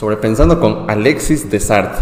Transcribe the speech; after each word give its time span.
Sobrepensando 0.00 0.58
con 0.58 0.88
Alexis 0.88 1.50
Desart. 1.50 1.92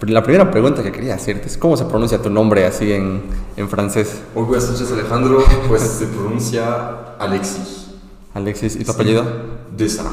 La 0.00 0.22
primera 0.22 0.50
pregunta 0.50 0.82
que 0.82 0.90
quería 0.90 1.16
hacerte 1.16 1.48
es 1.48 1.58
cómo 1.58 1.76
se 1.76 1.84
pronuncia 1.84 2.16
tu 2.16 2.30
nombre 2.30 2.64
así 2.64 2.90
en, 2.90 3.24
en 3.58 3.68
francés. 3.68 4.22
Muy 4.34 4.44
buenas 4.44 4.70
noches 4.70 4.90
Alejandro, 4.90 5.44
pues 5.68 5.82
se 5.82 6.06
pronuncia 6.06 7.14
Alexis. 7.18 7.88
Alexis, 8.32 8.76
¿y 8.76 8.84
tu 8.86 8.92
apellido? 8.92 9.26
Desart. 9.76 10.08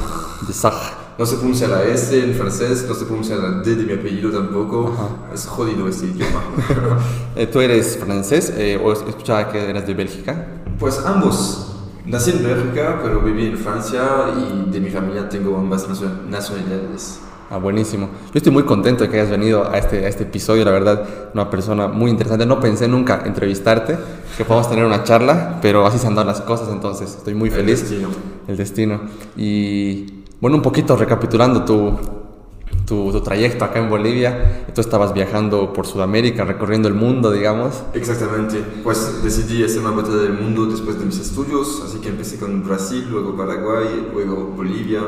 Desart. 0.50 0.76
No 1.18 1.26
se 1.26 1.38
pronuncia 1.38 1.70
la 1.70 1.86
S 1.86 2.22
en 2.22 2.34
francés, 2.34 2.86
no 2.86 2.94
se 2.94 3.06
pronuncia 3.06 3.38
la 3.38 3.62
D 3.62 3.74
de 3.74 3.84
mi 3.84 3.94
apellido 3.94 4.32
tampoco. 4.32 4.94
Es 5.34 5.46
jodido 5.46 5.88
este 5.88 6.08
idioma. 6.08 6.44
Eh, 7.38 7.48
¿Tú 7.48 7.62
eres 7.62 7.98
francés 7.98 8.52
eh, 8.58 8.78
o 8.84 8.92
escuchaba 8.92 9.50
que 9.50 9.70
eras 9.70 9.88
de 9.88 9.94
Bélgica? 9.94 10.46
Pues 10.78 11.00
ambos. 11.06 11.74
Nací 12.06 12.32
en 12.32 12.44
Bélgica, 12.44 13.00
pero 13.02 13.22
viví 13.22 13.46
en 13.46 13.58
Francia 13.58 14.02
y 14.36 14.70
de 14.70 14.82
mi 14.82 14.90
familia 14.90 15.30
tengo 15.30 15.56
ambas 15.56 15.88
nacionalidades. 16.28 17.22
Ah, 17.52 17.58
buenísimo. 17.58 18.10
Yo 18.26 18.38
estoy 18.38 18.52
muy 18.52 18.64
contento 18.64 19.04
de 19.04 19.10
que 19.10 19.20
hayas 19.20 19.32
venido 19.32 19.68
a 19.68 19.78
este, 19.80 20.06
a 20.06 20.08
este 20.08 20.24
episodio, 20.24 20.64
la 20.64 20.72
verdad, 20.72 21.04
una 21.34 21.50
persona 21.50 21.88
muy 21.88 22.12
interesante. 22.12 22.46
No 22.46 22.60
pensé 22.60 22.88
nunca 22.88 23.24
entrevistarte, 23.26 23.98
que 24.38 24.46
podamos 24.46 24.70
tener 24.70 24.86
una 24.86 25.04
charla, 25.04 25.58
pero 25.60 25.84
así 25.88 25.98
se 25.98 26.06
han 26.06 26.14
dado 26.14 26.28
las 26.28 26.42
cosas, 26.42 26.70
entonces 26.72 27.16
estoy 27.18 27.34
muy 27.34 27.50
feliz. 27.50 27.82
El 27.82 27.90
destino. 27.90 28.10
El 28.48 28.58
destino. 28.58 29.02
Y 29.36 30.24
bueno, 30.40 30.58
un 30.58 30.62
poquito 30.62 30.96
recapitulando 30.96 31.66
tu, 31.66 31.98
tu, 32.86 33.12
tu, 33.12 33.22
trayecto 33.22 33.66
acá 33.66 33.80
en 33.80 33.90
Bolivia. 33.90 34.66
Tú 34.76 34.82
estabas 34.82 35.12
viajando 35.16 35.74
por 35.74 35.88
Sudamérica, 35.88 36.46
recorriendo 36.46 36.88
el 36.88 36.94
mundo, 36.94 37.32
digamos. 37.32 37.82
Exactamente. 37.96 38.64
Pues 38.84 39.24
decidí 39.24 39.64
hacer 39.64 39.80
una 39.80 39.90
vuelta 39.90 40.16
del 40.16 40.34
mundo 40.34 40.68
después 40.68 41.00
de 41.00 41.06
mis 41.06 41.18
estudios, 41.18 41.82
así 41.84 41.98
que 41.98 42.10
empecé 42.10 42.38
con 42.38 42.64
Brasil, 42.64 43.08
luego 43.10 43.36
Paraguay, 43.36 44.08
luego 44.14 44.54
Bolivia. 44.56 45.02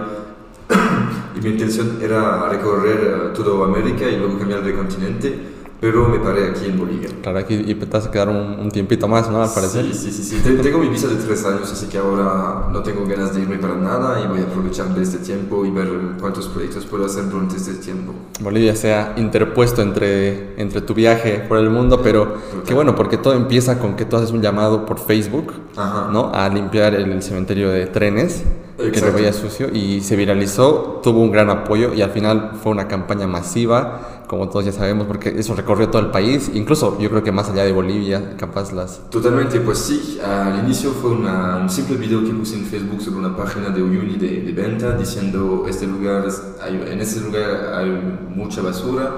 y 1.36 1.40
mi 1.42 1.50
intención 1.50 2.00
era 2.02 2.50
recorrer 2.50 3.00
eh, 3.00 3.34
toda 3.34 3.66
América 3.66 4.10
y 4.10 4.18
luego 4.18 4.38
cambiar 4.38 4.64
de 4.64 4.74
continente, 4.74 5.52
pero 5.80 6.08
me 6.08 6.20
paré 6.20 6.50
aquí 6.50 6.66
en 6.66 6.78
Bolivia. 6.78 7.10
Claro, 7.24 7.40
aquí 7.40 7.56
y 7.56 7.74
pensaste 7.74 8.12
quedar 8.12 8.30
un, 8.30 8.60
un, 8.60 8.70
tiempito 8.70 9.08
más, 9.08 9.30
¿no? 9.32 9.42
Al 9.42 9.50
parecer. 9.52 9.84
Sí, 9.86 10.12
sí, 10.12 10.12
sí, 10.12 10.24
sí. 10.24 10.60
Tengo 10.62 10.78
mi 10.78 10.90
visa 10.90 11.08
de 11.08 11.16
tres 11.16 11.44
años, 11.44 11.72
así 11.72 11.88
que 11.88 11.98
ahora 11.98 12.68
no 12.72 12.84
tengo 12.84 13.04
ganas 13.06 13.34
de 13.34 13.42
irme 13.42 13.58
para 13.58 13.74
nada 13.74 14.22
y 14.24 14.28
voy 14.28 14.42
a 14.42 14.44
aprovechar 14.44 14.94
de 14.94 15.02
este 15.02 15.18
tiempo 15.18 15.66
y 15.66 15.72
ver 15.72 15.90
cuántos 16.20 16.48
proyectos 16.50 16.86
puedo 16.86 17.06
hacer 17.06 17.28
durante 17.30 17.58
este 17.58 17.74
tiempo. 17.74 18.14
Bolivia 18.42 18.76
se 18.76 18.94
ha 18.94 19.16
interpuesto 19.18 19.82
entre, 19.82 20.62
entre 20.62 20.82
tu 20.82 20.94
viaje 20.94 21.44
por 21.50 21.58
el 21.58 21.72
mundo, 21.72 22.02
pero 22.04 22.36
qué 22.64 22.76
bueno, 22.76 22.96
porque 22.96 23.18
todo 23.18 23.34
empieza 23.34 23.80
con 23.80 23.96
que 23.96 24.06
tú 24.06 24.18
haces 24.18 24.30
un 24.30 24.44
llamado 24.44 24.86
por 24.86 25.00
Facebook, 25.00 25.52
Ajá. 25.76 26.10
¿no? 26.12 26.32
A 26.32 26.48
limpiar 26.50 26.94
el 26.94 27.24
cementerio 27.24 27.72
de 27.72 27.88
trenes 27.88 28.44
que 28.90 29.00
se 29.00 29.06
Exacto. 29.06 29.18
veía 29.18 29.34
sucio 29.34 29.70
y 29.74 30.02
se 30.02 30.16
viralizó, 30.16 31.00
tuvo 31.04 31.20
un 31.22 31.32
gran 31.32 31.50
apoyo 31.50 31.94
y 31.94 32.02
al 32.02 32.12
final 32.12 32.52
fue 32.62 32.72
una 32.72 32.88
campaña 32.88 33.28
masiva, 33.28 34.24
como 34.28 34.48
todos 34.50 34.66
ya 34.66 34.72
sabemos, 34.72 35.08
porque 35.08 35.30
eso 35.38 35.54
recorrió 35.56 35.90
todo 35.90 36.02
el 36.02 36.08
país, 36.10 36.50
incluso 36.54 36.98
yo 37.00 37.10
creo 37.10 37.22
que 37.24 37.32
más 37.32 37.50
allá 37.50 37.64
de 37.66 37.72
Bolivia, 37.74 38.36
capaz 38.38 38.72
las... 38.72 39.02
Totalmente, 39.10 39.60
pues 39.60 39.78
sí. 39.80 40.20
Al 40.26 40.60
inicio 40.64 40.92
fue 40.92 41.12
una- 41.12 41.58
un 41.58 41.70
simple 41.70 41.98
video 41.98 42.24
que 42.24 42.32
puse 42.32 42.56
en 42.56 42.64
Facebook 42.66 43.02
sobre 43.02 43.20
una 43.20 43.36
página 43.36 43.70
de 43.70 43.84
Uyuni 43.84 44.16
de, 44.18 44.42
de 44.42 44.52
venta 44.54 44.94
diciendo 44.98 45.66
este 45.68 45.86
lugar, 45.86 46.26
es- 46.28 46.42
hay- 46.62 46.82
en 46.92 47.02
este 47.02 47.20
lugar 47.22 47.74
hay 47.76 47.90
mucha 48.34 48.62
basura. 48.62 49.12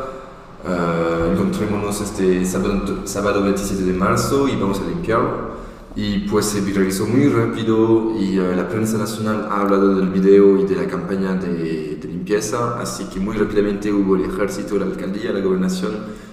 eh, 0.65 1.31
encontrémonos 1.33 1.99
este 1.99 2.45
sábado, 2.45 2.99
sábado 3.03 3.43
27 3.43 3.83
de 3.83 3.91
marzo 3.93 4.47
y 4.47 4.55
vamos 4.55 4.79
a 4.79 4.87
limpiarlo. 4.87 5.62
Y 5.95 6.19
pues 6.21 6.47
se 6.47 6.61
viralizó 6.61 7.05
muy 7.05 7.27
rápido 7.27 8.15
y 8.19 8.39
eh, 8.39 8.55
la 8.55 8.67
prensa 8.67 8.97
nacional 8.97 9.47
ha 9.51 9.61
hablado 9.61 9.93
del 9.95 10.09
video 10.09 10.59
y 10.59 10.65
de 10.65 10.75
la 10.75 10.87
campaña 10.87 11.35
de, 11.35 11.99
limpieza, 12.03 12.79
así 12.79 13.05
que 13.05 13.19
muy 13.19 13.35
rápidamente 13.35 13.91
hubo 13.91 14.15
el 14.15 14.25
ejército, 14.25 14.77
la 14.77 14.85
alcaldía, 14.85 15.31
la 15.31 15.41
gobernación 15.41 15.91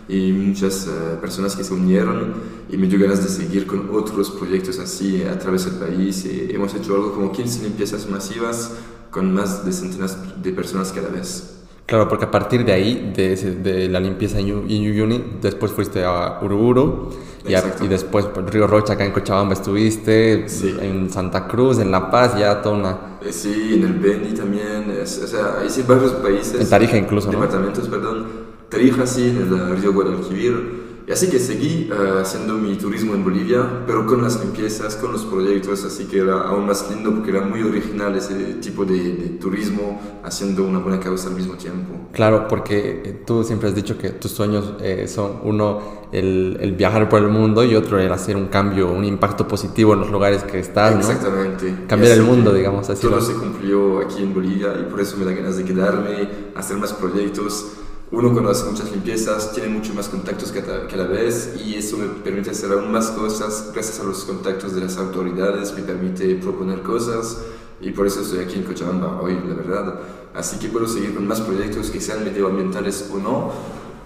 y 0.08 0.32
muchas 0.32 0.86
eh, 0.86 1.16
personas 1.20 1.56
que 1.56 1.64
se 1.64 1.74
unieron 1.74 2.32
y 2.70 2.76
me 2.76 2.86
dio 2.86 2.98
ganas 2.98 3.22
de 3.22 3.28
seguir 3.28 3.66
con 3.66 3.90
otros 3.92 4.30
proyectos 4.30 4.78
así 4.78 5.22
a 5.24 5.38
través 5.38 5.66
del 5.66 5.74
país. 5.74 6.26
Hemos 6.26 6.74
hecho 6.74 6.94
algo 6.94 7.12
como 7.12 7.32
15 7.32 7.64
limpiezas 7.64 8.08
masivas 8.08 8.72
con 9.10 9.34
más 9.34 9.64
de 9.66 9.72
centenas 9.72 10.16
de 10.42 10.52
personas 10.52 10.92
cada 10.92 11.08
vez. 11.08 11.59
Claro, 11.90 12.06
porque 12.08 12.24
a 12.26 12.30
partir 12.30 12.64
de 12.64 12.72
ahí, 12.72 13.12
de, 13.16 13.32
ese- 13.32 13.56
de 13.56 13.88
la 13.88 13.98
limpieza 13.98 14.38
en 14.38 14.46
Yu- 14.46 14.64
en 14.70 15.40
después 15.42 15.72
fuiste 15.72 16.04
a 16.04 16.38
Uruburu 16.40 17.10
y, 17.44 17.54
a- 17.54 17.64
y 17.82 17.88
después 17.88 18.26
por 18.26 18.48
Río 18.48 18.68
Rocha, 18.68 18.92
acá 18.92 19.04
en 19.04 19.10
Cochabamba 19.10 19.54
estuviste, 19.54 20.48
Sí. 20.48 20.76
en 20.80 21.10
Santa 21.10 21.48
Cruz, 21.48 21.80
en 21.80 21.90
La 21.90 22.08
Paz, 22.08 22.38
ya 22.38 22.62
toda 22.62 22.76
una... 22.76 22.90
Eh, 23.22 23.32
Sí, 23.32 23.74
en 23.74 23.82
el 23.82 23.94
Beni 23.94 24.32
también, 24.34 24.88
es- 25.02 25.20
o 25.24 25.26
sea, 25.26 25.64
hice 25.66 25.82
varios 25.82 26.12
países. 26.12 26.60
En 26.60 26.70
Tarija 26.70 26.96
incluso, 26.96 27.26
¿no? 27.26 27.40
Departamentos, 27.40 27.88
perdón. 27.88 28.26
Tarija 28.68 29.04
sí, 29.04 29.26
en 29.30 29.52
el 29.52 29.76
río 29.76 29.92
Guadalquivir. 29.92 30.79
Y 31.10 31.12
así 31.12 31.26
que 31.28 31.40
seguí 31.40 31.90
eh, 31.92 32.20
haciendo 32.22 32.54
mi 32.54 32.76
turismo 32.76 33.14
en 33.16 33.24
Bolivia, 33.24 33.82
pero 33.84 34.06
con 34.06 34.22
las 34.22 34.38
limpiezas, 34.38 34.94
con 34.94 35.10
los 35.10 35.24
proyectos, 35.24 35.82
así 35.84 36.04
que 36.04 36.20
era 36.20 36.42
aún 36.42 36.66
más 36.66 36.88
lindo 36.88 37.10
porque 37.12 37.30
era 37.32 37.40
muy 37.40 37.64
original 37.64 38.14
ese 38.14 38.34
tipo 38.62 38.84
de, 38.84 38.94
de 39.16 39.28
turismo, 39.40 40.00
haciendo 40.22 40.62
una 40.62 40.78
buena 40.78 41.00
causa 41.00 41.28
al 41.28 41.34
mismo 41.34 41.54
tiempo. 41.54 41.94
Claro, 42.12 42.46
porque 42.46 43.02
eh, 43.04 43.22
tú 43.26 43.42
siempre 43.42 43.68
has 43.68 43.74
dicho 43.74 43.98
que 43.98 44.10
tus 44.10 44.30
sueños 44.30 44.74
eh, 44.80 45.08
son 45.08 45.40
uno 45.42 45.80
el, 46.12 46.56
el 46.60 46.72
viajar 46.76 47.08
por 47.08 47.20
el 47.20 47.28
mundo 47.28 47.64
y 47.64 47.74
otro 47.74 47.98
el 47.98 48.12
hacer 48.12 48.36
un 48.36 48.46
cambio, 48.46 48.88
un 48.92 49.04
impacto 49.04 49.48
positivo 49.48 49.94
en 49.94 50.00
los 50.00 50.12
lugares 50.12 50.44
que 50.44 50.60
estás, 50.60 50.92
¿no? 50.94 51.00
Exactamente. 51.00 51.74
Cambiar 51.88 52.12
Y 52.16 52.20
el 52.20 52.22
mundo, 52.24 52.52
digamos, 52.54 52.88
así 52.88 53.02
Todo 53.02 53.16
lo- 53.16 53.20
se 53.20 53.32
cumplió 53.34 53.98
aquí 53.98 54.22
en 54.22 54.32
Bolivia 54.32 54.68
y 54.80 54.88
por 54.88 55.00
eso 55.00 55.16
me 55.16 55.24
da 55.24 55.32
ganas 55.32 55.56
de 55.56 55.64
quedarme, 55.64 56.28
hacer 56.54 56.76
más 56.76 56.92
proyectos. 56.92 57.66
Uno 58.12 58.32
cuando 58.32 58.50
hace 58.50 58.68
muchas 58.68 58.90
limpiezas 58.90 59.52
tiene 59.52 59.68
mucho 59.68 59.94
más 59.94 60.08
contactos 60.08 60.50
que 60.50 60.60
que 60.62 60.94
a 60.94 60.98
la 60.98 61.04
vez 61.04 61.54
y 61.64 61.76
eso 61.76 61.96
me 61.96 62.06
permite 62.06 62.50
hacer 62.50 62.72
aún 62.72 62.90
más 62.90 63.10
cosas 63.10 63.70
gracias 63.72 64.00
a 64.00 64.02
los 64.02 64.24
contactos 64.24 64.74
de 64.74 64.80
las 64.80 64.96
autoridades, 64.96 65.72
me 65.74 65.82
permite 65.82 66.34
proponer 66.34 66.82
cosas 66.82 67.38
y 67.80 67.90
por 67.90 68.08
eso 68.08 68.22
estoy 68.22 68.40
aquí 68.40 68.56
en 68.56 68.64
Cochabamba 68.64 69.20
hoy, 69.20 69.38
la 69.46 69.54
verdad. 69.54 70.00
Así 70.34 70.58
que 70.58 70.68
puedo 70.68 70.88
seguir 70.88 71.14
con 71.14 71.28
más 71.28 71.40
proyectos 71.40 71.90
que 71.90 72.00
sean 72.00 72.24
medioambientales 72.24 73.08
o 73.14 73.18
no, 73.18 73.52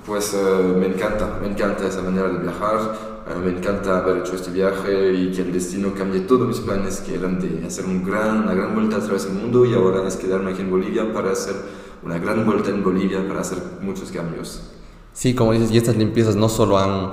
pues 0.04 0.34
eh, 0.34 0.74
me 0.78 0.86
encanta, 0.86 1.38
me 1.40 1.48
encanta 1.48 1.88
esa 1.88 2.02
manera 2.02 2.28
de 2.28 2.40
viajar, 2.40 3.13
me 3.42 3.50
encanta 3.50 3.98
haber 3.98 4.18
hecho 4.18 4.34
este 4.34 4.50
viaje 4.50 5.14
y 5.14 5.32
que 5.32 5.42
el 5.42 5.52
destino 5.52 5.94
cambie 5.94 6.20
todos 6.20 6.46
mis 6.46 6.60
planes 6.60 7.00
que 7.00 7.14
eran 7.14 7.40
de 7.40 7.66
hacer 7.66 7.86
un 7.86 8.04
gran, 8.04 8.42
una 8.42 8.54
gran 8.54 8.74
vuelta 8.74 8.96
a 8.96 9.00
través 9.00 9.24
del 9.24 9.34
mundo 9.34 9.64
y 9.64 9.74
ahora 9.74 10.06
es 10.06 10.16
quedarme 10.16 10.52
aquí 10.52 10.60
en 10.60 10.70
Bolivia 10.70 11.12
para 11.12 11.32
hacer 11.32 11.54
una 12.02 12.18
gran 12.18 12.44
vuelta 12.44 12.70
en 12.70 12.84
Bolivia 12.84 13.26
para 13.26 13.40
hacer 13.40 13.58
muchos 13.80 14.10
cambios. 14.10 14.70
Sí, 15.12 15.34
como 15.34 15.52
dices, 15.52 15.70
y 15.70 15.78
estas 15.78 15.96
limpiezas 15.96 16.36
no 16.36 16.48
solo 16.48 16.76
han, 16.76 17.12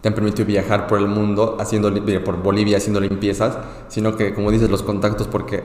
te 0.00 0.08
han 0.08 0.14
permitido 0.14 0.46
viajar 0.46 0.86
por 0.86 0.98
el 0.98 1.08
mundo, 1.08 1.56
haciendo, 1.58 1.92
por 2.24 2.42
Bolivia 2.42 2.76
haciendo 2.76 3.00
limpiezas, 3.00 3.58
sino 3.88 4.16
que, 4.16 4.34
como 4.34 4.50
dices, 4.50 4.70
los 4.70 4.82
contactos, 4.82 5.26
porque 5.26 5.64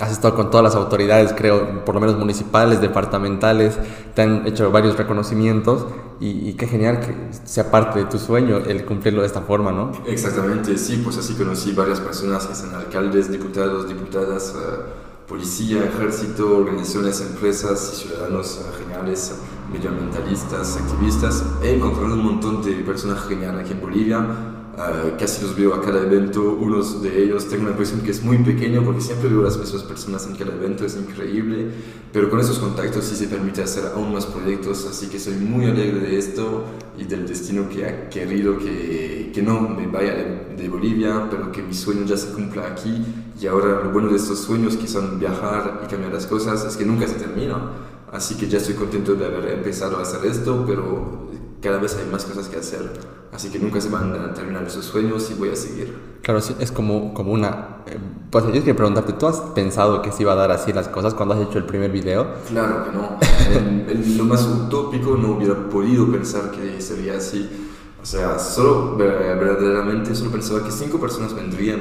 has 0.00 0.12
estado 0.12 0.34
con 0.34 0.50
todas 0.50 0.64
las 0.64 0.74
autoridades, 0.74 1.32
creo, 1.36 1.84
por 1.84 1.94
lo 1.94 2.00
menos 2.00 2.16
municipales, 2.16 2.80
departamentales, 2.80 3.78
te 4.14 4.22
han 4.22 4.46
hecho 4.46 4.70
varios 4.70 4.96
reconocimientos 4.96 5.86
y, 6.20 6.48
y 6.48 6.54
qué 6.54 6.66
genial 6.66 7.00
que 7.00 7.14
sea 7.44 7.70
parte 7.70 8.00
de 8.00 8.04
tu 8.04 8.18
sueño 8.18 8.58
el 8.58 8.84
cumplirlo 8.84 9.22
de 9.22 9.26
esta 9.26 9.42
forma, 9.42 9.72
¿no? 9.72 9.92
Exactamente, 10.06 10.78
sí, 10.78 11.00
pues 11.02 11.18
así 11.18 11.34
conocí 11.34 11.72
varias 11.72 12.00
personas 12.00 12.46
que 12.46 12.54
son 12.54 12.74
alcaldes, 12.74 13.30
diputados, 13.30 13.88
diputadas, 13.88 14.54
eh, 14.56 15.08
policía, 15.28 15.84
ejército, 15.84 16.58
organizaciones, 16.58 17.20
empresas 17.20 17.92
y 17.92 18.06
ciudadanos 18.08 18.60
eh, 18.60 18.78
medioambientalistas, 19.72 20.76
activistas. 20.76 21.44
He 21.62 21.74
encontrado 21.74 22.14
un 22.14 22.24
montón 22.24 22.62
de 22.62 22.72
personas 22.76 23.24
geniales 23.26 23.60
aquí 23.60 23.72
en 23.72 23.80
Bolivia. 23.80 24.26
Eh, 24.78 25.14
casi 25.18 25.42
los 25.42 25.56
veo 25.56 25.74
a 25.74 25.80
cada 25.82 26.02
evento, 26.02 26.52
unos 26.52 27.02
de 27.02 27.24
ellos 27.24 27.48
tengo 27.48 27.64
la 27.64 27.70
impresión 27.70 28.00
que 28.00 28.12
es 28.12 28.22
muy 28.22 28.38
pequeño 28.38 28.84
porque 28.84 29.00
siempre 29.00 29.28
veo 29.28 29.42
las 29.42 29.58
mismas 29.58 29.82
personas 29.82 30.24
en 30.28 30.36
cada 30.36 30.54
evento, 30.54 30.86
es 30.86 30.96
increíble, 30.96 31.66
pero 32.12 32.30
con 32.30 32.38
esos 32.38 32.60
contactos 32.60 33.04
sí 33.04 33.16
se 33.16 33.26
permite 33.26 33.60
hacer 33.60 33.86
aún 33.92 34.12
más 34.12 34.26
proyectos, 34.26 34.86
así 34.88 35.08
que 35.08 35.18
soy 35.18 35.34
muy 35.34 35.66
alegre 35.66 35.98
de 35.98 36.16
esto 36.16 36.64
y 36.96 37.04
del 37.04 37.26
destino 37.26 37.68
que 37.68 37.86
ha 37.86 38.08
querido 38.08 38.56
que, 38.56 39.32
que 39.34 39.42
no 39.42 39.60
me 39.62 39.88
vaya 39.88 40.14
de, 40.14 40.54
de 40.56 40.68
Bolivia, 40.68 41.26
pero 41.28 41.50
que 41.50 41.60
mi 41.60 41.74
sueño 41.74 42.04
ya 42.04 42.16
se 42.16 42.32
cumpla 42.32 42.68
aquí. 42.68 43.04
Y 43.40 43.46
ahora 43.46 43.82
lo 43.82 43.90
bueno 43.90 44.08
de 44.10 44.16
estos 44.16 44.38
sueños 44.38 44.76
que 44.76 44.86
son 44.86 45.18
viajar 45.18 45.82
y 45.84 45.88
cambiar 45.88 46.12
las 46.12 46.26
cosas 46.26 46.64
es 46.64 46.76
que 46.76 46.84
nunca 46.84 47.08
se 47.08 47.14
termina, 47.14 47.72
así 48.12 48.36
que 48.36 48.48
ya 48.48 48.58
estoy 48.58 48.74
contento 48.74 49.14
de 49.14 49.26
haber 49.26 49.54
empezado 49.54 49.98
a 49.98 50.02
hacer 50.02 50.24
esto, 50.24 50.64
pero 50.66 51.28
cada 51.60 51.78
vez 51.78 51.96
hay 51.96 52.10
más 52.10 52.24
cosas 52.24 52.48
que 52.48 52.56
hacer. 52.58 53.18
Así 53.32 53.50
que 53.50 53.58
nunca 53.58 53.80
se 53.80 53.90
van 53.90 54.12
a 54.14 54.32
terminar 54.32 54.64
esos 54.64 54.84
sueños 54.84 55.30
y 55.30 55.34
voy 55.34 55.50
a 55.50 55.56
seguir. 55.56 55.94
Claro, 56.22 56.40
es 56.58 56.72
como, 56.72 57.12
como 57.14 57.32
una... 57.32 57.78
eh, 57.86 57.98
pues 58.30 58.44
yo 58.46 58.52
quería 58.52 58.74
preguntarte, 58.74 59.12
¿tú 59.12 59.26
has 59.26 59.36
pensado 59.54 60.00
que 60.02 60.10
se 60.12 60.22
iba 60.22 60.32
a 60.32 60.36
dar 60.36 60.50
así 60.50 60.72
las 60.72 60.88
cosas 60.88 61.14
cuando 61.14 61.34
has 61.34 61.40
hecho 61.42 61.58
el 61.58 61.64
primer 61.64 61.90
video? 61.92 62.26
Claro 62.48 62.84
que 62.84 62.90
no. 62.92 63.18
En, 63.54 63.86
en 63.88 64.18
lo 64.18 64.24
más 64.24 64.44
utópico 64.46 65.16
no 65.16 65.32
hubiera 65.32 65.68
podido 65.70 66.10
pensar 66.10 66.50
que 66.50 66.80
sería 66.80 67.16
así. 67.16 67.48
O 68.02 68.04
sea, 68.06 68.38
solo 68.38 68.96
ver- 68.96 69.38
verdaderamente 69.38 70.14
solo 70.14 70.30
pensaba 70.30 70.62
que 70.64 70.70
cinco 70.70 70.98
personas 70.98 71.34
vendrían. 71.34 71.80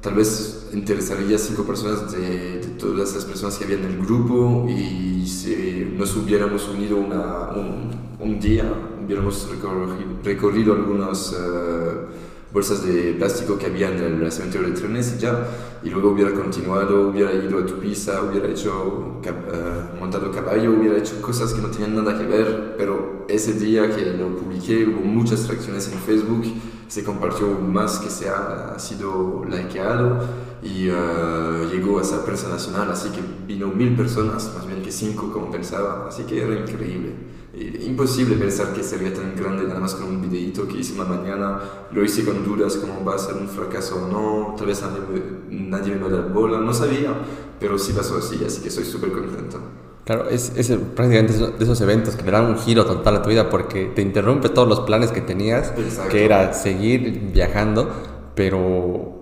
Tal 0.00 0.14
vez 0.14 0.68
interesaría 0.72 1.38
cinco 1.38 1.64
personas 1.64 2.12
de, 2.12 2.60
de, 2.60 2.66
todas 2.78 3.12
las 3.14 3.24
personas 3.24 3.56
que 3.56 3.64
había 3.64 3.76
en 3.78 3.84
el 3.86 3.98
grupo 3.98 4.66
y 4.68 5.26
si 5.26 5.92
nos 5.96 6.14
hubiéramos 6.16 6.68
unido 6.68 6.96
una, 6.98 7.50
un, 7.56 7.90
un, 8.20 8.38
día, 8.38 8.64
hubiéramos 9.06 9.48
recorrido, 9.48 10.10
recorrido 10.24 10.74
algunas 10.74 11.32
uh, 11.32 12.52
bolsas 12.52 12.84
de 12.84 13.14
plástico 13.14 13.56
que 13.56 13.66
había 13.66 13.90
en 13.90 14.22
el 14.22 14.32
cementerio 14.32 14.68
de 14.68 14.74
trenes 14.74 15.14
y 15.16 15.20
ya, 15.20 15.46
y 15.82 15.90
luego 15.90 16.10
hubiera 16.10 16.32
continuado, 16.32 17.08
hubiera 17.08 17.32
ido 17.32 17.58
a 17.58 17.66
Tupiza, 17.66 18.22
hubiera 18.22 18.48
hecho, 18.48 19.20
uh, 19.22 19.98
montado 20.00 20.30
caballo, 20.32 20.72
hubiera 20.72 20.98
hecho 20.98 21.20
cosas 21.22 21.54
que 21.54 21.62
no 21.62 21.68
tenían 21.68 21.94
nada 21.94 22.18
que 22.18 22.26
ver, 22.26 22.74
pero 22.76 23.24
ese 23.28 23.54
día 23.54 23.94
que 23.94 24.04
lo 24.12 24.36
publiqué 24.36 24.86
hubo 24.86 25.00
muchas 25.00 25.46
reacciones 25.48 25.90
en 25.92 25.98
Facebook, 25.98 26.44
se 26.88 27.04
compartió 27.04 27.48
más 27.48 27.98
que 27.98 28.10
se 28.10 28.28
ha 28.28 28.78
sido 28.78 29.44
likeado. 29.48 30.46
Y 30.62 30.88
uh, 30.88 31.70
llegó 31.70 31.98
a 31.98 32.02
esa 32.02 32.24
prensa 32.24 32.48
nacional, 32.48 32.90
así 32.90 33.10
que 33.10 33.20
vino 33.46 33.68
mil 33.68 33.94
personas, 33.94 34.52
más 34.56 34.66
bien 34.66 34.82
que 34.82 34.90
cinco 34.90 35.30
como 35.30 35.48
pensaba, 35.50 36.06
así 36.08 36.24
que 36.24 36.42
era 36.42 36.58
increíble. 36.58 37.12
Imposible 37.56 38.36
pensar 38.36 38.74
que 38.74 38.82
sería 38.82 39.14
tan 39.14 39.34
grande 39.34 39.64
nada 39.64 39.80
más 39.80 39.94
con 39.94 40.08
un 40.08 40.20
videito 40.20 40.68
que 40.68 40.78
hice 40.78 40.92
una 40.92 41.04
mañana, 41.04 41.58
lo 41.90 42.04
hice 42.04 42.22
con 42.22 42.44
dudas 42.44 42.76
como 42.76 43.02
va 43.02 43.14
a 43.14 43.18
ser 43.18 43.34
un 43.36 43.48
fracaso 43.48 44.04
o 44.04 44.08
no, 44.08 44.54
tal 44.56 44.66
vez 44.66 44.82
nadie 44.82 45.00
me, 45.00 45.68
nadie 45.68 45.94
me 45.94 46.02
va 46.02 46.08
a 46.08 46.20
dar 46.20 46.32
bola, 46.32 46.60
no 46.60 46.74
sabía, 46.74 47.14
pero 47.58 47.78
sí 47.78 47.94
pasó 47.94 48.18
así, 48.18 48.44
así 48.44 48.60
que 48.60 48.68
estoy 48.68 48.84
súper 48.84 49.10
contento. 49.10 49.58
Claro, 50.04 50.28
es, 50.28 50.52
es 50.54 50.68
prácticamente 50.94 51.32
de 51.32 51.64
esos 51.64 51.80
eventos 51.80 52.14
que 52.14 52.24
le 52.24 52.30
dan 52.30 52.44
un 52.44 52.58
giro 52.58 52.84
total 52.84 53.16
a 53.16 53.22
tu 53.22 53.30
vida 53.30 53.48
porque 53.48 53.86
te 53.86 54.02
interrumpe 54.02 54.50
todos 54.50 54.68
los 54.68 54.80
planes 54.80 55.10
que 55.10 55.22
tenías, 55.22 55.72
Exacto. 55.78 56.12
que 56.12 56.26
era 56.26 56.52
seguir 56.52 57.30
viajando, 57.32 57.90
pero 58.34 59.15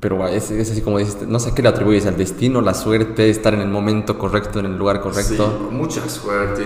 pero 0.00 0.26
es, 0.26 0.50
es, 0.50 0.70
así 0.70 0.82
como 0.82 0.98
dices, 0.98 1.26
no 1.26 1.38
sé 1.38 1.54
qué 1.54 1.62
le 1.62 1.68
atribuyes 1.68 2.06
al 2.06 2.16
destino, 2.16 2.60
la 2.60 2.74
suerte, 2.74 3.30
estar 3.30 3.54
en 3.54 3.60
el 3.60 3.68
momento 3.68 4.18
correcto, 4.18 4.58
en 4.58 4.66
el 4.66 4.76
lugar 4.76 5.00
correcto. 5.00 5.68
Sí, 5.70 5.74
mucha 5.74 6.08
suerte, 6.08 6.64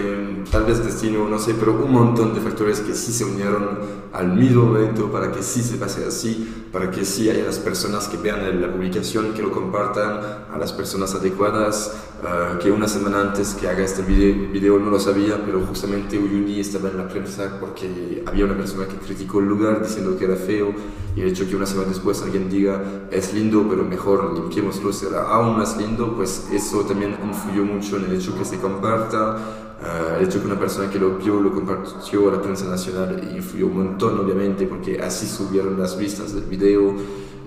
tal 0.50 0.64
vez 0.64 0.84
destino, 0.84 1.28
no 1.28 1.38
sé, 1.38 1.54
pero 1.54 1.72
un 1.72 1.92
montón 1.92 2.34
de 2.34 2.40
factores 2.40 2.80
que 2.80 2.94
sí 2.94 3.12
se 3.12 3.24
unieron 3.24 3.78
al 4.12 4.34
mismo 4.34 4.64
momento 4.64 5.12
para 5.12 5.30
que 5.30 5.42
sí 5.42 5.62
se 5.62 5.76
pase 5.76 6.04
así, 6.06 6.66
para 6.72 6.90
que 6.90 7.04
sí 7.04 7.30
haya 7.30 7.44
las 7.44 7.58
personas 7.58 8.08
que 8.08 8.16
vean 8.16 8.60
la 8.60 8.72
publicación, 8.72 9.32
que 9.34 9.42
lo 9.42 9.52
compartan 9.52 10.20
a 10.52 10.58
las 10.58 10.72
personas 10.72 11.14
adecuadas, 11.14 11.94
uh, 12.22 12.58
que 12.58 12.70
una 12.70 12.88
semana 12.88 13.20
antes 13.20 13.54
que 13.54 13.68
haga 13.68 13.84
este 13.84 14.02
video, 14.02 14.50
video 14.52 14.78
no 14.78 14.90
lo 14.90 14.98
sabía, 14.98 15.42
pero 15.44 15.60
justamente 15.66 16.18
Uyuni 16.18 16.60
estaba 16.60 16.88
en 16.88 16.98
la 16.98 17.08
prensa 17.08 17.58
porque 17.60 18.22
había 18.26 18.44
una 18.44 18.56
persona 18.56 18.86
que 18.86 18.96
criticó 18.96 19.40
el 19.40 19.46
lugar 19.46 19.82
diciendo 19.82 20.16
que 20.18 20.24
era 20.24 20.36
feo 20.36 20.72
y 21.16 21.22
el 21.22 21.28
hecho 21.28 21.48
que 21.48 21.56
una 21.56 21.66
semana 21.66 21.88
después 21.88 22.22
alguien 22.22 22.48
diga 22.48 23.08
es 23.10 23.34
lindo, 23.34 23.66
pero 23.68 23.84
mejor 23.84 24.34
limpiémoslo, 24.34 24.92
será 24.92 25.22
aún 25.22 25.56
más 25.56 25.76
lindo, 25.76 26.14
pues 26.16 26.48
eso 26.52 26.80
también 26.82 27.16
influyó 27.24 27.64
mucho 27.64 27.96
en 27.96 28.04
el 28.04 28.14
hecho 28.14 28.36
que 28.36 28.44
se 28.44 28.58
comparta, 28.58 29.36
uh, 29.36 30.18
el 30.18 30.26
hecho 30.26 30.40
que 30.40 30.46
una 30.46 30.58
persona 30.58 30.90
que 30.90 30.98
lo 30.98 31.16
vio 31.16 31.40
lo 31.40 31.52
compartió 31.52 32.28
a 32.28 32.32
la 32.36 32.42
prensa 32.42 32.66
nacional 32.66 33.30
influyó 33.34 33.66
un 33.66 33.76
montón, 33.76 34.18
obviamente, 34.20 34.66
porque 34.66 35.00
así 35.00 35.26
subieron 35.26 35.78
las 35.78 35.98
vistas 35.98 36.34
del 36.34 36.44
video 36.44 36.94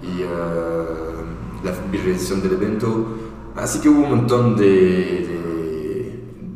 y 0.04 0.24
uh, 0.24 1.64
la 1.64 1.72
viralización 1.90 2.42
del 2.42 2.54
evento. 2.54 3.06
Así 3.56 3.80
que 3.80 3.90
hubo 3.90 4.04
un 4.04 4.10
montón 4.10 4.56
de, 4.56 5.28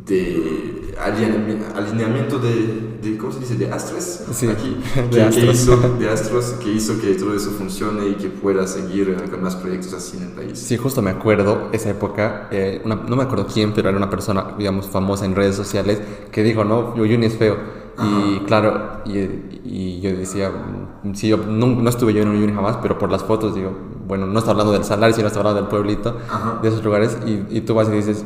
de, 0.05 0.15
de 0.15 0.77
alineamiento 0.97 2.39
de, 2.39 2.97
de, 3.01 3.17
¿cómo 3.17 3.31
se 3.31 3.39
dice? 3.39 3.55
De 3.55 3.71
astros 3.71 4.21
sí, 4.31 4.47
aquí, 4.47 4.77
de, 4.95 5.09
que, 5.09 5.21
astros. 5.21 5.45
Que 5.45 5.51
hizo, 5.51 5.77
de 5.99 6.09
astros, 6.09 6.45
que 6.63 6.71
hizo 6.71 6.99
que 6.99 7.13
todo 7.13 7.35
eso 7.35 7.51
funcione 7.51 8.07
y 8.09 8.13
que 8.15 8.29
pueda 8.29 8.65
seguir 8.67 9.15
con 9.29 9.44
más 9.44 9.55
proyectos 9.55 9.94
así 9.94 10.17
en 10.17 10.23
el 10.23 10.29
país. 10.29 10.57
Sí, 10.57 10.77
justo 10.77 11.01
me 11.01 11.11
acuerdo 11.11 11.69
esa 11.71 11.89
época, 11.89 12.47
eh, 12.51 12.81
una, 12.83 12.95
no 12.95 13.15
me 13.15 13.23
acuerdo 13.23 13.47
quién, 13.47 13.73
pero 13.73 13.89
era 13.89 13.97
una 13.97 14.09
persona, 14.09 14.55
digamos, 14.57 14.88
famosa 14.88 15.25
en 15.25 15.35
redes 15.35 15.55
sociales 15.55 16.01
que 16.31 16.43
dijo, 16.43 16.63
no, 16.63 16.93
Uyuni 16.95 17.27
es 17.27 17.38
feo. 17.38 17.87
Y 17.99 18.39
claro, 18.45 19.01
y, 19.05 19.17
y, 19.65 19.99
yo 20.01 20.11
decía, 20.15 20.51
sí, 21.13 21.29
yo 21.29 21.38
no, 21.38 21.65
no 21.67 21.89
estuve 21.89 22.13
yo 22.13 22.21
en 22.21 22.29
Uyuni 22.29 22.53
jamás, 22.53 22.77
pero 22.79 22.97
por 22.99 23.11
las 23.11 23.23
fotos 23.23 23.55
digo, 23.55 23.71
bueno, 24.07 24.27
no 24.27 24.38
está 24.38 24.51
hablando 24.51 24.71
del 24.73 24.83
salario, 24.83 25.15
sino 25.15 25.27
está 25.27 25.39
hablando 25.39 25.61
del 25.61 25.69
pueblito, 25.69 26.15
Ajá. 26.29 26.59
de 26.61 26.67
esos 26.69 26.83
lugares, 26.83 27.17
y, 27.25 27.44
y 27.49 27.61
tú 27.61 27.73
vas 27.73 27.88
y 27.88 27.91
dices, 27.94 28.23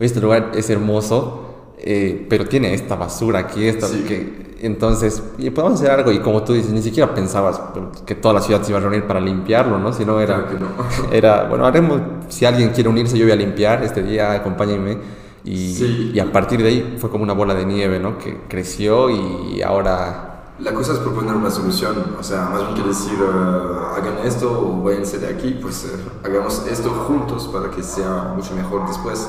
oye, 0.00 0.06
este 0.06 0.20
lugar 0.20 0.50
es 0.54 0.68
hermoso, 0.70 1.70
eh, 1.78 2.26
pero 2.28 2.46
tiene 2.46 2.74
esta 2.74 2.96
basura 2.96 3.38
aquí, 3.40 3.64
esta, 3.64 3.86
Sí. 3.86 4.02
que, 4.08 4.52
entonces, 4.62 5.22
y 5.38 5.50
podemos 5.50 5.80
hacer 5.80 5.92
algo, 5.92 6.10
y 6.10 6.18
como 6.20 6.42
tú 6.42 6.52
dices, 6.52 6.72
ni 6.72 6.82
siquiera 6.82 7.14
pensabas 7.14 7.60
que 8.06 8.14
toda 8.16 8.34
la 8.34 8.40
ciudad 8.40 8.62
se 8.62 8.70
iba 8.70 8.78
a 8.78 8.82
reunir 8.82 9.04
para 9.06 9.20
limpiarlo, 9.20 9.78
¿no? 9.78 9.92
Sino 9.92 10.18
era, 10.20 10.46
Claro 10.46 10.66
no. 11.06 11.12
era 11.12 11.44
bueno, 11.48 11.64
haremos, 11.66 12.00
si 12.28 12.44
alguien 12.44 12.70
quiere 12.70 12.88
unirse, 12.88 13.16
yo 13.18 13.24
voy 13.24 13.32
a 13.32 13.36
limpiar 13.36 13.82
este 13.84 14.02
día, 14.02 14.32
acompáñenme. 14.32 15.21
Y, 15.44 15.74
Sí. 15.74 16.12
y 16.14 16.20
a 16.20 16.30
partir 16.30 16.62
de 16.62 16.68
ahí 16.68 16.96
fue 17.00 17.10
como 17.10 17.24
una 17.24 17.32
bola 17.32 17.54
de 17.54 17.64
nieve, 17.64 17.98
¿no? 17.98 18.18
Que 18.18 18.42
creció 18.48 19.10
y 19.10 19.60
ahora... 19.62 20.28
La 20.60 20.72
cosa 20.72 20.92
es 20.92 20.98
proponer 20.98 21.34
una 21.34 21.50
solución, 21.50 22.14
o 22.20 22.22
sea, 22.22 22.42
más 22.44 22.62
bien 22.62 22.74
que 22.74 22.88
decir 22.88 23.18
uh, 23.20 23.96
hagan 23.96 24.18
esto 24.24 24.48
o 24.52 24.82
váyanse 24.84 25.18
de 25.18 25.26
aquí, 25.28 25.58
pues 25.60 25.84
uh, 25.92 26.26
hagamos 26.26 26.64
esto 26.70 26.90
juntos 26.90 27.48
para 27.52 27.70
que 27.70 27.82
sea 27.82 28.32
mucho 28.36 28.54
mejor 28.54 28.86
después. 28.86 29.28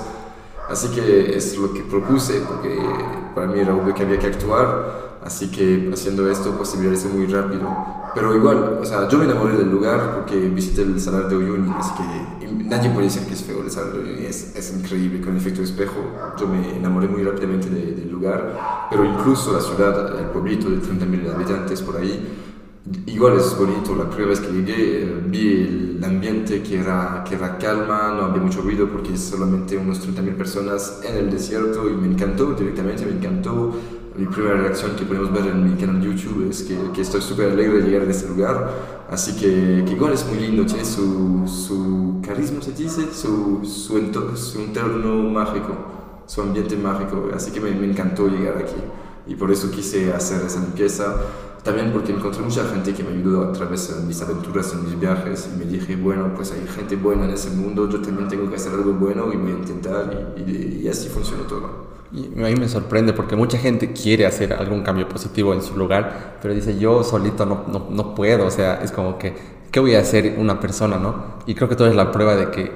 Así 0.70 0.90
que 0.90 1.36
es 1.36 1.58
lo 1.58 1.74
que 1.74 1.82
propuse, 1.82 2.42
porque 2.42 2.78
para 3.34 3.48
mí 3.48 3.60
era 3.60 3.74
obvio 3.74 3.96
que 3.96 4.04
había 4.04 4.20
que 4.20 4.28
actuar, 4.28 5.03
así 5.26 5.50
que 5.50 5.90
haciendo 5.94 6.30
esto 6.30 6.52
pues 6.58 6.70
se 6.70 7.08
muy 7.08 7.26
rápido. 7.28 7.68
Pero 8.16 8.36
igual, 8.36 8.80
o 8.82 8.86
sea, 8.86 9.08
yo 9.08 9.18
me 9.18 9.26
enamoré 9.26 9.58
del 9.58 9.70
lugar 9.70 10.16
porque 10.16 10.38
visité 10.50 10.84
el 10.84 11.00
Salar 11.00 11.28
de 11.28 11.36
Uyuni, 11.36 11.72
así 11.78 11.92
que 11.96 12.48
nadie 12.48 12.90
puede 12.92 13.08
decir 13.08 13.26
que 13.26 13.34
es 13.34 13.44
feo 13.44 13.64
el 13.64 13.72
Salar 13.72 13.94
de 13.94 14.00
Uyuni, 14.00 14.26
es, 14.26 14.56
es 14.56 14.74
increíble 14.78 15.22
con 15.22 15.32
el 15.32 15.38
efecto 15.38 15.62
espejo. 15.62 16.00
Yo 16.40 16.48
me 16.48 16.78
enamoré 16.78 17.08
muy 17.08 17.24
rápidamente 17.24 17.70
de, 17.70 17.94
del 17.94 18.12
lugar, 18.12 18.88
pero 18.90 19.04
incluso 19.04 19.52
la 19.52 19.62
ciudad, 19.62 20.20
el 20.20 20.28
pueblito 20.28 20.70
de 20.70 20.78
30.000 20.78 21.34
habitantes 21.34 21.82
por 21.82 21.98
ahí, 21.98 22.42
Igual 23.06 23.38
es 23.38 23.58
bonito, 23.58 23.96
la 23.96 24.10
primera 24.10 24.32
vez 24.32 24.42
que 24.42 24.52
llegué 24.52 25.04
eh, 25.04 25.22
vi 25.28 25.98
el 25.98 26.04
ambiente 26.04 26.62
que 26.62 26.80
era, 26.80 27.24
que 27.26 27.36
era 27.36 27.58
calma, 27.58 28.14
no 28.14 28.26
había 28.26 28.42
mucho 28.42 28.62
ruido 28.62 28.90
porque 28.90 29.14
es 29.14 29.22
solamente 29.22 29.78
unos 29.78 30.06
30.000 30.06 30.36
personas 30.36 31.00
en 31.08 31.16
el 31.16 31.32
desierto 31.32 31.90
y 31.90 31.94
me 31.94 32.08
encantó 32.08 32.54
directamente, 32.54 33.06
me 33.06 33.14
encantó. 33.14 33.74
Mi 34.16 34.28
primera 34.28 34.56
reacción 34.58 34.96
que 34.96 35.06
podemos 35.06 35.34
ver 35.34 35.48
en 35.48 35.64
mi 35.64 35.76
canal 35.76 36.00
de 36.00 36.06
YouTube 36.06 36.48
es 36.48 36.62
que, 36.62 36.78
que 36.94 37.02
estoy 37.02 37.20
súper 37.20 37.52
alegre 37.52 37.82
de 37.82 37.90
llegar 37.90 38.08
a 38.08 38.12
este 38.12 38.30
lugar, 38.30 38.70
así 39.10 39.36
que, 39.36 39.84
que 39.86 39.94
igual 39.94 40.14
es 40.14 40.24
muy 40.28 40.38
lindo, 40.38 40.66
tiene 40.68 40.86
su, 40.86 41.48
su 41.48 42.22
carisma, 42.24 42.62
se 42.62 42.74
dice, 42.74 43.12
su, 43.12 43.62
su, 43.66 43.98
entorno, 43.98 44.38
su 44.38 44.60
entorno 44.62 45.16
mágico, 45.32 45.76
su 46.28 46.42
ambiente 46.42 46.78
mágico, 46.78 47.30
así 47.34 47.50
que 47.52 47.60
me, 47.60 47.72
me 47.72 47.88
encantó 47.88 48.28
llegar 48.28 48.58
aquí. 48.58 48.76
Y 49.26 49.34
por 49.36 49.50
eso 49.52 49.72
quise 49.72 50.14
hacer 50.14 50.46
esa 50.46 50.60
limpieza. 50.60 51.16
También 51.64 51.94
porque 51.94 52.12
encontré 52.12 52.42
mucha 52.44 52.66
gente 52.66 52.94
que 52.94 53.04
me 53.04 53.12
ayudó 53.14 53.44
a 53.50 53.54
través 53.54 53.88
de 53.96 54.06
mis 54.06 54.22
aventuras, 54.22 54.74
en 54.74 54.84
mis 54.84 55.00
viajes, 55.00 55.50
y 55.52 55.58
me 55.58 55.66
dije, 55.66 55.96
bueno, 55.96 56.34
pues 56.36 56.52
hay 56.52 56.68
gente 56.68 56.98
buena 56.98 57.24
en 57.24 57.32
ese 57.32 57.50
mundo, 57.52 57.90
yo 57.90 58.02
también 58.02 58.28
tengo 58.28 58.50
que 58.50 58.58
hacer 58.58 58.74
algo 58.74 58.92
bueno 58.94 59.32
y 59.34 59.38
voy 59.38 59.54
a 59.54 59.56
intentar, 59.56 60.34
y, 60.36 60.42
y, 60.42 60.82
y 60.84 60.88
así 60.90 61.08
funcionó 61.08 61.44
todo. 61.44 61.93
Y 62.14 62.26
a 62.42 62.48
mí 62.48 62.56
me 62.56 62.70
sorprende 62.70 63.14
porque 63.14 63.36
mucha 63.36 63.58
gente 63.58 63.92
quiere 63.92 64.26
hacer 64.26 64.54
algún 64.54 64.84
cambio 64.84 65.10
positivo 65.10 65.54
en 65.54 65.62
su 65.64 65.76
lugar, 65.76 66.38
pero 66.42 66.54
dice, 66.54 66.78
yo 66.78 67.04
solito 67.04 67.46
no, 67.46 67.64
no, 67.68 67.88
no 67.90 68.14
puedo, 68.14 68.46
o 68.46 68.52
sea, 68.52 68.82
es 68.84 68.92
como 68.92 69.18
que, 69.18 69.34
¿qué 69.72 69.80
voy 69.80 69.96
a 69.96 70.00
hacer 70.00 70.36
una 70.38 70.60
persona, 70.60 70.98
no? 70.98 71.16
Y 71.48 71.56
creo 71.56 71.68
que 71.68 71.76
tú 71.76 71.84
eres 71.86 71.96
la 71.96 72.12
prueba 72.12 72.36
de 72.36 72.52
que 72.52 72.72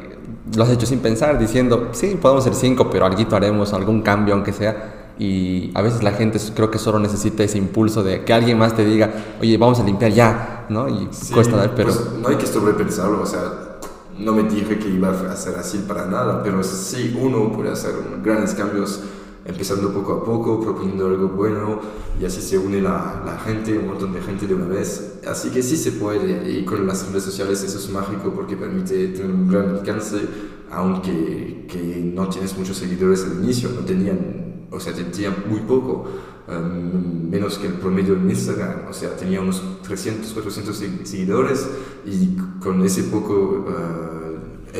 lo 0.55 0.63
has 0.63 0.71
hecho 0.71 0.87
sin 0.87 0.99
pensar, 0.99 1.37
diciendo, 1.37 1.89
sí, 1.91 2.17
podemos 2.19 2.43
ser 2.43 2.55
cinco, 2.55 2.89
pero 2.89 3.05
algo 3.05 3.35
haremos, 3.35 3.73
algún 3.73 4.01
cambio, 4.01 4.33
aunque 4.33 4.53
sea 4.53 5.05
y 5.19 5.71
a 5.73 5.81
veces 5.81 6.03
la 6.03 6.11
gente 6.11 6.39
creo 6.55 6.69
que 6.69 6.77
solo 6.77 6.99
necesita 6.99 7.43
ese 7.43 7.57
impulso 7.57 8.03
de 8.03 8.23
que 8.23 8.33
alguien 8.33 8.57
más 8.57 8.75
te 8.75 8.85
diga, 8.85 9.11
oye, 9.41 9.57
vamos 9.57 9.79
a 9.79 9.83
limpiar 9.83 10.11
ya, 10.11 10.65
¿no? 10.69 10.87
Y 10.87 11.07
Sí, 11.11 11.33
cuesta 11.33 11.57
dar, 11.57 11.73
pero... 11.73 11.89
pues, 11.89 12.13
no 12.21 12.29
hay 12.29 12.35
que 12.35 12.45
sobrepensarlo, 12.45 13.21
o 13.21 13.25
sea, 13.25 13.41
no 14.19 14.33
me 14.33 14.43
dije 14.43 14.77
que 14.77 14.89
iba 14.89 15.09
a 15.09 15.31
hacer 15.31 15.55
así 15.57 15.85
para 15.87 16.05
nada, 16.05 16.43
pero 16.43 16.63
sí 16.63 17.17
uno 17.19 17.51
puede 17.51 17.71
hacer 17.71 17.93
grandes 18.23 18.53
cambios 18.53 19.01
empezando 19.47 19.93
poco 19.93 20.13
a 20.13 20.23
poco, 20.23 20.61
proponiendo 20.61 21.07
algo 21.07 21.29
bueno 21.29 21.79
y 22.19 22.25
así 22.25 22.41
se 22.41 22.57
une 22.57 22.81
la, 22.81 23.39
gente, 23.45 23.77
un 23.77 23.87
montón 23.87 24.13
de 24.13 24.21
gente 24.21 24.45
de 24.45 24.53
una 24.53 24.67
vez. 24.67 25.19
Así 25.25 25.49
que 25.49 25.63
sí 25.63 25.77
se 25.77 25.93
puede 25.93 26.51
y 26.51 26.65
con 26.65 26.85
las 26.85 27.07
redes 27.07 27.23
sociales 27.23 27.63
eso 27.63 27.77
es 27.77 27.89
mágico 27.89 28.33
porque 28.33 28.57
permite 28.57 29.07
tener 29.09 29.31
un 29.31 29.47
gran 29.47 29.69
alcance, 29.69 30.17
aunque 30.69 31.65
que 31.67 32.11
no 32.13 32.27
tienes 32.27 32.57
muchos 32.57 32.77
seguidores 32.77 33.23
al 33.23 33.43
inicio, 33.43 33.69
no 33.69 33.81
tenían, 33.81 34.67
o 34.69 34.79
sea, 34.79 34.93
tenían 34.93 35.35
muy 35.49 35.61
poco. 35.61 36.05
Um, 36.49 37.29
menos 37.29 37.57
que 37.57 37.67
el 37.67 37.73
promedio 37.73 38.13
en 38.13 38.29
Instagram, 38.29 38.87
o 38.89 38.93
sea, 38.93 39.17
tenía 39.17 39.41
unos 39.41 39.61
300, 39.81 40.31
400 40.31 40.77
seguidores 41.03 41.67
y 42.05 42.37
con 42.61 42.81
ese 42.83 43.03
poco, 43.03 43.65
uh, 43.67 44.26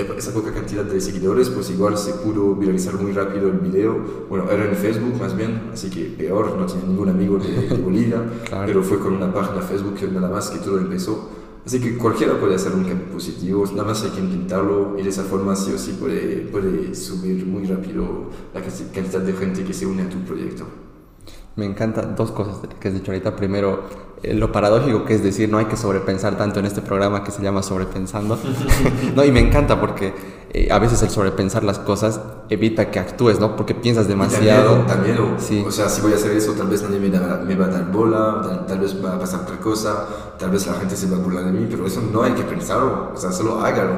esa 0.02 0.34
poca 0.34 0.54
cantidad 0.54 0.84
de 0.84 1.00
seguidores, 1.02 1.50
pues 1.50 1.70
igual 1.70 1.98
se 1.98 2.14
pudo 2.14 2.56
viralizar 2.56 2.96
muy 2.96 3.12
rápido 3.12 3.48
el 3.50 3.60
video. 3.60 3.98
Bueno, 4.30 4.50
era 4.52 4.66
en 4.66 4.76
Facebook 4.76 5.20
más 5.20 5.36
bien, 5.36 5.70
así 5.74 5.90
que 5.90 6.06
peor, 6.06 6.56
no 6.58 6.66
tenía 6.66 6.86
ningún 6.86 7.10
amigo 7.10 7.38
de, 7.38 7.68
de 7.68 7.76
Bolivia, 7.84 8.24
Claro. 8.48 8.66
pero 8.68 8.84
fue 8.84 9.00
con 9.00 9.14
una 9.14 9.34
página 9.34 9.62
Facebook 9.62 9.96
nada 10.14 10.30
más 10.30 10.50
que 10.50 10.60
todo 10.60 10.78
empezó. 10.78 11.30
Así 11.66 11.82
que 11.82 11.98
cualquiera 11.98 12.40
puede 12.40 12.56
hacer 12.56 12.72
un 12.74 12.86
cambio 12.86 13.08
positivo, 13.08 13.66
nada 13.72 13.84
más 13.84 14.02
hay 14.04 14.12
que 14.12 14.22
intentarlo 14.22 14.96
y 14.98 15.04
de 15.04 15.10
esa 15.10 15.24
forma 15.24 15.54
sí 15.54 15.74
o 15.74 15.78
sí 15.78 15.98
puede, 16.00 16.48
puede 16.50 16.96
subir 16.96 17.46
muy 17.46 17.66
rápido 17.66 18.30
la 18.54 18.62
cantidad 18.62 19.20
de 19.20 19.34
gente 19.34 19.66
que 19.66 19.74
se 19.74 19.86
une 19.86 20.04
a 20.04 20.10
tu 20.10 20.18
proyecto. 20.20 20.64
Me 21.58 21.66
encantan 21.66 22.16
dos 22.16 22.32
cosas 22.32 22.58
que 22.80 22.88
has 22.88 22.94
dicho 22.94 23.12
ahorita. 23.12 23.36
Primero, 23.36 23.82
eh, 24.24 24.34
lo 24.34 24.52
paradójico 24.52 25.06
que 25.06 25.16
es 25.16 25.24
decir, 25.24 25.50
no 25.50 25.58
hay 25.58 25.66
que 25.66 25.76
sobrepensar 25.76 26.38
tanto 26.38 26.60
en 26.60 26.66
este 26.66 26.82
programa 26.82 27.24
que 27.24 27.32
se 27.32 27.42
llama 27.42 27.64
Sobrepensando. 27.64 28.38
no, 29.16 29.24
y 29.26 29.32
me 29.32 29.40
encanta 29.40 29.80
porque 29.80 30.14
eh, 30.54 30.70
a 30.72 30.80
veces 30.80 31.02
el 31.04 31.10
sobrepensar 31.10 31.64
las 31.64 31.78
cosas 31.78 32.22
evita 32.50 32.90
que 32.90 33.00
actúes, 33.00 33.40
¿no? 33.40 33.56
Porque 33.56 33.76
piensas 33.76 34.08
demasiado. 34.08 34.86
También, 34.86 35.18
sí. 35.40 35.64
o 35.66 35.72
sea, 35.72 35.90
si 35.90 36.02
voy 36.02 36.14
a 36.14 36.16
hacer 36.16 36.32
eso, 36.32 36.54
tal 36.54 36.68
vez 36.68 36.82
nadie 36.84 37.00
me, 37.00 37.10
me 37.10 37.56
va 37.56 37.66
a 37.66 37.70
dar 37.70 37.92
bola, 37.92 38.66
tal, 38.68 38.80
vez 38.80 39.04
va 39.04 39.16
a 39.16 39.20
pasar 39.20 39.42
otra 39.42 39.58
cosa, 39.58 40.08
tal 40.38 40.52
vez 40.52 40.66
la 40.68 40.74
gente 40.76 40.96
se 40.96 41.08
va 41.10 41.18
a 41.18 41.20
burlar 41.20 41.46
de 41.46 41.52
mí, 41.52 41.68
pero 41.70 41.86
eso 41.86 42.02
no 42.02 42.24
hay 42.24 42.32
que 42.32 42.44
pensarlo, 42.44 43.12
o 43.14 43.18
sea, 43.18 43.32
solo 43.32 43.60
hágalo. 43.60 43.98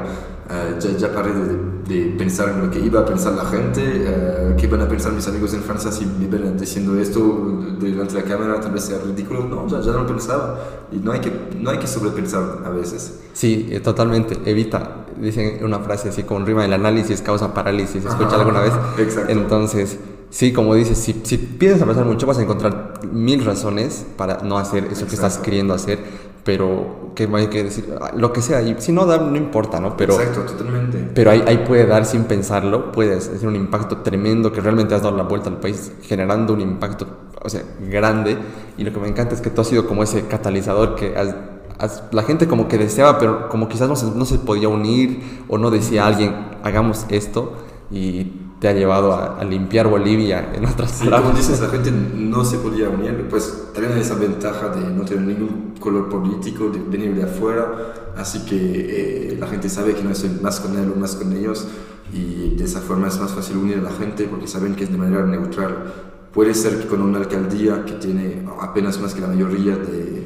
Eh, 0.52 0.76
ya, 0.80 0.96
ya, 0.96 1.12
paré 1.12 1.30
de, 1.32 2.14
pensar 2.18 2.48
en 2.48 2.60
lo 2.62 2.70
que 2.70 2.80
iba 2.80 3.00
a 3.00 3.04
pensar 3.04 3.32
la 3.34 3.44
gente, 3.44 3.82
uh, 3.82 4.56
qué 4.56 4.66
van 4.66 4.80
a 4.80 4.88
pensar 4.88 5.12
mis 5.12 5.26
amigos 5.26 5.54
en 5.54 5.62
Francia 5.62 5.90
si 5.90 6.06
me 6.06 6.26
ven 6.26 6.56
diciendo 6.56 6.98
esto 7.00 7.64
delante 7.80 8.14
de 8.14 8.22
la 8.22 8.28
cámara, 8.28 8.60
tal 8.60 8.72
vez 8.72 8.84
sea 8.84 8.98
ridículo. 8.98 9.44
No, 9.44 9.68
ya, 9.68 9.80
ya 9.80 9.92
no 9.92 10.00
lo 10.00 10.06
pensaba. 10.06 10.58
Y 10.90 10.96
no 10.96 11.12
hay, 11.12 11.20
que, 11.20 11.32
no 11.58 11.70
hay 11.70 11.78
que 11.78 11.86
sobrepensar 11.86 12.62
a 12.64 12.70
veces. 12.70 13.20
Sí, 13.32 13.68
eh, 13.70 13.80
totalmente. 13.80 14.38
Evita. 14.44 15.06
Dicen 15.20 15.64
una 15.64 15.78
frase 15.80 16.08
así 16.08 16.24
con 16.24 16.46
rima: 16.46 16.64
el 16.64 16.72
análisis 16.72 17.22
causa 17.22 17.54
parálisis. 17.54 18.04
¿Escucha 18.04 18.36
alguna 18.36 18.60
vez? 18.60 18.72
Exacto. 18.98 19.32
Entonces. 19.32 19.98
Sí, 20.30 20.52
como 20.52 20.76
dices, 20.76 20.96
si, 20.96 21.20
si 21.24 21.38
piensas 21.38 21.82
a 21.82 21.86
pensar 21.86 22.04
mucho 22.04 22.24
vas 22.24 22.38
a 22.38 22.42
encontrar 22.42 23.00
mil 23.10 23.44
razones 23.44 24.06
para 24.16 24.38
no 24.44 24.58
hacer 24.58 24.84
eso 24.84 25.08
que 25.08 25.16
estás 25.16 25.38
queriendo 25.38 25.74
hacer, 25.74 25.98
pero 26.44 26.99
que 27.14 27.28
hay 27.32 27.48
que 27.48 27.64
decir, 27.64 27.92
lo 28.16 28.32
que 28.32 28.42
sea, 28.42 28.62
y 28.62 28.76
si 28.78 28.92
no 28.92 29.06
da, 29.06 29.18
no 29.18 29.36
importa, 29.36 29.80
¿no? 29.80 29.96
Pero, 29.96 30.14
Exacto, 30.14 30.42
totalmente. 30.42 31.10
Pero 31.14 31.30
ahí, 31.30 31.42
ahí 31.46 31.64
puede 31.66 31.86
dar 31.86 32.04
sin 32.04 32.24
pensarlo, 32.24 32.92
puedes 32.92 33.28
hacer 33.28 33.48
un 33.48 33.56
impacto 33.56 33.98
tremendo 33.98 34.52
que 34.52 34.60
realmente 34.60 34.94
has 34.94 35.02
dado 35.02 35.16
la 35.16 35.24
vuelta 35.24 35.48
al 35.48 35.58
país, 35.58 35.92
generando 36.02 36.54
un 36.54 36.60
impacto, 36.60 37.06
o 37.42 37.48
sea, 37.48 37.62
grande, 37.80 38.36
y 38.76 38.84
lo 38.84 38.92
que 38.92 39.00
me 39.00 39.08
encanta 39.08 39.34
es 39.34 39.40
que 39.40 39.50
tú 39.50 39.60
has 39.60 39.66
sido 39.66 39.86
como 39.86 40.02
ese 40.02 40.26
catalizador 40.26 40.94
que 40.94 41.14
la 42.12 42.22
gente 42.22 42.46
como 42.46 42.68
que 42.68 42.78
deseaba, 42.78 43.18
pero 43.18 43.48
como 43.48 43.68
quizás 43.68 43.88
no 43.88 43.96
se, 43.96 44.06
no 44.06 44.24
se 44.24 44.38
podía 44.38 44.68
unir 44.68 45.44
o 45.48 45.58
no 45.58 45.70
decía 45.70 46.04
a 46.04 46.08
alguien, 46.08 46.34
hagamos 46.62 47.06
esto, 47.08 47.54
y 47.90 48.49
te 48.60 48.68
ha 48.68 48.72
llevado 48.74 49.14
a, 49.14 49.42
limpiar 49.42 49.88
Bolivia 49.88 50.52
en 50.54 50.66
otras 50.66 50.90
sí, 50.90 51.08
Como 51.08 51.30
dices, 51.30 51.60
la 51.60 51.68
gente 51.68 51.90
no 51.90 52.44
se 52.44 52.58
podía 52.58 52.90
unir, 52.90 53.26
pues 53.28 53.70
también 53.72 53.96
esa 53.96 54.14
ventaja 54.14 54.68
de 54.68 54.82
no 54.92 55.02
tener 55.04 55.24
ningún 55.24 55.74
color 55.80 56.10
político, 56.10 56.68
de 56.68 56.78
venir 56.78 57.14
de 57.14 57.22
afuera, 57.22 58.12
así 58.16 58.44
que 58.44 59.32
eh, 59.32 59.36
la 59.40 59.46
gente 59.46 59.70
sabe 59.70 59.94
que 59.94 60.02
no 60.02 60.10
es 60.10 60.42
más 60.42 60.60
con 60.60 60.78
él 60.78 60.92
o 60.94 60.98
más 60.98 61.16
con 61.16 61.32
ellos 61.32 61.66
y 62.12 62.54
de 62.56 62.64
esa 62.64 62.80
forma 62.80 63.08
es 63.08 63.18
más 63.18 63.32
fácil 63.32 63.56
unir 63.56 63.78
a 63.78 63.82
la 63.82 63.92
gente 63.92 64.24
porque 64.24 64.46
saben 64.46 64.74
que 64.74 64.84
es 64.84 64.92
de 64.92 64.98
manera 64.98 65.24
neutral. 65.24 65.94
Puede 66.30 66.54
ser 66.54 66.80
que 66.80 66.86
con 66.86 67.00
una 67.00 67.18
alcaldía 67.18 67.84
que 67.86 67.94
tiene 67.94 68.46
apenas 68.60 69.00
más 69.00 69.14
que 69.14 69.22
la 69.22 69.28
mayoría 69.28 69.76
de, 69.76 70.22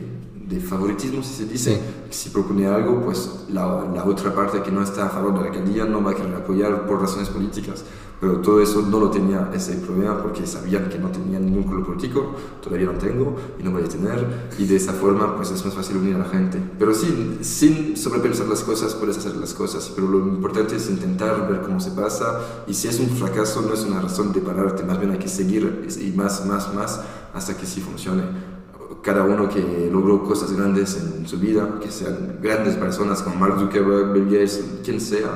de 0.48 0.60
favoritismo, 0.60 1.22
si 1.22 1.34
se 1.34 1.46
dice, 1.46 1.80
si 2.10 2.30
propone 2.30 2.66
algo, 2.66 3.00
pues 3.00 3.46
la, 3.50 3.86
la, 3.94 4.04
otra 4.04 4.34
parte 4.34 4.60
que 4.62 4.70
no 4.70 4.82
está 4.82 5.06
a 5.06 5.08
favor 5.08 5.34
de 5.34 5.40
la 5.40 5.46
alcaldía 5.46 5.84
no 5.84 6.02
va 6.02 6.10
a 6.10 6.14
querer 6.14 6.34
apoyar 6.34 6.86
por 6.86 7.00
razones 7.00 7.28
políticas. 7.30 7.84
Pero 8.24 8.38
todo 8.38 8.62
eso 8.62 8.80
no 8.80 9.00
lo 9.00 9.10
tenía 9.10 9.50
ese 9.52 9.74
problema 9.74 10.22
porque 10.22 10.46
sabían 10.46 10.88
que 10.88 10.98
no 10.98 11.08
tenía 11.08 11.38
ningún 11.38 11.64
color 11.64 11.84
político, 11.84 12.34
todavía 12.62 12.86
no 12.86 12.94
tengo 12.94 13.36
y 13.60 13.62
no 13.62 13.70
voy 13.70 13.82
a 13.82 13.86
tener, 13.86 14.48
y 14.58 14.64
de 14.64 14.76
esa 14.76 14.94
forma 14.94 15.36
pues 15.36 15.50
es 15.50 15.62
más 15.62 15.74
fácil 15.74 15.98
unir 15.98 16.14
a 16.14 16.20
la 16.20 16.24
gente. 16.24 16.58
Pero 16.78 16.94
sí, 16.94 17.40
sin 17.42 17.98
sobrepensar 17.98 18.46
las 18.46 18.64
cosas 18.64 18.94
puedes 18.94 19.18
hacer 19.18 19.36
las 19.36 19.52
cosas, 19.52 19.92
pero 19.94 20.08
lo 20.08 20.20
importante 20.20 20.76
es 20.76 20.88
intentar 20.88 21.46
ver 21.46 21.60
cómo 21.60 21.80
se 21.80 21.90
pasa 21.90 22.40
y 22.66 22.72
si 22.72 22.88
es 22.88 22.98
un 22.98 23.10
fracaso 23.10 23.60
no 23.60 23.74
es 23.74 23.84
una 23.84 24.00
razón 24.00 24.32
de 24.32 24.40
pararte, 24.40 24.84
más 24.84 24.98
bien 24.98 25.10
hay 25.10 25.18
que 25.18 25.28
seguir 25.28 25.86
y 26.00 26.10
más, 26.12 26.46
más, 26.46 26.72
más 26.72 27.02
hasta 27.34 27.54
que 27.58 27.66
sí 27.66 27.82
funcione 27.82 28.22
cada 29.02 29.22
uno 29.22 29.50
que 29.50 29.90
logró 29.92 30.24
cosas 30.24 30.50
grandes 30.56 30.96
en 30.96 31.28
su 31.28 31.38
vida, 31.38 31.78
que 31.82 31.90
sean 31.90 32.38
grandes 32.40 32.76
personas 32.76 33.20
como 33.20 33.36
Mark 33.36 33.60
Zuckerberg, 33.60 34.14
Bill 34.14 34.24
Gates, 34.24 34.64
quien 34.82 34.98
sea, 34.98 35.28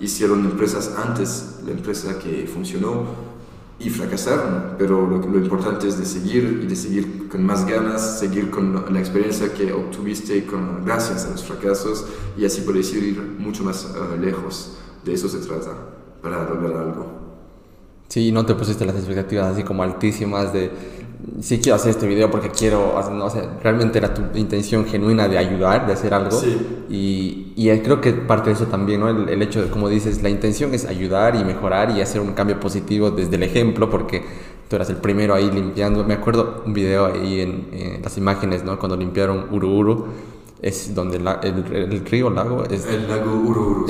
hicieron 0.00 0.44
empresas 0.44 0.92
antes 0.96 1.60
la 1.64 1.72
empresa 1.72 2.18
que 2.18 2.46
funcionó 2.46 3.26
y 3.78 3.90
fracasaron, 3.90 4.76
pero 4.78 5.06
lo, 5.06 5.18
lo, 5.18 5.38
importante 5.38 5.86
es 5.86 5.98
de 5.98 6.06
seguir 6.06 6.60
y 6.62 6.66
de 6.66 6.76
seguir 6.76 7.28
con 7.28 7.44
más 7.44 7.66
ganas, 7.66 8.18
seguir 8.18 8.50
con 8.50 8.86
la 8.90 8.98
experiencia 8.98 9.52
que 9.52 9.72
obtuviste 9.72 10.46
con, 10.46 10.84
gracias 10.84 11.26
a 11.26 11.30
los 11.30 11.44
fracasos 11.44 12.06
y 12.38 12.46
así 12.46 12.62
puedes 12.62 12.92
ir 12.94 13.20
mucho 13.38 13.64
más 13.64 13.84
uh, 13.94 14.18
lejos. 14.18 14.78
De 15.04 15.12
eso 15.12 15.28
se 15.28 15.38
trata, 15.38 15.72
para 16.22 16.48
lograr 16.48 16.74
algo. 16.74 17.06
Sí, 18.08 18.32
no 18.32 18.46
te 18.46 18.54
pusiste 18.54 18.86
las 18.86 18.96
expectativas 18.96 19.52
así 19.52 19.62
como 19.62 19.82
altísimas 19.82 20.52
de 20.52 20.70
sí 21.40 21.58
quiero 21.58 21.76
hacer 21.76 21.90
este 21.90 22.06
video 22.06 22.30
porque 22.30 22.50
quiero, 22.50 22.94
o 22.94 23.30
sea, 23.30 23.58
realmente 23.62 23.98
era 23.98 24.14
tu 24.14 24.22
intención 24.36 24.86
genuina 24.86 25.28
de 25.28 25.38
ayudar, 25.38 25.86
de 25.86 25.92
hacer 25.92 26.14
algo. 26.14 26.40
Y, 26.88 27.52
y, 27.56 27.68
creo 27.80 28.00
que 28.00 28.12
parte 28.12 28.50
de 28.50 28.56
eso 28.56 28.66
también, 28.66 29.00
¿no? 29.00 29.08
El, 29.08 29.42
hecho 29.42 29.62
de, 29.62 29.70
como 29.70 29.88
dices, 29.88 30.22
la 30.22 30.28
intención 30.28 30.74
es 30.74 30.84
ayudar 30.84 31.36
y 31.36 31.44
mejorar 31.44 31.90
y 31.96 32.00
hacer 32.00 32.20
un 32.20 32.32
cambio 32.32 32.60
positivo 32.60 33.10
desde 33.10 33.36
el 33.36 33.42
ejemplo, 33.42 33.90
porque 33.90 34.22
tú 34.68 34.76
eras 34.76 34.90
el 34.90 34.96
primero 34.96 35.34
ahí 35.34 35.50
limpiando. 35.50 36.04
Me 36.04 36.14
acuerdo 36.14 36.62
un 36.64 36.72
video 36.72 37.06
ahí 37.06 37.40
en, 37.40 37.68
en 37.72 38.02
las 38.02 38.16
imágenes, 38.18 38.64
¿no? 38.64 38.78
Cuando 38.78 38.96
limpiaron 38.96 39.46
Ururu 39.50 40.06
es 40.66 40.92
donde 40.96 41.18
el, 41.18 41.28
el, 41.72 42.04
río, 42.04 42.28
lago, 42.28 42.64
es, 42.64 42.86
el 42.86 43.08
lago 43.08 43.36
Ururu, 43.36 43.86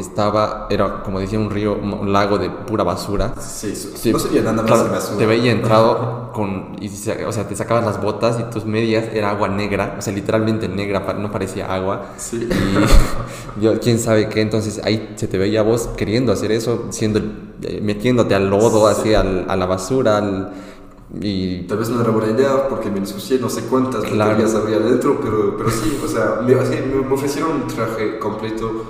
estaba, 0.00 0.66
era 0.70 1.02
como 1.02 1.20
decía 1.20 1.38
un 1.38 1.50
río, 1.50 1.74
un 1.74 2.10
lago 2.10 2.38
de 2.38 2.48
pura 2.48 2.82
basura. 2.82 3.34
Sí, 3.38 3.76
sí 3.76 4.10
no 4.10 4.18
sería 4.18 4.40
nada 4.40 4.62
más 4.62 4.90
basura. 4.90 5.18
Te 5.18 5.26
veía 5.26 5.52
entrado 5.52 6.32
con, 6.32 6.78
y, 6.80 6.88
o 6.88 7.32
sea, 7.32 7.46
te 7.46 7.54
sacabas 7.54 7.84
las 7.84 8.00
botas 8.00 8.40
y 8.40 8.44
tus 8.44 8.64
medias 8.64 9.04
era 9.12 9.32
agua 9.32 9.48
negra, 9.48 9.96
o 9.98 10.00
sea, 10.00 10.14
literalmente 10.14 10.66
negra, 10.66 11.00
no 11.12 11.30
parecía 11.30 11.66
agua. 11.66 12.12
Sí. 12.16 12.48
Y 13.58 13.60
yo, 13.62 13.78
quién 13.78 13.98
sabe 13.98 14.30
qué, 14.30 14.40
entonces 14.40 14.80
ahí 14.84 15.12
se 15.16 15.28
te 15.28 15.36
veía 15.36 15.60
vos 15.60 15.90
queriendo 15.94 16.32
hacer 16.32 16.52
eso, 16.52 16.86
siendo, 16.88 17.18
eh, 17.18 17.80
metiéndote 17.82 18.34
al 18.34 18.48
lodo, 18.48 18.86
así, 18.86 19.12
al, 19.12 19.44
a 19.46 19.56
la 19.56 19.66
basura, 19.66 20.16
al 20.16 20.52
y 21.20 21.62
Tal 21.64 21.78
vez 21.78 21.90
no 21.90 22.00
era 22.00 22.10
buena 22.10 22.32
idea 22.32 22.68
porque 22.68 22.90
me 22.90 22.98
ensucié 22.98 23.38
no 23.38 23.48
sé 23.50 23.62
cuántas 23.62 24.04
claro. 24.04 24.30
baterías 24.30 24.54
había 24.54 24.78
dentro, 24.78 25.20
pero, 25.20 25.56
pero 25.56 25.70
sí, 25.70 26.00
o 26.02 26.08
sea, 26.08 26.40
me, 26.42 26.54
me 26.54 27.14
ofrecieron 27.14 27.62
un 27.62 27.66
traje 27.66 28.18
completo, 28.18 28.84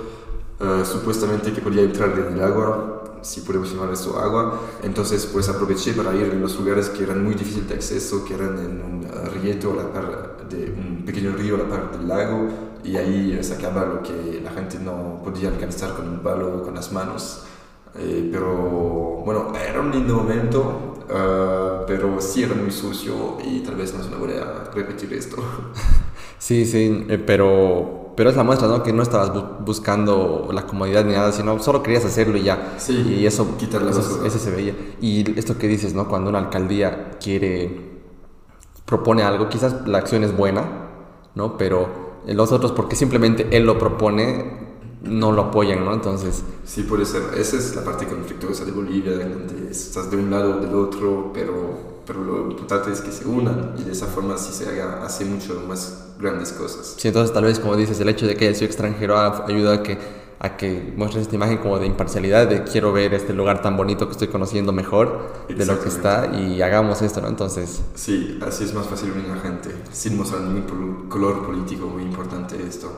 uh, 0.59 0.85
supuestamente 0.85 1.51
que 1.51 1.61
podía 1.61 1.81
entrar 1.81 2.11
en 2.17 2.33
el 2.33 2.43
agua, 2.43 3.19
si 3.21 3.41
podemos 3.41 3.73
llamar 3.73 3.91
eso 3.91 4.19
agua, 4.19 4.59
entonces 4.83 5.25
pues 5.31 5.49
aproveché 5.49 5.93
para 5.93 6.13
ir 6.13 6.25
en 6.25 6.41
los 6.41 6.57
lugares 6.59 6.89
que 6.89 7.03
eran 7.03 7.23
muy 7.23 7.35
difíciles 7.35 7.69
de 7.69 7.75
acceso, 7.75 8.23
que 8.25 8.33
eran 8.33 8.57
en 8.57 8.81
un 8.81 9.07
rieto, 9.41 9.71
a 9.71 9.83
la 9.83 9.93
par 9.93 10.47
de 10.49 10.73
un 10.77 11.03
pequeño 11.05 11.33
río 11.33 11.55
a 11.55 11.59
la 11.59 11.69
parte 11.69 11.97
del 11.97 12.07
lago, 12.07 12.47
y 12.83 12.97
ahí 12.97 13.41
sacaba 13.43 13.85
lo 13.85 14.03
que 14.03 14.41
la 14.43 14.51
gente 14.51 14.77
no 14.79 15.21
podía 15.23 15.49
alcanzar 15.49 15.95
con 15.95 16.07
un 16.07 16.19
palo 16.19 16.63
con 16.63 16.75
las 16.75 16.91
manos. 16.91 17.43
Eh, 17.95 18.29
pero 18.31 19.21
bueno, 19.25 19.53
era 19.55 19.79
un 19.79 19.91
lindo 19.91 20.15
momento, 20.15 20.95
uh, 21.09 21.85
pero 21.85 22.19
sí 22.19 22.43
era 22.43 22.55
muy 22.55 22.71
sucio 22.71 23.37
y 23.43 23.59
tal 23.59 23.75
vez 23.75 23.93
no 23.93 24.01
es 24.01 24.07
una 24.07 24.17
buena 24.17 24.33
idea 24.35 24.71
repetir 24.73 25.13
esto. 25.13 25.37
Sí, 26.43 26.65
sí, 26.65 27.05
eh, 27.07 27.17
pero, 27.25 28.11
pero 28.17 28.29
es 28.29 28.35
la 28.35 28.43
muestra, 28.43 28.67
¿no? 28.67 28.83
Que 28.83 28.91
no 28.91 29.01
estabas 29.01 29.33
bu 29.33 29.63
buscando 29.63 30.49
la 30.51 30.67
comodidad 30.67 31.05
ni 31.05 31.13
nada, 31.13 31.31
sino 31.31 31.57
solo 31.59 31.81
querías 31.81 32.03
hacerlo 32.03 32.35
y 32.35 32.43
ya. 32.43 32.73
Sí, 32.79 33.15
y 33.19 33.25
eso, 33.25 33.55
quitar 33.57 33.81
las 33.81 33.97
eso, 33.97 34.25
eso 34.25 34.39
se 34.39 34.51
veía. 34.51 34.75
Y 34.99 35.39
esto 35.39 35.57
que 35.57 35.69
dices, 35.69 35.93
¿no? 35.93 36.09
Cuando 36.09 36.29
una 36.29 36.39
alcaldía 36.39 37.11
quiere, 37.23 38.01
propone 38.83 39.23
algo, 39.23 39.47
quizás 39.47 39.87
la 39.87 39.99
acción 39.99 40.25
es 40.25 40.35
buena, 40.35 40.89
¿no? 41.33 41.57
Pero 41.57 41.87
los 42.27 42.51
otros, 42.51 42.73
porque 42.73 42.97
simplemente 42.97 43.47
él 43.55 43.65
lo 43.65 43.79
propone, 43.79 44.62
no 45.03 45.31
lo 45.31 45.43
apoyan, 45.43 45.83
¿no? 45.83 45.93
Entonces... 45.93 46.43
Sí, 46.65 46.83
puede 46.83 47.05
ser. 47.05 47.21
Esa 47.37 47.57
es 47.57 47.75
la 47.75 47.83
parte 47.83 48.07
conflictuosa 48.07 48.65
de 48.65 48.71
Bolivia, 48.71 49.11
donde 49.11 49.69
estás 49.69 50.09
de 50.09 50.17
un 50.17 50.31
lado 50.31 50.57
o 50.57 50.59
del 50.59 50.73
otro, 50.73 51.31
pero, 51.33 52.01
pero 52.05 52.23
lo 52.23 52.51
importante 52.51 52.91
es 52.91 53.01
que 53.01 53.11
se 53.11 53.27
unan 53.27 53.75
y 53.77 53.83
de 53.83 53.91
esa 53.91 54.07
forma 54.07 54.37
sí 54.37 54.53
se 54.53 54.69
haga, 54.69 55.03
hace 55.05 55.25
mucho 55.25 55.61
más 55.67 56.13
grandes 56.19 56.53
cosas. 56.53 56.95
Sí, 56.97 57.09
entonces 57.09 57.33
tal 57.33 57.43
vez, 57.43 57.59
como 57.59 57.75
dices, 57.75 57.99
el 57.99 58.09
hecho 58.09 58.25
de 58.25 58.35
que 58.35 58.47
haya 58.47 58.55
sido 58.55 58.67
extranjero 58.67 59.17
ayuda 59.17 59.73
a 59.75 59.83
que, 59.83 59.97
a 60.39 60.55
que 60.55 60.93
muestres 60.95 61.23
esta 61.23 61.35
imagen 61.35 61.57
como 61.57 61.79
de 61.79 61.87
imparcialidad, 61.87 62.47
de 62.47 62.63
quiero 62.63 62.93
ver 62.93 63.13
este 63.13 63.33
lugar 63.33 63.61
tan 63.61 63.75
bonito 63.75 64.05
que 64.05 64.13
estoy 64.13 64.29
conociendo 64.29 64.71
mejor 64.71 65.33
de 65.49 65.65
lo 65.65 65.81
que 65.81 65.89
está 65.89 66.31
y 66.33 66.61
hagamos 66.61 67.01
esto, 67.01 67.19
¿no? 67.19 67.27
Entonces... 67.27 67.81
Sí, 67.95 68.39
así 68.45 68.63
es 68.63 68.73
más 68.73 68.87
fácil 68.87 69.11
unir 69.11 69.31
a 69.31 69.35
la 69.35 69.41
gente, 69.41 69.69
sin 69.91 70.17
mostrar 70.17 70.41
ningún 70.41 71.09
color 71.09 71.45
político 71.45 71.87
muy 71.87 72.03
importante 72.03 72.55
esto. 72.65 72.89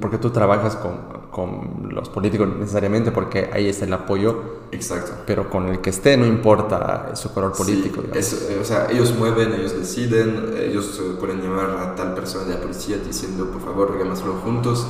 Porque 0.00 0.16
tú 0.16 0.30
trabajas 0.30 0.76
con, 0.76 0.96
con, 1.30 1.94
los 1.94 2.08
políticos 2.08 2.48
necesariamente, 2.58 3.12
porque 3.12 3.50
ahí 3.52 3.68
está 3.68 3.84
el 3.84 3.92
apoyo. 3.92 4.58
Exacto. 4.72 5.12
Pero 5.26 5.50
con 5.50 5.68
el 5.68 5.80
que 5.80 5.90
esté 5.90 6.16
no 6.16 6.24
importa 6.24 7.14
su 7.14 7.34
color 7.34 7.52
político. 7.52 8.02
Eh, 8.14 8.58
o 8.60 8.64
sea, 8.64 8.86
ellos 8.90 9.14
mueven, 9.18 9.52
ellos 9.52 9.78
deciden, 9.78 10.54
ellos 10.58 10.98
pueden 11.20 11.42
llamar 11.42 11.70
a 11.70 11.94
tal 11.94 12.14
persona 12.14 12.44
de 12.44 12.54
la 12.54 12.60
policía 12.60 12.96
diciendo, 12.96 13.50
por 13.50 13.60
favor, 13.60 13.92
hagámoslo 13.94 14.34
juntos. 14.36 14.86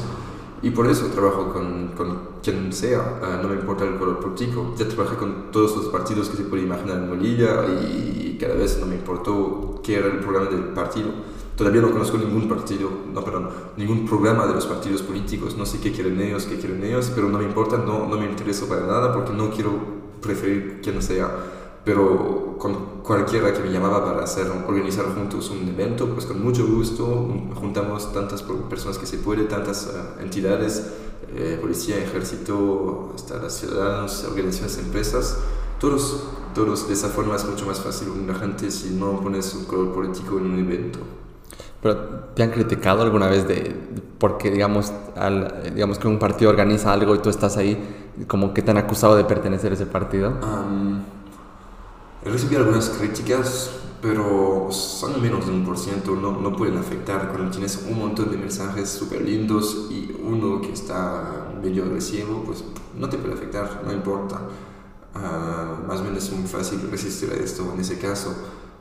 Y 0.62 0.70
por 0.70 0.88
eso 0.88 1.06
trabajo 1.06 1.52
con, 1.52 1.88
con 1.97 2.18
quien 2.42 2.73
sea, 2.73 3.18
ah, 3.23 3.38
no 3.40 3.49
me 3.49 3.54
importa 3.54 3.85
el 3.85 3.97
color 3.97 4.20
político. 4.20 4.75
Ya 4.76 4.87
trabajé 4.88 5.16
con 5.16 5.50
todos 5.50 5.76
los 5.76 5.87
partidos 5.87 6.28
que 6.28 6.37
se 6.37 6.44
puede 6.44 6.62
imaginar 6.62 6.99
en 6.99 7.08
Bolivia 7.08 7.64
y 7.68 8.37
cada 8.40 8.54
vez 8.54 8.78
no 8.78 8.87
me 8.87 8.94
importó 8.97 9.80
qué 9.82 9.99
era 9.99 10.06
el 10.06 10.18
programa 10.18 10.50
del 10.50 10.64
partido. 10.68 11.08
Todavía 11.58 11.82
no 11.82 11.90
conozco 11.90 12.16
ningún 12.16 12.48
partido, 12.48 12.88
no, 13.12 13.22
perdón, 13.22 13.50
ningún 13.76 14.06
programa 14.06 14.46
de 14.46 14.54
los 14.54 14.64
partidos 14.64 15.02
políticos. 15.02 15.56
No 15.58 15.66
sé 15.66 15.80
qué 15.80 15.92
quieren 15.92 16.18
ellos, 16.20 16.46
qué 16.46 16.56
quieren 16.56 16.82
ellos, 16.82 17.12
pero 17.14 17.28
no 17.28 17.38
me 17.38 17.44
importa, 17.44 17.76
no, 17.76 18.06
no 18.06 18.16
me 18.16 18.24
interesa 18.26 18.66
para 18.66 18.86
nada 18.86 19.12
porque 19.12 19.32
no 19.32 19.50
quiero 19.50 19.72
preferir 20.22 20.80
quien 20.80 21.02
sea 21.02 21.28
pero 21.88 22.56
con 22.58 23.00
cualquiera 23.02 23.50
que 23.50 23.60
me 23.60 23.70
llamaba 23.70 24.04
para 24.04 24.22
hacer, 24.22 24.46
organizar 24.66 25.06
juntos 25.14 25.48
un 25.48 25.66
evento, 25.68 26.06
pues 26.10 26.26
con 26.26 26.42
mucho 26.44 26.66
gusto 26.66 27.04
juntamos 27.54 28.12
tantas 28.12 28.42
personas 28.42 28.98
que 28.98 29.06
se 29.06 29.16
puede, 29.16 29.44
tantas 29.44 29.86
eh, 29.86 30.22
entidades, 30.22 30.86
eh, 31.34 31.56
policía, 31.58 31.96
ejército, 31.96 33.12
hasta 33.14 33.38
las 33.38 33.54
ciudadanos, 33.54 34.22
organizaciones, 34.24 34.76
empresas, 34.76 35.38
todos, 35.80 36.24
todos, 36.54 36.88
de 36.88 36.92
esa 36.92 37.08
forma 37.08 37.36
es 37.36 37.46
mucho 37.46 37.64
más 37.64 37.80
fácil 37.80 38.10
una 38.10 38.34
gente 38.34 38.70
si 38.70 38.90
no 38.90 39.22
pones 39.22 39.54
un 39.54 39.64
color 39.64 39.94
político 39.94 40.36
en 40.36 40.44
un 40.44 40.58
evento. 40.58 40.98
Pero 41.82 41.97
¿te 42.35 42.42
han 42.42 42.50
criticado 42.50 43.02
alguna 43.02 43.28
vez 43.28 43.47
de 43.47 43.75
porque 44.18 44.50
digamos 44.50 44.92
al, 45.16 45.73
digamos 45.75 45.99
que 45.99 46.08
un 46.08 46.18
partido 46.18 46.50
organiza 46.50 46.92
algo 46.92 47.14
y 47.14 47.18
tú 47.18 47.30
estás 47.30 47.56
ahí 47.56 47.78
como 48.26 48.52
que 48.52 48.62
te 48.62 48.73
han 48.73 48.78
acusado 48.78 49.14
de 49.16 49.25
pertenecer 49.25 49.70
a 49.73 49.75
ese 49.75 49.87
partido? 49.87 50.32
He 52.25 52.30
recibido 52.30 52.62
algunas 52.62 52.88
críticas, 52.90 53.70
pero 54.02 54.68
son 54.70 55.23
menos 55.23 55.47
de 55.47 55.52
un 55.52 55.64
por 55.64 55.78
ciento, 55.78 56.16
no, 56.16 56.32
no 56.32 56.56
pueden 56.56 56.76
afectar 56.78 57.28
cuando 57.28 57.50
tienes 57.50 57.85
un 57.88 57.99
montón 57.99 58.30
de 58.30 58.37
mensajes 58.37 58.88
súper 58.88 59.23
lindos 59.23 59.87
y 59.88 60.16
uno 60.20 60.61
que 60.61 60.73
está 60.73 61.47
medio 61.62 61.85
agresivo, 61.85 62.42
pues 62.44 62.64
no 62.97 63.08
te 63.08 63.18
puede 63.18 63.35
afectar, 63.35 63.82
no 63.85 63.92
importa. 63.92 64.40
Uh, 65.14 65.87
más 65.87 66.02
menos 66.02 66.25
es 66.25 66.32
muy 66.32 66.47
fácil 66.47 66.88
resistir 66.90 67.30
a 67.30 67.35
esto 67.35 67.70
en 67.73 67.80
ese 67.80 67.99
caso. 67.99 68.35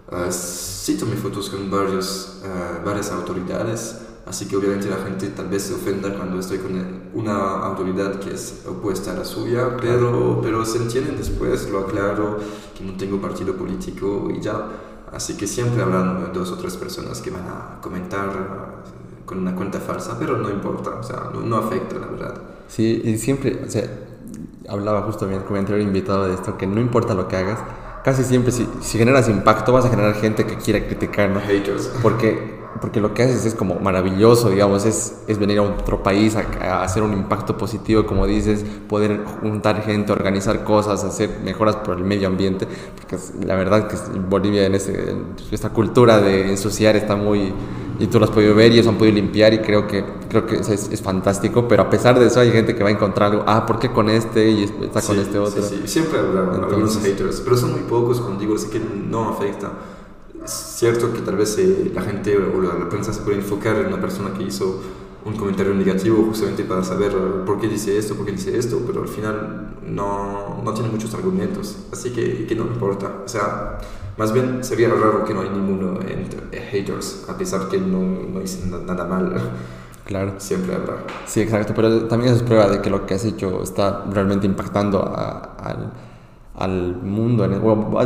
Uh, 0.09 0.31
sí 0.31 0.97
tomé 0.97 1.15
fotos 1.15 1.49
con 1.49 1.69
varios, 1.69 2.41
uh, 2.43 2.85
varias 2.85 3.11
autoridades, 3.11 3.95
Así 4.27 4.45
que 4.45 4.57
obviamente 4.57 4.89
la 4.89 4.97
gente 4.97 5.27
tal 5.29 5.47
vez 5.47 5.63
se 5.63 5.73
ofenda 5.73 6.13
cuando 6.13 6.37
estoy 6.39 6.57
con 6.57 6.73
una 7.13 7.63
autoridad 7.63 8.19
que 8.19 8.33
es 8.33 8.65
opuesta 8.67 9.11
a 9.11 9.15
la 9.15 9.23
suya, 9.23 9.77
pero, 9.79 10.41
pero 10.43 10.65
se 10.65 10.79
entienden 10.79 11.15
después, 11.15 11.69
lo 11.69 11.79
aclaro, 11.79 12.37
que 12.77 12.83
no 12.83 12.97
tengo 12.97 13.21
partido 13.21 13.55
político 13.55 14.27
y 14.29 14.41
ya. 14.41 14.67
Así 15.13 15.37
que 15.37 15.47
siempre 15.47 15.81
habrán 15.81 16.33
dos 16.33 16.51
o 16.51 16.57
tres 16.57 16.75
personas 16.75 17.21
que 17.21 17.31
van 17.31 17.47
a 17.47 17.79
comentar 17.79 18.29
eh, 18.29 19.25
con 19.25 19.39
una 19.39 19.55
cuenta 19.55 19.79
falsa, 19.79 20.17
pero 20.19 20.37
no 20.37 20.49
importa, 20.49 20.95
o 20.99 21.03
sea, 21.03 21.29
no, 21.33 21.39
no 21.39 21.55
afecta 21.55 21.97
la 21.97 22.07
verdad. 22.07 22.33
Sí, 22.67 23.01
y 23.05 23.17
siempre, 23.17 23.63
o 23.65 23.71
sea, 23.71 23.89
hablaba 24.67 25.03
justo 25.03 25.25
bien 25.25 25.39
el 25.39 25.47
comentario 25.47 25.81
invitado 25.81 26.27
de 26.27 26.33
esto, 26.33 26.57
que 26.57 26.67
no 26.67 26.81
importa 26.81 27.13
lo 27.13 27.29
que 27.29 27.37
hagas, 27.37 27.59
casi 28.07 28.23
siempre 28.23 28.53
si, 28.53 28.65
si 28.79 28.97
generas 28.97 29.27
impacto 29.27 29.73
vas 29.73 29.83
a 29.83 29.89
generar 29.89 30.15
gente 30.15 30.45
que 30.45 30.55
quiera 30.55 30.79
criticar, 30.79 31.29
¿no? 31.29 31.41
Haters. 31.41 31.91
Porque 32.01 32.56
porque 32.81 32.99
lo 32.99 33.13
que 33.13 33.23
haces 33.23 33.45
es 33.45 33.55
como 33.55 33.75
maravilloso, 33.79 34.49
digamos, 34.49 34.85
es, 34.85 35.15
es 35.27 35.37
venir 35.37 35.59
a 35.59 35.63
otro 35.63 36.03
país 36.03 36.35
a, 36.35 36.83
hacer 36.83 37.03
un 37.03 37.13
impacto 37.13 37.57
positivo, 37.57 38.05
como 38.05 38.25
dices, 38.25 38.65
poder 38.87 39.23
juntar 39.41 39.81
gente, 39.83 40.11
organizar 40.11 40.63
cosas, 40.63 41.03
hacer 41.03 41.39
mejoras 41.43 41.77
por 41.77 41.97
el 41.97 42.03
medio 42.03 42.27
ambiente, 42.27 42.67
porque 42.95 43.17
la 43.45 43.55
verdad 43.55 43.87
que 43.87 43.95
Bolivia 44.19 44.65
en, 44.65 44.75
ese, 44.75 45.15
esta 45.51 45.69
cultura 45.69 46.19
de 46.19 46.49
ensuciar 46.49 46.95
está 46.95 47.15
muy, 47.15 47.53
y 47.99 48.07
tú 48.07 48.19
lo 48.19 48.25
has 48.25 48.31
podido 48.31 48.53
ver 48.53 48.71
y 48.71 48.75
ellos 48.75 48.87
han 48.87 48.97
podido 48.97 49.15
limpiar 49.15 49.53
y 49.53 49.59
creo 49.59 49.87
que, 49.87 50.03
creo 50.29 50.45
que 50.45 50.55
es, 50.55 50.69
es, 50.69 51.01
fantástico, 51.01 51.67
pero 51.67 51.83
a 51.83 51.89
pesar 51.89 52.19
de 52.19 52.27
eso 52.27 52.39
hay 52.39 52.51
gente 52.51 52.75
que 52.75 52.83
va 52.83 52.89
a 52.89 52.93
encontrar 52.93 53.31
algo, 53.31 53.43
ah, 53.47 53.65
¿por 53.65 53.79
qué 53.79 53.91
con 53.91 54.09
este 54.09 54.49
y 54.49 54.63
está 54.63 55.01
con 55.01 55.17
este 55.19 55.39
otro? 55.39 55.61
Sí, 55.63 55.79
sí, 55.81 55.87
siempre 55.87 56.19
habrá 56.19 56.41
algunos 56.53 56.97
haters, 56.99 57.41
pero 57.41 57.57
son 57.57 57.71
muy 57.71 57.81
pocos, 57.81 58.19
como 58.19 58.39
digo, 58.39 58.55
así 58.55 58.67
que 58.67 58.79
no 58.79 59.29
afecta 59.29 59.71
es 60.47 60.53
cierto 60.53 61.11
que 61.13 61.19
tal 61.19 61.35
vez 61.35 61.57
eh, 61.57 61.91
la 61.93 62.01
gente 62.01 62.37
o 62.37 62.61
la, 62.61 62.87
prensa 62.89 63.11
se 63.11 63.21
puede 63.21 63.37
enfocar 63.37 63.75
en 63.75 63.87
una 63.87 63.99
persona 63.99 64.33
que 64.33 64.43
hizo 64.43 64.81
un 65.25 65.35
comentario 65.35 65.73
negativo 65.73 66.23
justamente 66.25 66.63
para 66.63 66.83
saber 66.83 67.11
eh, 67.11 67.43
por 67.45 67.59
qué 67.59 67.67
dice 67.67 67.97
esto, 67.97 68.15
por 68.15 68.25
qué 68.25 68.31
dice 68.31 68.57
esto, 68.57 68.81
pero 68.87 69.01
al 69.01 69.09
final 69.09 69.75
no, 69.83 70.61
no 70.63 70.73
tiene 70.73 70.89
muchos 70.89 71.13
argumentos, 71.13 71.77
así 71.91 72.11
que, 72.11 72.45
que 72.47 72.55
no 72.55 72.63
importa. 72.63 73.23
O 73.25 73.27
sea, 73.27 73.77
más 74.17 74.31
bien 74.31 74.63
sería 74.63 74.87
raro 74.87 75.25
que 75.25 75.33
no 75.33 75.41
hay 75.41 75.49
ninguno 75.49 75.99
entre 76.01 76.61
haters, 76.61 77.25
a 77.27 77.37
pesar 77.37 77.67
que 77.67 77.77
no, 77.77 77.99
no 77.99 78.39
dicen 78.39 78.71
nada 78.85 79.05
mal. 79.05 79.35
Claro. 80.05 80.35
Siempre 80.37 80.73
habrá. 80.73 81.03
Sí, 81.25 81.41
exacto, 81.41 81.73
pero 81.75 82.05
también 82.05 82.33
es 82.33 82.41
prueba 82.41 82.69
de 82.69 82.81
que 82.81 82.89
lo 82.89 83.05
que 83.05 83.15
has 83.15 83.25
hecho 83.25 83.61
está 83.61 84.05
realmente 84.09 84.45
impactando 84.45 85.03
al 85.03 85.91
al 86.57 86.97
mundo, 87.03 87.47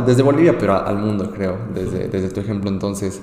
desde 0.04 0.22
Bolivia, 0.22 0.56
pero 0.58 0.74
al 0.74 0.98
mundo, 0.98 1.30
creo, 1.34 1.56
desde, 1.74 2.08
desde 2.08 2.28
tu 2.28 2.40
ejemplo. 2.40 2.68
Entonces, 2.70 3.22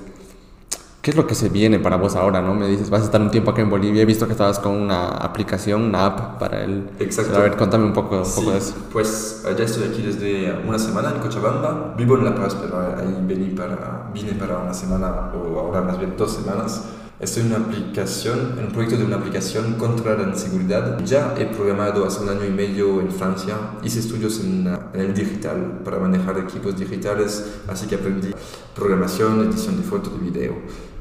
¿qué 1.02 1.12
es 1.12 1.16
lo 1.16 1.26
que 1.26 1.34
se 1.34 1.48
viene 1.48 1.78
para 1.78 1.96
vos 1.96 2.16
ahora? 2.16 2.42
no 2.42 2.54
Me 2.54 2.66
dices, 2.66 2.90
vas 2.90 3.02
a 3.02 3.04
estar 3.04 3.20
un 3.20 3.30
tiempo 3.30 3.52
acá 3.52 3.62
en 3.62 3.70
Bolivia. 3.70 4.02
He 4.02 4.06
visto 4.06 4.26
que 4.26 4.32
estabas 4.32 4.58
con 4.58 4.72
una 4.72 5.08
aplicación, 5.08 5.82
una 5.82 6.06
app 6.06 6.38
para 6.40 6.64
el. 6.64 6.90
Exacto. 6.98 7.36
A 7.36 7.40
ver, 7.42 7.56
contame 7.56 7.84
un 7.84 7.92
poco, 7.92 8.22
un 8.22 8.34
poco 8.34 8.50
de 8.50 8.58
eso. 8.58 8.74
Pues 8.92 9.46
ya 9.56 9.64
estoy 9.64 9.88
aquí 9.88 10.02
desde 10.02 10.52
una 10.66 10.78
semana 10.78 11.12
en 11.14 11.20
Cochabamba. 11.20 11.94
Vivo 11.96 12.16
en 12.18 12.24
La 12.24 12.34
Paz, 12.34 12.56
pero 12.60 12.80
ahí 12.80 13.16
vine 13.22 13.54
para, 13.54 14.10
vine 14.12 14.32
para 14.32 14.58
una 14.58 14.74
semana, 14.74 15.30
o 15.32 15.60
ahora 15.60 15.80
más 15.82 15.98
bien 15.98 16.14
dos 16.16 16.32
semanas 16.32 16.84
Estoy 17.20 17.42
en 17.42 17.48
una 17.48 17.66
aplicación, 17.66 18.58
en 18.58 18.64
un 18.64 18.72
proyecto 18.72 18.96
de 18.96 19.04
una 19.04 19.16
aplicación 19.16 19.74
contra 19.74 20.16
la 20.16 20.30
inseguridad. 20.30 21.04
Ya 21.04 21.34
he 21.38 21.44
programado 21.44 22.06
hace 22.06 22.22
un 22.22 22.30
año 22.30 22.46
y 22.46 22.50
medio 22.50 22.98
en 22.98 23.10
Francia. 23.10 23.58
Hice 23.84 24.00
estudios 24.00 24.40
en, 24.40 24.66
en, 24.94 25.00
el 25.00 25.12
digital 25.12 25.82
para 25.84 25.98
manejar 25.98 26.38
equipos 26.38 26.78
digitales, 26.78 27.60
así 27.68 27.86
que 27.86 27.96
aprendí 27.96 28.30
programación, 28.74 29.40
edición 29.46 29.76
de 29.76 29.82
foto, 29.82 30.08
de 30.08 30.30
video. 30.30 30.54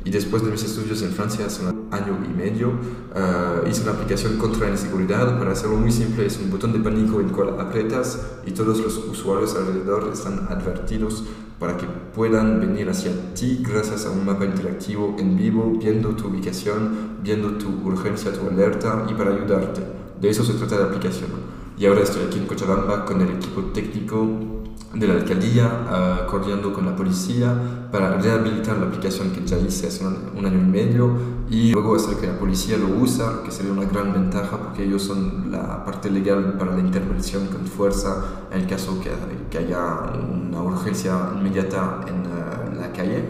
Y 0.05 0.11
después 0.11 0.43
de 0.43 0.51
mis 0.51 0.63
estudios 0.63 1.01
en 1.01 1.11
Francia 1.11 1.45
hace 1.45 1.65
un 1.65 1.87
año 1.91 2.17
y 2.25 2.35
medio, 2.35 2.69
uh, 2.69 3.67
hice 3.67 3.83
una 3.83 3.91
aplicación 3.91 4.37
contra 4.37 4.67
la 4.67 4.71
inseguridad. 4.71 5.37
Para 5.37 5.51
hacerlo 5.51 5.77
muy 5.77 5.91
simple, 5.91 6.25
es 6.25 6.37
un 6.37 6.49
botón 6.49 6.71
de 6.73 6.79
pánico 6.79 7.19
en 7.19 7.27
el 7.27 7.31
cual 7.31 7.59
apretas 7.59 8.19
y 8.45 8.51
todos 8.51 8.79
los 8.79 8.97
usuarios 8.97 9.55
alrededor 9.55 10.09
están 10.13 10.47
advertidos 10.49 11.25
para 11.59 11.75
que 11.75 11.85
puedan 12.15 12.61
venir 12.61 12.89
hacia 12.89 13.11
ti 13.33 13.61
gracias 13.61 14.05
a 14.05 14.11
un 14.11 14.25
mapa 14.25 14.45
interactivo 14.45 15.15
en 15.19 15.35
vivo, 15.35 15.73
viendo 15.77 16.09
tu 16.11 16.29
ubicación, 16.29 17.17
viendo 17.21 17.57
tu 17.57 17.67
urgencia, 17.85 18.31
tu 18.31 18.47
alerta 18.47 19.05
y 19.09 19.13
para 19.13 19.33
ayudarte. 19.33 19.81
De 20.21 20.29
eso 20.29 20.43
se 20.43 20.53
trata 20.53 20.77
la 20.77 20.85
aplicación. 20.85 21.29
Y 21.77 21.85
ahora 21.85 22.01
estoy 22.01 22.23
aquí 22.23 22.39
en 22.39 22.45
Cochabamba 22.45 23.05
con 23.05 23.21
el 23.21 23.29
equipo 23.29 23.61
técnico 23.73 24.58
de 24.93 25.07
la 25.07 25.13
alcaldía, 25.13 25.65
uh, 25.67 26.29
coordinando 26.29 26.73
con 26.73 26.85
la 26.85 26.95
policía 26.95 27.53
para 27.91 28.17
rehabilitar 28.17 28.77
la 28.77 28.87
aplicación 28.87 29.29
que 29.31 29.45
ya 29.45 29.57
hice 29.57 29.87
hace 29.87 30.03
un, 30.05 30.45
año 30.45 30.57
y 30.57 30.65
medio 30.65 31.11
y 31.49 31.71
luego 31.71 31.95
hacer 31.95 32.15
que 32.17 32.27
la 32.27 32.39
policía 32.39 32.77
lo 32.77 32.87
usa, 32.99 33.43
que 33.43 33.51
sería 33.51 33.71
una 33.71 33.85
gran 33.85 34.13
ventaja 34.13 34.57
porque 34.57 34.83
ellos 34.83 35.03
son 35.03 35.51
la 35.51 35.85
parte 35.85 36.09
legal 36.09 36.55
para 36.57 36.73
la 36.73 36.79
intervención 36.79 37.47
con 37.47 37.67
fuerza 37.67 38.47
en 38.51 38.61
el 38.61 38.67
caso 38.67 38.99
que, 38.99 39.11
que 39.51 39.57
haya 39.59 40.11
una 40.31 40.61
urgencia 40.63 41.33
inmediata 41.35 42.01
en 42.07 42.21
uh, 42.21 42.79
la 42.79 42.91
calle. 42.91 43.23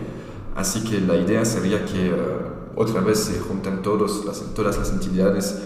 Así 0.55 0.83
que 0.83 1.01
la 1.01 1.15
idea 1.17 1.43
sería 1.43 1.85
que 1.85 2.13
uh, 2.13 2.79
otra 2.79 3.01
vez 3.01 3.19
se 3.19 3.39
juntan 3.41 3.81
todos 3.81 4.25
las, 4.25 4.39
todas 4.53 4.77
las 4.77 4.91
entidades 4.91 5.63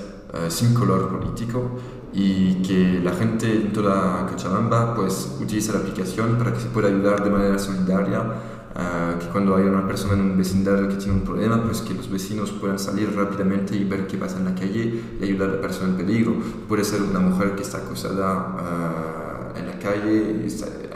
sin 0.50 0.74
color 0.74 1.10
político 1.10 1.78
y 2.14 2.62
que 2.62 3.02
la 3.04 3.14
gente 3.14 3.52
en 3.52 3.74
toda 3.74 4.28
Cochabamba 4.28 4.96
pues 4.96 5.38
utilice 5.42 5.74
la 5.74 5.80
aplicación 5.80 6.38
para 6.38 6.54
que 6.54 6.60
se 6.60 6.68
pueda 6.68 6.88
ayudar 6.88 7.24
de 7.24 7.30
manera 7.32 7.58
solidaria, 7.58 8.22
uh, 8.22 9.20
que 9.20 9.28
cuando 9.28 9.56
hay 9.56 9.64
una 9.64 9.88
persona 9.88 10.14
en 10.14 10.22
un 10.22 10.38
vecindario 10.38 10.88
que 10.90 10.96
tiene 10.96 11.14
un 11.14 11.22
problema, 11.22 11.64
pues 11.64 11.82
que 11.82 11.96
los 11.96 12.10
vecinos 12.10 12.52
puedan 12.52 12.78
salir 12.78 13.16
rápidamente 13.16 13.76
y 13.76 13.84
ver 13.84 14.06
qué 14.06 14.18
pasa 14.18 14.38
en 14.38 14.46
la 14.46 14.54
calle 14.54 15.02
y 15.20 15.24
ayudar 15.24 15.50
a 15.50 15.54
la 15.54 15.62
persona 15.62 15.90
en 15.90 15.98
peligro. 15.98 16.36
Puede 16.68 16.84
ser 16.84 17.02
una 17.02 17.20
mujer 17.20 17.56
que 17.56 17.64
está 17.64 17.80
acosada 17.80 19.54
uh, 19.56 19.58
en 19.58 19.68
la 19.68 19.80
calle, 19.80 20.46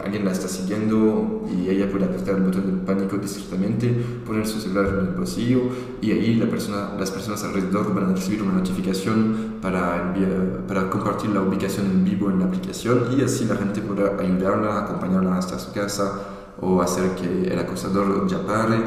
alguien 0.07 0.25
la 0.25 0.31
está 0.31 0.47
siguiendo 0.47 1.45
y 1.53 1.69
ella 1.69 1.89
puede 1.91 2.05
apretar 2.05 2.35
el 2.35 2.43
botón 2.43 2.65
de 2.65 2.85
pánico 2.85 3.17
discretamente, 3.17 3.89
poner 4.25 4.47
su 4.47 4.59
celular 4.59 4.87
en 4.87 5.07
el 5.07 5.13
bolsillo 5.13 5.61
y 6.01 6.11
ahí 6.11 6.35
la 6.35 6.47
persona, 6.47 6.93
las 6.97 7.11
personas 7.11 7.43
alrededor 7.43 7.93
van 7.93 8.11
a 8.11 8.13
recibir 8.13 8.41
una 8.41 8.53
notificación 8.53 9.57
para, 9.61 10.13
enviar, 10.13 10.61
para 10.67 10.89
compartir 10.89 11.29
la 11.31 11.41
ubicación 11.41 11.87
en 11.87 12.05
vivo 12.05 12.31
en 12.31 12.39
la 12.39 12.45
aplicación 12.45 13.07
y 13.17 13.21
así 13.21 13.45
la 13.45 13.55
gente 13.55 13.81
podrá 13.81 14.15
ayudarla, 14.19 14.79
acompañarla 14.79 15.37
hasta 15.37 15.59
su 15.59 15.73
casa 15.73 16.19
o 16.61 16.81
hacer 16.81 17.11
que 17.15 17.51
el 17.51 17.59
acosador 17.59 18.27
ya 18.27 18.45
pare 18.45 18.77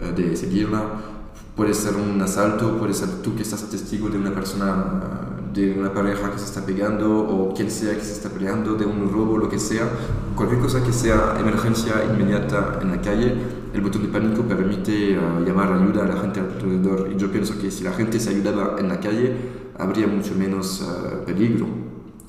eh, 0.00 0.12
de 0.14 0.36
seguirla. 0.36 0.82
Puede 1.56 1.74
ser 1.74 1.94
un 1.96 2.20
asalto, 2.22 2.78
puede 2.78 2.94
ser 2.94 3.08
tú 3.22 3.34
que 3.34 3.42
estás 3.42 3.68
testigo 3.68 4.08
de 4.08 4.18
una 4.18 4.32
persona 4.32 5.37
de 5.66 5.78
una 5.78 5.92
pareja 5.92 6.30
que 6.30 6.38
se 6.38 6.44
está 6.44 6.64
pegando 6.64 7.18
o 7.18 7.52
quien 7.54 7.70
sea 7.70 7.94
que 7.94 8.02
se 8.02 8.12
está 8.12 8.28
peleando, 8.28 8.74
de 8.74 8.86
un 8.86 9.10
robo, 9.10 9.38
lo 9.38 9.48
que 9.48 9.58
sea, 9.58 9.88
cualquier 10.34 10.60
cosa 10.60 10.82
que 10.84 10.92
sea 10.92 11.36
emergencia 11.38 12.04
inmediata 12.04 12.78
en 12.80 12.90
la 12.90 13.00
calle, 13.00 13.34
el 13.74 13.80
botón 13.80 14.02
de 14.02 14.08
pánico 14.08 14.42
permite 14.42 15.12
eh, 15.12 15.18
llamar 15.46 15.72
ayuda 15.72 16.04
a 16.04 16.08
la 16.08 16.16
gente 16.20 16.40
alrededor. 16.40 17.10
Y 17.12 17.16
yo 17.16 17.30
pienso 17.30 17.58
que 17.58 17.70
si 17.70 17.84
la 17.84 17.92
gente 17.92 18.20
se 18.20 18.30
ayudaba 18.30 18.76
en 18.78 18.88
la 18.88 19.00
calle, 19.00 19.34
habría 19.78 20.06
mucho 20.06 20.34
menos 20.34 20.82
uh, 20.82 21.24
peligro, 21.24 21.66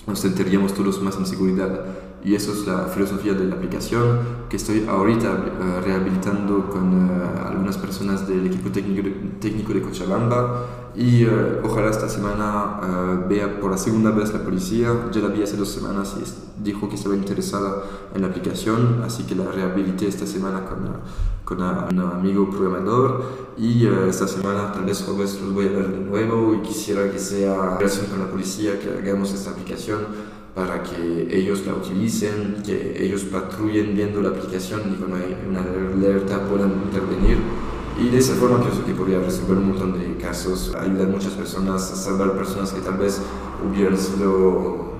nos 0.07 0.19
sentiríamos 0.19 0.73
todos 0.73 1.01
más 1.01 1.17
en 1.17 1.25
seguridad. 1.25 1.85
Y 2.23 2.35
eso 2.35 2.51
es 2.51 2.67
la 2.67 2.85
filosofía 2.87 3.33
de 3.33 3.45
la 3.45 3.55
aplicación 3.55 4.19
que 4.49 4.57
estoy 4.57 4.85
ahorita 4.87 5.31
uh, 5.31 5.85
rehabilitando 5.85 6.69
con 6.69 7.09
uh, 7.09 7.47
algunas 7.47 7.77
personas 7.77 8.27
del 8.27 8.45
equipo 8.47 8.69
técnico 8.69 9.03
de, 9.03 9.11
técnico 9.39 9.73
de 9.73 9.81
Cochabamba 9.81 10.65
y 10.99 11.25
uh, 11.25 11.61
ojalá 11.63 11.89
esta 11.89 12.09
semana 12.09 13.25
vea 13.29 13.59
por 13.61 13.71
la 13.71 13.77
segunda 13.77 14.11
vez 14.11 14.33
la 14.33 14.43
policía. 14.43 14.89
Ya 15.11 15.21
la 15.21 15.29
vi 15.29 15.41
hace 15.41 15.55
dos 15.55 15.69
semanas 15.69 16.15
y 16.19 16.63
dijo 16.63 16.89
que 16.89 16.95
estaba 16.95 17.15
interesada 17.15 17.83
en 18.13 18.21
la 18.21 18.27
aplicación, 18.27 19.01
así 19.05 19.23
que 19.23 19.33
la 19.33 19.49
rehabilité 19.49 20.07
esta 20.07 20.25
semana 20.27 20.65
con, 20.65 20.79
con 21.45 21.63
un 21.63 21.99
amigo 21.99 22.49
programador 22.49 23.23
y 23.57 23.85
esta 23.85 24.27
semana 24.27 24.73
tal 24.73 24.83
vez 24.83 25.01
jueves 25.03 25.39
los 25.41 25.53
voy 25.53 25.67
a 25.67 25.71
ver 25.71 25.87
de 25.87 25.99
nuevo 25.99 26.53
y 26.55 26.61
quisiera 26.67 27.09
que 27.09 27.19
sea 27.19 27.77
relación 27.77 28.07
con 28.07 28.19
la 28.19 28.29
policía 28.29 28.77
que 28.77 28.89
hagamos 28.89 29.33
esta 29.33 29.51
aplicación 29.51 29.99
para 30.53 30.83
que 30.83 31.29
ellos 31.31 31.65
la 31.65 31.75
utilicen, 31.75 32.61
que 32.65 33.05
ellos 33.05 33.21
patrullen 33.23 33.95
viendo 33.95 34.21
la 34.21 34.29
aplicación 34.29 34.81
y 34.91 34.95
cuando 34.95 35.15
hay 35.15 35.37
una 35.47 35.61
alerta 35.61 36.41
puedan 36.49 36.73
intervenir. 36.83 37.37
Y 37.99 38.09
de 38.09 38.17
esa 38.17 38.33
forma 38.35 38.61
creo 38.61 38.85
que 38.85 38.93
podría 38.93 39.19
resolver 39.19 39.57
un 39.57 39.69
montón 39.69 39.99
de 39.99 40.15
casos, 40.15 40.73
ayudar 40.73 41.07
a 41.07 41.11
muchas 41.11 41.33
personas, 41.33 41.91
a 41.91 41.95
salvar 41.95 42.31
personas 42.33 42.71
que 42.71 42.79
tal 42.79 42.97
vez 42.97 43.19
hubieran 43.67 43.97
sido 43.97 44.93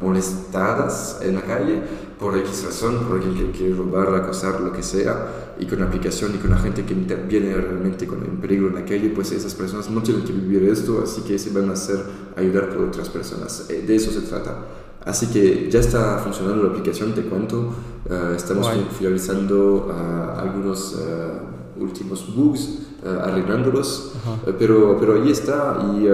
molestadas 0.00 1.18
en 1.22 1.36
la 1.36 1.42
calle 1.42 1.82
por 2.18 2.36
X 2.36 2.64
razón, 2.66 3.06
por 3.06 3.18
alguien 3.18 3.50
que 3.52 3.58
quiere 3.58 3.74
robar, 3.74 4.14
acosar, 4.14 4.60
lo 4.60 4.72
que 4.72 4.82
sea, 4.82 5.54
y 5.58 5.64
con 5.64 5.80
la 5.80 5.86
aplicación 5.86 6.34
y 6.34 6.38
con 6.38 6.50
la 6.50 6.58
gente 6.58 6.84
que 6.84 6.92
interviene 6.92 7.54
realmente 7.54 8.06
con 8.06 8.22
el 8.22 8.32
peligro 8.32 8.68
en 8.68 8.74
la 8.74 8.84
calle, 8.84 9.08
pues 9.14 9.32
esas 9.32 9.54
personas 9.54 9.88
no 9.88 10.02
tienen 10.02 10.22
que 10.22 10.32
vivir 10.32 10.68
esto, 10.68 11.00
así 11.02 11.22
que 11.22 11.38
se 11.38 11.50
van 11.50 11.70
a 11.70 11.72
hacer 11.72 11.98
ayudar 12.36 12.68
por 12.68 12.84
otras 12.84 13.08
personas. 13.08 13.66
Eh, 13.70 13.82
de 13.86 13.96
eso 13.96 14.10
se 14.10 14.20
trata. 14.20 14.58
Así 15.04 15.26
que 15.28 15.70
ya 15.70 15.80
está 15.80 16.18
funcionando 16.18 16.62
la 16.64 16.70
aplicación, 16.70 17.14
te 17.14 17.22
cuento. 17.22 17.72
Uh, 18.08 18.34
estamos 18.34 18.66
Guay. 18.66 18.86
finalizando 18.98 19.86
uh, 19.88 20.38
algunos 20.40 20.94
uh, 20.96 21.82
últimos 21.82 22.34
bugs, 22.34 22.78
arreglándolos, 23.22 24.12
pero, 24.58 24.98
pero 25.00 25.14
ahí 25.14 25.30
está 25.30 25.78
y 25.94 26.04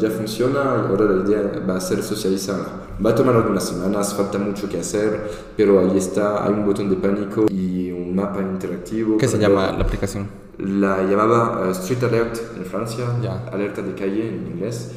ya 0.00 0.08
funciona. 0.10 0.86
Ahora 0.88 1.06
la 1.06 1.24
idea 1.28 1.64
va 1.68 1.76
a 1.76 1.80
ser 1.80 2.00
socializarla. 2.00 2.66
Va 3.04 3.10
a 3.10 3.14
tomar 3.14 3.34
algunas 3.34 3.64
semanas, 3.64 4.14
falta 4.14 4.38
mucho 4.38 4.68
que 4.68 4.78
hacer, 4.78 5.28
pero 5.56 5.80
ahí 5.80 5.98
está. 5.98 6.44
Hay 6.44 6.52
un 6.52 6.64
botón 6.64 6.88
de 6.90 6.96
pánico 6.96 7.46
y 7.50 7.90
un 7.90 8.14
mapa 8.14 8.40
interactivo. 8.40 9.16
¿Qué 9.18 9.26
se 9.26 9.38
llama 9.38 9.72
la 9.72 9.82
aplicación? 9.82 10.28
La 10.58 11.02
llamaba 11.02 11.68
Street 11.72 12.04
Alert 12.04 12.38
en 12.56 12.64
Francia, 12.64 13.04
Ya. 13.20 13.44
alerta 13.52 13.82
de 13.82 13.94
calle 13.94 14.28
en 14.28 14.46
inglés 14.52 14.92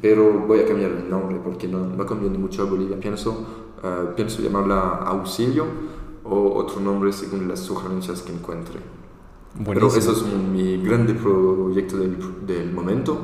pero 0.00 0.46
voy 0.46 0.60
a 0.60 0.66
cambiar 0.66 0.90
el 0.92 1.08
nombre 1.08 1.38
porque 1.42 1.68
no, 1.68 1.86
no 1.86 2.06
conviene 2.06 2.38
mucho 2.38 2.62
a 2.62 2.66
Bolivia. 2.66 2.98
Pienso, 2.98 3.30
uh, 3.82 4.14
pienso 4.14 4.42
llamarla 4.42 4.98
Auxilio 5.06 5.64
o 6.24 6.54
otro 6.54 6.80
nombre 6.80 7.12
según 7.12 7.48
las 7.48 7.60
sugerencias 7.60 8.22
que 8.22 8.32
encuentre. 8.32 8.80
Buenísimo. 9.54 9.88
Pero 9.90 9.98
eso 9.98 10.12
es 10.12 10.22
un, 10.22 10.52
mi 10.52 10.76
grande 10.82 11.14
proyecto 11.14 11.96
del, 11.96 12.16
del 12.46 12.72
momento, 12.72 13.18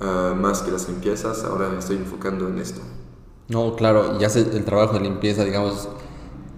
uh, 0.00 0.34
más 0.34 0.62
que 0.62 0.70
las 0.70 0.88
limpiezas, 0.88 1.44
ahora 1.44 1.68
me 1.68 1.78
estoy 1.78 1.96
enfocando 1.96 2.48
en 2.48 2.58
esto. 2.58 2.80
No, 3.48 3.74
claro, 3.76 4.18
ya 4.18 4.28
sé 4.28 4.40
el 4.40 4.64
trabajo 4.64 4.94
de 4.94 5.00
limpieza, 5.00 5.44
digamos, 5.44 5.88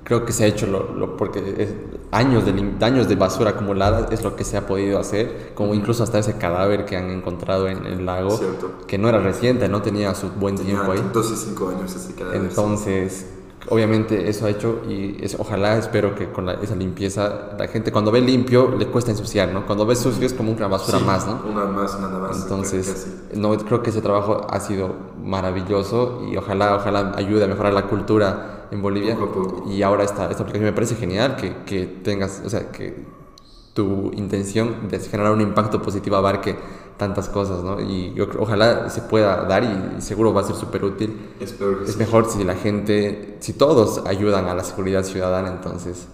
creo 0.05 0.25
que 0.25 0.33
se 0.33 0.45
ha 0.45 0.47
hecho 0.47 0.67
lo, 0.67 0.93
lo 0.95 1.17
porque 1.17 1.39
es, 1.59 1.75
años, 2.11 2.45
de, 2.45 2.85
años 2.85 3.09
de 3.09 3.17
basura 3.17 3.51
acumulada 3.51 4.09
es 4.11 4.23
lo 4.23 4.37
que 4.37 4.45
se 4.45 4.57
ha 4.57 4.67
podido 4.67 4.99
hacer, 4.99 5.53
como 5.55 5.75
incluso 5.75 6.03
hasta 6.03 6.19
ese 6.19 6.37
cadáver 6.39 6.85
que 6.85 6.97
han 6.97 7.11
encontrado 7.11 7.69
en 7.69 7.87
el 7.87 8.05
lago, 8.05 8.31
Cierto. 8.37 8.71
que 8.87 8.99
no 8.99 9.09
era 9.09 9.19
reciente, 9.19 9.69
no 9.69 9.83
tenía 9.83 10.15
su 10.15 10.31
buen 10.31 10.57
Tenía 10.57 10.75
tiempo 10.75 10.93
ahí. 10.93 11.03
12 11.13 11.35
y 11.35 11.37
5 11.37 11.69
años 11.69 11.95
ese 11.95 12.15
cadáver. 12.15 12.41
Entonces, 12.41 13.27
obviamente 13.69 14.29
eso 14.29 14.47
ha 14.47 14.51
hecho 14.51 14.83
y 14.89 15.17
es, 15.25 15.37
ojalá 15.39 15.79
espero 15.79 16.15
que 16.15 16.31
con 16.33 16.47
la, 16.47 16.55
esa 16.55 16.75
limpieza 16.75 17.51
la 17.57 17.69
gente 17.69 17.93
cuando 17.93 18.11
ve 18.11 18.21
limpio 18.21 18.75
le 18.77 18.89
cuesta 18.89 19.13
ensuciar, 19.13 19.51
¿no? 19.51 19.67
Cuando 19.67 19.87
ve 19.87 19.95
sucio 19.95 20.27
es 20.27 20.35
como 20.35 20.53
una 20.53 20.67
basura 20.67 20.99
Sí, 20.99 21.05
más, 21.05 21.27
¿no? 21.27 21.41
Una 21.49 21.65
más, 21.67 21.99
nada 22.01 22.19
más. 22.19 22.43
Entonces, 22.43 23.07
no, 23.35 23.57
creo 23.57 23.83
que 23.83 23.91
ese 23.91 24.03
trabajo 24.03 24.47
ha 24.51 24.61
sido 24.61 24.95
maravilloso 25.23 26.23
y 26.31 26.37
ojalá, 26.37 26.75
ojalá 26.77 27.13
ayude 27.17 27.45
a 27.45 27.47
mejorar 27.47 27.73
la 27.73 27.87
cultura 27.87 28.62
en 28.73 28.83
Bolivia. 28.83 29.15
Poco 29.17 29.33
poco. 29.45 29.71
Y 29.71 29.83
ahora 29.83 30.03
esta, 30.05 30.31
esta 30.31 30.43
aplicación 30.43 30.65
me 30.65 30.73
parece 30.73 30.97
genial 30.97 31.37
que, 31.37 31.63
que 31.65 31.87
tengas, 31.87 32.43
o 32.45 32.51
sea, 32.51 32.73
que 32.73 33.05
tu 33.75 34.11
intención 34.15 34.89
de 34.89 34.99
generar 34.99 35.33
un 35.33 35.41
impacto 35.41 35.81
positivo 35.81 36.17
abarque 36.17 36.57
tantas 36.99 37.29
cosas, 37.29 37.63
¿no? 37.65 37.81
Y 37.81 38.13
yo 38.15 38.27
ojalá 38.39 38.91
se 38.91 39.01
pueda 39.03 39.45
dar 39.47 39.65
y, 39.65 40.01
seguro 40.03 40.33
va 40.35 40.43
a 40.43 40.45
ser 40.45 40.57
súper 40.57 40.85
útil. 40.85 41.31
Espero 41.41 41.79
que 41.79 41.85
Es 41.85 41.93
sí. 41.93 41.99
mejor 41.99 42.29
si 42.31 42.45
la 42.45 42.55
gente, 42.55 43.39
si 43.41 43.55
todos 43.55 44.05
ayudan 44.07 44.47
a 44.49 44.55
la 44.55 44.65
seguridad 44.65 45.05
ciudadana, 45.05 45.49
entonces... 45.49 46.07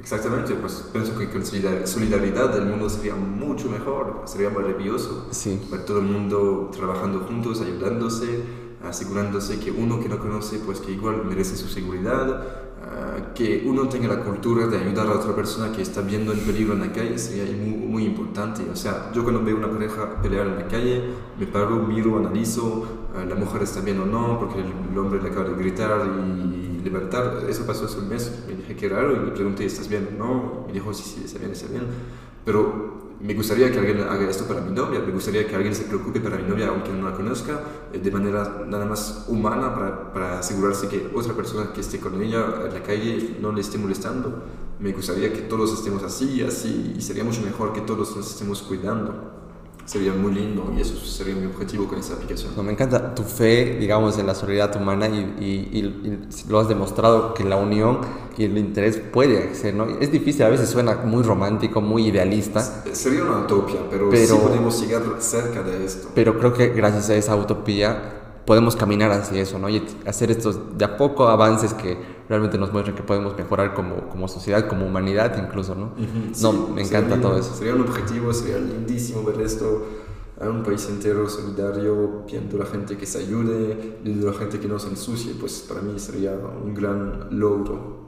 Exactamente, 0.00 0.54
pues 0.54 0.84
pienso 0.92 1.16
que 1.16 1.30
con 1.30 1.42
solidar- 1.44 1.86
solidaridad 1.86 2.54
el 2.58 2.66
mundo 2.66 2.90
sería 2.90 3.14
mucho 3.14 3.68
mejor, 3.70 4.22
sería 4.24 4.50
maravilloso. 4.50 5.26
Sí. 5.30 5.60
Ver 5.70 5.84
todo 5.84 5.98
el 5.98 6.04
mundo 6.06 6.70
trabajando 6.76 7.20
juntos, 7.20 7.60
ayudándose, 7.60 8.42
asegurándose 8.86 9.58
que 9.58 9.70
uno 9.70 10.00
que 10.00 10.08
no 10.08 10.18
conoce, 10.18 10.58
pues 10.58 10.80
que 10.80 10.92
igual 10.92 11.24
merece 11.24 11.56
su 11.56 11.68
seguridad, 11.68 12.42
ah, 12.82 13.32
que 13.34 13.64
uno 13.66 13.88
tenga 13.88 14.08
la 14.08 14.20
cultura 14.22 14.66
de 14.66 14.78
ayudar 14.78 15.06
a 15.08 15.12
otra 15.12 15.34
persona 15.34 15.72
que 15.72 15.82
está 15.82 16.00
viendo 16.00 16.32
el 16.32 16.40
peligro 16.40 16.74
en 16.74 16.80
la 16.80 16.92
calle, 16.92 17.18
sería 17.18 17.44
muy, 17.56 17.76
muy 17.76 18.04
importante. 18.04 18.62
O 18.70 18.76
sea, 18.76 19.10
yo 19.12 19.22
cuando 19.22 19.42
veo 19.42 19.56
una 19.56 19.70
pareja 19.70 20.20
pelear 20.22 20.46
en 20.46 20.56
la 20.56 20.68
calle, 20.68 21.02
me 21.38 21.46
paro, 21.46 21.76
miro, 21.76 22.18
analizo, 22.18 22.84
ah, 23.16 23.24
la 23.24 23.34
mujer 23.34 23.62
está 23.62 23.80
bien 23.80 24.00
o 24.00 24.06
no, 24.06 24.38
porque 24.38 24.60
el 24.60 24.98
hombre 24.98 25.22
le 25.22 25.28
acaba 25.28 25.48
de 25.48 25.54
gritar 25.54 26.06
y 26.06 26.80
levantar. 26.82 27.44
Eso 27.48 27.66
pasó 27.66 27.86
hace 27.86 27.98
un 27.98 28.08
mes, 28.08 28.44
me 28.46 28.54
dije 28.54 28.76
que 28.76 28.88
raro 28.88 29.12
y 29.12 29.24
le 29.24 29.32
pregunté, 29.32 29.64
¿estás 29.64 29.88
bien 29.88 30.08
o 30.14 30.24
no? 30.24 30.64
Me 30.66 30.72
dijo, 30.72 30.92
sí, 30.92 31.02
sí, 31.04 31.22
está 31.24 31.38
bien, 31.38 31.52
está 31.52 31.68
bien. 31.68 31.84
Pero 32.44 33.03
me 33.20 33.34
gustaría 33.34 33.70
que 33.70 33.78
alguien 33.78 34.00
haga 34.00 34.28
esto 34.28 34.44
para 34.46 34.60
mi 34.60 34.72
novia, 34.72 35.00
me 35.00 35.12
gustaría 35.12 35.46
que 35.46 35.54
alguien 35.54 35.74
se 35.74 35.84
preocupe 35.84 36.20
para 36.20 36.36
mi 36.36 36.48
novia, 36.48 36.68
aunque 36.68 36.90
no 36.92 37.08
la 37.08 37.16
conozca, 37.16 37.60
eh, 37.92 37.98
de 37.98 38.10
manera 38.10 38.64
nada 38.66 38.84
más 38.84 39.24
humana 39.28 39.74
para, 40.12 40.38
asegurarse 40.38 40.88
que 40.88 41.10
otra 41.14 41.34
persona 41.34 41.72
que 41.72 41.80
esté 41.80 41.98
con 42.00 42.20
ella 42.20 42.46
en 42.66 42.74
la 42.74 42.82
calle 42.82 43.36
no 43.40 43.52
le 43.52 43.60
esté 43.60 43.78
molestando. 43.78 44.42
Me 44.80 44.92
gustaría 44.92 45.32
que 45.32 45.42
todos 45.42 45.72
estemos 45.72 46.02
así, 46.02 46.42
así, 46.42 46.94
y 46.96 47.00
sería 47.00 47.24
mucho 47.24 47.40
mejor 47.42 47.72
que 47.72 47.80
todos 47.80 48.16
nos 48.16 48.30
estemos 48.30 48.62
cuidando. 48.62 49.43
Sería 49.86 50.12
muy 50.12 50.32
lindo 50.32 50.72
y 50.76 50.80
eso 50.80 50.96
sería 51.04 51.34
mi 51.34 51.46
objetivo 51.46 51.86
con 51.86 51.98
esta 51.98 52.14
aplicación. 52.14 52.52
No, 52.56 52.62
me 52.62 52.72
encanta 52.72 53.14
tu 53.14 53.22
fe, 53.22 53.76
digamos, 53.78 54.18
en 54.18 54.26
la 54.26 54.34
solidaridad 54.34 54.80
humana 54.80 55.08
y, 55.08 55.18
y- 55.40 55.78
y- 55.78 56.08
y 56.08 56.48
lo 56.48 56.58
has 56.58 56.68
demostrado 56.68 57.34
que 57.34 57.44
la 57.44 57.56
unión 57.56 57.98
y 58.38 58.44
el 58.44 58.56
interés 58.56 58.96
puede 58.96 59.54
ser, 59.54 59.74
¿no? 59.74 59.84
Es 60.00 60.10
difícil, 60.10 60.42
a 60.44 60.48
veces 60.48 60.70
suena 60.70 60.96
muy 61.04 61.22
romántico, 61.22 61.80
muy 61.82 62.06
idealista, 62.08 62.62
Sería 62.92 63.24
una 63.24 63.40
utopia, 63.40 63.80
pero, 63.90 64.08
Pero- 64.08 64.34
sí 64.36 64.40
podemos 64.42 64.80
llegar 64.80 65.02
cerca 65.18 65.62
de 65.62 65.84
esto. 65.84 66.08
pero 66.14 66.38
creo 66.38 66.54
que 66.54 66.68
gracias 66.70 67.10
a 67.10 67.14
esa 67.16 67.36
utopía 67.36 68.23
podemos 68.46 68.76
caminar 68.76 69.10
hacia 69.10 69.40
eso, 69.40 69.58
¿no? 69.58 69.68
Y 69.68 69.82
hacer 70.06 70.30
estos 70.30 70.76
de 70.76 70.84
a 70.84 70.96
poco 70.96 71.28
avances 71.28 71.74
que 71.74 71.96
realmente 72.28 72.58
nos 72.58 72.72
muestran 72.72 72.96
que 72.96 73.02
podemos 73.02 73.36
mejorar 73.36 73.74
como, 73.74 74.08
como 74.08 74.28
sociedad, 74.28 74.66
como 74.68 74.86
humanidad 74.86 75.36
incluso, 75.38 75.74
¿no? 75.74 75.86
Ujú, 75.86 76.28
No, 76.40 76.52
sí, 76.52 76.58
me 76.74 76.82
encanta 76.82 77.14
lindo, 77.16 77.28
todo 77.28 77.38
eso. 77.38 77.54
Sería 77.54 77.74
un 77.74 77.82
objetivo, 77.82 78.32
sería 78.32 78.58
lindísimo 78.58 79.22
ver 79.24 79.40
esto 79.40 79.86
a 80.40 80.48
un 80.48 80.62
país 80.62 80.86
entero 80.88 81.28
solidario, 81.28 82.24
viendo 82.26 82.58
la 82.58 82.66
gente 82.66 82.96
que 82.96 83.06
se 83.06 83.18
ayude, 83.18 83.98
viendo 84.02 84.30
la 84.30 84.36
gente 84.36 84.58
que 84.58 84.68
no 84.68 84.78
se 84.78 84.88
ensucie, 84.88 85.34
pues 85.38 85.64
para 85.68 85.80
mí 85.80 85.98
sería 85.98 86.32
un 86.32 86.74
gran 86.74 87.28
logro. 87.38 88.03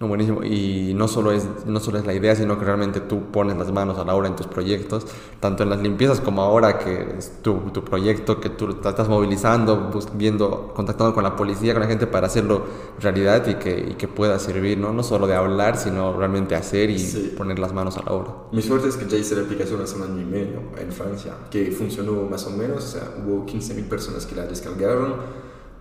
No, 0.00 0.08
buenísimo. 0.08 0.42
Y 0.42 0.92
no 0.94 1.06
solo, 1.06 1.30
es, 1.30 1.46
no 1.66 1.78
solo 1.78 1.98
es 1.98 2.04
la 2.04 2.12
idea, 2.12 2.34
sino 2.34 2.58
que 2.58 2.64
realmente 2.64 3.00
tú 3.00 3.30
pones 3.30 3.56
las 3.56 3.70
manos 3.70 3.96
a 3.96 4.04
la 4.04 4.14
obra 4.16 4.26
en 4.26 4.34
tus 4.34 4.48
proyectos, 4.48 5.06
tanto 5.38 5.62
en 5.62 5.70
las 5.70 5.80
limpiezas 5.80 6.20
como 6.20 6.42
ahora 6.42 6.78
que 6.78 7.14
es 7.16 7.40
tu, 7.42 7.54
tu 7.72 7.84
proyecto, 7.84 8.40
que 8.40 8.50
tú 8.50 8.74
te 8.74 8.88
estás 8.88 9.08
movilizando, 9.08 9.90
viendo, 10.14 10.72
contactando 10.74 11.14
con 11.14 11.22
la 11.22 11.36
policía, 11.36 11.74
con 11.74 11.82
la 11.82 11.88
gente 11.88 12.08
para 12.08 12.26
hacerlo 12.26 12.62
realidad 13.00 13.46
y 13.46 13.54
que, 13.54 13.90
y 13.90 13.94
que 13.94 14.08
pueda 14.08 14.38
servir, 14.40 14.78
¿no? 14.78 14.92
No 14.92 15.04
solo 15.04 15.28
de 15.28 15.36
hablar, 15.36 15.76
sino 15.78 16.12
realmente 16.12 16.56
hacer 16.56 16.90
y 16.90 16.98
Sí. 16.98 17.32
poner 17.38 17.60
las 17.60 17.72
manos 17.72 17.96
a 17.96 18.02
la 18.02 18.12
obra. 18.12 18.34
Mi 18.50 18.62
suerte 18.62 18.88
es 18.88 18.96
que 18.96 19.06
ya 19.06 19.16
hice 19.16 19.36
la 19.36 19.42
aplicación 19.42 19.80
hace 19.80 19.94
un 19.96 20.02
año 20.02 20.20
y 20.20 20.24
medio 20.24 20.58
en 20.76 20.90
Francia, 20.90 21.34
que 21.52 21.70
funcionó 21.70 22.14
más 22.28 22.44
o 22.46 22.50
menos, 22.50 22.84
o 22.84 22.88
sea, 22.88 23.10
hubo 23.24 23.46
15.000 23.46 23.88
personas 23.88 24.26
que 24.26 24.34
la 24.34 24.44
descargaron, 24.46 25.14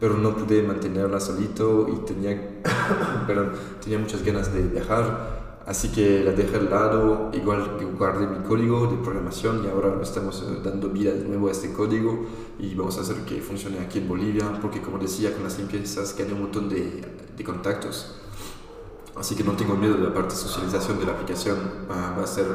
pero 0.04 0.18
no 0.18 0.36
pude 0.36 0.62
mantenerla 0.62 1.18
solito 1.18 1.88
y 1.88 2.06
tenía, 2.06 2.62
perdón, 3.26 3.54
tenía 3.82 3.98
muchas 3.98 4.22
ganas 4.22 4.54
de 4.54 4.62
viajar 4.64 5.62
así 5.66 5.94
que 5.94 6.26
la 6.26 6.34
dejé 6.34 6.58
al 6.58 6.70
lado, 6.70 7.32
igual 7.32 7.78
que 7.78 7.86
guardé 7.86 8.28
mi 8.28 8.44
código 8.46 8.88
de 8.88 8.98
programación 8.98 9.64
y 9.64 9.70
ahora 9.70 9.98
estamos 10.02 10.42
eh, 10.42 10.60
dando 10.62 10.90
vida 10.90 11.14
de 11.14 11.24
nuevo 11.24 11.48
a 11.48 11.52
este 11.52 11.72
código 11.72 12.26
y 12.60 12.76
vamos 12.76 12.98
a 12.98 13.02
hacer 13.02 13.16
que 13.20 13.40
funcione 13.40 13.80
aquí 13.80 14.00
en 14.00 14.10
Bolivia, 14.10 14.60
porque 14.62 14.82
como 14.82 14.98
decía, 14.98 15.34
con 15.34 15.46
las 15.46 15.58
limpiezas 15.58 16.14
hay 16.20 16.34
un 16.34 16.42
montón 16.42 16.68
de, 16.68 17.02
de 17.38 17.44
contactos. 17.46 18.16
Así 19.16 19.36
que 19.36 19.46
no 19.46 19.54
tengo 19.54 19.76
miedo 19.76 19.94
de 19.94 20.04
la 20.04 20.14
parte 20.14 20.34
de 20.34 20.42
socialización 20.42 21.00
de 21.00 21.06
la 21.06 21.14
aplicación. 21.14 21.58
Ah, 21.90 22.14
va 22.20 22.26
a 22.26 22.28
ser, 22.28 22.48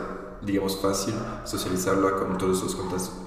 digamos, 0.43 0.77
fácil 0.83 1.15
socializarla 1.45 2.11
con 2.11 2.37
todos 2.37 2.63
los 2.63 2.75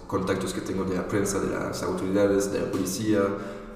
contactos 0.06 0.54
que 0.54 0.62
tengo 0.62 0.84
de 0.84 0.98
la 0.98 1.08
prensa, 1.08 1.40
de 1.40 1.50
las 1.50 1.82
autoridades, 1.82 2.52
de 2.52 2.60
la 2.60 2.70
policía, 2.70 3.22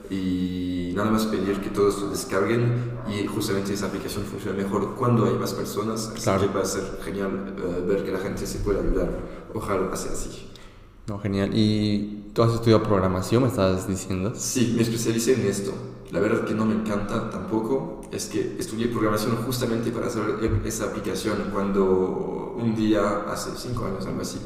y 0.10 0.94
nada 0.96 1.12
más 1.12 1.26
pedir 1.26 1.60
que 1.60 1.70
todos 1.70 2.02
lo 2.02 2.10
descarguen 2.10 2.92
y 3.08 3.26
justamente 3.28 3.74
esa 3.74 3.88
aplicación 3.88 4.24
funcione 4.24 4.64
mejor 4.64 4.96
cuando 4.96 5.26
hay 5.26 5.34
más 5.34 5.54
personas, 5.54 6.12
así 6.16 6.46
que 6.46 6.54
va 6.54 6.62
a 6.62 6.66
ser 6.66 7.00
genial 7.04 7.56
eh, 7.58 7.84
ver 7.88 8.04
que 8.04 8.12
la 8.12 8.20
gente 8.20 8.46
se 8.46 8.60
puede 8.60 8.80
ayudar, 8.80 9.10
ojalá 9.54 9.96
sea 9.96 10.12
así. 10.12 10.50
No, 11.08 11.20
genial. 11.20 11.52
¿Y 11.54 12.32
tú 12.34 12.42
has 12.42 12.54
estudiado 12.54 12.82
programación, 12.82 13.44
me 13.44 13.50
estabas 13.50 13.88
diciendo? 13.88 14.34
Sí, 14.36 14.74
me 14.76 14.82
especialicé 14.82 15.34
en 15.34 15.48
esto. 15.48 15.72
La 16.12 16.20
verdad 16.20 16.46
que 16.46 16.54
no 16.54 16.66
me 16.66 16.74
encanta 16.74 17.30
tampoco, 17.30 18.02
es 18.12 18.26
que 18.28 18.56
estudié 18.58 18.88
programación 18.88 19.36
justamente 19.38 19.92
para 19.92 20.08
hacer 20.08 20.24
esa 20.66 20.86
aplicación 20.86 21.50
cuando 21.52 22.56
un 22.58 22.76
día, 22.76 23.26
hace 23.28 23.52
cinco 23.56 23.86
años, 23.86 24.06
algo 24.06 24.22
así, 24.22 24.40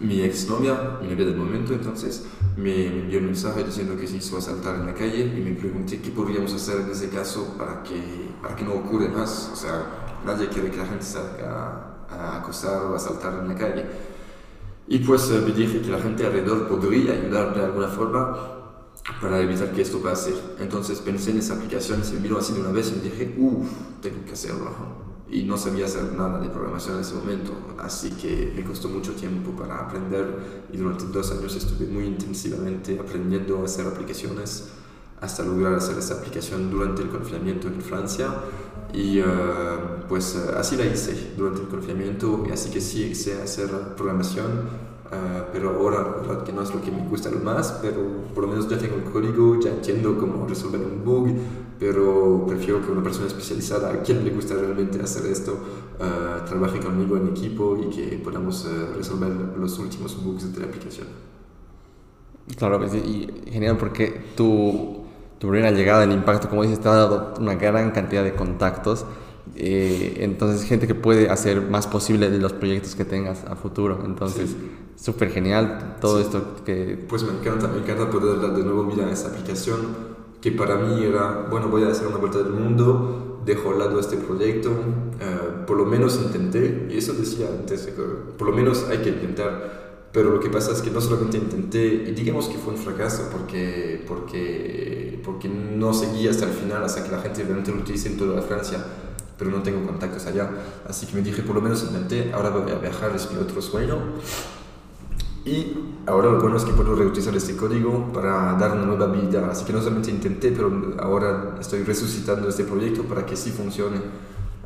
mi 0.00 0.22
exnovia, 0.22 0.98
mi 1.02 1.08
novia 1.08 1.26
del 1.26 1.36
momento 1.36 1.74
entonces, 1.74 2.24
me, 2.56 2.86
envió 2.86 3.18
un 3.18 3.26
mensaje 3.26 3.62
diciendo 3.62 3.96
que 3.96 4.06
se 4.06 4.16
hizo 4.16 4.38
asaltar 4.38 4.76
en 4.76 4.86
la 4.86 4.94
calle 4.94 5.24
y 5.24 5.40
me 5.40 5.52
pregunté 5.52 6.00
qué 6.00 6.10
podríamos 6.10 6.54
hacer 6.54 6.80
en 6.80 6.90
ese 6.90 7.10
caso 7.10 7.54
para 7.58 7.82
que, 7.82 8.00
para 8.40 8.56
que 8.56 8.64
no 8.64 8.72
ocurra 8.72 9.08
más. 9.08 9.50
O 9.52 9.56
sea, 9.56 10.18
nadie 10.24 10.48
quiere 10.48 10.70
que 10.70 10.78
la 10.78 10.86
gente 10.86 11.04
salga 11.04 12.06
a, 12.08 12.38
acosar 12.38 12.82
o 12.84 12.94
asaltar 12.96 13.40
en 13.40 13.48
la 13.48 13.54
calle. 13.54 13.84
Y 14.88 15.00
pues 15.00 15.30
eh, 15.30 15.42
me 15.44 15.52
dije 15.52 15.82
que 15.82 15.90
la 15.90 16.00
gente 16.00 16.24
alrededor 16.24 16.66
podría 16.66 17.12
ayudar 17.12 17.54
de 17.54 17.64
alguna 17.64 17.88
forma 17.88 18.36
para 19.20 19.38
evitar 19.40 19.70
que 19.72 19.82
esto 19.82 20.00
pase. 20.00 20.34
Entonces 20.58 20.98
pensé 21.00 21.32
en 21.32 21.38
esa 21.38 21.54
aplicación, 21.54 22.02
se 22.04 22.14
me 22.14 22.20
miró 22.20 22.38
así 22.38 22.54
de 22.54 22.60
una 22.60 22.72
vez 22.72 22.90
y 22.90 22.96
me 22.96 23.02
dije, 23.02 23.34
uff, 23.38 23.68
tengo 24.00 24.24
que 24.24 24.32
hacerlo 24.32 25.09
y 25.30 25.44
no 25.44 25.56
sabía 25.56 25.84
hacer 25.84 26.12
nada 26.12 26.40
de 26.40 26.48
programación 26.48 26.96
en 26.96 27.02
ese 27.02 27.14
momento, 27.14 27.52
así 27.78 28.10
que 28.10 28.52
me 28.56 28.64
costó 28.64 28.88
mucho 28.88 29.12
tiempo 29.12 29.52
para 29.52 29.78
aprender 29.78 30.66
y 30.72 30.76
durante 30.76 31.04
dos 31.06 31.30
años 31.30 31.54
estuve 31.54 31.86
muy 31.86 32.04
intensivamente 32.04 32.98
aprendiendo 32.98 33.60
a 33.60 33.64
hacer 33.64 33.86
aplicaciones 33.86 34.70
hasta 35.20 35.42
lograr 35.44 35.74
hacer 35.74 35.98
esa 35.98 36.14
aplicación 36.14 36.70
durante 36.70 37.02
el 37.02 37.08
confinamiento 37.08 37.68
en 37.68 37.80
Francia 37.80 38.34
y 38.92 39.20
uh, 39.20 40.06
pues 40.08 40.34
uh, 40.34 40.58
así 40.58 40.76
la 40.76 40.86
hice 40.86 41.34
durante 41.36 41.60
el 41.60 41.68
confinamiento 41.68 42.44
y 42.48 42.52
así 42.52 42.70
que 42.70 42.80
sí 42.80 43.14
sé 43.14 43.40
hacer 43.40 43.68
programación 43.96 44.89
Uh, 45.12 45.42
pero 45.52 45.70
ahora, 45.70 46.02
la 46.02 46.28
verdad 46.28 46.44
que 46.44 46.52
no 46.52 46.62
es 46.62 46.72
lo 46.72 46.80
que 46.80 46.92
me 46.92 47.04
gusta 47.08 47.30
lo 47.30 47.40
más, 47.40 47.72
pero 47.82 48.00
por 48.32 48.44
lo 48.44 48.50
menos 48.50 48.68
ya 48.68 48.78
tengo 48.78 48.94
el 48.94 49.02
código, 49.02 49.58
ya 49.58 49.70
entiendo 49.70 50.16
cómo 50.16 50.46
resolver 50.46 50.80
un 50.80 51.04
bug, 51.04 51.34
pero 51.80 52.44
prefiero 52.46 52.80
que 52.80 52.92
una 52.92 53.02
persona 53.02 53.26
especializada 53.26 53.92
a 53.92 54.02
quien 54.02 54.24
le 54.24 54.30
gusta 54.30 54.54
realmente 54.54 55.02
hacer 55.02 55.26
esto 55.26 55.52
uh, 55.98 56.48
trabaje 56.48 56.78
conmigo 56.78 57.16
en 57.16 57.28
equipo 57.28 57.76
y 57.76 57.90
que 57.94 58.18
podamos 58.18 58.64
uh, 58.66 58.96
resolver 58.96 59.32
los 59.58 59.76
últimos 59.80 60.22
bugs 60.22 60.54
de 60.54 60.60
la 60.60 60.66
aplicación. 60.66 61.08
Claro, 62.56 62.80
y 62.94 63.28
genial 63.50 63.76
porque 63.78 64.26
tu, 64.36 65.04
tu 65.38 65.48
primera 65.48 65.72
llegada, 65.72 66.04
el 66.04 66.12
impacto, 66.12 66.48
como 66.48 66.62
dices, 66.62 66.80
te 66.80 66.88
ha 66.88 66.92
dado 66.92 67.34
una 67.40 67.54
gran 67.54 67.90
cantidad 67.90 68.22
de 68.22 68.34
contactos. 68.34 69.04
Eh, 69.56 70.18
entonces, 70.20 70.64
gente 70.64 70.86
que 70.86 70.94
puede 70.94 71.30
hacer 71.30 71.62
más 71.62 71.86
posible 71.86 72.30
de 72.30 72.38
los 72.38 72.52
proyectos 72.52 72.94
que 72.94 73.04
tengas 73.04 73.44
a 73.44 73.56
futuro. 73.56 74.02
Entonces, 74.04 74.54
súper 75.00 75.30
genial 75.30 75.96
todo 76.00 76.20
esto 76.20 76.56
que... 76.64 77.04
Pues 77.08 77.22
me 77.22 77.32
encanta, 77.32 77.68
me 77.68 77.78
encanta 77.78 78.10
poder 78.10 78.40
dar 78.40 78.54
de 78.54 78.62
nuevo 78.62 78.84
vida 78.84 79.06
a 79.06 79.10
esa 79.10 79.28
aplicación 79.28 80.10
que 80.40 80.52
para 80.52 80.76
mí 80.76 81.04
era, 81.04 81.46
bueno, 81.50 81.68
voy 81.68 81.84
a 81.84 81.88
hacer 81.88 82.06
una 82.06 82.16
vuelta 82.16 82.38
del 82.38 82.52
mundo, 82.52 83.42
dejo 83.44 83.70
al 83.70 83.78
lado 83.78 84.00
este 84.00 84.16
proyecto, 84.16 84.70
uh, 84.70 85.66
por 85.66 85.76
lo 85.76 85.84
menos 85.84 86.18
intenté, 86.22 86.88
y 86.90 86.96
eso 86.96 87.12
decía 87.12 87.46
antes, 87.48 87.88
por 88.38 88.48
lo 88.48 88.54
menos 88.54 88.86
hay 88.88 88.98
que 88.98 89.10
intentar, 89.10 90.08
pero 90.12 90.30
lo 90.30 90.40
que 90.40 90.48
pasa 90.48 90.72
es 90.72 90.80
que 90.80 90.90
no 90.90 91.00
solamente 91.00 91.36
intenté, 91.36 91.84
y 91.84 92.12
digamos 92.12 92.48
que 92.48 92.56
fue 92.56 92.72
un 92.72 92.78
fracaso 92.78 93.28
porque, 93.30 94.02
porque, 94.08 95.20
porque 95.22 95.48
no 95.48 95.92
seguí 95.92 96.26
hasta 96.26 96.46
el 96.46 96.52
final, 96.52 96.82
hasta 96.84 97.04
que 97.04 97.10
la 97.10 97.20
gente 97.20 97.42
realmente 97.42 97.70
lo 97.70 97.80
utilice 97.80 98.08
en 98.08 98.16
toda 98.16 98.36
la 98.36 98.42
Francia, 98.42 98.82
pero 99.38 99.50
no 99.50 99.62
tengo 99.62 99.86
contactos 99.86 100.24
allá, 100.24 100.50
así 100.88 101.04
que 101.06 101.16
me 101.16 101.22
dije, 101.22 101.42
por 101.42 101.54
lo 101.54 101.60
menos 101.60 101.82
intenté, 101.82 102.32
ahora 102.32 102.48
voy 102.48 102.72
a 102.72 102.76
viajar, 102.76 103.14
es 103.14 103.30
mi 103.30 103.38
otro 103.38 103.60
sueño, 103.60 103.98
y 105.44 105.74
ahora 106.06 106.30
lo 106.30 106.40
bueno 106.40 106.56
es 106.56 106.64
que 106.64 106.72
puedo 106.72 106.94
reutilizar 106.94 107.34
este 107.34 107.56
código 107.56 108.12
para 108.12 108.54
dar 108.54 108.72
una 108.72 108.84
nueva 108.84 109.06
vida. 109.06 109.48
Así 109.50 109.64
que 109.64 109.72
no 109.72 109.80
solamente 109.80 110.10
intenté, 110.10 110.52
pero 110.52 110.94
ahora 110.98 111.56
estoy 111.58 111.82
resucitando 111.82 112.48
este 112.48 112.64
proyecto 112.64 113.04
para 113.04 113.24
que 113.24 113.36
sí 113.36 113.50
funcione. 113.50 114.00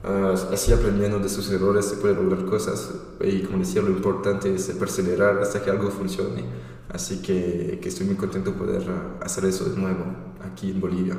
Uh, 0.04 0.52
así 0.52 0.70
aprendiendo 0.70 1.18
de 1.18 1.30
sus 1.30 1.50
errores 1.50 1.86
se 1.86 1.96
puede 1.96 2.14
lograr 2.14 2.44
cosas. 2.44 2.92
Y 3.20 3.42
como 3.42 3.58
decía, 3.58 3.82
lo 3.82 3.90
importante 3.90 4.52
es 4.52 4.68
perseverar 4.70 5.38
hasta 5.38 5.62
que 5.62 5.70
algo 5.70 5.90
funcione. 5.90 6.44
Así 6.92 7.22
que, 7.22 7.78
que 7.80 7.88
estoy 7.88 8.06
muy 8.06 8.16
contento 8.16 8.50
de 8.50 8.56
poder 8.56 8.82
hacer 9.22 9.44
eso 9.44 9.64
de 9.64 9.76
nuevo 9.76 10.04
aquí 10.44 10.72
en 10.72 10.80
Bolivia. 10.80 11.16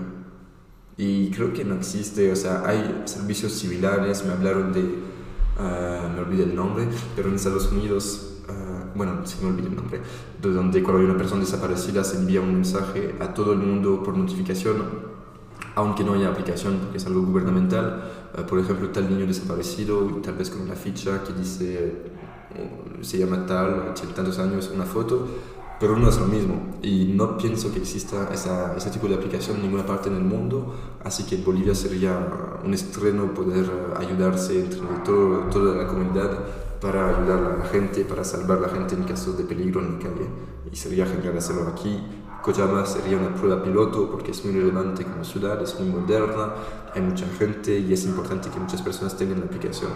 Y 0.97 1.31
creo 1.31 1.53
que 1.53 1.65
no 1.65 1.75
existe, 1.75 2.31
o 2.31 2.35
sea, 2.35 2.63
hay 2.65 3.03
servicios 3.05 3.51
similares, 3.53 4.23
me 4.23 4.31
hablaron 4.31 4.71
de, 4.71 4.81
uh, 4.81 6.13
me 6.13 6.19
olvidé 6.19 6.43
el 6.43 6.55
nombre, 6.55 6.87
pero 7.15 7.27
en 7.27 7.35
Estados 7.35 7.69
Unidos 7.71 8.35
bueno, 8.95 9.25
si 9.25 9.43
me 9.43 9.49
olvidé 9.51 9.67
el 9.67 9.75
nombre, 9.75 10.01
donde 10.41 10.81
cuando 10.81 11.01
hay 11.01 11.05
una 11.05 11.17
persona 11.17 11.41
desaparecida 11.41 12.03
se 12.03 12.17
envía 12.17 12.41
un 12.41 12.53
mensaje 12.53 13.15
a 13.19 13.33
todo 13.33 13.53
el 13.53 13.59
mundo 13.59 14.01
por 14.01 14.17
notificación, 14.17 14.75
aunque 15.75 16.03
no 16.03 16.13
haya 16.13 16.29
aplicación, 16.29 16.77
porque 16.79 16.97
es 16.97 17.05
algo 17.05 17.21
gubernamental. 17.21 18.11
Eh, 18.37 18.43
por 18.43 18.59
ejemplo, 18.59 18.89
tal 18.89 19.09
niño 19.09 19.27
desaparecido, 19.27 20.05
tal 20.23 20.35
vez 20.35 20.49
con 20.49 20.61
una 20.61 20.75
ficha 20.75 21.23
que 21.23 21.33
dice, 21.33 21.91
eh, 22.55 22.99
se 23.01 23.17
llama 23.17 23.45
tal, 23.45 23.93
tiene 23.93 24.13
tantos 24.13 24.39
años, 24.39 24.71
una 24.73 24.85
foto, 24.85 25.27
pero 25.77 25.97
no 25.97 26.07
es 26.07 26.17
lo 26.17 26.27
mismo. 26.27 26.77
Y 26.81 27.13
no 27.13 27.37
pienso 27.37 27.73
que 27.73 27.79
exista 27.79 28.29
esa, 28.33 28.75
ese 28.77 28.89
tipo 28.89 29.07
de 29.07 29.15
aplicación 29.15 29.57
en 29.57 29.63
ninguna 29.63 29.85
parte 29.85 30.07
en 30.07 30.15
el 30.15 30.23
mundo, 30.23 30.73
así 31.03 31.23
que 31.23 31.35
en 31.35 31.43
Bolivia 31.43 31.75
sería 31.75 32.17
un 32.63 32.73
estreno 32.73 33.33
poder 33.33 33.69
ayudarse 33.97 34.61
entre 34.61 34.79
todo, 35.03 35.49
toda 35.51 35.75
la 35.75 35.87
comunidad 35.87 36.64
para 36.81 37.09
ayudar 37.09 37.39
a 37.39 37.57
la 37.57 37.65
gente, 37.65 38.05
para 38.05 38.23
salvar 38.23 38.59
a 38.59 38.61
la 38.61 38.69
gente 38.69 38.95
en 38.95 39.03
caso 39.03 39.33
de 39.33 39.43
peligro 39.43 39.81
en 39.81 39.93
la 39.93 39.99
calle. 39.99 40.27
Y 40.71 40.75
sería 40.75 41.05
genial 41.05 41.37
hacerlo 41.37 41.67
aquí. 41.67 42.01
Kojama 42.41 42.85
sería 42.85 43.17
una 43.17 43.33
prueba 43.33 43.63
piloto 43.63 44.11
porque 44.11 44.31
es 44.31 44.45
muy 44.45 44.53
relevante 44.53 45.03
como 45.03 45.23
ciudad, 45.23 45.59
es 45.63 45.79
muy 45.79 45.89
moderna, 45.89 46.53
hay 46.93 47.01
mucha 47.01 47.25
gente 47.39 47.79
y 47.79 47.91
es 47.91 48.05
importante 48.05 48.49
que 48.49 48.59
muchas 48.59 48.83
personas 48.83 49.17
tengan 49.17 49.39
la 49.39 49.45
aplicación. 49.47 49.89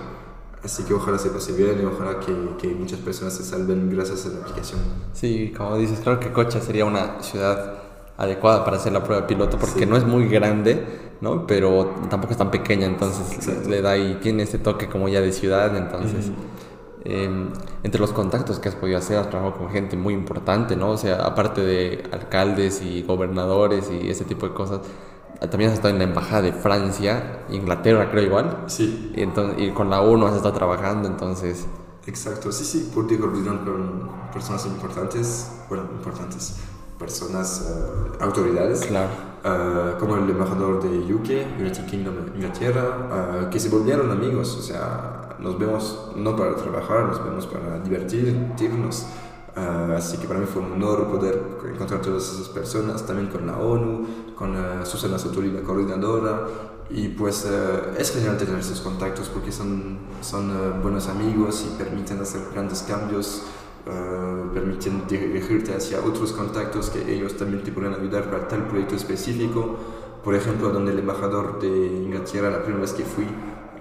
Así 0.63 0.83
que 0.83 0.93
ojalá 0.93 1.19
se 1.19 1.29
pase 1.29 1.53
bien 1.53 1.79
y 1.81 1.85
ojalá 1.85 2.19
que, 2.19 2.33
que 2.57 2.73
muchas 2.73 2.99
personas 2.99 3.33
se 3.33 3.43
salven 3.43 3.89
gracias 3.89 4.25
a 4.25 4.29
la 4.29 4.39
aplicación. 4.39 4.79
Sí, 5.13 5.53
como 5.55 5.77
dices, 5.77 5.99
creo 6.03 6.19
que 6.19 6.31
Cocha 6.31 6.59
sería 6.59 6.85
una 6.85 7.21
ciudad 7.21 7.75
adecuada 8.17 8.65
para 8.65 8.77
hacer 8.77 8.93
la 8.93 9.03
prueba 9.03 9.27
piloto 9.27 9.57
porque 9.59 9.85
no 9.85 9.95
es 9.95 10.03
muy 10.03 10.27
grande, 10.27 10.83
¿no? 11.21 11.45
Pero 11.45 11.93
tampoco 12.09 12.31
es 12.31 12.37
tan 12.37 12.51
pequeña, 12.51 12.87
entonces 12.87 13.67
le 13.67 13.81
da 13.81 13.95
y 13.95 14.15
tiene 14.15 14.43
ese 14.43 14.57
toque 14.57 14.89
como 14.89 15.07
ya 15.07 15.21
de 15.21 15.31
ciudad, 15.31 15.75
entonces... 15.77 16.31
Em, 17.05 17.53
entre 17.83 18.01
los 18.01 18.11
contactos 18.11 18.59
que 18.59 18.67
has 18.67 18.75
podido 18.75 18.97
hacer, 18.97 19.17
has 19.17 19.29
trabajado 19.29 19.57
con 19.57 19.71
gente 19.71 19.95
muy 19.95 20.13
importante, 20.13 20.75
¿no? 20.75 20.91
O 20.91 20.97
sea, 20.97 21.25
aparte 21.25 21.61
de 21.61 22.03
alcaldes 22.11 22.81
y 22.81 23.03
gobernadores 23.03 23.89
y 23.89 24.09
ese 24.09 24.25
tipo 24.25 24.47
de 24.47 24.53
cosas, 24.53 24.81
también 25.47 25.69
has 25.71 25.75
estado 25.75 25.93
en 25.93 25.99
la 25.99 26.03
Embajada 26.03 26.41
de 26.41 26.51
Francia, 26.51 27.45
Inglaterra 27.49 28.09
creo 28.11 28.23
igual. 28.23 28.63
Sí. 28.67 29.13
Y, 29.15 29.21
entonces, 29.21 29.61
y 29.61 29.71
con 29.71 29.89
la 29.89 30.01
ONU 30.01 30.25
has 30.25 30.35
estado 30.35 30.53
trabajando, 30.53 31.07
entonces... 31.07 31.65
Exacto, 32.05 32.51
sí, 32.51 32.65
sí, 32.65 32.91
pude 32.93 33.17
coordinar 33.17 33.63
con 33.63 34.09
personas 34.33 34.65
importantes, 34.65 35.51
bueno, 35.69 35.85
importantes, 35.93 36.57
personas, 36.97 37.69
uh, 37.69 38.23
autoridades. 38.23 38.85
Claro. 38.85 39.09
Uh, 39.45 39.97
como 39.97 40.17
el 40.17 40.29
embajador 40.29 40.83
de 40.83 41.13
UK, 41.13 41.59
United 41.59 41.85
Kingdom, 41.85 42.15
Inglaterra, 42.35 43.45
uh, 43.45 43.49
que 43.49 43.59
se 43.59 43.69
volvieron 43.69 44.11
amigos, 44.11 44.57
o 44.57 44.61
sea, 44.61 45.28
nos 45.41 45.57
vemos 45.57 46.11
no 46.15 46.35
para 46.35 46.55
trabajar, 46.55 47.05
nos 47.05 47.23
vemos 47.23 47.47
para 47.47 47.79
divertirnos. 47.79 49.05
Uh, 49.57 49.93
así 49.93 50.17
que 50.17 50.27
para 50.27 50.39
mí 50.39 50.45
fue 50.45 50.61
un 50.61 50.73
honor 50.73 51.07
poder 51.07 51.41
encontrar 51.73 52.01
todas 52.01 52.31
esas 52.31 52.49
personas, 52.49 53.05
también 53.05 53.29
con 53.29 53.45
la 53.47 53.57
ONU, 53.57 54.35
con 54.35 54.55
uh, 54.55 54.85
Susana 54.85 55.17
Soturi, 55.17 55.51
la 55.51 55.61
coordinadora. 55.61 56.47
Y 56.89 57.09
pues 57.09 57.45
uh, 57.45 57.99
es 57.99 58.11
genial 58.11 58.37
tener 58.37 58.59
esos 58.59 58.81
contactos 58.81 59.29
porque 59.29 59.51
son, 59.51 59.99
son 60.21 60.81
buenos 60.81 61.07
amigos 61.07 61.65
y 61.67 61.77
permiten 61.77 62.19
hacer 62.21 62.41
grandes 62.53 62.83
cambios, 62.83 63.43
permiten 64.53 65.03
dirigirte 65.07 65.73
hacia 65.73 65.99
otros 65.99 66.31
contactos 66.31 66.91
que 66.91 67.11
ellos 67.11 67.37
también 67.37 67.63
te 67.63 67.71
pueden 67.71 67.93
ayudar 67.93 68.29
para 68.29 68.47
tal 68.47 68.67
proyecto 68.67 68.95
específico. 68.95 69.77
Por 70.23 70.35
ejemplo, 70.35 70.69
donde 70.69 70.91
el 70.91 70.99
embajador 70.99 71.59
de 71.59 71.67
Inglaterra, 71.67 72.49
la 72.51 72.61
primera 72.61 72.81
vez 72.81 72.93
que 72.93 73.03
fui, 73.03 73.25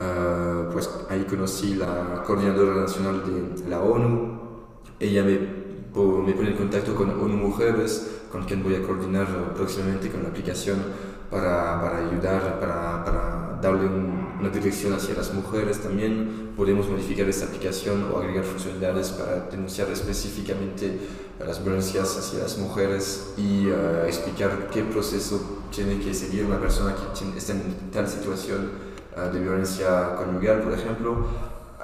Uh, 0.00 0.70
pues 0.72 0.88
ahí 1.10 1.24
conocí 1.28 1.74
la 1.74 2.22
coordinadora 2.24 2.82
nacional 2.82 3.22
de 3.24 3.68
la 3.68 3.80
ONU. 3.80 4.38
Ella 5.00 5.24
me, 5.24 5.32
me 5.32 6.32
pone 6.34 6.50
en 6.50 6.56
contacto 6.56 6.94
con 6.94 7.10
ONU 7.10 7.36
Mujeres, 7.36 8.20
con 8.30 8.44
quien 8.44 8.62
voy 8.62 8.76
a 8.76 8.82
coordinar 8.82 9.26
próximamente 9.54 10.08
con 10.08 10.22
la 10.22 10.28
aplicación 10.28 10.78
para, 11.28 11.80
para 11.80 11.98
ayudar, 12.06 12.60
para, 12.60 13.04
para 13.04 13.58
darle 13.60 13.88
una 13.88 14.48
dirección 14.50 14.92
hacia 14.92 15.16
las 15.16 15.34
mujeres 15.34 15.80
también. 15.80 16.52
Podemos 16.56 16.88
modificar 16.88 17.28
esta 17.28 17.46
aplicación 17.46 18.08
o 18.12 18.18
agregar 18.18 18.44
funcionalidades 18.44 19.10
para 19.10 19.48
denunciar 19.50 19.88
específicamente 19.90 20.96
las 21.44 21.62
violencias 21.64 22.16
hacia 22.16 22.38
las 22.40 22.56
mujeres 22.58 23.34
y 23.36 23.66
uh, 23.66 24.06
explicar 24.06 24.68
qué 24.72 24.84
proceso 24.84 25.64
tiene 25.74 25.98
que 25.98 26.14
seguir 26.14 26.44
una 26.44 26.60
persona 26.60 26.94
que 26.94 27.36
está 27.36 27.52
en 27.52 27.90
tal 27.92 28.08
situación 28.08 28.87
de 29.32 29.40
violencia 29.40 30.14
conyugal, 30.16 30.62
por 30.62 30.72
ejemplo, 30.72 31.26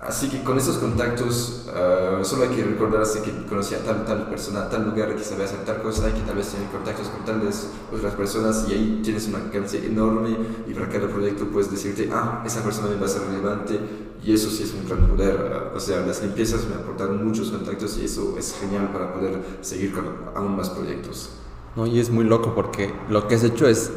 Así 0.07 0.29
que 0.29 0.43
con 0.43 0.59
esos 0.59 0.77
contactos, 0.77 1.65
uh, 1.69 2.23
solo 2.23 2.43
hay 2.43 2.51
que 2.51 2.63
recordarse 2.63 3.23
que 3.23 3.33
conocía 3.49 3.79
tal, 3.83 4.05
tal 4.05 4.29
persona, 4.29 4.69
tal 4.69 4.85
lugar, 4.85 5.17
que 5.17 5.25
sabía 5.25 5.47
hacer 5.47 5.61
tal 5.65 5.81
cosa 5.81 6.11
y 6.11 6.13
que 6.13 6.21
tal 6.21 6.37
vez 6.37 6.49
tiene 6.49 6.67
contactos 6.71 7.09
con 7.09 7.25
tales 7.25 7.71
otras 7.91 8.13
personas 8.13 8.67
y 8.69 8.75
ahí 8.75 9.01
tienes 9.03 9.29
una 9.29 9.39
alcance 9.39 9.87
enorme 9.87 10.37
y 10.69 10.75
para 10.75 10.91
cada 10.91 11.09
proyecto 11.09 11.47
puedes 11.47 11.71
decirte, 11.71 12.11
ah, 12.13 12.43
esa 12.45 12.63
persona 12.63 12.89
me 12.89 12.97
va 12.97 13.07
a 13.07 13.09
ser 13.09 13.23
relevante 13.23 13.81
y 14.23 14.35
eso 14.35 14.51
sí 14.51 14.65
es 14.65 14.75
un 14.75 14.87
gran 14.87 15.09
poder. 15.09 15.71
Uh, 15.73 15.77
o 15.77 15.81
sea, 15.81 16.01
las 16.01 16.21
limpiezas 16.23 16.67
me 16.69 16.75
aportaron 16.75 17.27
muchos 17.27 17.51
contactos 17.51 17.97
y 17.97 18.05
eso 18.05 18.35
es 18.39 18.55
genial 18.61 18.91
para 18.93 19.15
poder 19.15 19.39
seguir 19.63 19.95
con 19.95 20.05
aún 20.35 20.55
más 20.55 20.69
proyectos. 20.69 21.31
No, 21.77 21.87
y 21.87 21.99
es 21.99 22.11
muy 22.11 22.27
loco 22.27 22.55
porque 22.55 22.93
lo 23.09 23.27
que 23.27 23.37
has 23.37 23.45
hecho 23.45 23.67
es 23.67 23.91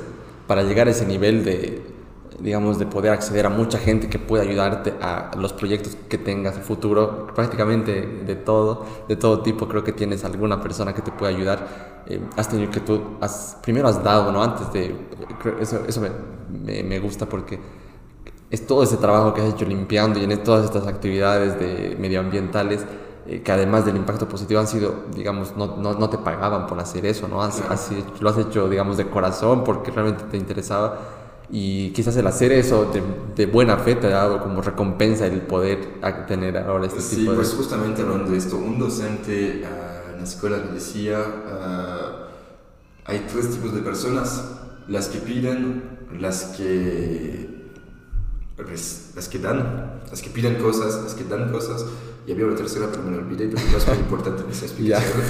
para 0.48 0.63
llegar 0.63 0.88
a 0.88 0.92
ese 0.92 1.06
nivel 1.06 1.44
de 1.44 1.97
digamos, 2.39 2.78
de 2.78 2.86
poder 2.86 3.12
acceder 3.12 3.45
a 3.45 3.50
mucha 3.50 3.80
gente 3.80 4.10
que 4.10 4.19
pueda 4.19 4.43
ayudarte 4.43 4.93
a 5.02 5.32
los 5.38 5.54
proyectos 5.54 5.97
que 6.08 6.17
tengas 6.17 6.56
en 6.58 6.63
futuro, 6.63 7.28
prácticamente 7.34 8.02
de 8.02 8.36
todo, 8.36 8.86
de 9.08 9.15
todo 9.15 9.41
tipo, 9.41 9.67
creo 9.67 9.84
que 9.84 9.91
tienes 9.91 10.23
alguna 10.23 10.62
persona 10.62 10.93
que 10.93 11.02
te 11.02 11.12
pueda 11.12 11.36
ayudar. 11.36 12.04
Eh, 12.08 12.21
has 12.36 12.47
tenido 12.47 12.69
que 12.71 12.80
tú, 12.80 13.02
has, 13.21 13.58
primero 13.63 13.88
has 13.88 14.04
dado, 14.04 14.32
¿no? 14.32 14.43
Antes 14.43 14.71
de, 14.71 14.95
eso, 15.60 15.84
eso 15.88 16.02
me, 16.02 16.84
me, 16.84 17.00
gusta 17.00 17.26
porque 17.26 17.60
es 18.52 18.65
todo 18.67 18.84
ese 18.84 18.97
trabajo 18.97 19.34
que 19.34 19.41
has 19.41 19.54
hecho 19.54 19.65
limpiando 19.65 20.19
y 20.19 20.23
en 20.23 20.43
todas 20.43 20.65
estas 20.65 20.88
actividades 20.88 21.60
de 21.60 21.97
medioambientales 22.00 22.86
eh, 23.26 23.41
que 23.41 23.52
además 23.52 23.84
del 23.84 23.97
impacto 23.97 24.30
positivo 24.30 24.60
han 24.60 24.67
sido, 24.67 25.06
digamos, 25.13 25.58
no, 25.58 25.76
no, 25.76 25.95
no 25.95 26.10
te 26.10 26.17
pagaban 26.17 26.67
por 26.67 26.80
hacer 26.80 27.06
eso, 27.06 27.28
¿no? 27.28 27.41
Has, 27.41 27.62
lo 28.21 28.30
has 28.30 28.38
hecho, 28.38 28.69
digamos, 28.69 28.95
de 28.95 29.10
corazón 29.10 29.63
porque 29.63 29.91
realmente 29.91 30.23
te 30.32 30.38
interesaba 30.38 31.16
y 31.50 31.92
quizás 31.92 32.18
el 32.18 32.28
hacer 32.28 32.52
eso 32.52 32.92
de, 32.92 33.02
de, 33.36 33.46
buena 33.46 33.78
fe 33.78 33.96
te 33.96 34.08
ha 34.08 34.10
dado 34.10 34.42
como 34.42 34.62
recompensa 34.62 35.28
el 35.28 35.42
poder 35.42 36.02
tener 36.28 36.58
ahora 36.58 36.88
este 36.88 37.00
sí, 37.00 37.16
tipo 37.18 37.32
de... 37.32 37.38
Sí, 37.38 37.44
pues 37.44 37.54
justamente 37.54 38.02
hablando 38.02 38.32
de 38.32 38.38
esto, 38.38 38.58
un 38.58 38.78
docente 38.78 39.64
uh, 39.64 40.12
en 40.12 40.18
la 40.18 40.24
escuela 40.24 40.58
me 40.58 40.74
decía, 40.74 41.20
uh, 41.20 42.26
hay 43.06 43.26
tres 43.32 43.52
tipos 43.52 43.74
de 43.74 43.82
personas, 43.82 44.44
las 44.90 45.08
que 45.08 45.20
piden, 45.20 45.84
las 46.20 46.44
que, 46.58 47.50
las 49.16 49.30
que 49.30 49.40
dan, 49.40 50.02
las 50.10 50.22
que 50.22 50.30
piden 50.30 50.56
cosas, 50.56 51.02
las 51.02 51.14
que 51.14 51.24
dan 51.24 51.50
cosas, 51.50 51.86
y 52.26 52.34
había 52.34 52.46
una 52.46 52.58
tercera, 52.58 52.88
pero 52.92 53.04
me 53.04 53.12
la 53.12 53.20
olvidé, 53.20 53.48
pero 53.48 53.78
es 53.78 53.88
muy 53.88 53.98
importante 54.00 54.44
en 54.44 54.52
esa 54.52 54.66
explicación. 54.66 55.14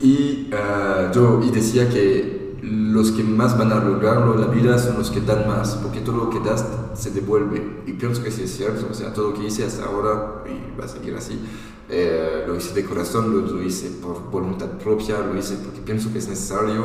y 0.00 0.50
uh, 0.52 1.10
yo 1.14 1.40
y 1.42 1.50
decía 1.50 1.88
que 1.88 2.43
los 2.64 3.12
que 3.12 3.22
más 3.22 3.58
van 3.58 3.72
a 3.72 3.84
lograrlo 3.84 4.34
en 4.34 4.40
la 4.40 4.46
vida 4.46 4.78
son 4.78 4.96
los 4.96 5.10
que 5.10 5.20
dan 5.20 5.46
más, 5.46 5.74
porque 5.76 6.00
todo 6.00 6.16
lo 6.16 6.30
que 6.30 6.40
das 6.40 6.64
se 6.94 7.10
devuelve. 7.10 7.82
Y 7.86 7.92
pienso 7.92 8.22
que 8.22 8.30
sí 8.30 8.44
es 8.44 8.56
cierto, 8.56 8.86
o 8.90 8.94
sea, 8.94 9.12
todo 9.12 9.30
lo 9.30 9.34
que 9.34 9.46
hice 9.46 9.64
hasta 9.64 9.84
ahora, 9.84 10.44
y 10.46 10.78
va 10.78 10.86
a 10.86 10.88
seguir 10.88 11.14
así, 11.14 11.38
eh, 11.90 12.44
lo 12.46 12.56
hice 12.56 12.72
de 12.74 12.84
corazón, 12.84 13.30
lo, 13.30 13.40
lo, 13.40 13.62
hice 13.62 13.90
por 14.02 14.30
voluntad 14.30 14.70
propia, 14.78 15.18
lo 15.20 15.38
hice 15.38 15.56
porque 15.56 15.80
pienso 15.80 16.10
que 16.10 16.18
es 16.18 16.28
necesario 16.28 16.84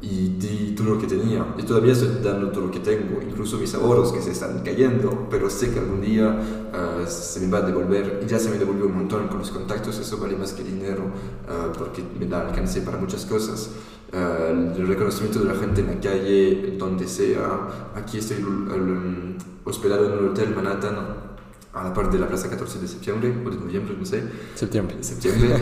y 0.00 0.30
di 0.30 0.74
todo 0.74 0.94
lo 0.94 0.98
que 0.98 1.06
tenía. 1.06 1.54
Y 1.56 1.62
todavía 1.62 1.92
estoy 1.92 2.08
dando 2.22 2.50
todo 2.50 2.66
lo 2.66 2.70
que 2.72 2.80
tengo, 2.80 3.22
incluso 3.22 3.56
mis 3.58 3.72
ahorros 3.74 4.12
que 4.12 4.20
se 4.20 4.32
están 4.32 4.60
cayendo, 4.64 5.28
pero 5.30 5.48
sé 5.48 5.70
que 5.70 5.78
algún 5.78 6.00
día 6.00 6.36
uh, 6.72 7.06
se 7.08 7.38
me 7.38 7.48
va 7.48 7.58
a 7.58 7.62
devolver. 7.62 8.20
Y 8.24 8.26
ya 8.26 8.40
se 8.40 8.50
me 8.50 8.58
devolvió 8.58 8.86
un 8.86 8.96
montón 8.96 9.28
con 9.28 9.38
los 9.38 9.52
contactos, 9.52 9.98
eso 10.00 10.18
vale 10.18 10.36
más 10.36 10.52
que 10.52 10.64
dinero, 10.64 11.04
uh, 11.04 11.78
porque 11.78 12.02
me 12.18 12.26
da 12.26 12.40
alcance 12.40 12.80
para 12.80 12.98
muchas 12.98 13.24
cosas. 13.24 13.70
Uh, 14.12 14.76
el 14.76 14.86
reconocimiento 14.86 15.38
de 15.38 15.46
la 15.46 15.54
gente 15.58 15.80
en 15.80 15.86
la 15.86 15.98
calle, 15.98 16.74
donde 16.76 17.08
sea. 17.08 17.90
Aquí 17.94 18.18
estoy 18.18 18.42
um, 18.42 19.38
hospedado 19.64 20.04
en 20.04 20.18
un 20.18 20.28
hotel 20.28 20.54
Manhattan 20.54 20.96
a 21.72 21.84
la 21.84 21.94
parte 21.94 22.16
de 22.16 22.20
la 22.20 22.28
Plaza 22.28 22.50
14 22.50 22.78
de 22.78 22.88
septiembre 22.88 23.34
o 23.42 23.48
de 23.48 23.56
noviembre, 23.56 23.96
no 23.98 24.04
sé. 24.04 24.22
Septiembre. 24.54 24.98
Septiembre. 25.00 25.56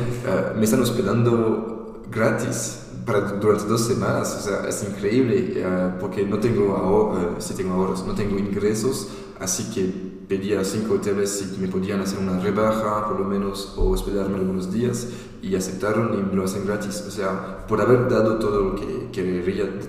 me 0.57 0.65
están 0.65 0.83
hospedando 0.83 2.03
gratis 2.11 2.87
para, 3.07 3.21
durante 3.21 3.67
dos 3.67 3.83
semanas, 3.83 4.37
o 4.41 4.43
sea, 4.43 4.69
es 4.69 4.83
increíble, 4.83 5.65
uh, 5.65 6.01
porque 6.01 6.27
no 6.27 6.41
tengo, 6.41 6.77
ahor 6.77 7.37
uh, 7.37 7.41
sí 7.41 7.55
tengo 7.55 7.75
ahorros, 7.75 8.05
no 8.05 8.15
tengo 8.15 8.37
ingresos, 8.37 9.11
así 9.41 9.71
que 9.75 10.11
pedí 10.29 10.55
a 10.55 10.65
cinco 10.65 10.95
hoteles 10.95 11.31
si 11.31 11.61
me 11.61 11.67
podían 11.67 12.01
hacer 12.01 12.19
una 12.21 12.39
rebaja, 12.39 13.09
por 13.09 13.19
lo 13.19 13.27
menos, 13.27 13.75
o 13.77 13.91
hospedarme 13.91 14.37
algunos 14.37 14.73
días, 14.73 15.09
y 15.43 15.57
aceptaron 15.57 16.15
y 16.19 16.23
me 16.23 16.35
lo 16.35 16.45
hacen 16.45 16.67
gratis. 16.67 17.05
O 17.09 17.11
sea, 17.11 17.67
por 17.67 17.81
haber 17.81 18.09
dado 18.09 18.39
todo 18.39 18.61
lo 18.61 18.75
que, 18.77 19.09
que 19.11 19.23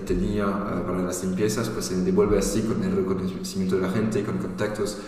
tenía 0.04 0.48
uh, 0.48 0.86
para 0.86 1.02
las 1.02 1.22
limpiezas, 1.22 1.68
pues 1.68 1.86
se 1.86 1.96
devuelve 2.02 2.38
así 2.38 2.62
con 2.62 2.82
el 2.82 2.96
reconocimiento 2.96 3.76
de 3.76 3.82
la 3.82 3.90
gente, 3.90 4.24
con 4.24 4.38
contactos, 4.38 4.98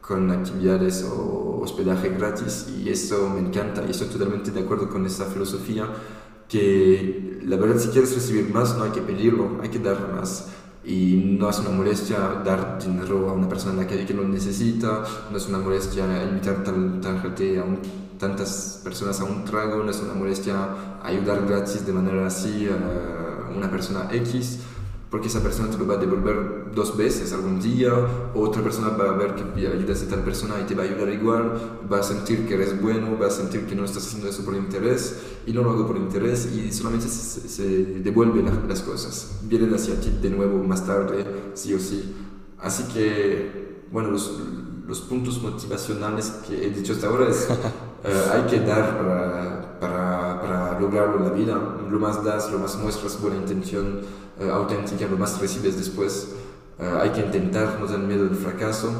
con 0.00 0.30
actividades 0.30 1.04
o 1.04 1.60
hospedaje 1.62 2.08
gratis, 2.08 2.66
y 2.82 2.88
eso 2.88 3.30
me 3.30 3.40
encanta, 3.40 3.84
y 3.86 3.90
estoy 3.90 4.08
totalmente 4.08 4.50
de 4.50 4.60
acuerdo 4.60 4.88
con 4.88 5.06
esa 5.06 5.26
filosofía 5.26 5.86
que 6.48 7.38
la 7.44 7.56
verdad 7.56 7.78
si 7.78 7.88
quieres 7.90 8.12
recibir 8.12 8.52
más 8.52 8.76
no 8.76 8.82
hay 8.82 8.90
que 8.90 9.00
pedirlo, 9.00 9.60
hay 9.62 9.68
que 9.68 9.78
dar 9.78 10.12
más. 10.12 10.48
Y 10.84 11.36
no 11.38 11.50
es 11.50 11.58
una 11.58 11.70
molestia 11.70 12.18
dar 12.44 12.78
dinero 12.78 13.28
a 13.28 13.32
una 13.34 13.48
persona 13.48 13.86
que 13.86 14.14
no 14.14 14.22
necesita, 14.22 15.04
no 15.30 15.36
es 15.36 15.46
una 15.46 15.58
molestia 15.58 16.04
invitar 16.24 16.64
tal, 16.64 17.00
tal 17.00 17.20
gente 17.20 17.58
a 17.58 17.64
tantas 18.18 18.80
personas 18.82 19.20
a 19.20 19.24
un 19.24 19.44
trago, 19.44 19.82
no 19.82 19.90
es 19.90 20.00
una 20.00 20.14
molestia 20.14 21.00
ayudar 21.02 21.46
gratis 21.46 21.86
de 21.86 21.92
manera 21.92 22.26
así 22.26 22.68
a 22.68 23.54
una 23.54 23.70
persona 23.70 24.08
X 24.10 24.58
porque 25.10 25.26
esa 25.26 25.42
persona 25.42 25.68
te 25.68 25.76
lo 25.76 25.86
va 25.86 25.94
a 25.94 25.96
devolver 25.96 26.70
dos 26.72 26.96
veces 26.96 27.32
algún 27.32 27.60
día, 27.60 27.92
otra 28.32 28.62
persona 28.62 28.90
va 28.90 29.10
a 29.10 29.16
ver 29.16 29.34
que 29.34 29.66
ayudas 29.66 30.02
a 30.04 30.08
tal 30.08 30.22
persona 30.22 30.54
y 30.60 30.64
te 30.64 30.76
va 30.76 30.84
a 30.84 30.86
ayudar 30.86 31.08
igual, 31.12 31.80
va 31.92 31.98
a 31.98 32.02
sentir 32.02 32.46
que 32.46 32.54
eres 32.54 32.80
bueno, 32.80 33.18
va 33.18 33.26
a 33.26 33.30
sentir 33.30 33.66
que 33.66 33.74
no 33.74 33.84
estás 33.84 34.06
haciendo 34.06 34.28
eso 34.28 34.44
por 34.44 34.54
interés, 34.54 35.20
y 35.46 35.52
no 35.52 35.62
lo 35.62 35.70
hago 35.70 35.86
por 35.86 35.96
interés, 35.96 36.48
y 36.54 36.72
solamente 36.72 37.08
se, 37.08 37.48
se 37.48 37.64
devuelven 38.00 38.68
las 38.68 38.82
cosas, 38.82 39.40
vienen 39.42 39.74
hacia 39.74 40.00
ti 40.00 40.16
de 40.22 40.30
nuevo 40.30 40.62
más 40.62 40.86
tarde, 40.86 41.26
sí 41.54 41.74
o 41.74 41.80
sí. 41.80 42.14
Así 42.58 42.84
que, 42.92 43.80
bueno, 43.90 44.10
los, 44.12 44.38
los 44.90 45.00
puntos 45.00 45.40
motivacionales 45.40 46.42
que 46.46 46.66
he 46.66 46.70
dicho 46.70 46.92
hasta 46.92 47.06
ahora 47.06 47.30
es, 47.30 47.48
eh, 48.04 48.30
hay 48.34 48.42
que 48.42 48.60
dar 48.60 48.98
para, 48.98 49.78
para, 49.80 50.40
para 50.42 50.80
lograrlo 50.80 51.18
en 51.18 51.24
la 51.24 51.30
vida, 51.30 51.58
lo 51.88 51.98
más 51.98 52.22
das, 52.22 52.50
lo 52.50 52.58
más 52.58 52.76
muestras 52.76 53.18
buena 53.22 53.36
intención, 53.36 54.00
eh, 54.40 54.48
auténtica, 54.48 55.06
lo 55.06 55.18
más 55.18 55.38
recibes 55.38 55.76
después. 55.76 56.28
Eh, 56.78 56.98
hay 57.02 57.10
que 57.10 57.20
intentar, 57.20 57.78
no 57.78 57.86
tener 57.86 58.00
miedo 58.00 58.24
del 58.24 58.36
fracaso. 58.36 58.90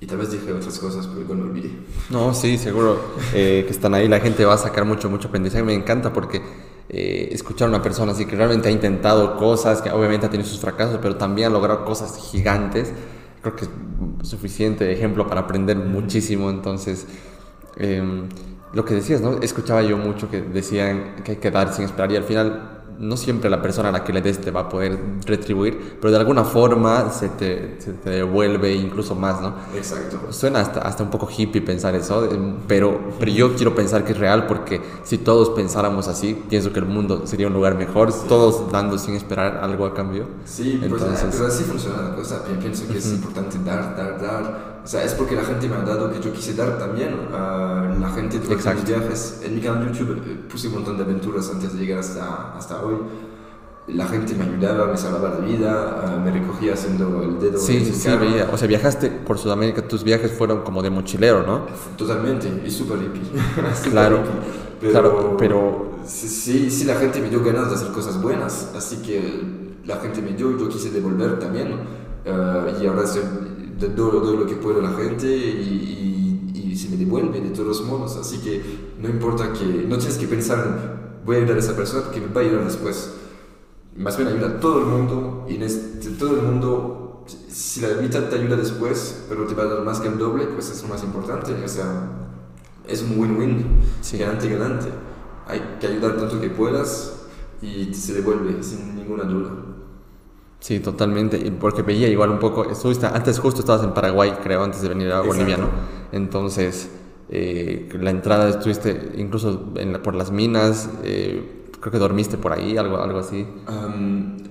Y 0.00 0.06
tal 0.06 0.18
vez 0.18 0.32
dije 0.32 0.52
otras 0.52 0.78
cosas, 0.78 1.06
pero 1.06 1.20
igual 1.20 1.38
me 1.38 1.50
olvidé. 1.50 1.70
No, 2.10 2.34
sí, 2.34 2.58
seguro 2.58 3.00
eh, 3.32 3.64
que 3.66 3.72
están 3.72 3.94
ahí. 3.94 4.08
La 4.08 4.20
gente 4.20 4.44
va 4.44 4.54
a 4.54 4.58
sacar 4.58 4.84
mucho, 4.84 5.08
mucho 5.08 5.28
aprendizaje. 5.28 5.62
Me 5.62 5.74
encanta 5.74 6.12
porque 6.12 6.42
escuchar 6.88 7.66
a 7.66 7.70
una 7.70 7.82
persona 7.82 8.12
así 8.12 8.24
que 8.24 8.34
realmente 8.34 8.68
ha 8.68 8.70
intentado 8.70 9.36
cosas, 9.36 9.82
que 9.82 9.90
obviamente 9.90 10.26
ha 10.26 10.30
tenido 10.30 10.48
sus 10.48 10.58
fracasos, 10.58 10.98
pero 11.02 11.16
también 11.16 11.48
ha 11.48 11.50
logrado 11.50 11.84
cosas 11.84 12.16
gigantes. 12.30 12.92
Creo 13.42 13.54
que 13.54 13.66
suficiente 14.22 14.92
ejemplo 14.92 15.26
para 15.26 15.42
aprender 15.42 15.76
muchísimo. 15.76 16.50
Entonces, 16.50 17.06
em, 17.76 18.28
lo 18.72 18.84
que 18.84 18.94
decías, 18.94 19.20
¿no? 19.20 19.40
Escuchaba 19.40 19.82
yo 19.82 19.96
mucho 19.96 20.30
que 20.30 20.40
decían 20.42 21.16
que 21.24 21.32
hay 21.32 21.36
que 21.38 21.50
dar 21.50 21.72
sin 21.72 21.84
esperar 21.84 22.12
y 22.12 22.16
al 22.16 22.24
final 22.24 22.77
no 22.98 23.16
siempre 23.16 23.48
la 23.48 23.62
persona 23.62 23.90
a 23.90 23.92
la 23.92 24.04
que 24.04 24.12
le 24.12 24.20
des 24.20 24.40
te 24.40 24.50
va 24.50 24.60
a 24.60 24.68
poder 24.68 24.98
retribuir, 25.24 25.98
pero 26.00 26.10
de 26.10 26.18
alguna 26.18 26.44
forma 26.44 27.10
se 27.10 27.28
te, 27.28 27.76
se 27.80 27.92
te 27.92 28.10
devuelve 28.10 28.74
incluso 28.74 29.14
más, 29.14 29.40
¿no? 29.40 29.54
Exacto. 29.74 30.32
Suena 30.32 30.60
hasta, 30.60 30.80
hasta 30.80 31.02
un 31.02 31.10
poco 31.10 31.28
hippie 31.34 31.62
pensar 31.62 31.94
eso, 31.94 32.28
pero, 32.66 33.00
pero 33.18 33.30
yo 33.30 33.54
quiero 33.54 33.74
pensar 33.74 34.04
que 34.04 34.12
es 34.12 34.18
real 34.18 34.46
porque 34.46 34.80
si 35.04 35.18
todos 35.18 35.50
pensáramos 35.50 36.08
así, 36.08 36.40
pienso 36.48 36.72
que 36.72 36.80
el 36.80 36.86
mundo 36.86 37.26
sería 37.26 37.46
un 37.46 37.52
lugar 37.52 37.76
mejor, 37.76 38.12
todos 38.28 38.70
dando 38.72 38.98
sin 38.98 39.14
esperar 39.14 39.58
algo 39.62 39.86
a 39.86 39.94
cambio. 39.94 40.26
Sí, 40.44 40.78
pues, 40.80 41.00
Entonces, 41.00 41.28
pero 41.32 41.46
así 41.46 41.64
funciona 41.64 42.02
la 42.02 42.14
cosa, 42.14 42.42
pienso 42.60 42.88
que 42.88 42.98
es 42.98 43.12
importante 43.12 43.58
dar, 43.64 43.96
dar, 43.96 44.20
dar. 44.20 44.77
O 44.88 44.90
sea, 44.90 45.04
es 45.04 45.12
porque 45.12 45.36
la 45.36 45.44
gente 45.44 45.68
me 45.68 45.76
ha 45.76 45.82
dado 45.82 46.10
que 46.10 46.18
yo 46.18 46.32
quise 46.32 46.54
dar 46.54 46.78
también 46.78 47.14
a 47.30 47.94
la 48.00 48.08
gente 48.08 48.38
de 48.38 48.48
mis 48.48 48.84
viajes. 48.86 49.42
En 49.44 49.54
mi 49.56 49.60
canal 49.60 49.84
de 49.84 49.92
YouTube 49.92 50.22
eh, 50.26 50.40
puse 50.50 50.68
un 50.68 50.76
montón 50.76 50.96
de 50.96 51.02
aventuras 51.02 51.50
antes 51.52 51.74
de 51.74 51.80
llegar 51.84 51.98
hasta, 51.98 52.56
hasta 52.56 52.82
hoy. 52.82 52.96
la 53.88 54.06
gente 54.06 54.34
me 54.34 54.44
ayudaba, 54.44 54.86
me 54.86 54.96
salvaba 54.96 55.40
la 55.40 55.40
vida, 55.44 56.00
ah, 56.02 56.18
me 56.24 56.30
recogía 56.30 56.72
haciendo 56.72 57.22
el 57.22 57.38
dedo. 57.38 57.58
Sí, 57.58 57.84
sí, 57.84 57.92
sí, 57.92 58.08
veía. 58.16 58.48
O 58.50 58.56
sea, 58.56 58.66
viajaste 58.66 59.10
por 59.10 59.36
Sudamérica, 59.36 59.86
tus 59.86 60.02
viajes 60.02 60.32
fueron 60.32 60.62
como 60.62 60.82
de 60.82 60.88
mochilero, 60.88 61.42
¿no? 61.46 61.66
Totalmente, 61.98 62.48
y 62.64 62.70
súper 62.70 62.96
hippie. 63.02 63.90
claro, 63.90 64.22
pero, 64.80 64.90
claro, 64.90 65.36
pero... 65.38 65.98
Sí, 66.06 66.70
sí, 66.70 66.84
la 66.84 66.94
gente 66.94 67.20
me 67.20 67.28
dio 67.28 67.44
ganas 67.44 67.68
de 67.68 67.74
hacer 67.74 67.88
cosas 67.88 68.22
buenas, 68.22 68.72
así 68.74 69.02
que 69.02 69.42
la 69.84 69.96
gente 69.96 70.22
me 70.22 70.32
dio, 70.32 70.56
yo 70.56 70.66
quise 70.70 70.90
devolver 70.90 71.38
también, 71.38 71.74
ah, 72.26 72.68
y 72.80 72.86
ahora 72.86 73.06
doy, 73.78 73.90
doy, 73.94 74.36
lo 74.36 74.46
que 74.46 74.56
puedo 74.56 74.80
a 74.80 74.82
la 74.82 74.96
gente 74.96 75.26
y, 75.26 76.50
y, 76.54 76.60
y, 76.72 76.76
se 76.76 76.88
me 76.88 76.96
devuelve 76.96 77.40
de 77.40 77.50
todos 77.50 77.84
modos, 77.84 78.16
así 78.16 78.38
que 78.38 78.62
no 79.00 79.08
importa 79.08 79.52
que, 79.52 79.64
no 79.64 79.98
tienes 79.98 80.18
que 80.18 80.26
pensar, 80.26 81.20
voy 81.24 81.36
a 81.36 81.38
ayudar 81.40 81.56
a 81.56 81.60
esa 81.60 81.76
persona 81.76 82.10
que 82.10 82.20
me 82.20 82.28
va 82.28 82.40
a 82.40 82.44
ayudar 82.44 82.64
después 82.64 83.12
más 83.98 84.16
bien 84.16 84.28
ayuda 84.28 84.46
a 84.46 84.60
todo 84.60 84.78
el 84.80 84.86
mundo 84.86 85.46
y 85.48 85.56
en 85.56 85.62
este, 85.62 86.10
todo 86.10 86.36
el 86.36 86.42
mundo, 86.42 87.24
si 87.48 87.80
la 87.80 87.88
mitad 88.00 88.28
te 88.28 88.36
ayuda 88.36 88.56
después, 88.56 89.24
pero 89.28 89.44
te 89.44 89.54
va 89.54 89.64
a 89.64 89.66
dar 89.66 89.82
más 89.82 90.00
que 90.00 90.08
el 90.08 90.16
doble, 90.16 90.46
pues 90.46 90.70
es 90.70 90.82
lo 90.82 90.88
más 90.88 91.02
importante. 91.02 91.52
O 91.52 91.68
sea, 91.68 92.08
es 92.86 93.02
un 93.02 93.18
win-win, 93.18 93.80
sí. 94.00 94.18
ganante, 94.18 94.48
ganante. 94.48 94.88
Hay 95.46 95.78
que 95.80 95.88
ayudar 95.88 96.16
tanto 96.16 96.40
que 96.40 96.48
puedas 96.48 97.26
y 97.60 97.92
se 97.92 98.14
devuelve 98.14 98.62
sin 98.62 98.94
ninguna 98.94 99.24
duda. 99.24 99.50
Sí, 100.60 100.80
totalmente. 100.80 101.38
Porque 101.52 101.82
veía 101.82 102.08
igual 102.08 102.30
un 102.30 102.38
poco, 102.38 102.68
estuviste, 102.70 103.06
antes 103.06 103.38
justo 103.38 103.60
estabas 103.60 103.84
en 103.84 103.92
Paraguay, 103.92 104.32
creo, 104.42 104.64
antes 104.64 104.82
de 104.82 104.88
venir 104.88 105.12
a 105.12 105.20
Bolivia, 105.20 105.56
¿no? 105.56 105.68
Entonces, 106.12 106.90
eh, 107.30 107.88
la 108.00 108.10
entrada 108.10 108.48
estuviste 108.48 109.12
incluso 109.16 109.72
en 109.76 110.00
por 110.02 110.14
las 110.14 110.30
minas. 110.30 110.90
Eh, 111.04 111.70
creo 111.80 111.92
que 111.92 111.98
dormiste 111.98 112.36
por 112.38 112.52
ahí, 112.52 112.76
algo, 112.76 112.98
algo 112.98 113.18
así. 113.18 113.46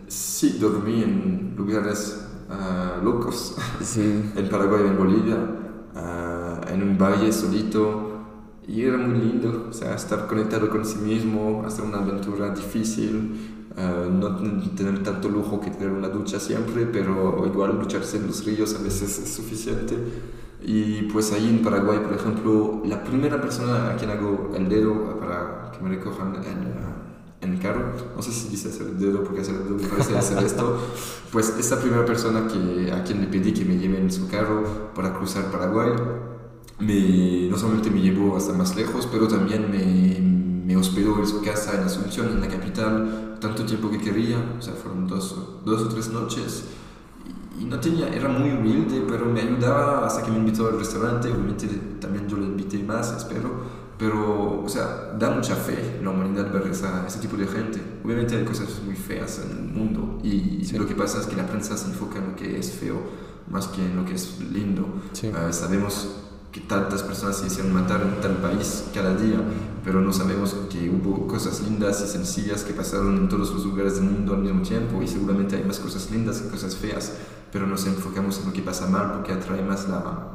sí, 0.08 0.58
dormí 0.60 1.03
en 1.03 1.55
lugares 1.58 2.26
uh, 2.49 3.03
locos. 3.03 3.55
Sí. 3.82 4.32
en 4.36 4.49
Paraguay, 4.49 4.84
en 4.88 4.97
Bolivia, 4.97 5.38
ah, 5.95 6.62
en 6.70 6.84
un 6.84 6.97
valle 6.97 7.32
solito. 7.32 8.14
Y 8.68 8.84
era 8.84 8.97
muy 8.97 9.18
lindo, 9.18 9.68
o 9.70 9.74
sea, 9.74 9.95
estar 9.95 10.28
conectado 10.28 10.70
con 10.70 10.84
sí 10.84 10.97
mismo, 10.97 11.64
hacer 11.66 11.86
una 11.86 11.99
aventura 11.99 12.49
difícil, 12.49 13.57
ah, 13.78 14.08
no 14.12 14.36
tener 14.76 15.04
tanto 15.04 15.30
lujo 15.30 15.62
que 15.62 15.72
tener 15.72 15.92
una 15.92 16.10
ducha 16.10 16.40
siempre, 16.40 16.86
pero 16.86 17.46
igual 17.46 17.80
lucharse 17.80 18.18
en 18.18 18.28
los 18.28 18.44
ríos 18.46 18.76
a 18.76 18.84
veces 18.84 19.20
es 19.20 19.34
suficiente. 19.34 19.96
Y 20.62 21.04
pues 21.04 21.32
ahí 21.32 21.48
en 21.48 21.62
Paraguay, 21.62 22.00
por 22.00 22.14
ejemplo, 22.14 22.82
la 22.86 23.04
primera 23.04 23.40
persona 23.40 23.92
a 23.92 23.96
quien 23.96 24.10
hago 24.10 24.52
el 24.56 24.68
dedo 24.68 25.20
para 25.20 25.72
que 25.72 25.84
me 25.84 25.90
recojan 25.90 26.36
en 26.44 27.54
el 27.54 27.60
carro, 27.60 27.94
no 28.16 28.22
sé 28.22 28.32
si 28.32 28.50
dice 28.50 28.70
hacer 28.70 28.88
el 28.88 29.00
dedo 29.00 29.24
porque 29.24 29.42
hacer 29.42 29.56
el 29.56 29.64
dedo 29.64 29.76
me 29.76 29.88
parece 29.88 30.18
hacer 30.18 30.44
esto, 30.44 30.78
pues 31.32 31.54
esta 31.60 31.80
primera 31.80 32.06
persona 32.06 32.48
que, 32.48 32.92
a 32.92 33.04
quien 33.04 33.22
le 33.22 33.28
pedí 33.28 33.54
que 33.54 33.64
me 33.64 33.78
lleve 33.78 34.00
en 34.00 34.12
su 34.12 34.28
carro 34.28 34.92
para 34.96 35.14
cruzar 35.14 35.52
Paraguay, 35.52 35.92
me, 36.80 37.50
no 37.50 37.58
solamente 37.58 37.90
me 37.90 38.02
llevó 38.02 38.36
hasta 38.36 38.54
más 38.54 38.76
lejos, 38.76 39.08
pero 39.12 39.28
también 39.28 39.70
me, 39.72 40.20
me 40.78 40.82
hospedó 40.82 41.18
en 41.18 41.28
su 41.28 41.42
casa 41.42 41.74
en 41.74 41.84
Asunción, 41.84 42.28
en 42.30 42.42
la 42.42 42.48
capital, 42.48 43.38
tanto 43.42 43.66
tiempo 43.66 43.90
que 43.90 43.98
quería, 43.98 44.38
o 44.60 44.62
sea, 44.62 44.74
fueron 44.74 45.08
dos, 45.08 45.36
dos 45.66 45.82
o 45.82 45.90
tres 45.90 46.10
noches. 46.10 46.66
Y 47.60 47.66
no 47.66 47.80
tenía, 47.80 48.10
era 48.10 48.30
muy 48.30 48.52
humilde, 48.52 49.04
pero 49.10 49.26
me 49.26 49.42
ayudaba 49.42 50.06
hasta 50.06 50.22
que 50.22 50.30
me 50.30 50.38
invitó 50.38 50.68
al 50.68 50.78
restaurante. 50.78 51.32
Obviamente 51.32 51.68
también 52.00 52.28
yo 52.28 52.38
le 52.38 52.46
invité 52.46 52.78
más, 52.84 53.12
espero 53.12 53.88
pero, 53.98 54.62
o 54.64 54.70
sea, 54.70 55.16
da 55.18 55.32
mucha 55.32 55.56
fe 55.56 56.00
la 56.04 56.12
humanidad 56.12 56.52
ver 56.52 56.68
esa, 56.68 57.08
ese 57.08 57.18
tipo 57.18 57.36
de 57.36 57.48
gente. 57.48 57.82
Obviamente 58.04 58.36
hay 58.36 58.46
cosas 58.46 58.68
muy 58.86 58.96
feas 58.96 59.42
en 59.44 59.58
el 59.58 59.64
mundo 59.64 60.20
y 60.24 60.64
lo 60.78 60.86
que 60.86 60.94
pasa 60.94 61.20
es 61.20 61.26
que 61.26 61.36
la 61.36 61.48
prensa 61.48 61.76
se 61.76 61.88
enfoca 61.88 62.20
en 62.20 62.30
lo 62.30 62.36
que 62.36 62.60
es 62.60 62.72
feo 62.72 63.02
más 63.50 63.68
que 63.68 63.84
en 63.84 63.96
lo 63.96 64.06
que 64.06 64.14
es 64.14 64.40
lindo. 64.40 64.86
Ah, 65.34 65.52
sabemos 65.52 66.27
que 66.58 66.68
tantas 66.68 67.03
personas 67.03 67.38
se 67.38 67.47
hicieron 67.47 67.72
matar 67.72 68.01
en 68.01 68.20
tal 68.20 68.38
país 68.38 68.86
cada 68.93 69.14
día, 69.14 69.39
pero 69.84 70.01
no 70.01 70.12
sabemos 70.12 70.55
que 70.70 70.89
hubo 70.89 71.28
cosas 71.28 71.62
lindas 71.62 72.01
y 72.03 72.08
sencillas 72.08 72.64
que 72.64 72.74
pasaron 72.74 73.16
en 73.18 73.30
todos 73.30 73.53
los 73.53 73.64
lugares 73.64 73.95
del 73.95 74.05
mundo 74.05 74.34
al 74.34 74.39
mismo 74.39 74.64
tiempo 74.64 75.01
y 75.03 75.08
seguramente 75.08 75.55
hay 75.55 75.64
más 75.64 75.80
cosas 75.80 76.10
lindas 76.10 76.39
que 76.41 76.49
cosas 76.49 76.76
feas, 76.76 77.14
pero 77.51 77.68
nos 77.68 77.86
enfocamos 77.86 78.39
en 78.39 78.47
lo 78.47 78.53
que 78.53 78.62
pasa 78.64 78.88
mal 78.88 79.12
porque 79.12 79.34
atrae 79.34 79.62
más 79.62 79.88
la 79.88 80.34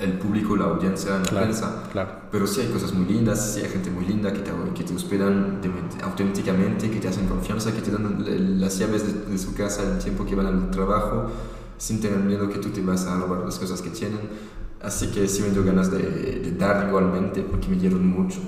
el 0.00 0.14
público, 0.14 0.56
la 0.56 0.64
audiencia 0.64 1.16
en 1.16 1.22
la 1.22 1.42
prensa. 1.42 1.84
Claro. 1.92 2.10
Pero 2.32 2.46
sí 2.46 2.62
hay 2.62 2.68
cosas 2.68 2.92
muy 2.92 3.06
lindas, 3.06 3.54
sí 3.54 3.60
hay 3.60 3.70
gente 3.70 3.88
muy 3.90 4.04
linda 4.04 4.32
que 4.32 4.40
te, 4.40 4.50
que 4.74 4.82
te 4.82 4.94
hospedan 4.94 5.60
auténticamente, 6.02 6.90
que 6.90 6.98
te 6.98 7.06
hacen 7.06 7.28
confianza, 7.28 7.72
que 7.72 7.82
te 7.82 7.92
dan 7.92 8.58
las 8.58 8.78
llaves 8.78 9.30
de, 9.30 9.38
su 9.38 9.54
casa 9.54 9.82
el 9.82 9.98
tiempo 9.98 10.24
que 10.24 10.34
van 10.34 10.46
al 10.46 10.70
trabajo, 10.70 11.30
sin 11.78 12.00
tener 12.00 12.18
miedo 12.18 12.48
que 12.48 12.58
tú 12.58 12.70
te 12.70 12.82
vas 12.82 13.06
a 13.06 13.16
robar 13.16 13.44
las 13.44 13.58
cosas 13.58 13.80
que 13.80 13.90
tienen. 13.90 14.20
Así 14.82 15.08
que 15.08 15.28
sí 15.28 15.42
me 15.42 15.50
dio 15.50 15.64
ganas 15.64 15.90
de, 15.90 15.98
de 15.98 16.52
dar 16.52 16.88
igualmente 16.88 17.42
porque 17.42 17.68
me 17.68 17.76
dieron 17.76 18.06
mucho. 18.06 18.40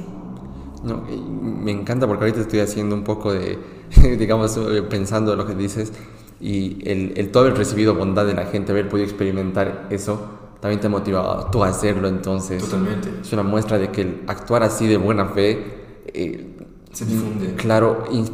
No, 0.83 1.03
me 1.03 1.71
encanta 1.71 2.07
porque 2.07 2.25
ahorita 2.25 2.41
estoy 2.41 2.61
haciendo 2.61 2.95
un 2.95 3.05
poco 3.05 3.33
de, 3.33 3.59
digamos, 4.19 4.57
eh, 4.57 4.83
pensando 4.83 5.33
en 5.33 5.39
lo 5.39 5.47
que 5.47 5.55
dices 5.55 5.93
y 6.41 6.79
el, 6.89 7.15
el 7.17 7.31
todo 7.31 7.45
haber 7.45 7.57
recibido 7.57 7.95
bondad 7.95 8.27
de 8.27 8.35
la 8.35 8.45
gente, 8.47 8.73
haber 8.73 8.89
podido 8.89 9.07
experimentar 9.07 9.87
eso, 9.91 10.21
también 10.61 10.81
te 10.81 10.89
motiva 10.89 11.51
tú 11.51 11.65
a 11.65 11.69
hacerlo, 11.69 12.09
entonces. 12.09 12.63
Totalmente. 12.63 13.11
Es 13.23 13.33
una 13.33 13.43
muestra 13.43 13.79
de 13.79 13.91
que 13.91 14.03
el 14.03 14.23
actuar 14.27 14.63
así 14.63 14.87
de 14.87 14.97
buena 14.97 15.27
fe. 15.27 16.03
Eh, 16.07 16.57
se 16.93 17.07
difunde. 17.07 17.55
Claro, 17.55 18.05
y 18.11 18.25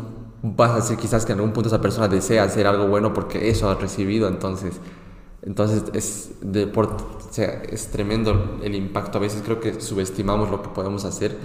vas 0.43 0.73
a 0.73 0.77
decir 0.77 0.97
quizás 0.97 1.25
que 1.25 1.33
en 1.33 1.39
algún 1.39 1.53
punto 1.53 1.69
esa 1.69 1.81
persona 1.81 2.09
desea 2.09 2.45
hacer 2.45 2.67
algo 2.67 2.89
bueno 2.89 3.13
porque 3.13 3.49
eso 3.49 3.71
ha 3.71 3.75
recibido, 3.75 4.29
entonces. 4.29 4.81
Entonces 5.43 5.85
es, 5.95 6.33
de, 6.43 6.67
por, 6.67 6.87
o 6.87 7.33
sea, 7.33 7.63
es 7.63 7.89
tremendo 7.89 8.59
el 8.63 8.75
impacto. 8.75 9.19
A 9.19 9.21
veces 9.21 9.43
creo 9.45 9.61
que 9.61 9.81
subestimamos 9.81 10.51
lo 10.51 10.63
que 10.63 10.69
podemos 10.69 11.05
hacer. 11.05 11.37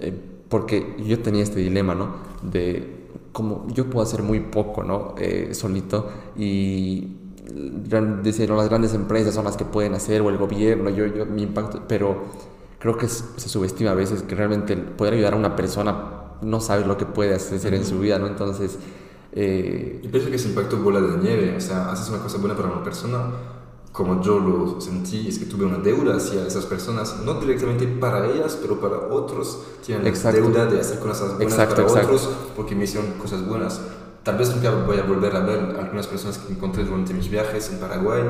Eh, 0.00 0.12
porque 0.48 0.96
yo 1.06 1.20
tenía 1.20 1.42
este 1.42 1.60
dilema, 1.60 1.94
¿no? 1.94 2.16
De 2.42 2.98
como 3.32 3.66
yo 3.68 3.88
puedo 3.88 4.04
hacer 4.04 4.22
muy 4.22 4.40
poco, 4.40 4.82
¿no? 4.82 5.14
Eh, 5.18 5.50
solito. 5.54 6.10
Y 6.36 7.16
dicen, 8.22 8.54
las 8.56 8.68
grandes 8.68 8.94
empresas 8.94 9.34
son 9.34 9.44
las 9.44 9.56
que 9.56 9.64
pueden 9.64 9.94
hacer, 9.94 10.20
o 10.20 10.30
el 10.30 10.36
gobierno, 10.36 10.90
yo, 10.90 11.06
yo, 11.06 11.26
mi 11.26 11.42
impacto, 11.42 11.82
pero 11.88 12.24
creo 12.78 12.96
que 12.96 13.08
se 13.08 13.48
subestima 13.48 13.92
a 13.92 13.94
veces 13.94 14.22
que 14.22 14.34
realmente 14.34 14.76
poder 14.76 15.14
ayudar 15.14 15.34
a 15.34 15.36
una 15.36 15.56
persona 15.56 16.36
no 16.42 16.60
sabes 16.60 16.86
lo 16.86 16.96
que 16.96 17.06
puede 17.06 17.34
hacer 17.34 17.74
en 17.74 17.84
su 17.84 18.00
vida, 18.00 18.18
¿no? 18.18 18.26
Entonces... 18.26 18.78
Eh, 19.32 20.00
yo 20.02 20.10
pienso 20.10 20.28
que 20.28 20.36
ese 20.36 20.48
impacto 20.48 20.78
bola 20.78 21.00
de 21.00 21.18
nieve, 21.18 21.56
o 21.56 21.60
sea, 21.60 21.92
haces 21.92 22.08
una 22.08 22.22
cosa 22.22 22.38
buena 22.38 22.56
para 22.56 22.68
una 22.68 22.82
persona, 22.82 23.30
como 23.92 24.22
yo 24.22 24.38
lo 24.38 24.80
sentí, 24.80 25.28
es 25.28 25.38
que 25.38 25.46
tuve 25.46 25.64
una 25.64 25.78
deuda 25.78 26.16
hacia 26.16 26.46
esas 26.46 26.64
personas, 26.64 27.16
no 27.24 27.34
directamente 27.40 27.86
para 27.86 28.26
ellas, 28.26 28.58
pero 28.60 28.80
para 28.80 28.96
otros. 28.96 29.58
Tienen 29.84 30.12
la 30.12 30.32
deuda 30.32 30.66
de 30.66 30.80
hacer 30.80 31.00
cosas 31.00 31.36
buenas 31.36 31.54
para 31.54 31.84
otros 31.84 32.30
porque 32.56 32.74
me 32.74 32.84
hicieron 32.84 33.12
cosas 33.12 33.46
buenas. 33.46 33.80
Tal 34.22 34.36
vez 34.36 34.54
nunca 34.54 34.70
voy 34.70 34.98
a 34.98 35.02
volver 35.02 35.34
a 35.34 35.40
ver 35.40 35.76
algunas 35.78 36.06
personas 36.06 36.38
que 36.38 36.52
encontré 36.52 36.84
durante 36.84 37.14
mis 37.14 37.28
viajes 37.28 37.70
en 37.70 37.78
Paraguay, 37.78 38.22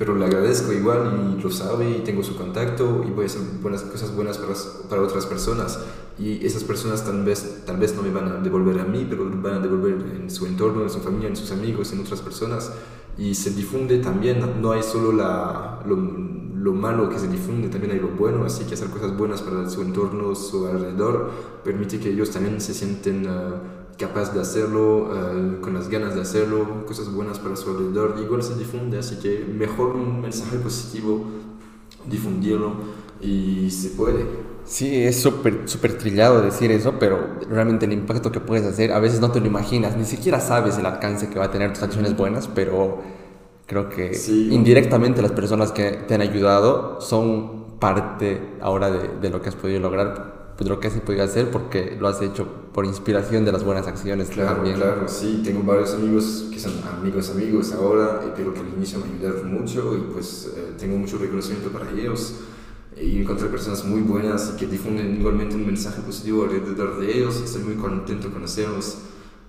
pero 0.00 0.16
le 0.16 0.24
agradezco 0.24 0.72
igual 0.72 1.36
y 1.36 1.42
lo 1.42 1.50
sabe 1.50 1.90
y 1.90 2.00
tengo 2.00 2.22
su 2.22 2.34
contacto 2.34 3.04
y 3.06 3.10
voy 3.10 3.24
a 3.24 3.26
hacer 3.26 3.42
buenas, 3.60 3.82
cosas 3.82 4.16
buenas 4.16 4.38
para, 4.38 4.54
para 4.88 5.02
otras 5.02 5.26
personas. 5.26 5.78
Y 6.18 6.42
esas 6.46 6.64
personas 6.64 7.04
tal 7.04 7.22
vez, 7.22 7.64
tal 7.66 7.76
vez 7.76 7.94
no 7.94 8.00
me 8.00 8.10
van 8.10 8.28
a 8.28 8.36
devolver 8.38 8.80
a 8.80 8.84
mí, 8.84 9.06
pero 9.06 9.30
van 9.30 9.56
a 9.56 9.58
devolver 9.58 9.98
en 10.18 10.30
su 10.30 10.46
entorno, 10.46 10.84
en 10.84 10.88
su 10.88 11.00
familia, 11.00 11.28
en 11.28 11.36
sus 11.36 11.52
amigos, 11.52 11.92
en 11.92 12.00
otras 12.00 12.22
personas. 12.22 12.72
Y 13.18 13.34
se 13.34 13.50
difunde 13.50 13.98
también, 13.98 14.42
no 14.62 14.72
hay 14.72 14.82
solo 14.82 15.12
la, 15.12 15.82
lo, 15.84 15.96
lo 15.96 16.72
malo 16.72 17.10
que 17.10 17.18
se 17.18 17.28
difunde, 17.28 17.68
también 17.68 17.92
hay 17.92 18.00
lo 18.00 18.08
bueno, 18.08 18.46
así 18.46 18.64
que 18.64 18.72
hacer 18.72 18.88
cosas 18.88 19.14
buenas 19.18 19.42
para 19.42 19.68
su 19.68 19.82
entorno, 19.82 20.34
su 20.34 20.66
alrededor, 20.66 21.30
permite 21.62 22.00
que 22.00 22.08
ellos 22.08 22.30
también 22.30 22.58
se 22.62 22.72
sienten... 22.72 23.28
Uh, 23.28 23.79
capaz 24.00 24.32
de 24.32 24.40
hacerlo, 24.40 25.10
eh, 25.14 25.60
con 25.60 25.74
las 25.74 25.88
ganas 25.88 26.14
de 26.14 26.22
hacerlo, 26.22 26.86
cosas 26.86 27.12
buenas 27.12 27.38
para 27.38 27.54
su 27.54 27.70
alrededor, 27.70 28.16
igual 28.20 28.42
se 28.42 28.54
difunde, 28.56 28.98
así 28.98 29.16
que 29.16 29.44
mejor 29.44 29.94
un 29.94 30.22
mensaje 30.22 30.56
positivo, 30.56 31.26
difundirlo 32.06 32.72
y 33.20 33.70
se 33.70 33.90
puede. 33.90 34.24
Sí, 34.64 35.04
es 35.04 35.20
súper 35.20 35.68
super 35.68 35.98
trillado 35.98 36.40
decir 36.40 36.70
eso, 36.70 36.94
pero 36.98 37.18
realmente 37.48 37.86
el 37.86 37.92
impacto 37.92 38.32
que 38.32 38.40
puedes 38.40 38.64
hacer, 38.64 38.92
a 38.92 39.00
veces 39.00 39.20
no 39.20 39.30
te 39.30 39.40
lo 39.40 39.46
imaginas, 39.46 39.96
ni 39.96 40.04
siquiera 40.04 40.40
sabes 40.40 40.78
el 40.78 40.86
alcance 40.86 41.28
que 41.28 41.38
va 41.38 41.46
a 41.46 41.50
tener 41.50 41.72
tus 41.72 41.82
acciones 41.82 42.16
buenas, 42.16 42.48
pero 42.48 42.98
creo 43.66 43.88
que 43.90 44.12
indirectamente 44.50 45.20
las 45.20 45.32
personas 45.32 45.72
que 45.72 45.92
te 45.92 46.14
han 46.14 46.22
ayudado 46.22 47.00
son 47.00 47.78
parte 47.78 48.40
ahora 48.60 48.90
de, 48.90 49.08
de 49.20 49.30
lo 49.30 49.42
que 49.42 49.48
has 49.48 49.56
podido 49.56 49.80
lograr 49.80 50.29
pues, 50.60 50.68
lo 50.68 50.78
que 50.78 50.88
has 50.88 51.00
podido 51.00 51.24
hacer 51.24 51.50
porque 51.50 51.96
lo 51.98 52.06
has 52.06 52.20
hecho 52.20 52.46
por 52.74 52.84
inspiración 52.84 53.46
de 53.46 53.52
las 53.52 53.64
buenas 53.64 53.86
acciones. 53.86 54.28
Claro, 54.28 54.56
también. 54.56 54.76
claro, 54.76 55.08
sí, 55.08 55.40
tengo 55.42 55.62
varios 55.62 55.94
amigos 55.94 56.48
que 56.52 56.60
son 56.60 56.74
amigos 56.98 57.30
amigos 57.30 57.72
ahora, 57.72 58.20
pero 58.36 58.52
que 58.52 58.60
al 58.60 58.68
inicio 58.68 58.98
me 58.98 59.06
ayudaron 59.06 59.54
mucho 59.54 59.96
y 59.96 60.12
pues 60.12 60.52
eh, 60.54 60.74
tengo 60.78 60.98
mucho 60.98 61.16
reconocimiento 61.16 61.70
para 61.70 61.90
ellos. 61.90 62.40
Y 62.94 63.22
encontré 63.22 63.48
personas 63.48 63.86
muy 63.86 64.02
buenas 64.02 64.52
y 64.54 64.58
que 64.58 64.66
difunden 64.66 65.18
igualmente 65.18 65.54
un 65.54 65.64
mensaje 65.64 66.02
positivo 66.02 66.44
alrededor 66.44 67.00
de 67.00 67.10
ellos. 67.10 67.40
Estoy 67.40 67.62
muy 67.62 67.76
contento 67.76 68.24
con 68.24 68.34
conocerlos. 68.34 68.98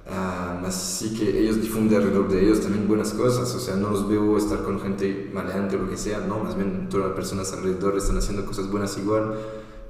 Uh, 0.08 0.66
Así 0.66 1.14
que 1.14 1.42
ellos 1.42 1.62
difunden 1.62 2.00
alrededor 2.00 2.30
de 2.30 2.42
ellos 2.42 2.62
también 2.62 2.88
buenas 2.88 3.12
cosas, 3.12 3.54
o 3.54 3.60
sea, 3.60 3.76
no 3.76 3.90
los 3.90 4.08
veo 4.08 4.38
estar 4.38 4.64
con 4.64 4.80
gente 4.80 5.30
maleante 5.34 5.76
o 5.76 5.80
lo 5.80 5.90
que 5.90 5.98
sea, 5.98 6.20
no, 6.20 6.40
más 6.40 6.56
bien 6.56 6.88
todas 6.90 7.08
las 7.08 7.16
personas 7.16 7.52
alrededor 7.52 7.98
están 7.98 8.18
haciendo 8.18 8.46
cosas 8.46 8.72
buenas 8.72 8.98
igual 8.98 9.36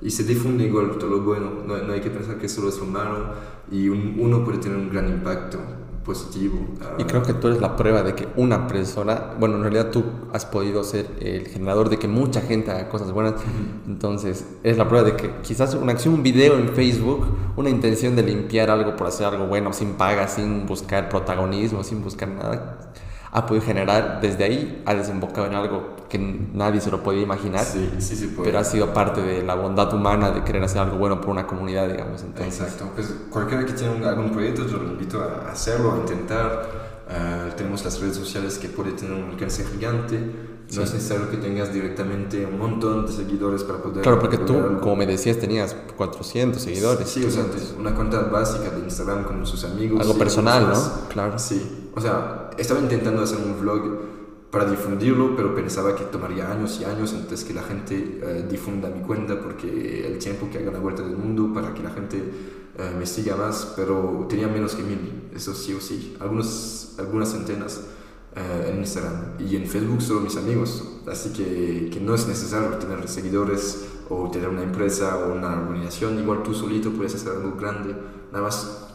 y 0.01 0.09
se 0.11 0.23
difunde 0.23 0.65
igual 0.65 0.97
todo 0.97 1.09
lo 1.09 1.21
bueno, 1.21 1.51
no, 1.65 1.77
no 1.77 1.93
hay 1.93 2.01
que 2.01 2.09
pensar 2.09 2.37
que 2.37 2.49
solo 2.49 2.69
es 2.69 2.79
lo 2.79 2.85
malo 2.85 3.33
y 3.71 3.87
uno 3.89 4.43
puede 4.43 4.57
tener 4.57 4.77
un 4.77 4.89
gran 4.89 5.07
impacto 5.07 5.59
positivo. 6.03 6.59
Y 6.97 7.03
creo 7.03 7.21
que 7.21 7.33
tú 7.33 7.47
eres 7.47 7.61
la 7.61 7.75
prueba 7.75 8.01
de 8.01 8.15
que 8.15 8.27
una 8.35 8.67
persona, 8.67 9.33
bueno, 9.39 9.57
en 9.57 9.61
realidad 9.61 9.91
tú 9.91 10.03
has 10.33 10.45
podido 10.45 10.83
ser 10.83 11.07
el 11.19 11.47
generador 11.47 11.89
de 11.89 11.99
que 11.99 12.07
mucha 12.07 12.41
gente 12.41 12.71
haga 12.71 12.89
cosas 12.89 13.11
buenas. 13.11 13.35
Entonces, 13.87 14.45
es 14.63 14.77
la 14.77 14.87
prueba 14.87 15.05
de 15.05 15.15
que 15.15 15.31
quizás 15.43 15.75
una 15.75 15.91
acción, 15.91 16.15
un 16.15 16.23
video 16.23 16.57
en 16.57 16.69
Facebook, 16.69 17.27
una 17.55 17.69
intención 17.69 18.15
de 18.15 18.23
limpiar 18.23 18.71
algo 18.71 18.95
por 18.95 19.07
hacer 19.07 19.27
algo 19.27 19.45
bueno, 19.45 19.73
sin 19.73 19.93
paga, 19.93 20.27
sin 20.27 20.65
buscar 20.65 21.07
protagonismo, 21.09 21.83
sin 21.83 22.03
buscar 22.03 22.29
nada 22.29 22.91
ha 23.33 23.45
podido 23.45 23.65
generar, 23.65 24.19
desde 24.21 24.43
ahí 24.43 24.83
ha 24.85 24.93
desembocado 24.93 25.47
en 25.47 25.55
algo 25.55 25.95
que 26.09 26.19
nadie 26.19 26.81
se 26.81 26.91
lo 26.91 27.01
podía 27.01 27.21
imaginar, 27.21 27.63
sí, 27.63 27.89
sí, 27.99 28.17
sí 28.17 28.35
pero 28.43 28.59
ha 28.59 28.63
sido 28.65 28.93
parte 28.93 29.21
de 29.21 29.41
la 29.41 29.55
bondad 29.55 29.93
humana 29.93 30.31
de 30.31 30.43
querer 30.43 30.63
hacer 30.63 30.81
algo 30.81 30.97
bueno 30.97 31.21
por 31.21 31.29
una 31.29 31.47
comunidad, 31.47 31.87
digamos. 31.87 32.21
Entonces. 32.23 32.59
Exacto, 32.59 32.91
pues 32.93 33.15
cualquiera 33.29 33.65
que 33.65 33.71
tiene 33.71 34.05
algún 34.05 34.31
proyecto 34.31 34.67
yo 34.67 34.77
lo 34.77 34.89
invito 34.89 35.21
a 35.21 35.51
hacerlo, 35.51 35.93
a 35.93 35.97
intentar. 35.97 36.91
Uh, 37.11 37.53
tenemos 37.57 37.83
las 37.83 37.99
redes 37.99 38.15
sociales 38.15 38.57
que 38.57 38.69
puede 38.69 38.93
tener 38.93 39.13
un 39.13 39.31
alcance 39.31 39.65
gigante. 39.65 40.17
No 40.73 40.83
es 40.83 40.93
necesario 40.93 41.29
que 41.29 41.35
tengas 41.35 41.73
directamente 41.73 42.45
un 42.45 42.57
montón 42.57 43.05
de 43.05 43.11
seguidores 43.11 43.63
para 43.65 43.79
poder... 43.79 44.01
Claro, 44.01 44.19
porque 44.19 44.37
tú, 44.37 44.79
como 44.79 44.95
me 44.95 45.05
decías, 45.05 45.37
tenías 45.37 45.75
400 45.97 46.61
seguidores. 46.61 47.09
Sí, 47.09 47.25
o 47.25 47.29
sea, 47.29 47.43
una 47.77 47.93
cuenta 47.93 48.21
básica 48.21 48.69
de 48.69 48.79
Instagram 48.79 49.25
con 49.25 49.45
sus 49.45 49.65
amigos. 49.65 49.99
Algo 49.99 50.17
personal, 50.17 50.69
¿no? 50.69 51.09
Claro. 51.09 51.37
Sí, 51.37 51.89
o 51.93 51.99
sea, 51.99 52.40
estaba 52.57 52.79
intentando 52.79 53.21
hacer 53.21 53.37
un 53.37 53.59
vlog 53.59 54.11
para 54.51 54.65
difundirlo, 54.65 55.35
pero 55.35 55.55
pensaba 55.55 55.95
que 55.95 56.03
tomaría 56.03 56.51
años 56.51 56.79
y 56.81 56.83
años 56.83 57.13
antes 57.13 57.45
que 57.45 57.53
la 57.53 57.63
gente 57.63 58.19
eh, 58.21 58.45
difunda 58.49 58.89
mi 58.89 59.01
cuenta, 59.01 59.39
porque 59.39 60.05
el 60.05 60.19
tiempo 60.19 60.49
que 60.51 60.57
haga 60.57 60.71
la 60.71 60.79
vuelta 60.79 61.01
del 61.03 61.15
mundo 61.15 61.53
para 61.53 61.73
que 61.73 61.81
la 61.81 61.89
gente 61.89 62.17
eh, 62.77 62.95
me 62.97 63.05
siga 63.05 63.37
más, 63.37 63.73
pero 63.77 64.25
tenía 64.29 64.49
menos 64.49 64.75
que 64.75 64.83
mil, 64.83 65.29
eso 65.33 65.55
sí 65.55 65.73
o 65.73 65.79
sí, 65.79 66.17
algunos, 66.19 66.95
algunas 66.99 67.29
centenas 67.29 67.81
eh, 68.35 68.71
en 68.71 68.79
Instagram 68.79 69.39
y 69.39 69.55
en 69.55 69.65
Facebook 69.67 70.01
solo 70.01 70.19
mis 70.19 70.35
amigos, 70.35 70.99
así 71.07 71.31
que, 71.31 71.89
que 71.89 72.01
no 72.01 72.13
es 72.13 72.27
necesario 72.27 72.77
tener 72.77 73.07
seguidores 73.07 73.85
o 74.09 74.29
tener 74.29 74.49
una 74.49 74.63
empresa 74.63 75.17
o 75.17 75.33
una 75.33 75.61
organización, 75.61 76.19
igual 76.19 76.43
tú 76.43 76.53
solito 76.53 76.91
puedes 76.91 77.15
hacer 77.15 77.31
algo 77.31 77.55
grande, 77.55 77.95
nada 78.33 78.43
más 78.43 78.89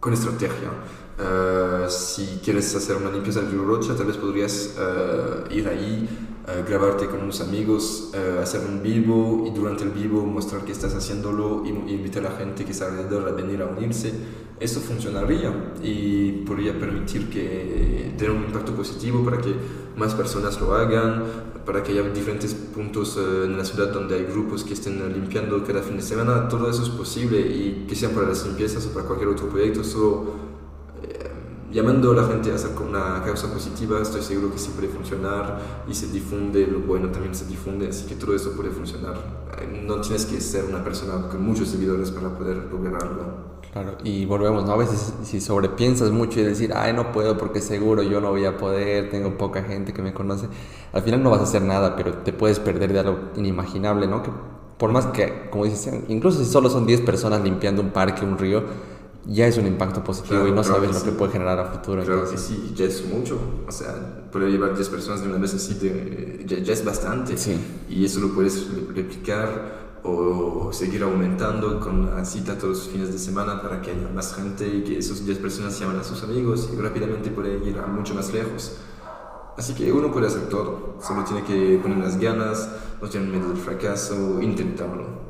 con 0.00 0.12
estrategia. 0.12 0.68
Uh, 1.16 1.88
si 1.88 2.40
quieres 2.42 2.74
hacer 2.74 2.96
una 2.96 3.08
limpieza 3.08 3.40
río 3.42 3.64
Rocha, 3.64 3.94
tal 3.94 4.06
vez 4.06 4.16
podrías 4.16 4.74
uh, 4.76 5.52
ir 5.52 5.68
ahí, 5.68 6.08
uh, 6.42 6.68
grabarte 6.68 7.06
con 7.06 7.22
unos 7.22 7.40
amigos, 7.40 8.10
hacer 8.42 8.62
un 8.68 8.82
vivo 8.82 9.44
y 9.46 9.56
durante 9.56 9.84
el 9.84 9.90
vivo 9.90 10.26
mostrar 10.26 10.64
que 10.64 10.72
estás 10.72 10.92
haciéndolo 10.92 11.62
y, 11.64 11.68
y, 11.68 11.94
invitar 11.94 12.26
a 12.26 12.30
la 12.30 12.36
gente 12.36 12.64
que 12.64 12.72
está 12.72 12.86
alrededor 12.86 13.28
a 13.28 13.32
venir 13.32 13.62
a 13.62 13.66
unirse. 13.66 14.12
Eso 14.58 14.80
funcionaría 14.80 15.74
y 15.82 16.32
podría 16.44 16.78
permitir 16.78 17.28
que 17.30 18.14
tener 18.18 18.32
un 18.32 18.44
impacto 18.44 18.72
positivo 18.72 19.24
para 19.24 19.38
que 19.38 19.54
más 19.96 20.14
personas 20.14 20.60
lo 20.60 20.74
hagan, 20.74 21.24
para 21.64 21.82
que 21.82 21.92
haya 21.92 22.02
diferentes 22.10 22.54
puntos 22.54 23.16
en 23.18 23.56
la 23.56 23.64
ciudad 23.64 23.92
donde 23.92 24.16
hay 24.16 24.24
grupos 24.24 24.64
que 24.64 24.74
estén 24.74 25.12
limpiando 25.12 25.62
cada 25.64 25.82
fin 25.82 25.96
de 25.96 26.02
semana. 26.02 26.48
Todo 26.48 26.70
eso 26.70 26.82
es 26.82 26.88
posible 26.88 27.40
y 27.40 27.84
que 27.88 27.94
sean 27.94 28.12
para 28.12 28.28
las 28.28 28.44
limpiezas 28.46 28.86
o 28.86 28.90
para 28.90 29.06
cualquier 29.06 29.30
otro 29.30 29.48
proyecto. 29.48 29.82
Solo 29.82 30.43
llamando 31.74 32.12
a 32.12 32.14
la 32.14 32.24
gente 32.28 32.52
a 32.52 32.54
hacer 32.54 32.70
una 32.80 33.20
causa 33.24 33.52
positiva, 33.52 34.00
estoy 34.00 34.22
seguro 34.22 34.52
que 34.52 34.58
sí 34.58 34.70
puede 34.76 34.86
funcionar 34.88 35.58
y 35.88 35.94
se 35.94 36.06
difunde, 36.06 36.68
lo 36.68 36.78
bueno 36.78 37.08
también 37.10 37.34
se 37.34 37.46
difunde, 37.46 37.88
así 37.88 38.06
que 38.06 38.14
todo 38.14 38.34
eso 38.34 38.52
puede 38.52 38.70
funcionar. 38.70 39.16
No 39.84 40.00
tienes 40.00 40.24
que 40.24 40.40
ser 40.40 40.66
una 40.66 40.84
persona 40.84 41.28
con 41.28 41.42
muchos 41.42 41.68
seguidores 41.68 42.12
para 42.12 42.28
poder 42.38 42.58
lograrlo. 42.70 43.54
Claro, 43.72 43.98
y 44.04 44.24
volvemos, 44.24 44.64
¿no? 44.64 44.72
A 44.72 44.76
veces 44.76 45.14
si 45.24 45.40
sobrepiensas 45.40 46.12
mucho 46.12 46.38
y 46.38 46.44
decir, 46.44 46.72
ay, 46.76 46.92
no 46.92 47.10
puedo 47.10 47.36
porque 47.36 47.60
seguro 47.60 48.04
yo 48.04 48.20
no 48.20 48.30
voy 48.30 48.44
a 48.44 48.56
poder, 48.56 49.10
tengo 49.10 49.36
poca 49.36 49.64
gente 49.64 49.92
que 49.92 50.00
me 50.00 50.14
conoce, 50.14 50.46
al 50.92 51.02
final 51.02 51.24
no 51.24 51.30
vas 51.30 51.40
a 51.40 51.42
hacer 51.42 51.62
nada, 51.62 51.96
pero 51.96 52.18
te 52.18 52.32
puedes 52.32 52.60
perder 52.60 52.92
de 52.92 53.00
algo 53.00 53.18
inimaginable, 53.34 54.06
¿no? 54.06 54.22
Que 54.22 54.30
por 54.78 54.92
más 54.92 55.06
que, 55.06 55.48
como 55.50 55.64
dices, 55.64 55.92
incluso 56.06 56.38
si 56.38 56.44
solo 56.44 56.70
son 56.70 56.86
10 56.86 57.00
personas 57.00 57.42
limpiando 57.42 57.82
un 57.82 57.90
parque, 57.90 58.24
un 58.24 58.38
río, 58.38 58.62
ya 59.26 59.46
es 59.46 59.56
un 59.56 59.66
impacto 59.66 60.04
positivo 60.04 60.46
y 60.46 60.52
no 60.52 60.62
sabes 60.62 60.92
lo 60.92 61.02
que 61.02 61.12
puede 61.12 61.32
generar 61.32 61.58
a 61.58 61.66
futuro. 61.66 62.02
Claro 62.02 62.30
que 62.30 62.36
sí, 62.36 62.72
ya 62.74 62.84
es 62.84 63.04
mucho. 63.06 63.38
O 63.66 63.72
sea, 63.72 64.28
poder 64.30 64.50
llevar 64.50 64.74
10 64.74 64.88
personas 64.88 65.22
de 65.22 65.28
una 65.28 65.38
vez 65.38 65.54
así 65.54 65.78
ya, 66.46 66.58
ya, 66.58 66.72
es 66.72 66.84
bastante. 66.84 67.36
Sí. 67.36 67.56
Y 67.88 68.04
eso 68.04 68.20
lo 68.20 68.34
puedes 68.34 68.66
replicar 68.94 69.84
o 70.02 70.70
seguir 70.72 71.02
aumentando 71.02 71.80
con 71.80 72.14
la 72.14 72.24
cita 72.26 72.58
todos 72.58 72.78
los 72.78 72.88
fines 72.88 73.10
de 73.10 73.18
semana 73.18 73.62
para 73.62 73.80
que 73.80 73.90
haya 73.92 74.08
más 74.14 74.34
gente 74.34 74.68
y 74.68 74.84
que 74.84 74.98
esos 74.98 75.24
10 75.24 75.38
personas 75.38 75.78
llamen 75.80 75.98
a 75.98 76.04
sus 76.04 76.22
amigos 76.22 76.68
y 76.72 76.76
rápidamente 76.76 77.30
puede 77.30 77.66
ir 77.66 77.78
a 77.78 77.86
mucho 77.86 78.14
más 78.14 78.32
lejos. 78.32 78.76
Así 79.56 79.72
que 79.72 79.90
uno 79.92 80.10
puede 80.10 80.26
hacer 80.26 80.48
todo, 80.48 80.98
solo 81.00 81.24
tiene 81.24 81.44
que 81.44 81.78
poner 81.78 81.98
las 81.98 82.18
ganas, 82.18 82.68
no 83.00 83.08
tiene 83.08 83.28
miedo 83.28 83.48
del 83.48 83.56
fracaso, 83.56 84.42
intentarlo. 84.42 85.23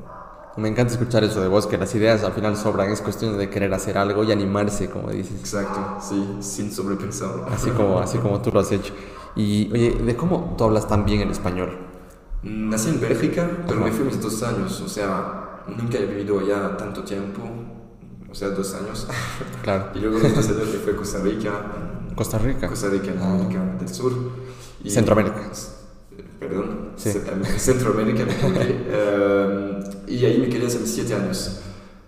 Me 0.56 0.68
encanta 0.68 0.92
escuchar 0.92 1.24
eso 1.24 1.40
de 1.40 1.48
vos, 1.48 1.66
que 1.66 1.76
las 1.76 1.92
ideas 1.96 2.22
al 2.22 2.32
final 2.32 2.56
sobran, 2.56 2.90
es 2.90 3.00
cuestión 3.00 3.36
de 3.36 3.50
querer 3.50 3.74
hacer 3.74 3.98
algo 3.98 4.22
y 4.22 4.30
animarse, 4.30 4.88
como 4.88 5.10
dices. 5.10 5.40
Exacto, 5.40 5.98
sí, 6.00 6.36
sin 6.40 6.70
sobrepensarlo. 6.70 7.46
Así 7.48 7.70
como, 7.70 7.98
así 7.98 8.18
como 8.18 8.40
tú 8.40 8.52
lo 8.52 8.60
has 8.60 8.70
hecho. 8.70 8.94
Y 9.34 9.72
oye, 9.72 9.90
¿de 9.92 10.16
cómo 10.16 10.54
tú 10.56 10.64
hablas 10.64 10.86
tan 10.86 11.04
bien 11.04 11.22
el 11.22 11.30
español? 11.30 11.76
Nací 12.44 12.90
en 12.90 13.00
Bélgica, 13.00 13.50
pero 13.66 13.80
me 13.80 13.90
fui 13.90 14.04
mis 14.04 14.20
dos 14.20 14.42
años, 14.44 14.80
o 14.80 14.88
sea, 14.88 15.64
nunca 15.66 15.98
he 15.98 16.06
vivido 16.06 16.38
allá 16.38 16.76
tanto 16.76 17.02
tiempo, 17.02 17.42
o 18.30 18.34
sea, 18.34 18.50
dos 18.50 18.74
años. 18.74 19.08
Claro. 19.62 19.88
y 19.94 19.98
luego 19.98 20.20
después 20.20 20.46
de 20.46 20.62
que 20.62 20.78
fue 20.78 20.92
a 20.92 20.96
Costa 20.96 21.18
Rica. 21.20 21.50
Costa 22.14 22.38
Rica. 22.38 22.68
Costa 22.68 22.88
Rica, 22.90 23.12
en 23.12 23.18
América 23.18 23.64
del 23.78 23.88
Sur. 23.88 24.12
Y, 24.82 24.90
Centroamérica 24.90 25.40
perdón, 26.48 26.90
Centroamérica, 26.96 28.24
eh, 28.26 29.80
y 30.06 30.24
ahí 30.24 30.38
me 30.38 30.48
quedé 30.48 30.66
hace 30.66 30.86
siete 30.86 31.14
años. 31.14 31.60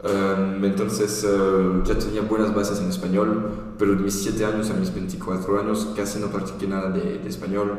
Eh, 0.05 0.61
entonces 0.63 1.25
eh, 1.27 1.83
ya 1.85 1.99
tenía 1.99 2.23
buenas 2.23 2.55
bases 2.55 2.81
en 2.81 2.89
español, 2.89 3.51
pero 3.79 3.95
de 3.95 4.03
mis 4.03 4.15
siete 4.15 4.45
años 4.45 4.71
a 4.71 4.75
mis 4.75 4.95
24 4.95 5.61
años 5.61 5.89
casi 5.97 6.19
no 6.19 6.29
practiqué 6.29 6.67
nada 6.67 6.91
de, 6.91 7.27
español. 7.27 7.79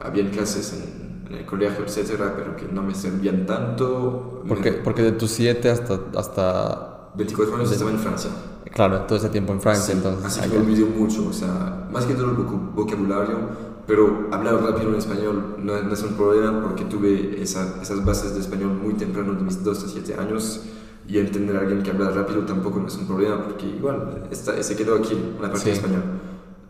Habían 0.00 0.28
clases 0.30 0.72
en, 0.74 1.26
en, 1.26 1.40
el 1.40 1.46
colegio, 1.46 1.84
etcétera, 1.84 2.34
pero 2.36 2.56
que 2.56 2.66
no 2.66 2.82
me 2.82 2.94
servían 2.94 3.46
tanto. 3.46 4.42
¿Por 4.46 4.60
qué? 4.60 4.72
Porque 4.72 5.02
de 5.02 5.12
tus 5.12 5.30
siete 5.30 5.70
hasta, 5.70 6.00
hasta... 6.16 7.10
24 7.16 7.56
años 7.56 7.72
estaba 7.72 7.90
en 7.90 7.98
Francia. 7.98 8.30
Claro, 8.72 9.00
todo 9.02 9.16
ese 9.18 9.30
tiempo 9.30 9.54
en 9.54 9.60
Francia, 9.60 9.94
entonces. 9.94 10.24
Así 10.26 10.50
que 10.50 10.58
olvidé 10.58 10.84
mucho, 10.84 11.28
o 11.28 11.32
sea, 11.32 11.88
más 11.90 12.04
que 12.04 12.12
todo 12.12 12.26
el 12.26 12.36
vocabulario, 12.36 13.48
pero 13.86 14.28
hablar 14.32 14.62
rápido 14.62 14.90
en 14.90 14.96
español 14.96 15.56
no, 15.58 15.76
es 15.76 16.02
un 16.02 16.14
problema 16.14 16.62
porque 16.62 16.84
tuve 16.84 17.40
esas 17.40 18.04
bases 18.04 18.34
de 18.34 18.40
español 18.40 18.70
muy 18.82 18.94
temprano, 18.94 19.34
de 19.34 19.42
mis 19.42 19.62
2 19.62 19.84
a 19.84 19.88
7 19.88 20.14
años, 20.14 20.62
y 21.08 21.18
entender 21.18 21.56
a 21.56 21.60
alguien 21.60 21.82
que 21.82 21.90
habla 21.90 22.10
rápido 22.10 22.42
tampoco 22.42 22.80
no 22.80 22.88
es 22.88 22.96
un 22.96 23.06
problema 23.06 23.44
porque 23.44 23.66
igual 23.66 24.26
está, 24.30 24.60
se 24.60 24.76
quedó 24.76 24.96
aquí 24.96 25.14
la 25.40 25.50
parte 25.50 25.66
de 25.66 25.72
español. 25.72 26.02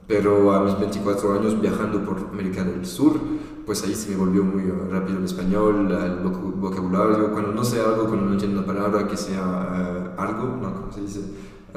Pero 0.06 0.52
a 0.52 0.60
mis 0.62 0.78
24 0.78 1.34
años 1.34 1.60
viajando 1.60 2.04
por 2.04 2.18
América 2.32 2.62
del 2.62 2.86
Sur, 2.86 3.14
pues 3.64 3.82
ahí 3.82 3.94
se 3.94 4.10
me 4.10 4.16
volvió 4.16 4.44
muy 4.44 4.62
rápido 4.90 5.18
el 5.18 5.24
español, 5.24 5.90
el 5.90 6.28
vocabulario, 6.28 7.32
cuando 7.32 7.50
no 7.50 7.64
sé 7.64 7.80
algo, 7.80 8.06
cuando 8.06 8.26
no 8.26 8.32
entiendo 8.32 8.58
una 8.58 8.66
palabra 8.66 9.08
que 9.08 9.16
sea 9.16 9.40
eh, 9.40 10.10
algo, 10.16 10.58
¿no? 10.62 10.74
¿Cómo 10.74 10.92
se 10.92 11.00
dice? 11.00 11.20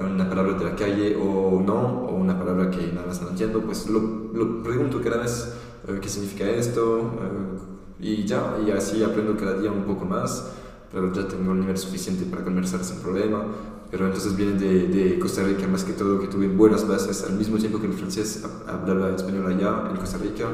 Una 0.06 0.30
palabra 0.30 0.54
de 0.54 0.66
la 0.66 0.76
calle 0.76 1.16
o 1.16 1.62
no, 1.66 2.06
o 2.06 2.16
una 2.16 2.38
palabra 2.38 2.70
que 2.70 2.91
nada 2.93 3.08
más 3.08 3.22
no 3.22 3.30
entiendo, 3.30 3.62
pues 3.62 3.89
lo, 3.89 4.00
lo 4.34 4.64
pregunto 4.64 5.02
cada 5.02 5.18
vez 5.18 5.54
eh, 5.88 6.00
qué 6.02 6.10
significa 6.10 6.50
esto 6.50 7.00
eh, 7.00 7.60
y 8.00 8.26
ya, 8.26 8.58
y 8.66 8.72
así 8.72 9.04
aprendo 9.04 9.36
cada 9.36 9.60
día 9.60 9.72
un 9.72 9.84
poco 9.84 10.06
más, 10.06 10.52
pero 10.91 11.12
ya 11.14 11.28
tengo 11.28 11.52
el 11.52 11.60
nivel 11.62 11.78
suficiente 11.78 12.26
para 12.26 12.43
conversar 12.43 12.84
sin 12.84 13.00
problema. 13.00 13.43
Pero 13.91 14.06
entonces 14.06 14.38
viene 14.38 14.54
de, 14.54 14.88
de, 14.88 15.20
Costa 15.20 15.41
Rica 15.43 15.68
más 15.68 15.84
que 15.84 15.93
todo, 15.93 16.20
que 16.20 16.28
tuve 16.28 16.47
buenas 16.47 16.88
bases 16.88 17.24
al 17.24 17.34
mismo 17.34 17.58
tiempo 17.58 17.80
que 17.80 17.88
el 17.88 17.93
francés 17.93 18.43
hablaba 18.68 19.16
español 19.16 19.47
allá 19.47 19.89
en 19.89 19.97
Costa 19.97 20.20
Rica. 20.20 20.45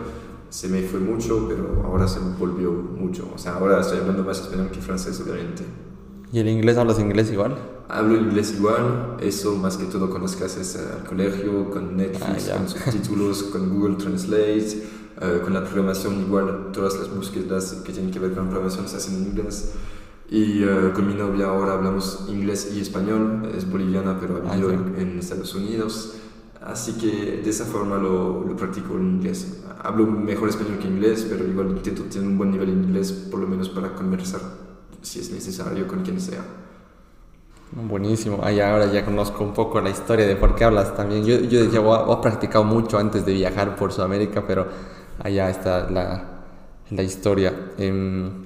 Se 0.49 0.69
me 0.69 0.81
fue 0.83 1.01
mucho, 1.01 1.45
pero 1.49 1.83
ahora 1.85 2.07
se 2.07 2.21
me 2.21 2.33
volvió 2.37 2.71
mucho. 2.71 3.29
O 3.35 3.37
sea, 3.37 3.55
ahora 3.55 3.81
estoy 3.81 3.97
hablando 3.99 4.23
más 4.23 4.39
español 4.39 4.69
que 4.71 4.79
francés, 4.79 5.21
obviamente. 5.21 5.65
¿Y 6.31 6.39
el 6.39 6.49
inglés 6.49 6.77
hablas 6.77 6.99
inglés 6.99 7.31
igual? 7.31 7.55
Hablo 7.87 8.15
inglés 8.15 8.55
igual, 8.57 9.17
eso 9.19 9.55
más 9.55 9.77
que 9.77 9.85
todo 9.85 10.09
con 10.09 10.23
las 10.23 10.35
clases 10.35 10.75
al 10.75 11.03
colegio, 11.07 11.69
con 11.69 11.95
Netflix, 11.95 12.49
ah, 12.49 12.57
con 12.57 12.67
subtítulos, 12.67 13.43
con 13.43 13.69
Google 13.69 13.95
Translate, 13.95 14.83
uh, 15.17 15.43
con 15.43 15.53
la 15.53 15.63
programación 15.63 16.19
igual, 16.21 16.71
todas 16.73 16.95
las 16.95 17.15
búsquedas 17.15 17.83
que 17.85 17.93
tienen 17.93 18.11
que 18.11 18.19
ver 18.19 18.33
con 18.33 18.49
programación 18.49 18.87
se 18.87 18.97
hacen 18.97 19.17
en 19.17 19.27
inglés. 19.27 19.73
Y 20.27 20.63
eh, 20.63 20.91
con 20.95 21.07
mi 21.07 21.13
novia 21.13 21.45
ahora 21.45 21.73
hablamos 21.73 22.25
inglés 22.27 22.71
y 22.75 22.81
español, 22.81 23.47
es 23.55 23.69
boliviana 23.69 24.17
pero 24.19 24.37
ha 24.37 24.55
vivido 24.55 24.71
en, 24.71 24.95
en, 24.97 25.19
Estados 25.19 25.53
Unidos, 25.53 26.15
así 26.61 26.93
que 26.93 27.41
de 27.43 27.47
esa 27.47 27.65
forma 27.65 27.97
lo, 27.97 28.43
lo, 28.43 28.55
practico 28.55 28.95
en 28.95 29.17
inglés. 29.17 29.61
Hablo 29.83 30.07
mejor 30.07 30.49
español 30.49 30.79
que 30.79 30.87
inglés, 30.87 31.27
pero 31.29 31.47
igual 31.47 31.69
intento 31.69 32.01
tener 32.05 32.27
un 32.27 32.39
buen 32.39 32.49
nivel 32.49 32.69
en 32.69 32.83
inglés, 32.85 33.11
por 33.11 33.39
lo 33.39 33.47
menos 33.47 33.69
para 33.69 33.93
conversar 33.93 34.64
si 35.05 35.19
es 35.19 35.31
necesario 35.31 35.87
con 35.87 36.03
quien 36.03 36.19
sea. 36.19 36.43
Buenísimo, 37.71 38.39
ahí 38.43 38.59
ahora 38.59 38.91
ya 38.91 39.03
conozco 39.03 39.43
un 39.43 39.53
poco 39.53 39.81
la 39.81 39.89
historia 39.89 40.25
de 40.25 40.35
por 40.35 40.55
qué 40.55 40.63
hablas 40.63 40.95
también. 40.95 41.25
Yo, 41.25 41.39
yo 41.39 41.63
decía, 41.63 41.81
oh, 41.81 42.19
he 42.19 42.21
practicado 42.21 42.63
mucho 42.63 42.97
antes 42.97 43.25
de 43.25 43.33
viajar 43.33 43.75
por 43.75 43.91
Sudamérica, 43.91 44.45
pero 44.45 44.67
allá 45.21 45.49
está 45.49 45.89
la, 45.89 46.23
la 46.89 47.03
historia. 47.03 47.53
Eh, 47.77 48.44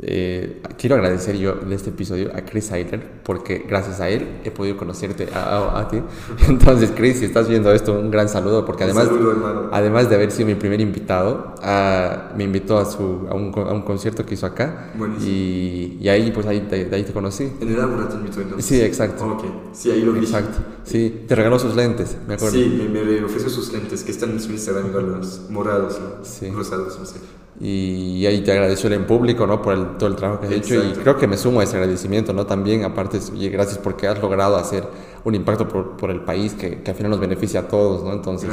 eh, 0.00 0.60
quiero 0.78 0.96
agradecer 0.96 1.36
yo 1.36 1.54
en 1.62 1.72
este 1.72 1.90
episodio 1.90 2.32
a 2.34 2.40
Chris 2.40 2.72
Eiler 2.72 3.22
porque 3.22 3.64
gracias 3.68 4.00
a 4.00 4.08
él 4.08 4.40
he 4.42 4.50
podido 4.50 4.76
conocerte 4.76 5.28
a, 5.32 5.86
ti. 5.88 6.02
Entonces, 6.48 6.92
Chris, 6.96 7.18
si 7.18 7.26
estás 7.26 7.48
viendo 7.48 7.70
esto, 7.72 7.98
un 7.98 8.10
gran 8.10 8.28
saludo 8.28 8.64
porque 8.66 8.84
además, 8.84 9.08
además 9.70 10.08
de 10.08 10.16
haber 10.16 10.32
sido 10.32 10.48
mi 10.48 10.56
primer 10.56 10.80
invitado, 10.80 11.54
uh, 11.62 12.36
me 12.36 12.44
invitó 12.44 12.78
a, 12.78 12.84
su, 12.84 13.28
a, 13.30 13.34
un, 13.34 13.52
a 13.54 13.72
un 13.72 13.82
concierto 13.82 14.26
que 14.26 14.34
hizo 14.34 14.46
acá 14.46 14.92
y, 15.20 15.98
y, 16.00 16.08
ahí 16.08 16.32
pues 16.32 16.46
ahí, 16.46 16.60
de, 16.60 16.88
ahí 16.92 17.04
te 17.04 17.12
conocí. 17.12 17.52
En 17.60 17.68
el 17.68 17.80
Ágora 17.80 18.08
te 18.08 18.16
invitó 18.16 18.40
entonces. 18.40 18.64
Sí, 18.64 18.80
exacto. 18.80 19.24
ok, 19.24 19.44
sí, 19.72 19.90
ahí 19.90 20.02
lo 20.02 20.12
vi. 20.12 20.20
Exacto, 20.20 20.58
sí, 20.82 21.24
te 21.28 21.34
regaló 21.36 21.58
sus 21.60 21.76
lentes, 21.76 22.16
me 22.26 22.34
acuerdo. 22.34 22.56
Sí, 22.56 22.88
me, 22.92 23.04
me 23.04 23.24
ofreció 23.24 23.50
sus 23.50 23.72
lentes 23.72 24.02
que 24.02 24.10
están 24.10 24.30
en 24.30 24.40
su 24.40 24.50
Instagram, 24.50 24.90
morados, 25.50 26.00
¿no? 26.00 26.24
sí. 26.24 26.50
rosados, 26.50 26.98
no 26.98 27.06
sé 27.06 27.41
y 27.60 28.24
ahí 28.26 28.42
te 28.42 28.50
agradeció 28.50 28.90
en 28.90 29.06
público, 29.06 29.46
¿no? 29.46 29.60
Por 29.60 29.74
el, 29.74 29.96
todo 29.98 30.08
el 30.08 30.16
trabajo 30.16 30.40
que 30.40 30.46
has 30.46 30.52
hecho 30.52 30.82
y 30.82 30.92
creo 30.92 31.16
que 31.16 31.26
me 31.26 31.36
sumo 31.36 31.60
a 31.60 31.64
ese 31.64 31.76
agradecimiento, 31.76 32.32
¿no? 32.32 32.46
También, 32.46 32.84
aparte, 32.84 33.20
oye, 33.32 33.50
gracias 33.50 33.78
porque 33.78 34.08
has 34.08 34.20
logrado 34.20 34.56
hacer 34.56 34.84
un 35.24 35.34
impacto 35.34 35.68
por, 35.68 35.96
por 35.96 36.10
el 36.10 36.20
país 36.20 36.54
que, 36.54 36.82
que, 36.82 36.90
al 36.90 36.96
final 36.96 37.10
nos 37.10 37.20
beneficia 37.20 37.60
a 37.60 37.68
todos, 37.68 38.02
¿no? 38.02 38.12
Entonces, 38.12 38.50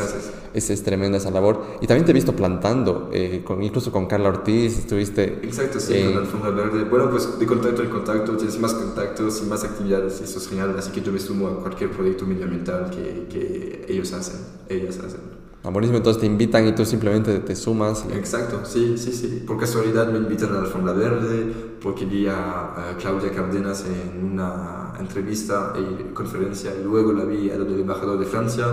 es, 0.53 0.69
es, 0.69 0.83
tremenda 0.83 1.17
esa 1.17 1.31
labor. 1.31 1.63
Y 1.81 1.87
también 1.87 2.05
te 2.05 2.11
he 2.11 2.13
visto 2.13 2.35
plantando, 2.35 3.09
eh, 3.13 3.41
con, 3.43 3.63
incluso 3.63 3.91
con 3.91 4.05
Carla 4.05 4.29
Ortiz, 4.29 4.77
estuviste... 4.77 5.39
Exacto, 5.43 5.79
sí, 5.79 6.03
con 6.03 6.17
Alfombra 6.17 6.51
Verde. 6.51 6.83
Bueno, 6.83 7.09
pues 7.09 7.39
de 7.39 7.45
contacto 7.45 7.81
en 7.81 7.89
contacto, 7.89 8.35
tienes 8.35 8.59
más 8.59 8.73
contactos 8.73 9.41
y 9.43 9.47
más 9.47 9.63
actividades, 9.63 10.19
y 10.19 10.25
eso 10.25 10.39
es 10.39 10.47
genial, 10.47 10.75
así 10.77 10.91
que 10.91 11.01
yo 11.01 11.11
me 11.11 11.19
sumo 11.19 11.47
a 11.47 11.59
cualquier 11.61 11.91
proyecto 11.91 12.25
medioambiental 12.25 12.89
que, 12.91 13.27
que 13.29 13.85
ellos 13.87 14.11
hacen, 14.11 14.41
ellas 14.67 14.99
hacen. 14.99 15.38
Ah, 15.61 15.69
buenísimo, 15.71 15.97
entonces 15.97 16.21
te 16.21 16.25
invitan 16.25 16.65
y 16.67 16.71
tú 16.73 16.85
simplemente 16.85 17.39
te 17.39 17.55
sumas. 17.55 18.05
Exacto, 18.13 18.61
sí, 18.63 18.97
sí, 18.97 19.11
sí. 19.11 19.43
Por 19.45 19.59
casualidad 19.59 20.07
me 20.09 20.17
invitan 20.17 20.51
a 20.51 20.53
la 20.53 20.59
Alfombra 20.61 20.93
Verde, 20.93 21.53
porque 21.81 22.05
vi 22.05 22.27
a, 22.27 22.95
Claudia 22.99 23.31
Cárdenas 23.31 23.85
en 23.85 24.23
una 24.23 24.93
entrevista 24.99 25.73
y 25.77 26.13
conferencia, 26.13 26.71
y 26.79 26.83
luego 26.83 27.11
la 27.11 27.25
vi 27.25 27.49
a 27.49 27.57
del 27.57 27.81
embajador 27.81 28.17
de 28.19 28.25
Francia, 28.25 28.65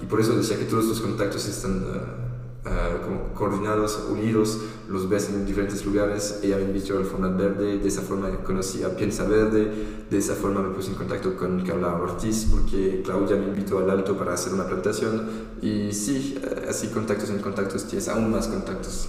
y 0.00 0.06
por 0.06 0.20
eso 0.20 0.36
decía 0.36 0.56
que 0.56 0.64
todos 0.64 0.84
estos 0.84 1.00
contactos 1.00 1.46
están... 1.48 1.82
Uh, 1.82 2.27
como 2.62 3.34
coordinados, 3.34 4.06
unidos, 4.10 4.60
los 4.88 5.08
ves 5.08 5.28
en 5.30 5.46
diferentes 5.46 5.84
lugares. 5.86 6.40
Ella 6.42 6.56
me 6.56 6.64
invitó 6.64 6.98
al 6.98 7.04
Format 7.04 7.36
Verde, 7.36 7.78
de 7.78 7.88
esa 7.88 8.02
forma 8.02 8.30
conocí 8.44 8.82
a 8.82 8.96
Piensa 8.96 9.24
Verde, 9.24 9.70
de 10.10 10.18
esa 10.18 10.34
forma 10.34 10.62
me 10.62 10.74
puse 10.74 10.90
en 10.90 10.96
contacto 10.96 11.36
con 11.36 11.64
Carla 11.64 11.94
Ortiz 11.94 12.48
porque 12.50 13.02
Claudia 13.04 13.36
me 13.36 13.46
invitó 13.46 13.78
al 13.78 13.90
Alto 13.90 14.16
para 14.16 14.34
hacer 14.34 14.52
una 14.52 14.66
plantación 14.66 15.28
y 15.62 15.92
sí, 15.92 16.40
así 16.68 16.88
contactos 16.88 17.30
en 17.30 17.38
contactos 17.38 17.84
tienes 17.84 18.08
aún 18.08 18.30
más 18.30 18.48
contactos. 18.48 19.08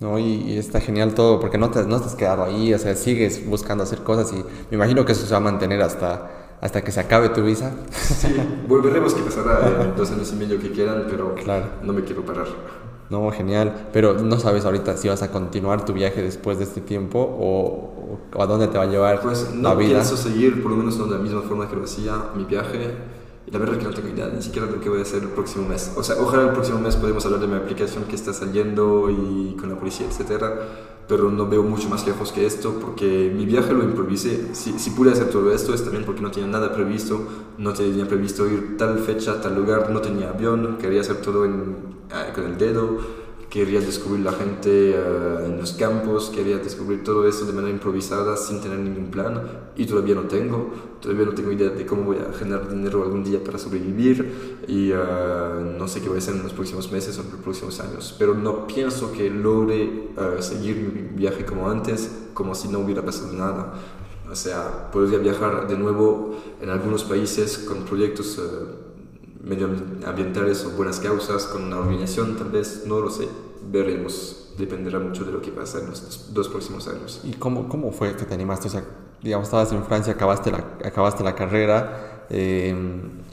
¿no? 0.00 0.18
Y, 0.18 0.24
y, 0.24 0.58
está 0.58 0.80
genial 0.80 1.14
todo, 1.14 1.40
porque 1.40 1.56
no 1.56 1.70
te, 1.70 1.84
no 1.84 2.00
te 2.00 2.06
has 2.06 2.14
quedado 2.14 2.44
ahí, 2.44 2.74
o 2.74 2.78
sea, 2.78 2.94
sigues 2.96 3.46
buscando 3.46 3.84
hacer 3.84 4.00
cosas 4.00 4.32
y 4.32 4.36
me 4.36 4.76
imagino 4.76 5.04
que 5.04 5.12
eso 5.12 5.24
se 5.24 5.30
va 5.32 5.38
a 5.38 5.40
mantener 5.40 5.80
hasta 5.82 6.43
hasta 6.64 6.82
que 6.82 6.90
se 6.90 6.98
acabe 6.98 7.28
tu 7.28 7.42
visa. 7.42 7.72
Sí, 7.92 8.34
volveremos 8.66 9.12
pasará 9.12 9.82
en 9.82 9.94
dos 9.96 10.10
años 10.10 10.32
y 10.32 10.36
medio 10.36 10.58
que 10.58 10.70
quieran, 10.72 11.04
pero 11.10 11.34
claro. 11.34 11.66
no 11.82 11.92
me 11.92 12.02
quiero 12.04 12.24
parar. 12.24 12.46
No, 13.10 13.30
genial. 13.30 13.88
Pero 13.92 14.14
no 14.14 14.38
sabes 14.38 14.64
ahorita 14.64 14.96
si 14.96 15.08
vas 15.08 15.22
a 15.22 15.30
continuar 15.30 15.84
tu 15.84 15.92
viaje 15.92 16.22
después 16.22 16.56
de 16.56 16.64
este 16.64 16.80
tiempo 16.80 17.18
o, 17.20 18.18
o 18.34 18.42
a 18.42 18.46
dónde 18.46 18.68
te 18.68 18.78
va 18.78 18.84
a 18.84 18.86
llevar 18.86 19.20
pues 19.20 19.52
no 19.52 19.68
la 19.68 19.74
vida. 19.74 19.90
pienso 19.90 20.16
seguir, 20.16 20.62
por 20.62 20.70
lo 20.70 20.78
menos 20.78 20.96
no 20.96 21.04
de 21.04 21.16
la 21.16 21.22
misma 21.22 21.42
forma 21.42 21.68
que 21.68 21.76
lo 21.76 21.84
hacía, 21.84 22.14
mi 22.34 22.44
viaje. 22.44 22.94
Y 23.46 23.50
la 23.50 23.58
verdad 23.58 23.76
es 23.76 23.82
que 23.82 23.88
no 23.90 23.94
tengo 23.94 24.08
idea 24.08 24.28
ni 24.34 24.40
siquiera 24.40 24.66
de 24.66 24.72
lo 24.72 24.80
que 24.80 24.88
voy 24.88 25.00
a 25.00 25.02
hacer 25.02 25.22
el 25.22 25.28
próximo 25.28 25.68
mes. 25.68 25.92
O 25.98 26.02
sea, 26.02 26.16
ojalá 26.18 26.44
el 26.44 26.52
próximo 26.52 26.78
mes 26.78 26.96
podemos 26.96 27.26
hablar 27.26 27.40
de 27.40 27.46
mi 27.46 27.56
aplicación 27.56 28.04
que 28.04 28.16
está 28.16 28.32
saliendo 28.32 29.10
y 29.10 29.54
con 29.60 29.68
la 29.68 29.78
policía, 29.78 30.06
etcétera 30.06 30.93
pero 31.08 31.30
no 31.30 31.46
veo 31.48 31.62
mucho 31.62 31.88
más 31.88 32.06
lejos 32.06 32.32
que 32.32 32.46
esto 32.46 32.78
porque 32.80 33.32
mi 33.34 33.44
viaje 33.46 33.72
lo 33.72 33.82
improvisé. 33.82 34.54
Si, 34.54 34.78
si, 34.78 34.90
pude 34.90 35.12
hacer 35.12 35.30
todo 35.30 35.52
esto 35.52 35.74
es 35.74 35.82
también 35.82 36.04
porque 36.04 36.22
no 36.22 36.30
tenía 36.30 36.48
nada 36.48 36.72
previsto, 36.72 37.20
no 37.58 37.72
tenía 37.72 38.06
previsto 38.06 38.46
ir 38.46 38.76
tal 38.76 38.98
fecha, 38.98 39.40
tal 39.40 39.54
lugar, 39.54 39.90
no 39.90 40.00
tenía 40.00 40.30
avión, 40.30 40.78
quería 40.78 41.02
hacer 41.02 41.16
todo 41.16 41.44
eh, 41.44 41.50
con 42.34 42.44
el 42.44 42.58
dedo 42.58 43.23
quería 43.54 43.78
descubrir 43.78 44.24
la 44.24 44.32
gente 44.32 44.96
uh, 44.98 45.44
en 45.44 45.58
los 45.58 45.74
campos, 45.74 46.28
quería 46.34 46.58
descubrir 46.58 47.04
todo 47.04 47.28
eso 47.28 47.44
de 47.44 47.52
manera 47.52 47.72
improvisada 47.72 48.36
sin 48.36 48.60
tener 48.60 48.80
ningún 48.80 49.12
plan 49.12 49.70
y 49.76 49.86
todavía 49.86 50.16
no 50.16 50.22
tengo, 50.22 50.72
todavía 51.00 51.26
no 51.26 51.34
tengo 51.34 51.52
idea 51.52 51.68
de 51.68 51.86
cómo 51.86 52.02
voy 52.02 52.16
a 52.16 52.36
generar 52.36 52.68
dinero 52.68 53.04
algún 53.04 53.22
día 53.22 53.44
para 53.44 53.56
sobrevivir 53.56 54.58
y 54.66 54.90
uh, 54.90 55.78
no 55.78 55.86
sé 55.86 56.00
qué 56.00 56.08
voy 56.08 56.16
a 56.16 56.18
hacer 56.18 56.34
en 56.34 56.42
los 56.42 56.52
próximos 56.52 56.90
meses 56.90 57.16
o 57.16 57.20
en 57.20 57.30
los 57.30 57.40
próximos 57.42 57.78
años, 57.78 58.16
pero 58.18 58.34
no 58.34 58.66
pienso 58.66 59.12
que 59.12 59.30
logre 59.30 60.08
uh, 60.16 60.42
seguir 60.42 60.74
mi 60.74 61.16
viaje 61.16 61.44
como 61.44 61.70
antes, 61.70 62.10
como 62.34 62.56
si 62.56 62.66
no 62.66 62.80
hubiera 62.80 63.04
pasado 63.04 63.32
nada. 63.34 63.74
O 64.28 64.34
sea, 64.34 64.90
podría 64.90 65.18
viajar 65.18 65.68
de 65.68 65.78
nuevo 65.78 66.34
en 66.60 66.70
algunos 66.70 67.04
países 67.04 67.58
con 67.58 67.84
proyectos 67.84 68.36
medioambientales 69.44 70.64
o 70.64 70.70
buenas 70.70 71.00
causas, 71.00 71.44
con 71.44 71.64
una 71.64 71.78
organización 71.78 72.36
tal 72.36 72.50
vez, 72.50 72.84
no 72.86 73.00
lo 73.00 73.10
sé 73.10 73.28
veremos, 73.70 74.50
dependerá 74.58 74.98
mucho 74.98 75.24
de 75.24 75.32
lo 75.32 75.40
que 75.40 75.50
pasa 75.50 75.80
en 75.80 75.86
los 75.86 76.32
dos 76.32 76.48
próximos 76.48 76.86
años. 76.88 77.20
¿Y 77.24 77.32
cómo, 77.32 77.68
cómo 77.68 77.92
fue 77.92 78.14
que 78.16 78.24
te 78.24 78.34
animaste? 78.34 78.68
O 78.68 78.70
sea, 78.70 78.84
digamos, 79.22 79.48
estabas 79.48 79.72
en 79.72 79.84
Francia, 79.84 80.12
acabaste 80.12 80.50
la, 80.50 80.64
acabaste 80.84 81.24
la 81.24 81.34
carrera, 81.34 82.26
eh, 82.30 82.74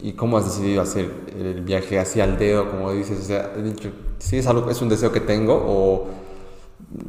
¿y 0.01 0.14
cómo 0.14 0.38
has 0.38 0.45
decidido 0.45 0.82
hacer 0.82 1.09
el 1.38 1.62
viaje 1.62 1.99
hacia 1.99 2.24
el 2.26 2.38
dedo, 2.38 2.70
como 2.70 2.91
dices? 2.91 3.20
O 3.20 3.24
sea, 3.24 3.53
¿sí 4.20 4.38
es, 4.38 4.47
algo, 4.47 4.70
es 4.70 4.82
un 4.82 4.89
deseo 4.89 5.12
que 5.12 5.22
tengo 5.22 5.53
o 5.53 6.09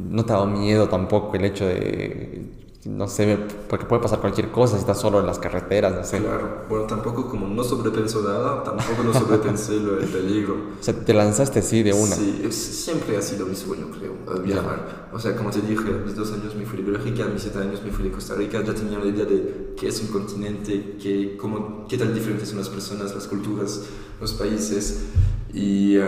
no 0.09 0.25
te 0.25 0.31
ha 0.31 0.35
dado 0.35 0.47
miedo 0.47 0.87
tampoco 0.87 1.35
el 1.35 1.45
hecho 1.45 1.65
de 1.65 2.62
no 2.85 3.07
sé, 3.07 3.37
porque 3.69 3.85
puede 3.85 4.01
pasar 4.01 4.19
cualquier 4.19 4.51
cosa 4.51 4.75
si 4.75 4.81
estás 4.81 4.99
solo 4.99 5.19
en 5.21 5.25
las 5.25 5.39
carreteras, 5.39 5.93
no 5.93 6.03
sé. 6.03 6.19
Claro, 6.19 6.65
bueno, 6.67 6.85
tampoco 6.85 7.29
como 7.29 7.47
no 7.47 7.63
sobrepenso 7.63 8.21
nada, 8.21 8.61
tampoco 8.63 9.03
no 9.03 9.13
sobrepensé 9.13 9.79
lo 9.79 9.95
del 9.95 10.09
peligro. 10.09 10.73
O 10.83 10.83
sea, 10.83 10.93
te 10.93 11.13
lanzaste 11.13 11.59
así 11.59 11.81
de 11.81 11.93
una. 11.93 12.13
Sí, 12.13 12.45
siempre 12.51 13.15
ha 13.15 13.21
sido 13.21 13.45
mi 13.45 13.55
sueño, 13.55 13.87
creo, 13.97 14.41
viajar. 14.43 15.09
O 15.13 15.19
sea, 15.19 15.33
como 15.33 15.49
te 15.49 15.61
dije, 15.61 15.87
a 15.87 16.05
mis 16.05 16.13
dos 16.13 16.33
años 16.33 16.55
me 16.55 16.65
fui 16.65 16.81
de 16.81 16.91
Bélgica, 16.91 17.23
a 17.23 17.27
mis 17.27 17.43
siete 17.43 17.59
años 17.59 17.81
me 17.83 17.91
fui 17.91 18.03
de 18.03 18.11
Costa 18.11 18.35
Rica, 18.35 18.61
ya 18.61 18.73
tenía 18.73 18.99
la 18.99 19.05
idea 19.05 19.23
de 19.23 19.73
qué 19.77 19.87
es 19.87 20.01
un 20.01 20.07
continente, 20.07 20.97
qué, 21.01 21.37
cómo, 21.39 21.87
qué 21.87 21.97
tan 21.97 22.13
diferentes 22.13 22.49
son 22.49 22.57
las 22.57 22.67
personas, 22.67 23.15
las 23.15 23.27
culturas, 23.27 23.83
los 24.19 24.33
países. 24.33 25.05
Y 25.53 25.97
uh, 25.97 26.03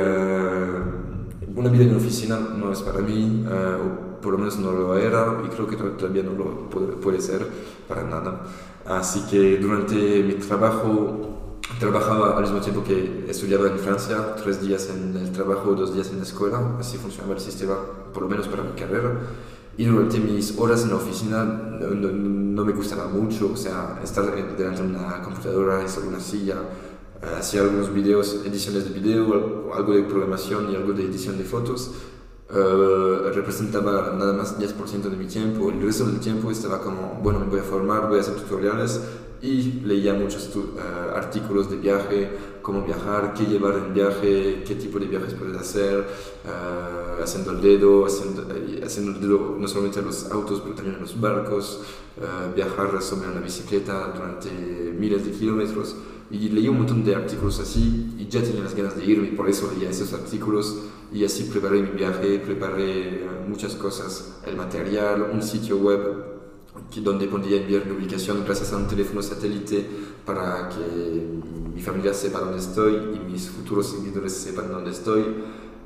una 1.55 1.69
vida 1.69 1.83
en 1.83 1.89
una 1.91 1.97
oficina 1.97 2.37
no 2.37 2.73
es 2.73 2.81
para 2.81 2.99
mí. 2.99 3.45
Uh, 3.45 4.14
por 4.25 4.33
lo 4.33 4.39
menos 4.39 4.57
no 4.57 4.71
lo 4.71 4.97
era 4.97 5.39
y 5.45 5.49
creo 5.49 5.67
que 5.67 5.75
todavía 5.75 6.23
no 6.23 6.31
lo 6.31 6.69
puede, 6.99 7.21
ser 7.21 7.47
para 7.87 8.03
nada. 8.03 8.41
Así 8.85 9.21
que 9.29 9.57
durante 9.57 10.23
mi 10.23 10.33
trabajo 10.33 11.59
trabajaba 11.79 12.35
al 12.35 12.41
mismo 12.41 12.59
tiempo 12.59 12.83
que 12.83 13.25
estudiaba 13.29 13.67
en 13.67 13.77
Francia, 13.77 14.35
tres 14.35 14.59
días 14.61 14.89
en 14.89 15.15
el 15.15 15.31
trabajo, 15.31 15.75
dos 15.75 15.93
días 15.93 16.09
en 16.09 16.17
la 16.17 16.23
escuela, 16.23 16.75
así 16.79 16.97
funcionaba 16.97 17.35
el 17.35 17.39
sistema, 17.39 17.75
por 18.11 18.23
lo 18.23 18.29
menos 18.29 18.47
para 18.47 18.63
mi 18.63 18.71
carrera. 18.71 19.13
Y 19.77 19.85
durante 19.85 20.19
mis 20.19 20.57
horas 20.57 20.81
en 20.83 20.89
la 20.89 20.95
oficina 20.95 21.43
no, 21.43 21.89
no, 21.89 22.11
no 22.11 22.65
me 22.65 22.71
gustaba 22.71 23.07
mucho, 23.07 23.51
o 23.53 23.57
sea, 23.57 23.99
estar 24.03 24.25
delante 24.25 24.63
de 24.63 24.81
una 24.81 25.21
computadora, 25.21 25.81
en 25.81 26.07
una 26.07 26.19
silla, 26.19 26.55
hacía 27.37 27.61
algunos 27.61 27.93
videos, 27.93 28.41
ediciones 28.43 28.85
de 28.85 28.99
video, 28.99 29.71
algo 29.75 29.93
de 29.93 30.01
programación 30.03 30.71
y 30.71 30.75
algo 30.75 30.93
de 30.93 31.03
edición 31.03 31.37
de 31.37 31.43
fotos, 31.43 31.91
Uh, 32.47 33.31
representaba 33.33 34.13
nada 34.15 34.31
más 34.31 34.59
10% 34.59 35.09
de 35.09 35.17
mi 35.17 35.25
tiempo, 35.25 35.71
el 35.71 35.81
resto 35.81 36.05
del 36.05 36.19
tiempo 36.19 36.51
estaba 36.51 36.79
como, 36.79 37.19
bueno, 37.23 37.39
me 37.39 37.47
voy 37.47 37.59
a 37.59 37.63
formar, 37.63 38.07
voy 38.07 38.19
a 38.19 38.21
hacer 38.21 38.35
tutoriales 38.35 39.01
y 39.41 39.81
leía 39.83 40.13
muchos 40.13 40.55
uh, 40.55 40.77
artículos 41.15 41.71
de 41.71 41.77
viaje, 41.77 42.29
cómo 42.61 42.83
viajar, 42.83 43.33
qué 43.33 43.45
llevar 43.45 43.73
en 43.77 43.95
viaje, 43.95 44.63
qué 44.63 44.75
tipo 44.75 44.99
de 44.99 45.07
viajes 45.07 45.33
puedes 45.33 45.57
hacer, 45.57 46.05
uh, 46.45 47.23
haciendo 47.23 47.49
el 47.49 47.61
dedo, 47.61 48.05
haciendo, 48.05 48.45
haciendo 48.85 49.13
el 49.13 49.21
dedo 49.21 49.57
no 49.59 49.67
solamente 49.67 49.99
en 50.01 50.05
los 50.05 50.29
autos, 50.29 50.61
pero 50.61 50.75
también 50.75 50.97
en 50.97 51.01
los 51.01 51.19
barcos, 51.19 51.81
viajar 52.55 53.01
sobre 53.01 53.27
una 53.27 53.41
bicicleta 53.41 54.13
durante 54.15 54.49
miles 54.49 55.25
de 55.25 55.31
kilómetros. 55.31 55.95
Y 56.31 56.49
leí 56.49 56.67
un 56.67 56.77
montón 56.77 57.03
de 57.03 57.15
artículos 57.15 57.59
así 57.59 58.15
y 58.17 58.27
ya 58.27 58.41
tenía 58.41 58.63
las 58.63 58.75
ganas 58.75 58.95
de 58.95 59.05
irme, 59.05 59.27
por 59.29 59.47
eso 59.47 59.71
leía 59.71 59.89
esos 59.89 60.11
artículos 60.13 60.75
y 61.13 61.23
así 61.23 61.43
preparé 61.43 61.81
mi 61.81 61.91
viaje, 61.91 62.39
preparé 62.39 63.23
eh, 63.23 63.27
muchas 63.47 63.75
cosas, 63.75 64.39
el 64.45 64.55
material, 64.55 65.29
un 65.31 65.43
sitio 65.43 65.77
web 65.77 66.35
donde 67.01 67.27
podía 67.27 67.61
enviar 67.61 67.85
mi 67.85 67.91
ubicación 67.91 68.43
gracias 68.43 68.73
a 68.73 68.77
un 68.77 68.87
teléfono 68.87 69.21
satélite 69.21 69.85
para 70.25 70.69
que 70.69 71.25
mi 71.73 71.81
familia 71.81 72.13
sepa 72.13 72.39
dónde 72.39 72.59
estoy 72.59 72.95
y 72.95 73.31
mis 73.31 73.49
futuros 73.49 73.87
seguidores 73.87 74.33
sepan 74.33 74.71
dónde 74.71 74.91
estoy. 74.91 75.25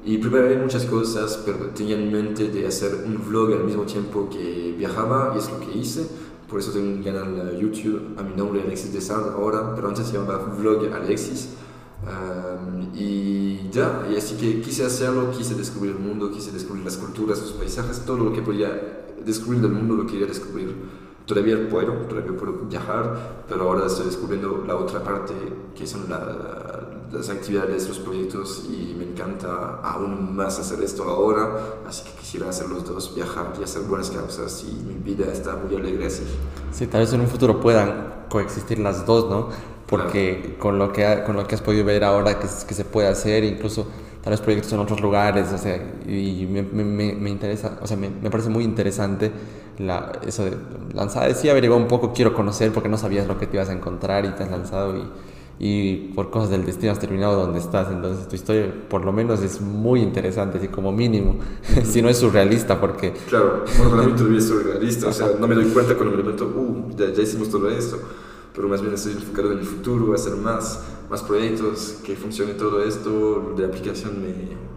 Y 0.05 0.17
preparé 0.17 0.57
muchas 0.57 0.85
cosas, 0.85 1.41
pero 1.45 1.57
tenía 1.75 1.97
en 1.97 2.11
mente 2.11 2.47
de 2.47 2.65
hacer 2.65 3.03
un 3.05 3.21
vlog 3.27 3.51
al 3.51 3.65
mismo 3.65 3.83
tiempo 3.83 4.29
que 4.29 4.73
viajaba 4.77 5.33
y 5.35 5.39
es 5.39 5.51
lo 5.51 5.59
que 5.59 5.77
hice. 5.77 6.07
Por 6.49 6.59
eso 6.59 6.71
tengo 6.71 6.89
un 6.89 7.03
canal 7.03 7.57
YouTube 7.59 8.15
a 8.17 8.23
mi 8.23 8.35
nombre, 8.35 8.61
Alexis 8.61 8.91
Desard, 8.91 9.33
ahora, 9.33 9.75
pero 9.75 9.87
antes 9.87 10.07
se 10.07 10.13
llamaba 10.13 10.55
Vlog 10.57 10.91
Alexis. 10.91 11.49
Um, 12.01 12.89
y 12.95 13.69
ya, 13.69 14.07
y 14.09 14.15
así 14.15 14.35
que 14.35 14.61
quise 14.61 14.85
hacerlo, 14.85 15.31
quise 15.31 15.53
descubrir 15.53 15.91
el 15.91 15.99
mundo, 15.99 16.31
quise 16.31 16.51
descubrir 16.51 16.83
las 16.83 16.97
culturas, 16.97 17.39
los 17.39 17.51
paisajes, 17.51 17.99
todo 18.05 18.17
lo 18.17 18.33
que 18.33 18.41
podía 18.41 19.05
descubrir 19.23 19.61
del 19.61 19.71
mundo 19.71 19.95
lo 19.95 20.07
quería 20.07 20.25
descubrir. 20.25 20.75
Todavía 21.25 21.69
puedo, 21.69 21.93
todavía 22.07 22.35
puedo 22.35 22.53
viajar, 22.67 23.45
pero 23.47 23.63
ahora 23.63 23.85
estoy 23.85 24.07
descubriendo 24.07 24.63
la 24.65 24.75
otra 24.75 25.03
parte, 25.03 25.33
que 25.75 25.85
son 25.85 26.09
las 27.11 27.29
actividades, 27.29 27.87
los 27.87 27.99
proyectos, 27.99 28.65
y 28.69 28.95
me 28.97 29.05
encanta 29.05 29.79
aún 29.83 30.35
más 30.35 30.59
hacer 30.59 30.81
esto 30.83 31.03
ahora, 31.03 31.79
así 31.87 32.03
que 32.03 32.11
quisiera 32.19 32.49
hacer 32.49 32.69
los 32.69 32.85
dos, 32.85 33.15
viajar 33.15 33.53
y 33.59 33.63
hacer 33.63 33.83
buenas 33.83 34.11
causas, 34.11 34.63
y 34.63 34.73
mi 34.83 34.95
vida 34.95 35.31
está 35.31 35.55
muy 35.55 35.75
alegre 35.75 36.05
así. 36.07 36.23
Sí, 36.71 36.87
tal 36.87 37.01
vez 37.01 37.13
en 37.13 37.21
un 37.21 37.27
futuro 37.27 37.59
puedan 37.59 38.25
coexistir 38.29 38.79
las 38.79 39.05
dos, 39.05 39.29
¿no? 39.29 39.49
Porque 39.87 40.55
con, 40.59 40.77
lo 40.77 40.93
que 40.93 41.23
con 41.25 41.35
lo 41.35 41.47
que 41.47 41.55
has 41.55 41.61
podido 41.61 41.83
ver 41.83 42.03
ahora 42.03 42.39
que, 42.39 42.47
que 42.67 42.73
se 42.73 42.85
puede 42.85 43.07
hacer, 43.07 43.43
incluso 43.43 43.87
tal 44.23 44.31
vez 44.31 44.41
proyectos 44.41 44.71
en 44.73 44.79
otros 44.79 45.01
lugares, 45.01 45.51
o 45.51 45.57
sea, 45.57 45.77
y 46.07 46.45
me, 46.47 46.61
me, 46.61 47.13
me 47.13 47.29
interesa, 47.29 47.79
o 47.81 47.87
sea, 47.87 47.97
me, 47.97 48.09
me, 48.09 48.29
parece 48.29 48.49
muy 48.49 48.63
interesante 48.63 49.31
la, 49.79 50.11
eso 50.27 50.45
de 50.45 50.57
lanzar, 50.93 51.33
sí 51.33 51.49
averiguar 51.49 51.81
un 51.81 51.87
poco, 51.87 52.13
quiero 52.13 52.35
conocer 52.35 52.71
porque 52.71 52.89
no 52.89 52.97
sabías 52.97 53.25
lo 53.25 53.39
que 53.39 53.47
te 53.47 53.57
ibas 53.57 53.69
a 53.69 53.73
encontrar 53.73 54.25
y 54.25 54.29
te 54.29 54.43
has 54.43 54.51
lanzado 54.51 54.95
y, 54.95 55.03
y 55.59 56.13
por 56.15 56.29
cosas 56.29 56.49
del 56.51 56.65
destino 56.65 56.93
has 56.93 56.99
terminado 56.99 57.39
donde 57.39 57.59
estás, 57.59 57.91
entonces 57.91 58.27
tu 58.27 58.35
historia 58.35 58.73
por 58.89 59.03
lo 59.03 59.11
menos 59.11 59.41
es 59.41 59.59
muy 59.59 60.01
interesante, 60.01 60.57
así 60.57 60.69
como 60.69 60.91
mínimo, 60.91 61.39
si 61.83 62.01
no 62.01 62.09
es 62.09 62.17
surrealista 62.17 62.79
porque... 62.79 63.13
Claro, 63.27 63.65
bueno, 63.77 63.91
para 63.91 64.03
mí 64.03 64.13
todavía 64.15 64.39
es 64.39 64.47
surrealista, 64.47 65.07
o 65.09 65.13
sea, 65.13 65.27
no 65.39 65.47
me 65.47 65.55
doy 65.55 65.65
cuenta 65.65 65.95
cuando 65.95 66.15
me 66.15 66.23
levanto, 66.23 66.45
uh, 66.45 66.95
ya, 66.97 67.11
ya 67.11 67.21
hicimos 67.21 67.49
todo 67.49 67.69
esto 67.69 67.99
pero 68.59 68.67
más 68.67 68.81
bien 68.81 68.93
estoy 68.93 69.13
enfocado 69.13 69.53
en 69.53 69.59
el 69.59 69.65
futuro, 69.65 70.13
hacer 70.13 70.35
más, 70.35 70.83
más 71.09 71.21
proyectos, 71.23 71.99
que 72.03 72.15
funcione 72.15 72.53
todo 72.55 72.83
esto, 72.83 73.53
de 73.55 73.65
aplicación 73.65 74.21
me, 74.21 74.33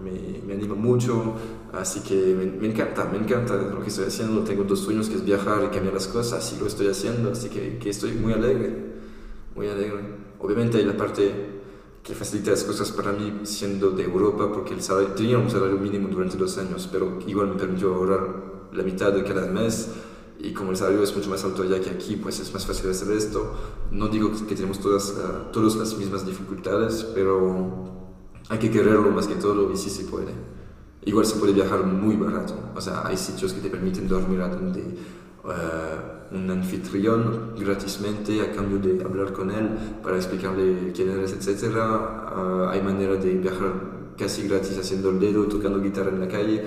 me, 0.09 0.43
me 0.47 0.53
anima 0.55 0.75
mucho, 0.75 1.35
así 1.73 2.01
que 2.01 2.15
me, 2.15 2.47
me, 2.47 2.69
encanta, 2.69 3.07
me 3.07 3.19
encanta 3.19 3.57
lo 3.57 3.81
que 3.81 3.89
estoy 3.89 4.07
haciendo, 4.07 4.43
tengo 4.45 4.65
dos 4.65 4.81
sueños 4.81 5.09
que 5.09 5.17
es 5.17 5.25
viajar 5.25 5.65
y 5.65 5.75
cambiar 5.75 5.95
las 5.95 6.07
cosas, 6.07 6.55
y 6.57 6.61
lo 6.61 6.67
estoy 6.67 6.89
haciendo, 6.89 7.33
así 7.33 7.49
que, 7.49 7.79
que 7.79 7.91
estoy 7.91 8.13
muy 8.13 8.33
alegre, 8.33 8.73
muy 9.57 9.67
alegre. 9.67 10.23
Obviamente 10.43 10.79
hay 10.79 10.85
la 10.85 10.97
parte 10.97 11.61
que 12.03 12.15
facilita 12.15 12.51
las 12.51 12.65
cosas 12.65 12.91
para 12.91 13.13
mí 13.13 13.43
siendo 13.45 13.91
de 13.91 14.03
Europa, 14.03 14.51
porque 14.53 14.75
el 14.75 14.83
salario, 14.83 15.11
tenía 15.15 15.39
un 15.39 15.49
salario 15.49 15.79
mínimo 15.79 16.09
durante 16.09 16.37
dos 16.37 16.59
años, 16.59 16.89
pero 16.91 17.19
igual 17.29 17.49
me 17.49 17.55
permitió 17.55 17.95
ahorrar 17.95 18.69
la 18.73 18.83
mitad 18.83 19.13
de 19.13 19.23
cada 19.23 19.47
mes 19.47 19.89
y 20.41 20.53
como 20.53 20.73
el 20.73 20.77
salario 20.77 21.03
es 21.05 21.15
mucho 21.15 21.31
más 21.31 21.45
alto 21.45 21.63
allá 21.63 21.81
que 21.81 21.91
aquí, 21.91 22.17
pues 22.17 22.41
es 22.41 22.53
más 22.53 22.67
fácil 22.67 22.91
hacer 22.91 23.13
esto. 23.13 23.55
No 23.93 24.09
digo 24.09 24.33
que 24.49 24.57
tenemos 24.57 24.81
todas, 24.81 25.11
uh, 25.11 25.53
todas 25.53 25.77
las 25.77 25.97
mismas 25.97 26.27
dificultades, 26.27 27.05
pero 27.15 27.85
hay 28.49 28.59
que 28.59 28.71
quererlo 28.71 29.13
más 29.13 29.29
que 29.29 29.37
todo 29.37 29.71
y 29.71 29.77
sí 29.77 29.89
se 29.89 30.05
puede. 30.05 30.33
Igual 31.05 31.27
se 31.27 31.37
puede 31.37 31.53
viajar 31.53 31.85
muy 31.87 32.17
barato, 32.17 32.55
o 32.75 32.81
sea, 32.81 33.07
hay 33.07 33.17
sitios 33.17 33.53
que 33.53 33.61
te 33.61 33.71
permiten 33.71 34.09
dormir 34.09 34.41
a 34.41 34.49
donde 34.49 34.81
uh, 35.45 36.22
un 36.35 36.51
anfitrión 36.51 37.55
gratismente 37.59 38.41
a 38.41 38.53
cambio 38.53 38.79
de 38.79 39.03
hablar 39.05 39.33
con 39.33 39.51
él 39.51 39.69
para 40.03 40.17
explicarle 40.17 40.93
quién 40.95 41.11
eres, 41.11 41.33
etc. 41.33 41.75
Uh, 41.75 42.69
hay 42.71 42.81
manera 42.83 43.17
de 43.17 43.35
viajar 43.35 43.73
casi 44.17 44.47
gratis 44.49 44.79
haciendo 44.79 45.11
el 45.11 45.21
dedo, 45.21 45.45
tocando 45.47 45.81
guitarra 45.81 46.11
en 46.11 46.21
la 46.21 46.29
calle 46.29 46.63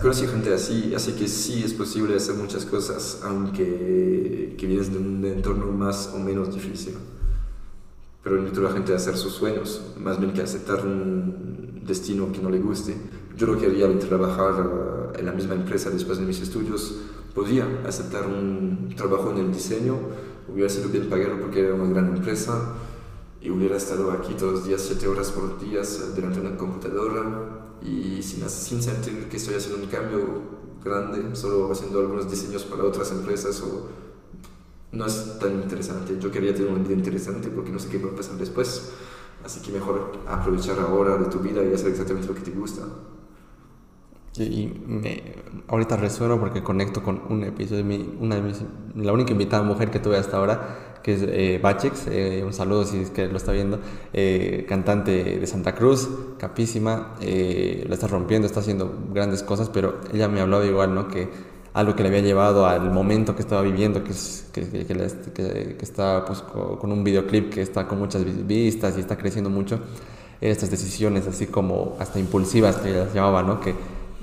conocí 0.00 0.26
gente 0.26 0.52
así, 0.52 0.92
así 0.94 1.12
que 1.12 1.28
sí 1.28 1.62
es 1.64 1.72
posible 1.72 2.16
hacer 2.16 2.34
muchas 2.34 2.64
cosas, 2.64 3.20
aunque 3.24 4.54
que 4.58 4.66
vienes 4.66 4.92
de 4.92 4.98
un 4.98 5.24
entorno 5.24 5.66
más 5.66 6.12
o 6.14 6.18
menos 6.18 6.54
difícil. 6.54 6.94
Pero 8.22 8.38
invito 8.38 8.60
a 8.60 8.64
la 8.64 8.72
gente 8.72 8.92
a 8.92 8.96
hacer 8.96 9.16
sus 9.16 9.32
sueños, 9.32 9.82
más 9.98 10.20
bien 10.20 10.32
que 10.32 10.42
aceptar 10.42 10.86
un 10.86 11.82
destino 11.84 12.30
que 12.30 12.40
no 12.40 12.50
le 12.50 12.58
guste. 12.58 12.94
Yo 13.36 13.46
no 13.46 13.58
quería 13.58 13.98
trabajar 13.98 15.12
en 15.18 15.26
la 15.26 15.32
misma 15.32 15.54
empresa 15.54 15.90
después 15.90 16.18
de 16.18 16.26
mis 16.26 16.40
estudios, 16.40 16.96
podía 17.34 17.66
aceptar 17.86 18.26
un 18.26 18.92
trabajo 18.96 19.30
en 19.30 19.38
el 19.38 19.52
diseño, 19.52 19.96
hubiera 20.52 20.68
sido 20.68 20.88
bien 20.88 21.08
pagado 21.08 21.40
porque 21.40 21.60
era 21.60 21.74
una 21.74 21.88
gran 21.88 22.16
empresa 22.16 22.74
y 23.40 23.50
hubiera 23.50 23.76
estado 23.76 24.10
aquí 24.12 24.34
todos 24.34 24.52
los 24.52 24.66
días, 24.66 24.82
7 24.82 25.08
horas 25.08 25.30
por 25.30 25.58
día, 25.58 25.80
delante 26.14 26.40
de 26.40 26.46
una 26.46 26.56
computadora 26.56 27.78
y 27.82 28.22
sin, 28.22 28.48
sin 28.48 28.82
sentir 28.82 29.28
que 29.28 29.36
estoy 29.36 29.54
haciendo 29.54 29.82
un 29.82 29.90
cambio 29.90 30.20
grande, 30.84 31.34
solo 31.34 31.70
haciendo 31.72 32.00
algunos 32.00 32.30
diseños 32.30 32.64
para 32.64 32.84
otras 32.84 33.10
empresas 33.12 33.60
o 33.62 33.88
no 34.92 35.06
es 35.06 35.38
tan 35.38 35.54
interesante. 35.62 36.18
Yo 36.20 36.30
quería 36.30 36.54
tener 36.54 36.70
un 36.70 36.84
día 36.84 36.96
interesante 36.96 37.48
porque 37.48 37.70
no 37.70 37.78
sé 37.78 37.88
qué 37.88 37.98
va 37.98 38.10
a 38.10 38.16
pasar 38.16 38.36
después. 38.36 38.92
Así 39.44 39.60
que 39.60 39.72
mejor 39.72 40.12
aprovechar 40.28 40.78
ahora 40.78 41.16
de 41.16 41.26
tu 41.26 41.38
vida 41.40 41.64
y 41.64 41.72
hacer 41.72 41.88
exactamente 41.88 42.28
lo 42.28 42.34
que 42.34 42.42
te 42.42 42.50
gusta. 42.52 42.82
Y 44.36 44.72
ahorita 45.68 45.96
resueno 45.96 46.40
porque 46.40 46.62
conecto 46.62 47.02
con 47.02 47.20
un 47.28 47.44
episodio 47.44 47.84
una 48.18 48.36
de 48.36 48.42
mis, 48.42 48.62
la 48.96 49.12
única 49.12 49.32
invitada 49.32 49.62
mujer 49.62 49.90
que 49.90 49.98
tuve 49.98 50.16
hasta 50.16 50.38
ahora, 50.38 51.00
que 51.02 51.14
es 51.14 51.22
eh, 51.22 51.60
Bachex, 51.62 52.06
eh, 52.06 52.42
un 52.44 52.54
saludo 52.54 52.84
si 52.84 52.98
es 52.98 53.10
que 53.10 53.26
lo 53.26 53.36
está 53.36 53.52
viendo, 53.52 53.78
eh, 54.14 54.64
cantante 54.66 55.38
de 55.38 55.46
Santa 55.46 55.74
Cruz, 55.74 56.08
capísima, 56.38 57.14
eh, 57.20 57.84
la 57.86 57.94
está 57.94 58.06
rompiendo, 58.06 58.46
está 58.46 58.60
haciendo 58.60 58.94
grandes 59.12 59.42
cosas, 59.42 59.68
pero 59.68 60.00
ella 60.14 60.28
me 60.28 60.40
hablaba 60.40 60.64
igual, 60.64 60.94
¿no? 60.94 61.08
Que 61.08 61.28
algo 61.74 61.94
que 61.94 62.02
le 62.02 62.08
había 62.08 62.20
llevado 62.20 62.66
al 62.66 62.90
momento 62.90 63.34
que 63.34 63.42
estaba 63.42 63.60
viviendo, 63.60 64.02
que, 64.02 64.12
que, 64.52 64.86
que, 64.86 65.76
que, 65.76 65.78
está 65.82 66.24
pues, 66.24 66.42
con 66.42 66.90
un 66.90 67.04
videoclip 67.04 67.52
que 67.52 67.60
está 67.62 67.86
con 67.86 67.98
muchas 67.98 68.24
vistas 68.46 68.96
y 68.96 69.00
está 69.00 69.16
creciendo 69.16 69.50
mucho, 69.50 69.80
estas 70.40 70.70
decisiones 70.70 71.26
así 71.26 71.46
como 71.46 71.96
hasta 71.98 72.18
impulsivas 72.18 72.76
que 72.76 72.90
ella 72.90 73.08
llamaba, 73.12 73.42
¿no? 73.42 73.60
Que 73.60 73.74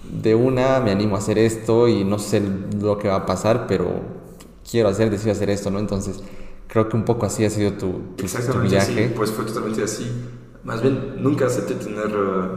de 0.09 0.35
una 0.35 0.79
me 0.79 0.91
animo 0.91 1.15
a 1.15 1.19
hacer 1.19 1.37
esto 1.37 1.87
y 1.87 2.03
no 2.03 2.19
sé 2.19 2.41
lo 2.81 2.97
que 2.97 3.07
va 3.07 3.15
a 3.15 3.25
pasar, 3.25 3.67
pero 3.67 4.01
quiero 4.69 4.89
hacer, 4.89 5.09
decido 5.09 5.31
hacer 5.31 5.49
esto, 5.49 5.69
¿no? 5.71 5.79
Entonces 5.79 6.21
Creo 6.69 6.87
que 6.87 6.95
un 6.95 7.03
poco 7.03 7.25
así 7.25 7.43
ha 7.43 7.49
sido 7.49 7.73
tu, 7.73 7.91
tu, 8.15 8.25
Exactamente, 8.25 8.75
viaje. 8.75 9.07
Sí, 9.07 9.13
pues 9.15 9.31
fue 9.31 9.43
totalmente 9.43 9.81
así. 9.83 10.07
Más 10.63 10.83
bien, 10.83 11.15
nunca 11.17 11.47
acepté 11.47 11.73
tener 11.73 12.09
eh, 12.09 12.49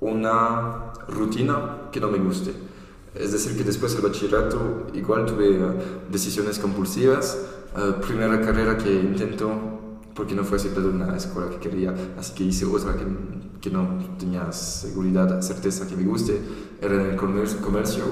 una 0.00 0.92
rutina 1.08 1.88
que 1.90 2.00
no 2.00 2.08
me 2.08 2.18
guste. 2.18 2.52
Es 3.14 3.32
decir, 3.32 3.56
que 3.56 3.64
después 3.64 3.94
del 3.94 4.02
bachillerato 4.02 4.88
igual 4.92 5.24
tuve 5.24 5.58
uh, 5.58 5.72
decisiones 6.10 6.58
compulsivas. 6.58 7.38
Uh, 7.74 7.98
primera 8.02 8.42
carrera 8.42 8.76
que 8.76 8.92
intento, 8.92 9.50
porque 10.14 10.34
no 10.34 10.44
fue 10.44 10.58
siempre 10.58 10.82
de 10.82 10.88
una 10.88 11.16
escuela 11.16 11.50
que 11.50 11.56
quería, 11.56 11.94
así 12.18 12.34
que 12.34 12.44
hice 12.44 12.66
otra 12.66 12.94
que, 12.94 13.04
que 13.60 13.70
no 13.70 13.98
tenía 14.18 14.50
seguridad, 14.52 15.40
certeza 15.40 15.86
que 15.86 15.96
me 15.96 16.04
guste, 16.04 16.40
era 16.80 16.94
en 16.94 17.10
el 17.10 17.16
comercio, 17.16 18.04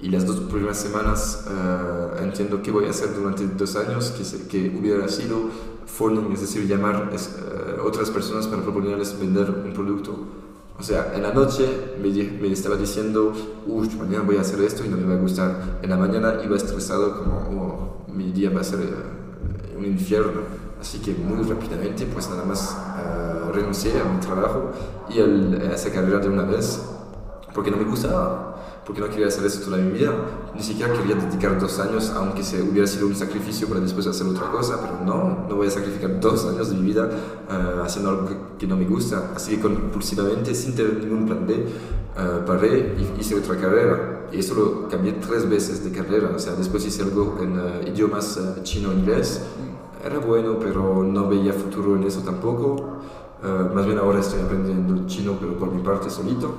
y 0.00 0.08
las 0.08 0.26
dos 0.26 0.40
primeras 0.50 0.78
semanas 0.78 1.46
uh, 1.46 2.22
entiendo 2.22 2.60
qué 2.60 2.72
voy 2.72 2.86
a 2.86 2.90
hacer 2.90 3.14
durante 3.14 3.46
dos 3.46 3.76
años, 3.76 4.10
que, 4.10 4.48
que 4.48 4.76
hubiera 4.76 5.06
sido 5.08 5.48
phoning, 5.86 6.32
es 6.32 6.40
decir, 6.40 6.66
llamar 6.66 6.96
a 6.96 7.02
uh, 7.02 7.86
otras 7.86 8.10
personas 8.10 8.48
para 8.48 8.62
proponerles 8.62 9.16
vender 9.18 9.48
un 9.64 9.72
producto. 9.72 10.26
O 10.76 10.82
sea, 10.82 11.12
en 11.14 11.22
la 11.22 11.32
noche 11.32 11.94
me, 12.02 12.08
me 12.10 12.52
estaba 12.52 12.76
diciendo, 12.76 13.32
uff, 13.66 13.94
mañana 13.94 14.24
voy 14.24 14.38
a 14.38 14.40
hacer 14.40 14.60
esto 14.62 14.84
y 14.84 14.88
no 14.88 14.96
me 14.96 15.06
va 15.06 15.14
a 15.14 15.18
gustar. 15.18 15.78
En 15.82 15.90
la 15.90 15.96
mañana 15.96 16.40
iba 16.44 16.56
estresado 16.56 17.18
como, 17.18 18.02
oh, 18.08 18.12
mi 18.12 18.32
día 18.32 18.50
va 18.50 18.62
a 18.62 18.64
ser 18.64 18.80
uh, 18.80 19.78
un 19.78 19.84
infierno. 19.84 20.61
Así 20.82 20.98
que 20.98 21.14
muy 21.14 21.42
rápidamente, 21.44 22.04
pues 22.06 22.28
nada 22.28 22.44
más 22.44 22.76
renuncié 23.54 23.92
a 24.00 24.04
mi 24.04 24.18
trabajo 24.20 24.72
y 25.08 25.20
a 25.20 25.72
esa 25.72 25.92
carrera 25.92 26.18
de 26.18 26.28
una 26.28 26.42
vez, 26.42 26.82
porque 27.54 27.70
no 27.70 27.76
me 27.76 27.84
gustaba 27.84 28.52
porque 28.84 29.00
no 29.00 29.08
quería 29.08 29.28
hacer 29.28 29.46
eso 29.46 29.60
toda 29.64 29.78
mi 29.78 29.92
vida. 29.92 30.12
Ni 30.54 30.62
siquiera 30.62 30.92
quería 30.92 31.14
dedicar 31.14 31.58
dos 31.58 31.78
años, 31.78 32.12
aunque 32.16 32.42
se 32.42 32.60
hubiera 32.62 32.86
sido 32.86 33.06
un 33.06 33.14
sacrificio 33.14 33.68
para 33.68 33.80
después 33.80 34.06
hacer 34.06 34.26
otra 34.26 34.50
cosa, 34.50 34.80
pero 34.80 35.04
no, 35.04 35.46
no 35.48 35.56
voy 35.56 35.68
a 35.68 35.70
sacrificar 35.70 36.18
dos 36.20 36.44
años 36.46 36.70
de 36.70 36.76
mi 36.76 36.88
vida 36.88 37.08
uh, 37.48 37.82
haciendo 37.82 38.10
algo 38.10 38.28
que, 38.58 38.66
no 38.66 38.76
me 38.76 38.84
gusta. 38.84 39.30
Así 39.36 39.56
que 39.56 39.62
compulsivamente, 39.62 40.54
sin 40.54 40.74
tener 40.74 40.94
ningún 41.04 41.26
plan 41.26 41.46
B, 41.46 41.64
uh, 41.64 42.44
paré 42.44 42.96
y 42.98 43.20
hice 43.20 43.36
otra 43.36 43.56
carrera. 43.56 44.26
Y 44.32 44.38
eso 44.38 44.54
lo 44.54 44.88
cambié 44.88 45.12
tres 45.12 45.48
veces 45.48 45.84
de 45.84 45.92
carrera. 45.92 46.32
O 46.34 46.38
sea, 46.38 46.54
después 46.54 46.84
hice 46.84 47.02
algo 47.02 47.38
en 47.40 47.58
uh, 47.58 47.86
idiomas 47.86 48.40
chino-inglés 48.64 49.42
era 50.04 50.18
bueno, 50.18 50.58
pero 50.58 51.02
no 51.04 51.28
veía 51.28 51.52
futuro 51.52 51.96
en 51.96 52.04
eso 52.04 52.20
tampoco. 52.20 52.98
Eh, 53.42 53.74
más 53.74 53.86
bien 53.86 53.98
ahora 53.98 54.20
estoy 54.20 54.40
aprendiendo 54.40 55.06
chino, 55.06 55.36
pero 55.40 55.56
por 55.58 55.72
mi 55.72 55.82
parte 55.82 56.10
solito. 56.10 56.54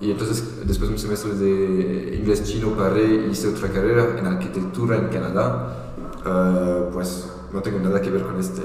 Y 0.00 0.10
entonces, 0.10 0.66
después 0.66 0.88
de 0.88 0.94
un 0.94 0.98
semestre 0.98 1.34
de 1.34 2.16
inglés 2.16 2.44
chino, 2.44 2.70
paré 2.70 3.26
y 3.26 3.30
hice 3.30 3.48
otra 3.48 3.68
carrera 3.68 4.18
en 4.18 4.26
arquitectura 4.26 4.96
en 4.96 5.08
Canadá. 5.08 5.92
Eh, 6.24 6.90
pues 6.92 7.30
no 7.52 7.60
tengo 7.62 7.80
nada 7.80 8.00
que 8.00 8.10
ver 8.10 8.22
con 8.22 8.38
este, 8.38 8.62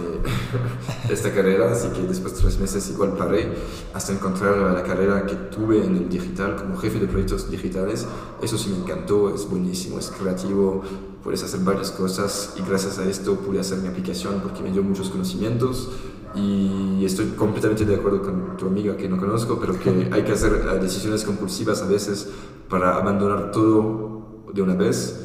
esta 1.10 1.34
carrera, 1.34 1.72
así 1.72 1.90
que 1.90 2.02
después 2.04 2.36
de 2.36 2.42
tres 2.42 2.60
meses 2.60 2.90
igual 2.92 3.14
paré 3.14 3.52
hasta 3.94 4.14
encontrar 4.14 4.58
la 4.58 4.84
carrera 4.84 5.26
que 5.26 5.36
tuve 5.36 5.84
en 5.84 5.96
el 5.98 6.10
digital 6.10 6.56
como 6.56 6.78
jefe 6.78 7.00
de 7.00 7.08
proyectos 7.08 7.50
digitales. 7.50 8.06
Eso 8.42 8.58
sí 8.58 8.70
me 8.70 8.78
encantó, 8.78 9.34
es 9.34 9.50
buenísimo, 9.50 10.00
es 10.00 10.12
creativo, 10.12 10.84
puedes 11.26 11.44
hacer 11.44 11.62
varias 11.62 11.90
cosas 11.90 12.54
y 12.56 12.62
gracias 12.62 13.00
a 13.00 13.04
esto 13.04 13.34
pude 13.38 13.60
hacer 13.60 13.80
mi 13.80 13.88
aplicación 13.88 14.42
porque 14.44 14.62
me 14.62 14.72
dio 14.72 14.84
muchos 14.84 15.10
conocimientos 15.10 15.90
y 16.36 17.04
estoy 17.04 17.30
completamente 17.30 17.84
de 17.84 17.96
acuerdo 17.96 18.22
con 18.22 18.56
tu 18.58 18.68
amiga 18.68 18.96
que 18.96 19.10
no 19.10 19.18
conozco, 19.18 19.58
pero 19.60 19.78
que 19.80 19.90
hay 20.14 20.24
que 20.24 20.32
hacer 20.32 20.54
eh, 20.54 20.80
decisiones 20.80 21.24
compulsivas 21.24 21.82
a 21.82 21.88
veces 21.88 22.30
para 22.70 22.96
abandonar 22.96 23.50
todo 23.52 24.44
de 24.54 24.62
una 24.62 24.76
vez 24.76 25.24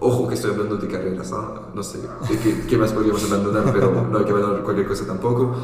Ojo 0.00 0.28
que 0.28 0.34
estoy 0.34 0.52
hablando 0.52 0.76
de 0.76 0.86
carreras, 0.86 1.34
no, 1.74 1.82
sé 1.82 1.98
¿qué, 2.28 2.66
qué, 2.68 2.78
más 2.78 2.92
podríamos 2.92 3.24
abandonar, 3.24 3.72
pero 3.72 3.90
no 4.08 4.18
hay 4.18 4.24
que 4.24 4.30
abandonar 4.30 4.62
cualquier 4.62 4.86
cosa 4.86 5.04
tampoco. 5.04 5.56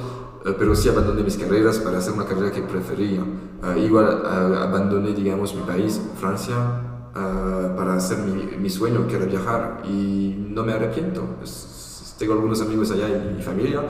Eh, 0.45 0.57
pero 0.59 0.74
sí 0.74 0.89
abandoné 0.89 1.22
mis 1.22 1.37
carreras 1.37 1.78
para 1.78 1.99
hacer 1.99 2.14
una 2.14 2.24
carrera 2.24 2.51
que 2.51 2.62
prefería. 2.62 3.20
Uh, 3.22 3.78
igual 3.78 4.26
abandoné, 4.26 5.12
digamos, 5.12 5.55
mi 5.55 5.62
país, 5.62 6.01
Francia, 6.18 6.93
para 7.14 7.94
hacer 7.94 8.18
mi, 8.18 8.56
mi, 8.56 8.68
sueño, 8.68 9.06
que 9.06 9.16
era 9.16 9.26
viajar, 9.26 9.82
y 9.84 10.36
no 10.50 10.64
me 10.64 10.72
arrepiento. 10.72 11.22
Es, 11.42 12.14
tengo 12.18 12.34
algunos 12.34 12.60
amigos 12.60 12.90
allá 12.90 13.08
y, 13.08 13.40
y 13.40 13.42
familia, 13.42 13.82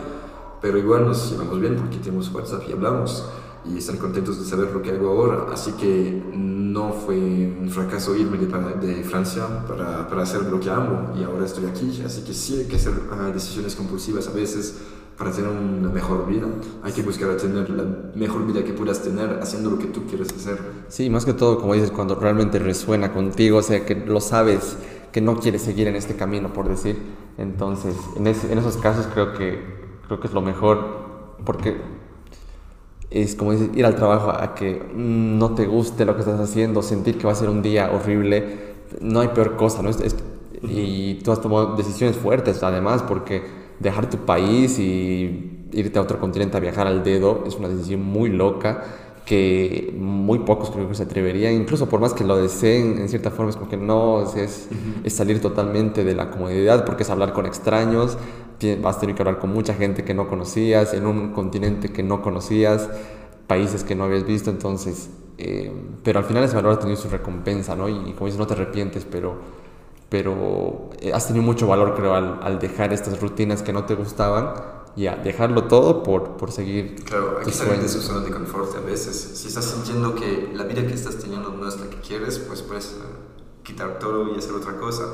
pero 0.60 0.78
igual 0.78 1.06
nos 1.06 1.30
llevamos 1.30 1.60
bien 1.60 1.76
porque 1.76 1.98
tenemos 1.98 2.32
WhatsApp 2.32 2.62
y 2.68 2.72
hablamos 2.72 3.24
y 3.66 3.78
están 3.78 3.96
contentos 3.96 4.38
de 4.38 4.44
saber 4.44 4.72
lo 4.72 4.82
que 4.82 4.90
hago 4.90 5.08
ahora. 5.08 5.52
Así 5.52 5.72
que 5.72 6.22
no 6.34 6.92
fue 6.92 7.16
un 7.16 7.70
fracaso 7.70 8.14
irme 8.14 8.36
de, 8.36 8.46
de 8.86 9.04
Francia 9.04 9.66
para, 9.66 10.08
para, 10.08 10.22
hacer 10.22 10.42
lo 10.42 10.60
que 10.60 10.70
amo 10.70 11.14
y 11.18 11.22
ahora 11.22 11.46
estoy 11.46 11.66
aquí. 11.66 12.02
Así 12.04 12.22
que 12.22 12.34
sí 12.34 12.58
hay 12.58 12.66
que 12.66 12.76
hacer 12.76 12.92
uh, 12.92 13.32
decisiones 13.32 13.74
compulsivas 13.74 14.28
a 14.28 14.32
veces 14.32 14.78
para 15.16 15.30
tener 15.30 15.50
una 15.50 15.88
mejor 15.88 16.26
vida. 16.26 16.46
Hay 16.82 16.92
que 16.92 17.02
buscar 17.02 17.36
tener 17.36 17.70
la 17.70 17.84
mejor 18.14 18.46
vida 18.46 18.64
que 18.64 18.72
puedas 18.72 19.02
tener 19.02 19.38
haciendo 19.40 19.70
lo 19.70 19.78
que 19.78 19.86
tú 19.86 20.04
quieres 20.06 20.32
hacer. 20.32 20.58
Sí, 20.88 21.10
más 21.10 21.24
que 21.24 21.32
todo, 21.32 21.58
como 21.58 21.74
dices, 21.74 21.90
cuando 21.90 22.14
realmente 22.14 22.58
resuena 22.58 23.12
contigo, 23.12 23.58
o 23.58 23.62
sea, 23.62 23.84
que 23.84 23.94
lo 23.94 24.20
sabes, 24.20 24.76
que 25.12 25.20
no 25.20 25.36
quieres 25.38 25.62
seguir 25.62 25.88
en 25.88 25.96
este 25.96 26.16
camino, 26.16 26.52
por 26.52 26.68
decir. 26.68 26.98
Entonces, 27.38 27.94
en, 28.16 28.26
en 28.26 28.58
esos 28.58 28.76
casos 28.78 29.06
creo 29.12 29.34
que, 29.34 29.60
creo 30.06 30.20
que 30.20 30.26
es 30.26 30.34
lo 30.34 30.40
mejor, 30.40 30.78
porque 31.44 31.76
es 33.10 33.36
como 33.36 33.52
dices, 33.52 33.70
ir 33.74 33.86
al 33.86 33.94
trabajo 33.94 34.30
a 34.30 34.54
que 34.54 34.82
no 34.94 35.54
te 35.54 35.66
guste 35.66 36.04
lo 36.04 36.14
que 36.14 36.20
estás 36.20 36.40
haciendo, 36.40 36.82
sentir 36.82 37.16
que 37.16 37.26
va 37.26 37.32
a 37.32 37.36
ser 37.36 37.48
un 37.48 37.62
día 37.62 37.92
horrible, 37.92 38.74
no 39.00 39.20
hay 39.20 39.28
peor 39.28 39.56
cosa, 39.56 39.82
¿no? 39.82 39.90
y 40.62 41.14
tú 41.22 41.30
has 41.30 41.40
tomado 41.40 41.76
decisiones 41.76 42.16
fuertes 42.16 42.62
además, 42.62 43.02
porque 43.02 43.42
dejar 43.80 44.10
tu 44.10 44.18
país 44.18 44.78
y 44.78 45.66
irte 45.72 45.98
a 45.98 46.02
otro 46.02 46.20
continente 46.20 46.56
a 46.56 46.60
viajar 46.60 46.86
al 46.86 47.02
dedo 47.02 47.44
es 47.46 47.56
una 47.56 47.68
decisión 47.68 48.02
muy 48.02 48.30
loca 48.30 48.84
que 49.24 49.94
muy 49.98 50.40
pocos 50.40 50.70
creo 50.70 50.86
que 50.86 50.94
se 50.94 51.04
atreverían, 51.04 51.54
incluso 51.54 51.88
por 51.88 51.98
más 51.98 52.12
que 52.12 52.24
lo 52.24 52.36
deseen, 52.36 52.98
en 52.98 53.08
cierta 53.08 53.30
forma 53.30 53.50
es 53.50 53.56
como 53.56 53.70
que 53.70 53.78
no, 53.78 54.22
es, 54.22 54.68
es 55.02 55.12
salir 55.14 55.40
totalmente 55.40 56.04
de 56.04 56.14
la 56.14 56.30
comodidad, 56.30 56.84
porque 56.84 57.04
es 57.04 57.10
hablar 57.10 57.32
con 57.32 57.46
extraños, 57.46 58.18
vas 58.82 58.96
a 58.96 59.00
tener 59.00 59.14
que 59.14 59.22
hablar 59.22 59.38
con 59.38 59.52
mucha 59.52 59.74
gente 59.74 60.04
que 60.04 60.14
no 60.14 60.28
conocías, 60.28 60.94
en 60.94 61.06
un 61.06 61.32
continente 61.32 61.90
que 61.90 62.02
no 62.02 62.22
conocías, 62.22 62.88
países 63.46 63.84
que 63.84 63.94
no 63.94 64.04
habías 64.04 64.26
visto, 64.26 64.50
entonces, 64.50 65.10
eh, 65.38 65.72
pero 66.02 66.18
al 66.18 66.24
final 66.24 66.44
ese 66.44 66.54
valor 66.54 66.72
ha 66.72 66.78
tenido 66.78 66.96
su 66.96 67.08
recompensa, 67.08 67.74
¿no? 67.76 67.88
Y, 67.88 68.12
como 68.12 68.26
dices, 68.26 68.38
no 68.38 68.46
te 68.46 68.54
arrepientes, 68.54 69.06
pero, 69.10 69.36
pero 70.08 70.90
eh, 71.00 71.12
has 71.12 71.26
tenido 71.26 71.44
mucho 71.44 71.66
valor, 71.66 71.94
creo, 71.94 72.14
al, 72.14 72.40
al, 72.42 72.58
dejar 72.58 72.92
estas 72.92 73.20
rutinas 73.20 73.62
que 73.62 73.72
no 73.72 73.84
te 73.84 73.94
gustaban 73.94 74.54
y 74.96 75.06
a 75.06 75.16
dejarlo 75.16 75.64
todo 75.64 76.02
por, 76.02 76.36
por 76.36 76.52
seguir. 76.52 77.02
Claro, 77.04 77.38
hay 77.38 77.44
que 77.46 77.52
salir 77.52 77.80
de 77.80 77.88
su 77.88 78.00
zona 78.00 78.20
de 78.20 78.30
confort 78.30 78.76
a 78.76 78.80
veces. 78.80 79.16
Si 79.34 79.48
estás 79.48 79.64
sintiendo 79.64 80.14
que 80.14 80.50
la 80.54 80.64
vida 80.64 80.86
que 80.86 80.94
estás 80.94 81.18
teniendo 81.18 81.50
no 81.50 81.68
es 81.68 81.80
la 81.80 81.90
que 81.90 81.96
quieres, 81.96 82.38
pues 82.38 82.62
puedes 82.62 82.92
eh, 82.92 83.04
quitar 83.62 83.98
todo 83.98 84.34
y 84.34 84.38
hacer 84.38 84.52
otra 84.52 84.76
cosa 84.76 85.04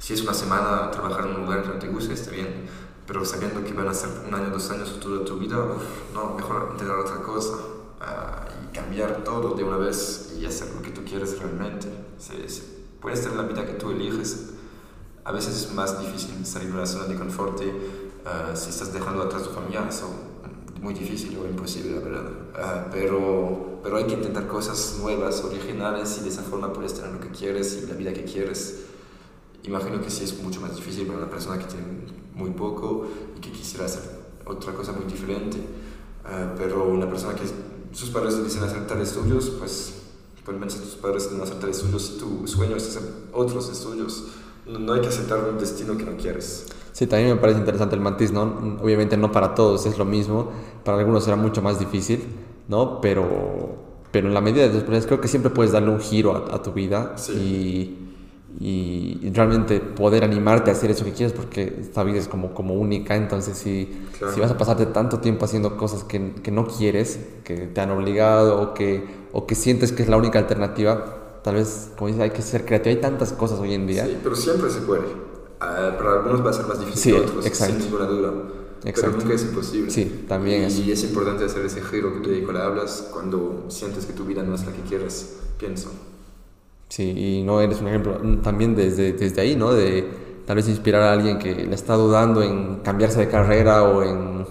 si 0.00 0.14
es 0.14 0.22
una 0.22 0.32
semana 0.32 0.90
trabajar 0.90 1.26
en 1.26 1.36
un 1.36 1.42
lugar 1.42 1.62
que 1.62 1.68
no 1.68 1.74
te 1.74 1.88
gusta, 1.88 2.14
está 2.14 2.30
bien, 2.30 2.66
pero 3.06 3.22
sabiendo 3.22 3.62
que 3.62 3.74
van 3.74 3.86
a 3.86 3.94
ser 3.94 4.08
un 4.26 4.34
año, 4.34 4.48
dos 4.48 4.70
años 4.70 4.98
toda 4.98 5.24
tu 5.26 5.38
vida, 5.38 5.58
no, 6.14 6.34
mejor 6.34 6.70
intentar 6.72 6.96
otra 6.96 7.16
cosa 7.16 7.56
uh, 8.00 8.64
y 8.64 8.74
cambiar 8.74 9.22
todo 9.22 9.54
de 9.54 9.62
una 9.62 9.76
vez 9.76 10.34
y 10.40 10.46
hacer 10.46 10.74
lo 10.74 10.80
que 10.80 10.90
tú 10.90 11.04
quieres 11.04 11.38
realmente. 11.38 11.86
Se, 12.16 12.48
se, 12.48 12.79
puedes 13.00 13.22
tener 13.22 13.36
la 13.36 13.44
vida 13.44 13.66
que 13.66 13.74
tú 13.74 13.90
eliges. 13.90 14.50
A 15.24 15.32
veces 15.32 15.56
es 15.56 15.72
más 15.72 16.00
difícil 16.00 16.44
salir 16.44 16.68
de 16.68 16.74
una 16.74 16.86
zona 16.86 17.04
de 17.04 17.14
confort 17.16 17.60
uh, 17.60 18.56
si 18.56 18.70
estás 18.70 18.92
dejando 18.92 19.22
atrás 19.22 19.44
tu 19.44 19.50
familia, 19.50 19.86
eso 19.88 20.08
muy 20.80 20.94
difícil 20.94 21.36
o 21.38 21.46
imposible, 21.46 21.96
la 21.96 22.00
verdad. 22.00 22.24
Uh, 22.54 22.90
pero, 22.90 23.80
pero 23.82 23.96
hay 23.96 24.04
que 24.04 24.14
intentar 24.14 24.46
cosas 24.46 24.96
nuevas, 25.00 25.44
originales, 25.44 26.18
y 26.18 26.24
de 26.24 26.30
esa 26.30 26.42
forma 26.42 26.72
puedes 26.72 26.94
tener 26.94 27.12
lo 27.12 27.20
que 27.20 27.28
quieres 27.28 27.82
y 27.82 27.86
la 27.86 27.94
vida 27.94 28.12
que 28.12 28.24
quieres 28.24 28.86
imagino 29.64 30.00
que 30.00 30.10
sí 30.10 30.24
es 30.24 30.42
mucho 30.42 30.60
más 30.60 30.74
difícil 30.76 31.06
para 31.06 31.18
una 31.18 31.30
persona 31.30 31.58
que 31.58 31.66
tiene 31.66 31.84
muy 32.34 32.50
poco 32.50 33.06
y 33.36 33.40
que 33.40 33.50
quisiera 33.50 33.86
hacer 33.86 34.02
otra 34.46 34.72
cosa 34.72 34.92
muy 34.92 35.04
diferente. 35.04 35.58
Uh, 35.58 36.56
pero 36.56 36.84
una 36.84 37.08
persona 37.08 37.34
que 37.34 37.44
sus 37.92 38.10
padres 38.10 38.42
dicen 38.42 38.62
hacer 38.62 38.86
tales 38.86 39.08
estudios, 39.08 39.50
pues 39.58 39.99
por 40.44 40.54
lo 40.54 40.60
menos 40.60 40.76
tus 40.76 40.94
padres 40.94 41.30
no 41.32 41.42
hacer 41.42 41.58
tales 41.58 41.78
estudios 41.78 42.18
tu 42.18 42.46
sueño 42.46 42.76
es 42.76 42.88
hacer 42.88 43.02
otros 43.32 43.70
estudios. 43.70 44.24
No, 44.66 44.78
no, 44.78 44.92
hay 44.92 45.00
que 45.00 45.08
aceptar 45.08 45.38
un 45.48 45.58
destino 45.58 45.96
que 45.96 46.04
no 46.04 46.16
quieres. 46.16 46.66
Sí, 46.92 47.06
también 47.06 47.30
me 47.34 47.40
parece 47.40 47.58
interesante 47.58 47.94
el 47.94 48.00
matiz, 48.00 48.32
¿no? 48.32 48.78
Obviamente 48.82 49.16
no 49.16 49.32
para 49.32 49.54
todos 49.54 49.86
es 49.86 49.98
lo 49.98 50.04
mismo, 50.04 50.50
para 50.84 50.98
algunos 50.98 51.24
será 51.24 51.36
mucho 51.36 51.62
más 51.62 51.78
difícil, 51.78 52.24
¿no? 52.68 53.00
Pero, 53.00 53.76
pero 54.12 54.28
en 54.28 54.34
la 54.34 54.40
medida 54.40 54.62
de 54.62 54.68
tus 54.68 54.80
posibilidades 54.80 55.06
creo 55.06 55.20
que 55.20 55.28
siempre 55.28 55.50
puedes 55.50 55.72
darle 55.72 55.90
un 55.90 56.00
giro 56.00 56.34
a, 56.34 56.54
a 56.54 56.62
tu 56.62 56.72
vida 56.72 57.14
sí. 57.16 57.32
y 57.32 58.10
y, 58.58 59.30
realmente 59.32 59.80
poder 59.80 60.24
animarte 60.24 60.70
a 60.70 60.72
hacer 60.72 60.90
eso 60.90 61.04
que 61.04 61.12
quieres 61.12 61.32
porque 61.32 61.76
esta 61.80 62.02
vida 62.02 62.18
es 62.18 62.28
como, 62.28 62.52
como 62.52 62.74
única, 62.74 63.14
entonces 63.14 63.56
si, 63.56 63.90
claro. 64.18 64.34
si 64.34 64.40
vas 64.40 64.50
a 64.50 64.58
pasarte 64.58 64.86
tanto 64.86 65.18
tiempo 65.20 65.44
haciendo 65.44 65.76
cosas 65.76 66.04
que, 66.04 66.32
que, 66.42 66.50
no 66.50 66.66
quieres, 66.66 67.20
que 67.44 67.56
te 67.56 67.80
han 67.80 67.90
obligado 67.90 68.60
o 68.60 68.74
que, 68.74 69.19
o 69.32 69.46
que 69.46 69.54
sientes 69.54 69.92
que 69.92 70.02
es 70.02 70.08
la 70.08 70.16
única 70.16 70.38
alternativa, 70.38 71.40
tal 71.42 71.56
vez, 71.56 71.90
como 71.96 72.08
dices, 72.08 72.22
hay 72.22 72.30
que 72.30 72.42
ser 72.42 72.64
creativo, 72.64 72.94
hay 72.94 73.00
tantas 73.00 73.32
cosas 73.32 73.58
hoy 73.60 73.74
en 73.74 73.86
día. 73.86 74.04
Sí, 74.06 74.18
pero 74.22 74.34
siempre 74.34 74.70
se 74.70 74.80
puede. 74.80 75.02
Uh, 75.02 75.96
para 75.98 76.12
algunos 76.14 76.44
va 76.44 76.50
a 76.50 76.52
ser 76.54 76.66
más 76.66 76.80
difícil 76.80 77.02
sí, 77.02 77.10
que 77.12 77.18
otros, 77.18 77.46
exacto. 77.46 77.74
sin 77.74 77.84
ninguna 77.84 78.06
duda. 78.06 78.32
Exacto. 78.84 79.00
Pero 79.02 79.22
nunca 79.22 79.34
es 79.34 79.42
imposible. 79.42 79.90
Sí, 79.90 80.24
también 80.26 80.62
y, 80.62 80.64
es. 80.64 80.78
Y 80.78 80.92
es 80.92 81.04
importante 81.04 81.44
hacer 81.44 81.64
ese 81.66 81.82
giro 81.82 82.14
que 82.14 82.20
tú 82.20 82.30
de 82.30 82.40
Nicolás 82.40 82.62
hablas 82.62 83.08
cuando 83.12 83.66
sientes 83.68 84.06
que 84.06 84.14
tu 84.14 84.24
vida 84.24 84.42
no 84.42 84.54
es 84.54 84.64
la 84.64 84.72
que 84.72 84.80
quieres, 84.82 85.38
pienso. 85.58 85.90
Sí, 86.88 87.10
y 87.10 87.42
no 87.42 87.60
eres 87.60 87.80
un 87.80 87.88
ejemplo 87.88 88.20
también 88.42 88.74
desde, 88.74 89.12
desde 89.12 89.40
ahí, 89.40 89.54
¿no? 89.54 89.72
De 89.72 90.08
tal 90.44 90.56
vez 90.56 90.68
inspirar 90.68 91.02
a 91.02 91.12
alguien 91.12 91.38
que 91.38 91.54
le 91.54 91.74
está 91.74 91.94
dudando 91.94 92.42
en 92.42 92.80
cambiarse 92.80 93.20
de 93.20 93.28
carrera 93.28 93.84
o 93.84 94.02
en 94.02 94.44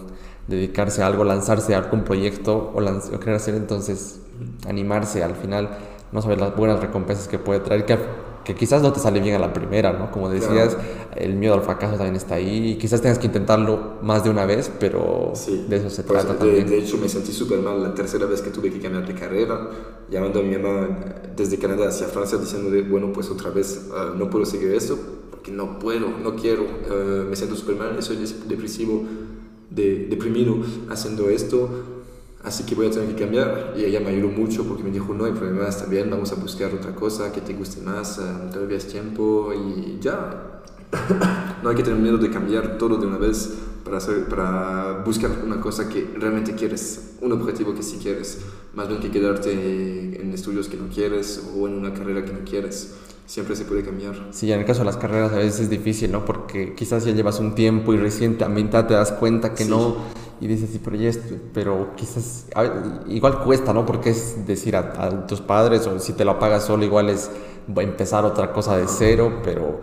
dedicarse 0.49 1.03
a 1.03 1.07
algo, 1.07 1.23
lanzarse 1.23 1.75
a 1.75 1.77
algún 1.79 2.03
proyecto 2.03 2.71
o, 2.75 2.79
o 2.81 3.19
querer 3.19 3.35
hacer, 3.35 3.55
entonces 3.55 4.19
animarse 4.67 5.23
al 5.23 5.35
final, 5.35 5.69
no 6.11 6.21
saber 6.21 6.39
las 6.39 6.55
buenas 6.55 6.79
recompensas 6.79 7.27
que 7.27 7.39
puede 7.39 7.59
traer, 7.59 7.85
que, 7.85 7.97
que 8.43 8.55
quizás 8.55 8.81
no 8.81 8.91
te 8.91 8.99
sale 8.99 9.19
bien 9.19 9.35
a 9.35 9.39
la 9.39 9.53
primera, 9.53 9.93
¿no? 9.93 10.11
Como 10.11 10.29
decías, 10.29 10.75
Claro. 10.75 10.79
el 11.15 11.35
miedo 11.35 11.53
al 11.53 11.61
fracaso 11.61 11.95
también 11.97 12.15
está 12.15 12.35
ahí, 12.35 12.71
y 12.71 12.75
quizás 12.77 13.01
tengas 13.01 13.19
que 13.19 13.27
intentarlo 13.27 13.97
más 14.01 14.23
de 14.23 14.29
una 14.29 14.45
vez, 14.45 14.71
pero 14.79 15.33
Sí, 15.35 15.65
de 15.69 15.77
eso 15.77 15.89
se 15.89 16.03
pues, 16.03 16.25
trata 16.25 16.33
de, 16.33 16.39
también. 16.39 16.67
de 16.67 16.77
hecho, 16.79 16.97
me 16.97 17.09
sentí 17.09 17.31
súper 17.31 17.59
mal 17.59 17.81
la 17.83 17.93
tercera 17.93 18.25
vez 18.25 18.41
que 18.41 18.49
tuve 18.49 18.71
que 18.71 18.79
cambiar 18.79 19.05
de 19.05 19.13
carrera, 19.13 19.69
llamando 20.09 20.39
a 20.39 20.43
mi 20.43 20.57
mamá 20.57 20.87
desde 21.35 21.57
Canadá 21.59 21.89
hacia 21.89 22.07
Francia, 22.07 22.37
diciéndole, 22.37 22.81
bueno, 22.83 23.11
pues 23.13 23.29
otra 23.29 23.49
vez 23.51 23.87
uh, 23.91 24.17
no 24.17 24.29
puedo 24.29 24.45
seguir 24.45 24.71
esto, 24.73 24.97
porque 25.29 25.51
no 25.51 25.77
puedo, 25.77 26.07
no 26.09 26.35
quiero, 26.35 26.63
uh, 26.63 27.29
me 27.29 27.35
siento 27.35 27.55
súper 27.55 27.75
mal, 27.75 28.01
soy 28.01 28.17
depresivo, 28.47 29.03
de, 29.69 30.07
deprimido 30.07 30.57
haciendo 30.89 31.29
esto, 31.29 31.69
así 32.43 32.63
que 32.63 32.75
voy 32.75 32.87
a 32.87 32.91
tener 32.91 33.15
que 33.15 33.23
cambiar. 33.23 33.73
Y 33.77 33.83
ella 33.83 33.99
me 33.99 34.07
ayudó 34.09 34.29
mucho 34.29 34.63
porque 34.65 34.83
me 34.83 34.91
dijo, 34.91 35.13
no 35.13 35.25
hay 35.25 35.31
problema, 35.33 35.67
está 35.67 35.85
bien, 35.85 36.09
vamos 36.09 36.31
a 36.31 36.35
buscar 36.35 36.73
otra 36.73 36.95
cosa 36.95 37.31
que 37.31 37.41
te 37.41 37.53
guste 37.53 37.81
más, 37.81 38.19
uh, 38.19 38.51
todavía 38.51 38.77
es 38.77 38.87
tiempo 38.87 39.51
y 39.53 39.99
ya. 39.99 40.61
no 41.63 41.69
hay 41.69 41.75
que 41.75 41.83
tener 41.83 41.99
miedo 41.99 42.17
de 42.17 42.31
cambiar 42.31 42.77
todo 42.77 42.97
de 42.97 43.05
una 43.05 43.17
vez 43.17 43.53
para, 43.83 43.97
hacer, 43.97 44.25
para 44.25 45.03
buscar 45.05 45.31
una 45.43 45.61
cosa 45.61 45.87
que 45.87 46.13
realmente 46.17 46.55
quieres, 46.55 47.17
un 47.21 47.31
objetivo 47.31 47.75
que 47.75 47.83
sí 47.83 47.99
quieres, 48.01 48.39
más 48.73 48.87
bien 48.87 48.99
que 48.99 49.11
quedarte 49.11 49.51
en 50.21 50.31
estudios 50.33 50.67
que 50.67 50.77
no 50.77 50.87
quieres 50.87 51.43
o 51.55 51.67
en 51.67 51.75
una 51.75 51.93
carrera 51.93 52.25
que 52.25 52.33
no 52.33 52.39
quieres. 52.43 52.95
Siempre 53.29 53.55
se 53.55 53.63
puede 53.63 53.83
cambiar. 53.83 54.15
Sí, 54.31 54.51
en 54.51 54.59
el 54.59 54.65
caso 54.65 54.79
de 54.79 54.85
las 54.85 54.97
carreras 54.97 55.31
a 55.31 55.35
veces 55.35 55.59
es 55.59 55.69
difícil, 55.69 56.11
¿no? 56.11 56.25
Porque 56.25 56.73
quizás 56.73 57.05
ya 57.05 57.11
llevas 57.11 57.39
un 57.39 57.53
tiempo 57.53 57.93
y 57.93 57.97
recién 57.97 58.41
a 58.43 58.49
mitad 58.49 58.87
te 58.87 58.95
das 58.95 59.11
cuenta 59.11 59.53
que 59.53 59.65
no 59.65 59.97
y 60.41 60.47
dices, 60.47 60.71
sí, 60.71 60.81
pero 60.83 60.95
ya 60.95 61.09
esto, 61.09 61.35
pero 61.53 61.91
quizás, 61.95 62.47
igual 63.07 63.43
cuesta, 63.43 63.71
¿no? 63.71 63.85
Porque 63.85 64.09
es 64.09 64.47
decir 64.47 64.75
a, 64.75 65.27
tus 65.27 65.41
padres 65.41 65.85
o 65.85 65.99
si 65.99 66.13
te 66.13 66.25
lo 66.25 66.39
pagas 66.39 66.65
solo, 66.65 66.83
igual 66.83 67.09
es 67.09 67.29
empezar 67.75 68.25
otra 68.25 68.51
cosa 68.51 68.75
de 68.77 68.87
cero, 68.87 69.41
pero 69.43 69.79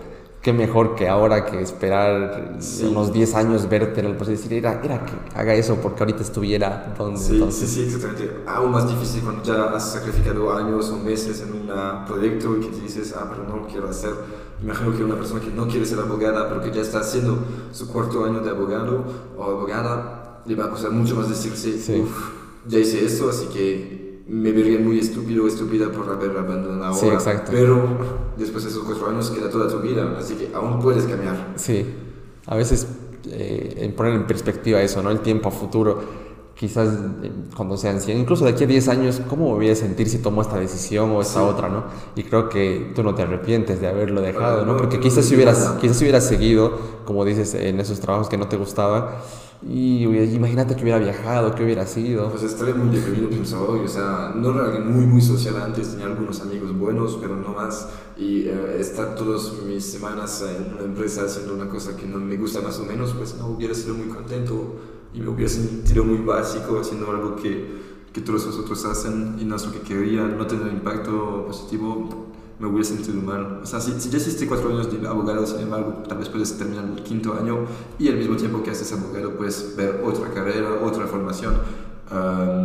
qué 0.46 0.52
mejor 0.52 0.94
que 0.94 1.08
ahora 1.08 1.44
que 1.44 1.60
esperar 1.60 2.56
unos 2.88 3.12
10 3.12 3.34
años 3.34 3.68
verte 3.68 3.98
en 3.98 4.06
el 4.06 4.14
proceso 4.14 4.30
y 4.30 4.36
decir, 4.36 4.52
era, 4.52 4.80
era 4.80 5.04
que 5.04 5.12
haga 5.34 5.52
eso 5.54 5.74
porque 5.82 6.04
ahorita 6.04 6.22
estuviera 6.22 6.94
donde. 6.96 7.18
Sí, 7.18 7.44
sí, 7.50 7.66
sí, 7.66 7.82
exactamente. 7.82 8.44
Aún 8.46 8.70
más 8.70 8.88
difícil 8.88 9.22
cuando 9.22 9.42
ya 9.42 9.64
has 9.74 9.90
sacrificado 9.94 10.54
años 10.54 10.88
o 10.90 10.98
meses 10.98 11.40
en 11.40 11.52
un 11.52 12.04
proyecto 12.06 12.58
y 12.58 12.60
que 12.60 12.80
dices, 12.80 13.12
ah, 13.18 13.26
pero 13.28 13.42
no 13.42 13.56
lo 13.56 13.66
quiero 13.66 13.88
hacer. 13.88 14.12
Imagino 14.62 14.96
que 14.96 15.02
una 15.02 15.16
persona 15.16 15.40
que 15.40 15.50
no 15.50 15.66
quiere 15.66 15.84
ser 15.84 15.98
abogada, 15.98 16.48
pero 16.48 16.62
que 16.62 16.70
ya 16.70 16.82
está 16.82 17.00
haciendo 17.00 17.38
su 17.72 17.88
cuarto 17.88 18.24
año 18.24 18.38
de 18.38 18.50
abogado 18.50 19.02
o 19.36 19.42
abogada, 19.42 20.42
le 20.46 20.54
va 20.54 20.66
a 20.66 20.70
costar 20.70 20.92
mucho 20.92 21.16
más 21.16 21.28
decirse, 21.28 21.76
sí. 21.76 22.04
ya 22.68 22.78
hice 22.78 23.04
esto, 23.04 23.30
así 23.30 23.46
que 23.46 24.05
me 24.28 24.50
vería 24.50 24.78
muy 24.80 24.98
estúpido 24.98 25.44
o 25.44 25.46
estúpida 25.46 25.90
por 25.90 26.08
haber 26.08 26.36
abandonado 26.36 26.94
ahora. 26.94 26.98
Sí, 26.98 27.06
exacto. 27.08 27.52
Pero 27.52 27.80
después 28.36 28.64
de 28.64 28.70
esos 28.70 28.82
cuatro 28.84 29.08
años 29.08 29.30
queda 29.30 29.48
toda 29.48 29.68
tu 29.68 29.78
vida, 29.80 30.16
así 30.18 30.34
que 30.34 30.50
aún 30.54 30.80
puedes 30.80 31.04
cambiar. 31.04 31.52
Sí, 31.56 31.86
a 32.46 32.56
veces 32.56 32.88
eh, 33.30 33.92
poner 33.96 34.14
en 34.14 34.26
perspectiva 34.26 34.82
eso, 34.82 35.02
¿no? 35.02 35.10
El 35.10 35.20
tiempo 35.20 35.48
a 35.48 35.52
futuro. 35.52 36.26
Quizás 36.56 36.88
eh, 37.22 37.30
cuando 37.54 37.76
sean 37.76 38.00
100, 38.00 38.18
incluso 38.18 38.44
de 38.44 38.52
aquí 38.52 38.64
a 38.64 38.66
10 38.66 38.88
años, 38.88 39.20
¿cómo 39.28 39.50
me 39.50 39.56
voy 39.56 39.70
a 39.70 39.76
sentir 39.76 40.08
si 40.08 40.18
tomo 40.18 40.42
esta 40.42 40.58
decisión 40.58 41.10
o 41.10 41.20
esta 41.20 41.44
otra, 41.44 41.68
no? 41.68 41.84
Y 42.16 42.24
creo 42.24 42.48
que 42.48 42.92
tú 42.96 43.04
no 43.04 43.14
te 43.14 43.22
arrepientes 43.22 43.80
de 43.80 43.86
haberlo 43.86 44.22
dejado, 44.22 44.64
¿no? 44.64 44.76
Porque 44.76 44.98
quizás 44.98 45.24
si 45.26 45.36
hubieras, 45.36 45.74
quizás 45.80 45.98
si 45.98 46.04
hubieras 46.04 46.24
seguido, 46.24 46.78
como 47.04 47.24
dices, 47.24 47.54
en 47.54 47.78
esos 47.78 48.00
trabajos 48.00 48.28
que 48.28 48.38
no 48.38 48.48
te 48.48 48.56
gustaban, 48.56 49.04
y 49.62 50.04
imagínate 50.04 50.76
que 50.76 50.82
hubiera 50.82 50.98
viajado, 50.98 51.54
que 51.54 51.64
hubiera 51.64 51.86
sido. 51.86 52.30
Pues 52.30 52.42
estaría 52.42 52.74
muy 52.74 52.94
deprimido, 52.94 53.28
pienso 53.28 53.66
hoy. 53.68 53.80
O 53.80 53.88
sea, 53.88 54.32
no 54.34 54.50
era 54.50 54.78
muy, 54.80 55.06
muy 55.06 55.22
social 55.22 55.56
antes, 55.56 55.90
tenía 55.90 56.06
algunos 56.06 56.40
amigos 56.40 56.76
buenos, 56.76 57.18
pero 57.20 57.36
no 57.36 57.54
más. 57.54 57.88
Y 58.16 58.42
eh, 58.48 58.76
estar 58.78 59.14
todas 59.14 59.52
mis 59.66 59.84
semanas 59.84 60.42
en 60.42 60.74
una 60.74 60.84
empresa 60.84 61.24
haciendo 61.24 61.54
una 61.54 61.68
cosa 61.68 61.96
que 61.96 62.06
no 62.06 62.18
me 62.18 62.36
gusta 62.36 62.60
más 62.60 62.78
o 62.78 62.84
menos, 62.84 63.14
pues 63.16 63.36
no 63.36 63.48
hubiera 63.48 63.74
sido 63.74 63.94
muy 63.94 64.08
contento 64.08 64.76
y 65.14 65.20
me 65.20 65.28
hubiera 65.28 65.50
sentido 65.50 66.04
muy 66.04 66.18
básico 66.18 66.78
haciendo 66.78 67.10
algo 67.10 67.36
que, 67.36 67.66
que 68.12 68.20
todos 68.20 68.46
los 68.46 68.58
otros 68.58 68.84
hacen 68.84 69.36
y 69.40 69.44
no 69.44 69.56
es 69.56 69.64
lo 69.64 69.72
que 69.72 69.80
quería, 69.80 70.22
no 70.22 70.46
tener 70.46 70.72
impacto 70.72 71.46
positivo 71.46 72.26
me 72.58 72.66
hubiera 72.66 72.84
sentido 72.84 73.20
mal. 73.20 73.60
O 73.62 73.66
sea, 73.66 73.80
si, 73.80 73.92
si 74.00 74.08
ya 74.10 74.16
hiciste 74.18 74.46
cuatro 74.46 74.70
años 74.70 74.90
de 74.90 75.06
abogado, 75.06 75.46
sin 75.46 75.60
embargo, 75.60 76.02
tal 76.08 76.18
vez 76.18 76.28
puedes 76.28 76.56
terminar 76.56 76.84
el 76.84 77.02
quinto 77.02 77.34
año 77.34 77.66
y 77.98 78.08
al 78.08 78.16
mismo 78.16 78.36
tiempo 78.36 78.62
que 78.62 78.70
haces 78.70 78.92
abogado 78.92 79.32
puedes 79.32 79.74
ver 79.76 80.02
otra 80.04 80.30
carrera, 80.32 80.80
otra 80.82 81.06
formación. 81.06 81.54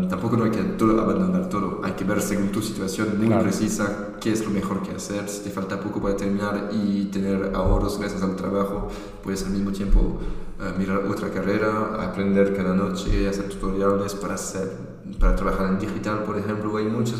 tampoco 0.09 0.37
no 0.37 0.45
hay 0.45 0.51
que 0.51 0.59
abandonar 0.59 1.49
todo, 1.49 1.81
hay 1.83 1.93
que 1.93 2.03
ver 2.03 2.21
según 2.21 2.51
tu 2.51 2.61
situación 2.61 3.17
muy 3.17 3.27
precisa 3.41 4.09
qué 4.19 4.31
es 4.31 4.45
lo 4.45 4.51
mejor 4.51 4.81
que 4.81 4.91
hacer. 4.91 5.27
Si 5.27 5.43
te 5.43 5.49
falta 5.49 5.79
poco 5.79 6.01
para 6.01 6.15
terminar 6.15 6.69
y 6.71 7.05
tener 7.05 7.51
ahorros 7.53 7.99
gracias 7.99 8.21
al 8.21 8.35
trabajo, 8.35 8.87
puedes 9.23 9.43
al 9.43 9.51
mismo 9.51 9.71
tiempo 9.71 9.99
uh, 9.99 10.79
mirar 10.79 10.99
otra 11.09 11.29
carrera, 11.31 11.97
aprender 11.99 12.55
cada 12.55 12.73
noche, 12.73 13.27
hacer 13.27 13.49
tutoriales 13.49 14.13
para 14.13 14.35
hacer 14.35 14.90
para 15.19 15.35
trabajar 15.35 15.67
en 15.67 15.79
digital, 15.79 16.23
por 16.23 16.37
ejemplo, 16.37 16.75
hay 16.77 16.85
muchas 16.85 17.19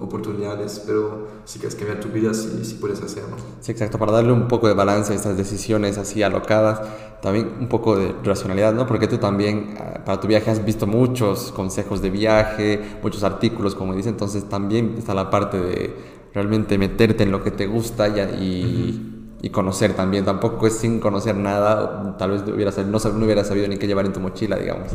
oportunidades, 0.00 0.82
pero 0.86 1.28
si 1.44 1.58
quieres 1.58 1.74
cambiar 1.74 2.00
tu 2.00 2.08
vida, 2.08 2.32
sí, 2.34 2.60
sí 2.62 2.78
puedes 2.80 3.02
hacerlo. 3.02 3.36
Sí, 3.60 3.72
exacto, 3.72 3.98
para 3.98 4.12
darle 4.12 4.32
un 4.32 4.48
poco 4.48 4.68
de 4.68 4.74
balance 4.74 5.12
a 5.12 5.16
estas 5.16 5.36
decisiones 5.36 5.98
así 5.98 6.22
alocadas, 6.22 6.80
también 7.20 7.52
un 7.60 7.68
poco 7.68 7.96
de 7.96 8.14
racionalidad, 8.24 8.74
¿no? 8.74 8.86
Porque 8.86 9.06
tú 9.06 9.18
también, 9.18 9.74
ah, 9.78 10.04
para 10.04 10.20
tu 10.20 10.28
viaje, 10.28 10.50
has 10.50 10.64
visto 10.64 10.86
muchos 10.86 11.52
consejos 11.52 12.02
de 12.02 12.10
viaje, 12.10 12.98
muchos 13.02 13.22
artículos, 13.22 13.74
como 13.74 13.94
dice, 13.94 14.08
entonces 14.08 14.48
también 14.48 14.94
está 14.98 15.14
la 15.14 15.30
parte 15.30 15.58
de 15.58 15.94
realmente 16.34 16.78
meterte 16.78 17.24
en 17.24 17.30
lo 17.30 17.42
que 17.42 17.50
te 17.50 17.66
gusta 17.66 18.08
y... 18.08 19.08
y 19.42 19.50
conocer 19.50 19.94
también. 19.94 20.24
Tampoco 20.24 20.68
es 20.68 20.74
sin 20.74 21.00
conocer 21.00 21.34
nada, 21.34 22.16
tal 22.16 22.30
vez 22.30 22.46
no, 22.46 22.98
no 22.98 23.24
hubiera 23.24 23.44
sabido 23.44 23.66
ni 23.66 23.76
qué 23.76 23.88
llevar 23.88 24.06
en 24.06 24.12
tu 24.12 24.20
mochila, 24.20 24.56
digamos. 24.56 24.88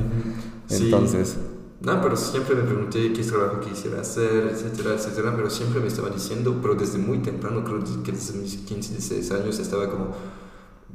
Entonces, 0.69 1.37
no, 1.79 2.01
pero 2.01 2.17
siempre 2.17 2.55
me 2.55 2.63
pregunté 2.63 3.13
qué 3.13 3.21
trabajo 3.23 3.59
quisiera 3.59 4.01
hacer, 4.01 4.49
etcétera, 4.51 4.95
etcétera, 4.95 5.33
pero 5.35 5.47
siempre 5.49 5.79
me 5.79 5.87
estaba 5.87 6.09
diciendo, 6.09 6.57
pero 6.59 6.73
desde 6.73 6.97
muy 6.97 7.19
temprano, 7.19 7.63
creo 7.63 7.83
que 8.03 8.11
desde 8.11 8.39
mis 8.39 8.57
15, 8.57 8.93
16 8.93 9.31
años, 9.31 9.59
estaba 9.59 9.87
como, 9.87 10.15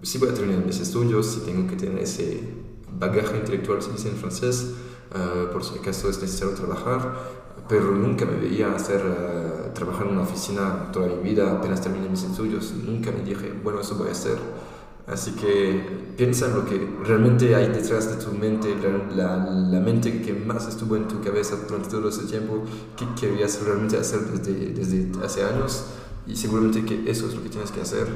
si 0.03 0.19
voy 0.19 0.31
a 0.31 0.35
terminar 0.35 0.65
mis 0.65 0.81
estudios, 0.81 1.27
si 1.27 1.41
tengo 1.41 1.69
que 1.69 1.77
tener 1.77 2.03
ese 2.03 2.41
bagaje 2.99 3.37
intelectual, 3.37 3.81
se 3.81 3.93
dice 3.93 4.09
en 4.09 4.17
francés, 4.17 4.73
uh, 5.15 5.53
por 5.53 5.63
si 5.63 5.79
acaso 5.79 6.11
es 6.11 6.21
necesario 6.21 6.55
trabajar, 6.55 7.17
pero 7.69 7.93
nunca 7.93 8.25
me 8.25 8.37
veía 8.37 8.75
hacer, 8.75 9.03
uh, 9.03 9.73
trabajar 9.75 10.09
en 10.09 10.15
una 10.15 10.23
oficina 10.23 10.91
toda 10.93 11.07
mi 11.07 11.23
vida, 11.23 11.53
apenas 11.53 11.81
terminé 11.81 12.09
mis 12.09 12.25
estudios, 12.25 12.73
nunca 12.75 13.13
me 13.13 13.23
dije, 13.23 13.55
bueno, 13.63 13.81
eso 13.81 13.95
voy 13.95 14.09
a 14.09 14.13
hacer 14.13 14.37
Así 15.07 15.33
que 15.33 16.15
piensa 16.17 16.47
en 16.47 16.55
lo 16.55 16.65
que 16.65 16.79
realmente 17.05 17.55
hay 17.57 17.69
detrás 17.69 18.09
de 18.09 18.25
tu 18.25 18.33
mente, 18.33 18.69
la, 19.15 19.37
la, 19.37 19.81
mente 19.81 20.23
que 20.23 20.33
más 20.33 20.69
estuvo 20.69 20.97
en 20.97 21.09
tu 21.09 21.21
cabeza 21.21 21.57
durante 21.67 21.89
todo 21.89 22.09
ese 22.09 22.27
tiempo, 22.27 22.63
que 22.97 23.07
querías 23.21 23.61
realmente 23.65 23.97
hacer 23.97 24.21
desde, 24.21 24.73
desde 24.73 25.25
hace 25.25 25.43
años 25.43 25.87
y 26.27 26.37
seguramente 26.37 26.85
que 26.85 27.11
eso 27.11 27.27
es 27.27 27.35
lo 27.35 27.43
que 27.43 27.49
tienes 27.49 27.73
que 27.73 27.81
hacer. 27.81 28.07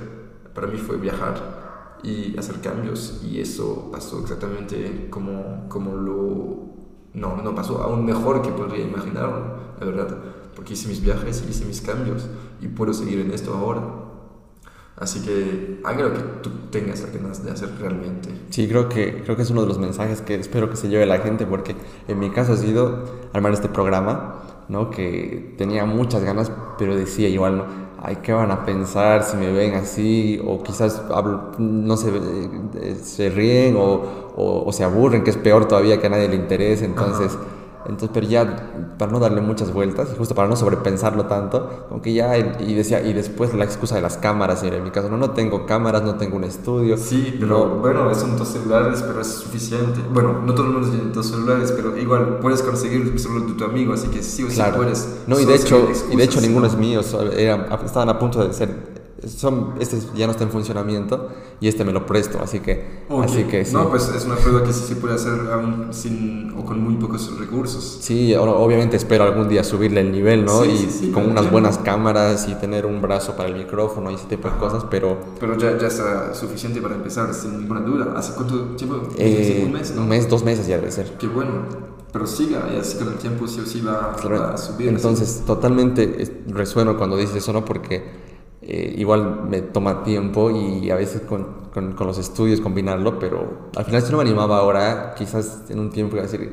Para 0.55 0.69
mí 0.69 0.79
fue 0.79 0.97
viajar 0.97 1.99
y 2.05 2.39
hacer 2.39 2.61
cambios 2.61 3.21
y 3.25 3.41
eso 3.41 3.91
pasó 3.91 4.21
exactamente 4.21 5.09
como, 5.11 5.69
como 5.69 5.97
lo... 5.97 6.67
No, 7.15 7.43
no 7.43 7.55
pasó 7.55 7.83
aún 7.83 8.05
mejor 8.05 8.43
que 8.43 8.51
podría 8.51 8.85
imaginarlo, 8.85 9.57
la 9.81 9.87
verdad, 9.87 10.19
porque 10.55 10.75
hice 10.75 10.87
mis 10.87 11.03
viajes 11.03 11.43
y 11.47 11.51
hice 11.51 11.65
mis 11.65 11.81
cambios 11.81 12.27
y 12.61 12.69
puedo 12.69 12.93
seguir 12.93 13.21
en 13.21 13.33
esto 13.33 13.55
ahora. 13.55 14.06
Así 14.97 15.21
que 15.21 15.81
haga 15.85 16.05
lo 16.05 16.15
que 16.15 16.21
tú 16.43 16.51
tengas 16.71 17.05
ganas 17.13 17.45
de 17.45 17.51
hacer 17.51 17.71
realmente. 17.79 18.31
Sí, 18.49 18.67
creo 18.67 18.89
que, 18.89 19.23
creo 19.25 19.37
que 19.37 19.43
es 19.43 19.51
uno 19.51 19.61
de 19.61 19.69
los 19.69 19.79
mensajes 19.79 20.23
que 20.23 20.35
espero 20.37 20.71
que 20.71 20.77
se 20.77 20.89
lleve 20.89 21.05
la 21.05 21.19
gente, 21.19 21.45
porque 21.45 21.77
en 22.09 22.19
mi 22.19 22.31
caso 22.31 22.55
ha 22.55 22.57
sido 22.57 23.05
armar 23.35 23.53
este 23.53 23.69
programa, 23.69 24.43
¿no? 24.69 24.89
Que 24.91 25.55
tenía 25.59 25.85
muchas 25.85 26.25
ganas, 26.25 26.51
pero 26.79 26.97
decía 26.97 27.29
igual, 27.29 27.59
¿no? 27.59 27.65
Ay, 28.03 28.17
¿qué 28.23 28.33
van 28.33 28.51
a 28.51 28.65
pensar 28.65 29.23
si 29.23 29.37
me 29.37 29.53
ven 29.53 29.75
así? 29.75 30.41
O 30.47 30.63
quizás 30.63 31.03
hablo, 31.11 31.53
no 31.59 31.97
se, 31.99 32.11
eh, 32.11 32.95
se 33.03 33.29
ríen 33.29 33.77
o, 33.77 34.33
o, 34.35 34.73
se 34.73 34.83
aburren, 34.83 35.25
que 35.25 35.31
es 35.31 35.37
peor 35.37 35.69
todavía 35.69 36.01
que 36.01 36.07
a 36.07 36.11
nadie 36.11 36.29
le 36.29 36.37
interese. 36.37 36.87
Entonces... 36.87 37.37
Entonces, 37.89 38.11
pero 38.13 38.27
ya 38.27 38.95
para 38.99 39.13
no 39.13 39.19
darle 39.19 39.41
muchas 39.41 39.73
vueltas 39.73 40.09
y 40.13 40.17
justo 40.17 40.35
para 40.35 40.49
no 40.49 40.57
sobrepensarlo 40.57 41.27
tanto, 41.27 41.87
como 41.89 42.03
que 42.03 42.13
ya, 42.13 42.37
y 42.37 42.75
decía, 42.75 43.03
y 43.03 43.13
después 43.13 43.55
la 43.55 43.65
excusa 43.65 43.97
de 43.97 44.03
las 44.03 44.17
cámaras, 44.17 44.63
en 44.63 44.83
mi 44.83 44.91
caso, 44.91 45.09
no, 45.09 45.17
no 45.17 45.31
tengo 45.31 45.67
cámaras, 45.67 46.03
no 46.03 46.17
tengo 46.17 46.37
un 46.37 46.45
estudio. 46.45 46.97
Sí, 46.97 47.37
pero 47.39 47.77
bueno, 47.77 48.15
son 48.15 48.37
dos 48.37 48.49
celulares, 48.49 49.03
pero 49.07 49.21
es 49.21 49.27
suficiente. 49.27 50.01
Bueno, 50.13 50.43
no 50.43 50.55
todo 50.55 50.67
el 50.67 50.73
mundo 50.73 50.89
tiene 50.89 51.13
dos 51.13 51.27
celulares, 51.27 51.73
pero 51.73 51.97
igual 51.97 52.39
puedes 52.41 52.63
conseguir 52.63 53.03
el 53.03 53.19
celular 53.19 53.49
de 53.49 53.55
tu 53.55 53.65
amigo, 53.65 53.93
así 53.93 54.09
que 54.09 54.23
sí 54.23 54.45
o 54.45 54.51
sí 54.51 54.61
puedes. 54.77 55.23
No, 55.27 55.39
y 55.39 55.45
de 55.45 55.55
hecho, 55.55 55.89
y 56.11 56.17
de 56.17 56.25
hecho 56.25 56.41
ninguno 56.41 56.67
es 56.67 56.77
mío, 56.77 57.01
estaban 57.01 58.09
a 58.09 58.19
punto 58.19 58.47
de 58.47 58.53
ser 58.53 58.96
son, 59.29 59.75
este 59.81 59.99
ya 60.15 60.27
no 60.27 60.33
está 60.33 60.45
en 60.45 60.51
funcionamiento 60.51 61.29
y 61.61 61.69
este 61.69 61.85
me 61.85 61.93
lo 61.93 62.07
presto, 62.07 62.39
así 62.43 62.61
que, 62.61 63.05
así 63.23 63.45
que 63.45 63.65
sí. 63.65 63.73
No, 63.73 63.89
pues 63.89 64.09
es 64.09 64.25
una 64.25 64.37
prueba 64.37 64.63
que 64.65 64.73
sí 64.73 64.85
se 64.87 64.97
puede 64.97 65.15
hacer 65.15 65.33
aún 65.53 65.89
sin 65.93 66.55
o 66.57 66.65
con 66.65 66.83
muy 66.83 66.97
pocos 66.97 67.39
recursos. 67.39 67.99
Sí, 68.01 68.35
obviamente 68.35 68.97
espero 68.97 69.25
algún 69.25 69.49
día 69.49 69.65
subirle 69.65 70.01
el 70.01 70.13
nivel, 70.13 70.45
¿no? 70.45 70.65
y 70.65 71.11
con 71.13 71.31
unas 71.31 71.51
buenas 71.51 71.79
cámaras 71.79 72.49
y 72.49 72.55
tener 72.55 72.87
un 72.87 73.01
brazo 73.01 73.37
para 73.37 73.49
el 73.49 73.57
micrófono 73.57 74.11
y 74.11 74.15
ese 74.15 74.27
tipo 74.27 74.49
de 74.49 74.57
cosas, 74.57 74.85
pero... 74.91 75.19
Pero 75.39 75.57
ya, 75.57 75.77
ya 75.79 75.89
está 75.89 76.35
suficiente 76.35 76.81
para 76.81 76.95
empezar, 76.95 77.33
sin 77.35 77.59
ninguna 77.59 77.81
duda. 77.81 78.15
¿Hace 78.17 78.33
cuánto 78.35 78.77
tiempo? 78.77 79.03
Eh, 79.19 79.63
un 79.67 79.73
mes, 79.73 79.95
¿no? 79.95 80.03
Un 80.03 80.09
mes, 80.09 80.29
dos 80.29 80.45
meses 80.45 80.67
ya 80.67 80.77
debe 80.77 80.91
ser. 80.91 81.17
Qué 81.19 81.27
bueno 81.27 81.97
pero 82.17 82.27
siga, 82.27 82.67
y 82.75 82.79
así 82.79 82.97
con 82.97 83.09
el 83.09 83.17
tiempo 83.17 83.47
sí 83.47 83.61
o 83.61 83.67
sí 83.67 83.83
va, 83.83 84.15
a 84.15 84.57
subir. 84.57 84.89
Entonces, 84.89 85.43
totalmente 85.47 86.43
resueno 86.47 86.97
cuando 86.97 87.19
dices 87.19 87.37
eso, 87.37 87.53
¿no? 87.53 87.63
Porque 87.63 88.03
eh, 88.69 88.95
igual 88.99 89.45
me 89.49 89.63
toma 89.63 90.03
tiempo 90.03 90.51
y 90.51 90.91
a 90.91 90.97
veces 90.97 91.23
con, 91.23 91.67
con, 91.73 92.07
los 92.07 92.19
estudios 92.19 92.61
combinarlo, 92.61 93.19
pero 93.19 93.69
al 93.77 93.85
final 93.85 94.03
si 94.03 94.11
no 94.11 94.19
me 94.19 94.25
animaba 94.25 94.59
ahora, 94.59 95.15
quizás 95.17 95.63
en 95.69 95.79
un 95.79 95.91
tiempo 95.91 96.17
iba 96.17 96.25
a 96.25 96.29
decir, 96.29 96.53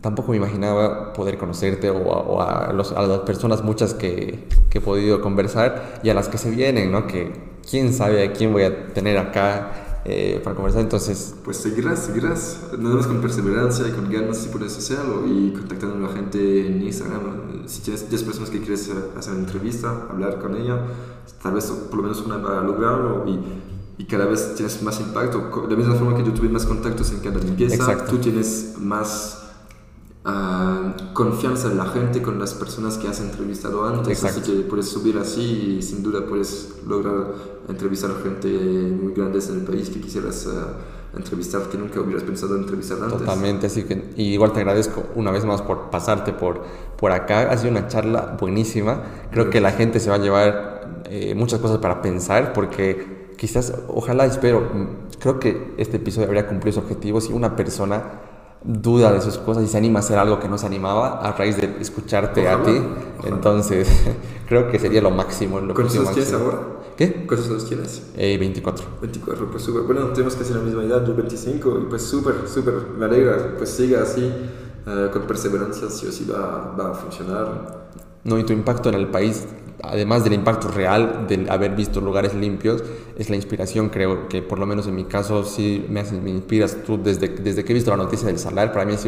tampoco 0.00 0.30
me 0.30 0.36
imaginaba 0.36 1.12
poder 1.12 1.36
conocerte 1.36 1.90
o, 1.90 2.40
a, 2.40 2.72
los, 2.72 2.92
a, 2.92 3.02
las 3.02 3.20
personas 3.20 3.64
muchas 3.64 3.94
que, 3.94 4.44
que, 4.70 4.78
he 4.78 4.80
podido 4.80 5.20
conversar 5.20 6.00
y 6.02 6.10
a 6.10 6.14
las 6.14 6.28
que 6.28 6.38
se 6.38 6.50
vienen, 6.50 6.92
¿no? 6.92 7.06
Que 7.06 7.32
quién 7.68 7.92
sabe 7.92 8.24
a 8.24 8.32
quién 8.32 8.52
voy 8.52 8.62
a 8.62 8.86
tener 8.88 9.18
acá 9.18 9.87
eh, 10.10 10.40
para 10.42 10.56
conversar. 10.56 10.80
Entonces, 10.80 11.34
pues 11.44 11.58
seguirás, 11.58 11.98
seguirás, 11.98 12.60
nada 12.78 12.94
más 12.94 13.06
con 13.06 13.20
perseverancia 13.20 13.86
y 13.86 13.90
con 13.92 14.10
ganas 14.10 14.38
si 14.38 14.48
puedes 14.48 14.74
hacerlo 14.78 15.26
y 15.26 15.52
contactando 15.52 15.96
a 15.96 16.08
la 16.08 16.16
gente 16.16 16.66
en 16.66 16.82
Instagram. 16.82 17.66
Si 17.66 17.82
tienes 17.82 18.08
10 18.08 18.22
personas 18.22 18.48
que 18.48 18.58
quieres 18.58 18.90
hacer 19.16 19.32
una 19.34 19.42
entrevista, 19.42 20.06
hablar 20.10 20.38
con 20.38 20.56
ella, 20.56 20.82
tal 21.42 21.52
vez 21.52 21.66
por 21.66 21.96
lo 21.96 22.02
menos 22.04 22.22
una 22.22 22.38
va 22.38 22.60
a 22.60 22.64
lograrlo 22.64 23.24
y, 23.28 23.38
y 24.02 24.06
cada 24.06 24.24
vez 24.24 24.54
tienes 24.54 24.82
más 24.82 24.98
impacto. 24.98 25.50
De 25.66 25.72
la 25.72 25.76
misma 25.76 25.94
forma 25.94 26.16
que 26.16 26.24
yo 26.24 26.32
tuve 26.32 26.48
más 26.48 26.64
contactos 26.64 27.10
en 27.12 27.20
cada 27.20 27.38
limpieza, 27.38 27.74
Exacto. 27.74 28.12
tú 28.12 28.18
tienes 28.18 28.76
más 28.78 29.47
ah, 30.28 30.94
confianza 31.14 31.70
en 31.70 31.78
la 31.78 31.86
gente 31.86 32.22
con 32.22 32.38
las 32.38 32.54
personas 32.54 32.98
que 32.98 33.08
has 33.08 33.20
entrevistado 33.20 33.84
antes. 33.84 34.08
Exacto. 34.08 34.40
Así 34.40 34.52
que 34.52 34.62
puedes 34.68 34.88
subir 34.88 35.18
así 35.18 35.78
y 35.78 35.82
sin 35.82 36.02
duda 36.02 36.26
puedes 36.26 36.74
lograr 36.86 37.32
entrevistar 37.68 38.10
gente 38.22 38.48
muy 38.48 39.12
grandes 39.12 39.48
en 39.48 39.56
el 39.56 39.62
país 39.62 39.90
que 39.90 40.00
quisieras 40.00 40.46
ah, 40.48 40.74
entrevistar, 41.16 41.62
que 41.62 41.78
nunca 41.78 42.00
hubieras 42.00 42.22
pensado 42.22 42.54
en 42.56 42.62
entrevistar 42.62 42.98
antes. 43.02 43.18
Totalmente, 43.18 43.66
así 43.66 43.84
que 43.84 44.12
y 44.16 44.34
igual 44.34 44.52
te 44.52 44.60
agradezco 44.60 45.04
una 45.14 45.30
vez 45.30 45.44
más 45.44 45.62
por 45.62 45.90
pasarte 45.90 46.32
por, 46.32 46.62
por 46.96 47.12
acá. 47.12 47.50
Ha 47.50 47.56
sido 47.56 47.70
una 47.70 47.88
charla 47.88 48.36
buenísima. 48.38 49.02
Creo 49.30 49.50
que 49.50 49.60
la 49.60 49.72
gente 49.72 50.00
se 50.00 50.10
va 50.10 50.16
a 50.16 50.20
llevar 50.20 51.02
eh, 51.10 51.34
muchas 51.34 51.60
cosas 51.60 51.78
para 51.78 52.02
pensar 52.02 52.52
porque 52.52 53.28
quizás, 53.36 53.72
ojalá, 53.88 54.26
espero, 54.26 54.68
creo 55.18 55.40
que 55.40 55.74
este 55.78 55.96
episodio 55.96 56.26
habría 56.26 56.46
cumplido 56.46 56.74
su 56.74 56.80
objetivo 56.80 57.20
si 57.20 57.32
una 57.32 57.56
persona 57.56 58.27
duda 58.62 59.12
de 59.12 59.20
sus 59.20 59.38
cosas 59.38 59.64
y 59.64 59.68
se 59.68 59.78
anima 59.78 59.98
a 59.98 60.02
hacer 60.02 60.18
algo 60.18 60.40
que 60.40 60.48
no 60.48 60.58
se 60.58 60.66
animaba 60.66 61.20
a 61.20 61.32
raíz 61.32 61.56
de 61.56 61.76
escucharte 61.80 62.48
a 62.48 62.62
ti. 62.62 62.72
ojalá. 63.18 63.62
Creo 64.48 64.62
creo 64.62 64.70
que 64.70 64.78
sería 64.78 65.02
lo 65.02 65.10
máximo. 65.10 65.60
Lo 65.60 65.74
¿Cuántos 65.74 65.96
años 65.98 66.12
tienes 66.12 66.32
ahora? 66.32 66.58
¿Qué? 66.96 67.26
¿Cuántos 67.26 67.50
años 67.50 67.68
tienes? 67.68 68.02
Eh, 68.16 68.38
24. 68.38 68.84
24, 69.02 69.50
pues 69.50 69.62
súper. 69.62 69.82
Bueno, 69.82 70.06
tenemos 70.08 70.34
casi 70.36 70.54
la 70.54 70.60
misma 70.60 70.82
edad, 70.84 71.06
yo 71.06 71.14
25, 71.14 71.80
y 71.82 71.86
pues 71.90 72.02
súper, 72.02 72.34
súper, 72.48 72.74
me 72.98 73.04
alegra. 73.04 73.54
Pues 73.56 73.70
siga 73.70 74.02
así, 74.02 74.22
eh, 74.86 75.10
con 75.12 75.22
perseverancia, 75.22 75.90
sí 75.90 76.06
o 76.06 76.12
sí 76.12 76.26
va, 76.30 76.74
va 76.78 76.90
a 76.90 76.94
funcionar. 76.94 77.88
No, 78.24 78.38
y 78.38 78.44
tu 78.44 78.52
impacto 78.52 78.88
en 78.88 78.94
el 78.94 79.08
país, 79.08 79.46
además 79.82 80.24
del 80.24 80.32
impacto 80.32 80.68
real 80.68 81.26
de 81.28 81.46
haber 81.48 81.74
visto 81.74 82.00
lugares 82.00 82.34
limpios, 82.34 82.82
es 83.16 83.30
la 83.30 83.36
inspiración, 83.36 83.88
creo 83.88 84.28
que 84.28 84.42
por 84.42 84.58
lo 84.58 84.66
menos 84.66 84.86
en 84.86 84.94
mi 84.94 85.04
caso 85.04 85.44
sí 85.44 85.86
me, 85.88 86.00
haces- 86.00 86.20
me 86.22 86.30
inspiras. 86.30 86.76
Tú 86.86 87.00
desde, 87.02 87.28
desde 87.28 87.64
que 87.64 87.72
he 87.72 87.74
visto 87.74 87.90
la 87.90 87.96
noticia 87.96 88.26
del 88.28 88.38
Salar, 88.38 88.72
para 88.72 88.84
mí 88.84 88.94
es 88.94 89.06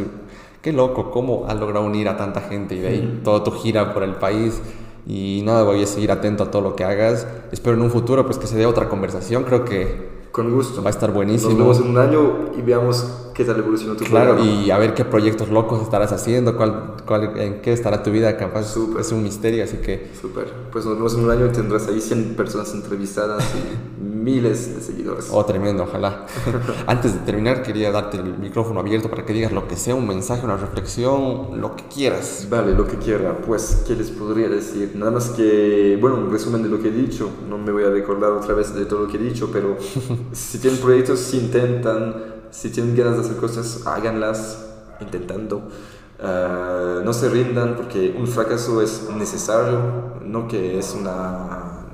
qué 0.63 0.73
loco, 0.73 1.11
cómo 1.11 1.47
has 1.49 1.59
logrado 1.59 1.85
unir 1.87 2.09
a 2.09 2.17
tanta 2.17 2.41
gente 2.43 2.75
y 2.75 2.81
de 2.81 2.89
ahí 2.89 3.21
todo 3.25 3.43
tu 3.43 3.51
gira 3.53 3.95
por 3.95 4.03
el 4.03 4.15
país 4.17 4.61
y 5.07 5.43
nada, 5.45 5.63
voy 5.65 5.83
a 5.83 5.87
seguir 5.87 6.11
atento 6.13 6.45
a 6.45 6.51
todo 6.51 6.63
lo 6.63 6.77
que 6.77 6.85
hagas. 6.85 7.27
Espero 7.53 7.77
en 7.77 7.83
un 7.83 7.91
futuro 7.91 8.25
pues 8.27 8.39
que 8.39 8.47
se 8.47 8.57
dé 8.57 8.67
otra 8.67 8.89
conversación, 8.89 9.45
creo 9.45 9.65
que 9.65 10.20
Con 10.33 10.53
gusto. 10.53 10.83
va 10.83 10.89
a 10.89 10.91
estar 10.91 11.09
Nos 11.11 11.17
buenísimo. 11.17 11.57
vemos 11.59 11.81
en 11.81 11.89
un 11.89 11.99
año 11.99 12.51
y 12.57 12.63
veamos 12.63 13.05
qué 13.35 13.45
tal 13.45 13.59
evoluciona 13.59 13.97
tu 13.97 14.05
Claro, 14.05 14.35
programa. 14.37 14.63
y 14.63 14.71
a 14.71 14.79
ver 14.79 14.95
qué 14.95 15.05
proyectos 15.05 15.49
locos 15.49 15.83
estarás 15.83 16.13
haciendo, 16.13 16.57
cuál, 16.57 16.95
cuál, 17.07 17.37
en 17.39 17.61
qué 17.63 17.73
estará 17.73 18.03
tu 18.03 18.11
vida, 18.11 18.37
capaz 18.37 18.65
Súper. 18.75 19.01
es 19.01 19.11
un 19.13 19.23
misterio, 19.23 19.65
así 19.65 19.79
que 19.79 20.11
Súper. 20.21 20.53
Pues 20.71 20.85
nos 20.85 20.95
vemos 20.97 21.15
en 21.15 21.25
un 21.25 21.31
año 21.31 21.47
y 21.47 21.51
tendrás 21.51 21.89
ahí 21.89 22.01
100 22.01 22.35
personas 22.37 22.73
entrevistadas 22.75 23.43
y 23.55 24.03
miles 24.21 24.75
de 24.77 24.83
seguidores. 24.83 25.29
Oh, 25.33 25.45
tremendo, 25.47 25.85
ojalá. 25.85 26.27
Antes 26.87 27.15
de 27.15 27.21
terminar, 27.21 27.63
quería 27.63 27.91
darte 27.91 28.19
el 28.19 28.37
micrófono 28.39 28.81
abierto 28.81 29.09
para 29.09 29.25
que 29.25 29.33
digas 29.33 29.51
lo 29.53 29.67
que 29.67 29.77
sea, 29.77 29.95
un 29.95 30.07
mensaje, 30.07 30.45
una 30.45 30.59
reflexión, 30.59 31.61
lo 31.61 31.75
que 31.75 31.85
quieras. 31.85 32.47
Vale, 32.51 32.75
lo 32.75 32.87
que 32.87 32.99
quiera. 32.99 33.39
Pues, 33.39 33.83
¿qué 33.87 33.95
les 33.97 34.11
podría 34.11 34.49
decir? 34.51 34.93
Nada 34.95 35.11
más 35.13 35.31
que, 35.31 35.97
bueno, 36.01 36.17
un 36.19 36.31
resumen 36.31 36.63
de 36.63 36.69
lo 36.69 36.81
que 36.83 36.89
he 36.89 36.93
dicho. 36.93 37.31
No 37.49 37.57
me 37.57 37.73
voy 37.73 37.85
a 37.85 37.91
recordar 37.91 38.31
otra 38.33 38.55
vez 38.55 38.75
de 38.75 38.85
todo 38.85 39.07
lo 39.07 39.09
que 39.09 39.17
he 39.17 39.21
dicho, 39.21 39.49
pero 39.51 39.77
si 40.33 40.59
tienen 40.59 40.81
proyectos, 40.81 41.21
si 41.21 41.39
intentan, 41.39 42.15
si 42.51 42.71
tienen 42.71 42.97
ganas 42.97 43.17
de 43.17 43.21
hacer 43.23 43.37
cosas, 43.37 43.87
háganlas 43.87 44.67
intentando. 45.01 45.63
Ah, 46.23 47.01
no 47.05 47.13
se 47.13 47.29
rindan 47.29 47.77
porque 47.77 48.15
un 48.19 48.27
fracaso 48.27 48.83
es 48.83 49.09
necesario, 49.17 49.79
no 50.25 50.49
que 50.49 50.79
es 50.79 50.95
una, 50.95 51.85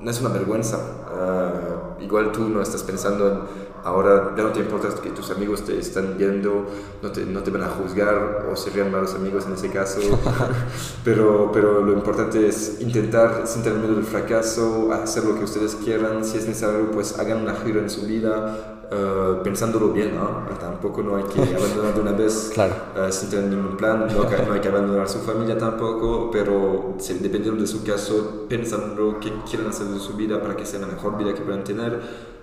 no 0.00 0.10
es 0.10 0.20
una 0.20 0.30
vergüenza. 0.30 0.78
Ah, 1.08 1.96
igual 2.00 2.32
tú 2.32 2.48
no 2.48 2.60
estás 2.62 2.82
pensando 2.82 3.28
en 3.28 3.38
ahora, 3.84 4.34
ya 4.36 4.42
no 4.44 4.50
te 4.50 4.60
importa 4.60 4.88
que 5.02 5.10
tus 5.10 5.30
amigos 5.30 5.62
te 5.64 5.78
están 5.78 6.16
viendo, 6.18 6.66
no 7.02 7.10
te, 7.12 7.24
no 7.24 7.42
te 7.42 7.50
van 7.50 7.62
a 7.62 7.68
juzgar 7.68 8.46
o 8.50 8.56
serían 8.56 8.90
malos 8.92 9.14
amigos 9.14 9.46
en 9.46 9.52
ese 9.54 9.70
caso. 9.70 10.00
pero, 11.04 11.50
pero 11.52 11.82
lo 11.82 11.92
importante 11.92 12.46
es 12.46 12.80
intentar, 12.80 13.42
sin 13.46 13.62
tener 13.62 13.78
miedo 13.78 13.94
del 13.94 14.04
fracaso, 14.04 14.92
hacer 14.92 15.24
lo 15.24 15.34
que 15.36 15.44
ustedes 15.44 15.74
quieran. 15.76 16.24
Si 16.24 16.38
es 16.38 16.46
necesario, 16.46 16.90
pues 16.90 17.18
hagan 17.18 17.42
una 17.42 17.54
gira 17.54 17.80
en 17.80 17.90
su 17.90 18.02
vida. 18.06 18.74
ah, 18.90 19.40
pensándolo 19.44 19.92
bien, 19.92 20.14
¿no? 20.16 20.46
Tampoco 20.58 21.02
no 21.02 21.16
hay 21.16 21.24
que 21.24 21.40
abandonar 21.56 21.94
de 21.94 22.00
una 22.00 22.12
vez 22.12 22.50
Claro. 22.54 22.74
eh, 22.96 23.12
sin 23.12 23.28
tener 23.28 23.50
ningún 23.50 23.76
plan, 23.76 24.06
no, 24.08 24.24
no 24.46 24.52
hay 24.54 24.60
que 24.60 24.68
abandonar 24.68 25.06
su 25.08 25.18
familia 25.20 25.58
tampoco, 25.58 26.30
pero 26.30 26.94
si- 26.98 27.14
dependiendo 27.18 27.60
de 27.60 27.66
su 27.66 27.84
caso, 27.84 28.46
pensando 28.48 29.18
qué 29.20 29.30
quieren 29.48 29.68
hacer 29.68 29.86
de 29.88 29.98
su 29.98 30.14
vida 30.14 30.40
para 30.40 30.56
que 30.56 30.64
sea 30.64 30.80
la 30.80 30.86
mejor 30.86 31.18
vida 31.18 31.34
que 31.34 31.42
puedan 31.42 31.64
tener, 31.64 32.00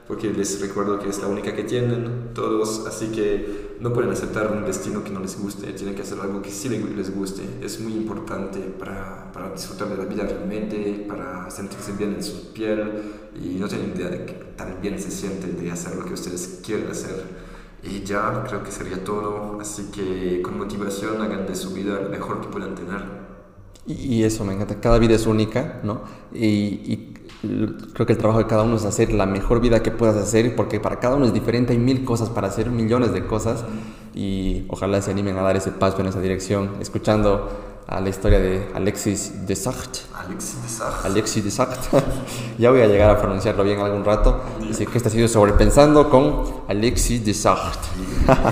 porque 0.08 0.32
les 0.32 0.62
recuerdo 0.62 1.00
que 1.00 1.10
es 1.10 1.20
la 1.20 1.28
única 1.28 1.56
que 1.56 1.64
tienen 1.64 2.30
todos, 2.34 2.86
así 2.88 3.08
que 3.08 3.76
no 3.80 3.92
pueden 3.94 4.12
aceptar 4.12 4.52
un 4.52 4.64
destino 4.66 5.04
que 5.04 5.10
no 5.10 5.20
les 5.20 5.40
guste, 5.42 5.74
tienen 5.74 5.96
que 5.96 6.04
hacer 6.04 6.20
algo 6.20 6.42
que 6.42 6.52
sí 6.52 6.70
le- 6.70 6.80
les 6.96 7.14
guste, 7.16 7.44
es 7.62 7.80
muy 7.80 7.94
importante 7.94 8.60
para, 8.60 9.32
para 9.32 9.52
disfrutar 9.52 9.90
de 9.90 9.98
la 9.98 10.06
vida 10.06 10.24
realmente, 10.26 11.06
para 11.08 11.50
sentirse 11.50 11.94
bien 11.94 12.14
en 12.14 12.24
su 12.24 12.54
piel 12.54 12.92
y 13.36 13.56
no 13.60 13.68
tienen 13.68 13.94
idea 13.96 14.10
de 14.10 14.26
que 14.26 14.34
tan 14.56 14.80
bien 14.82 15.00
se 15.00 15.12
siente 15.12 15.48
de 15.48 15.72
hacer 15.72 15.96
lo 15.96 16.06
que 16.06 16.14
ustedes 16.14 16.60
quieren 16.64 16.88
hacer. 16.90 17.24
Y 17.84 18.04
ya 18.04 18.44
creo 18.48 18.64
que 18.64 18.72
sería 18.72 19.04
todo, 19.04 19.60
así 19.62 19.92
que 19.92 20.42
con 20.42 20.58
motivación 20.58 21.22
hagan 21.22 21.46
de 21.46 21.56
su 21.56 21.72
vida 21.74 22.00
lo 22.02 22.10
mejor 22.10 22.42
que 22.42 22.48
puedan 22.48 22.74
tener. 22.76 23.04
Y, 23.88 24.24
eso 24.24 24.44
me 24.44 24.54
encanta, 24.54 24.80
cada 24.82 24.98
vida 24.98 25.14
es 25.14 25.28
única, 25.28 25.80
¿no? 25.84 26.02
Y, 26.34 26.48
y 26.92 27.14
creo 27.94 28.06
que 28.06 28.14
el 28.14 28.20
trabajo 28.20 28.40
de 28.40 28.48
cada 28.48 28.64
uno 28.64 28.76
es 28.76 28.86
hacer 28.86 29.12
la 29.14 29.26
mejor 29.26 29.62
vida 29.62 29.84
que 29.84 29.92
puedas 29.92 30.16
hacer, 30.16 30.56
porque 30.56 30.80
para 30.80 31.00
cada 31.00 31.16
uno 31.16 31.26
es 31.26 31.34
diferente, 31.34 31.74
hay 31.74 31.80
mil 31.80 32.06
cosas 32.06 32.30
para 32.30 32.48
hacer, 32.48 32.70
millones 32.70 33.14
de 33.14 33.26
cosas, 33.26 33.64
y 34.14 34.66
ojalá 34.70 35.02
se 35.02 35.12
animen 35.12 35.38
a 35.38 35.42
dar 35.42 35.56
ese 35.56 35.72
paso 35.72 36.00
en 36.00 36.08
esa 36.08 36.22
dirección, 36.22 36.72
escuchando 36.80 37.50
a 37.88 38.02
la 38.02 38.10
historia 38.10 38.40
de 38.40 38.68
Alexis 38.74 39.46
de 39.46 39.56
Sacht. 39.56 40.00
Alexis 40.14 40.64
de 40.64 40.70
Sach. 40.70 41.06
Alexis 41.06 41.44
de 41.44 41.52
Sacht. 41.52 41.94
ya 42.58 42.72
voy 42.72 42.82
a 42.82 42.88
llegar 42.88 43.12
a 43.12 43.20
pronunciarlo 43.20 43.64
bien 43.64 43.80
algún 43.80 44.04
rato. 44.04 44.42
Así 44.70 44.86
que 44.88 44.98
este 44.98 45.10
ha 45.10 45.12
sido 45.12 45.28
Sobrepensando 45.28 46.10
con 46.10 46.44
Alexis 46.68 47.24
de 47.24 47.34
Sacht. 47.34 47.80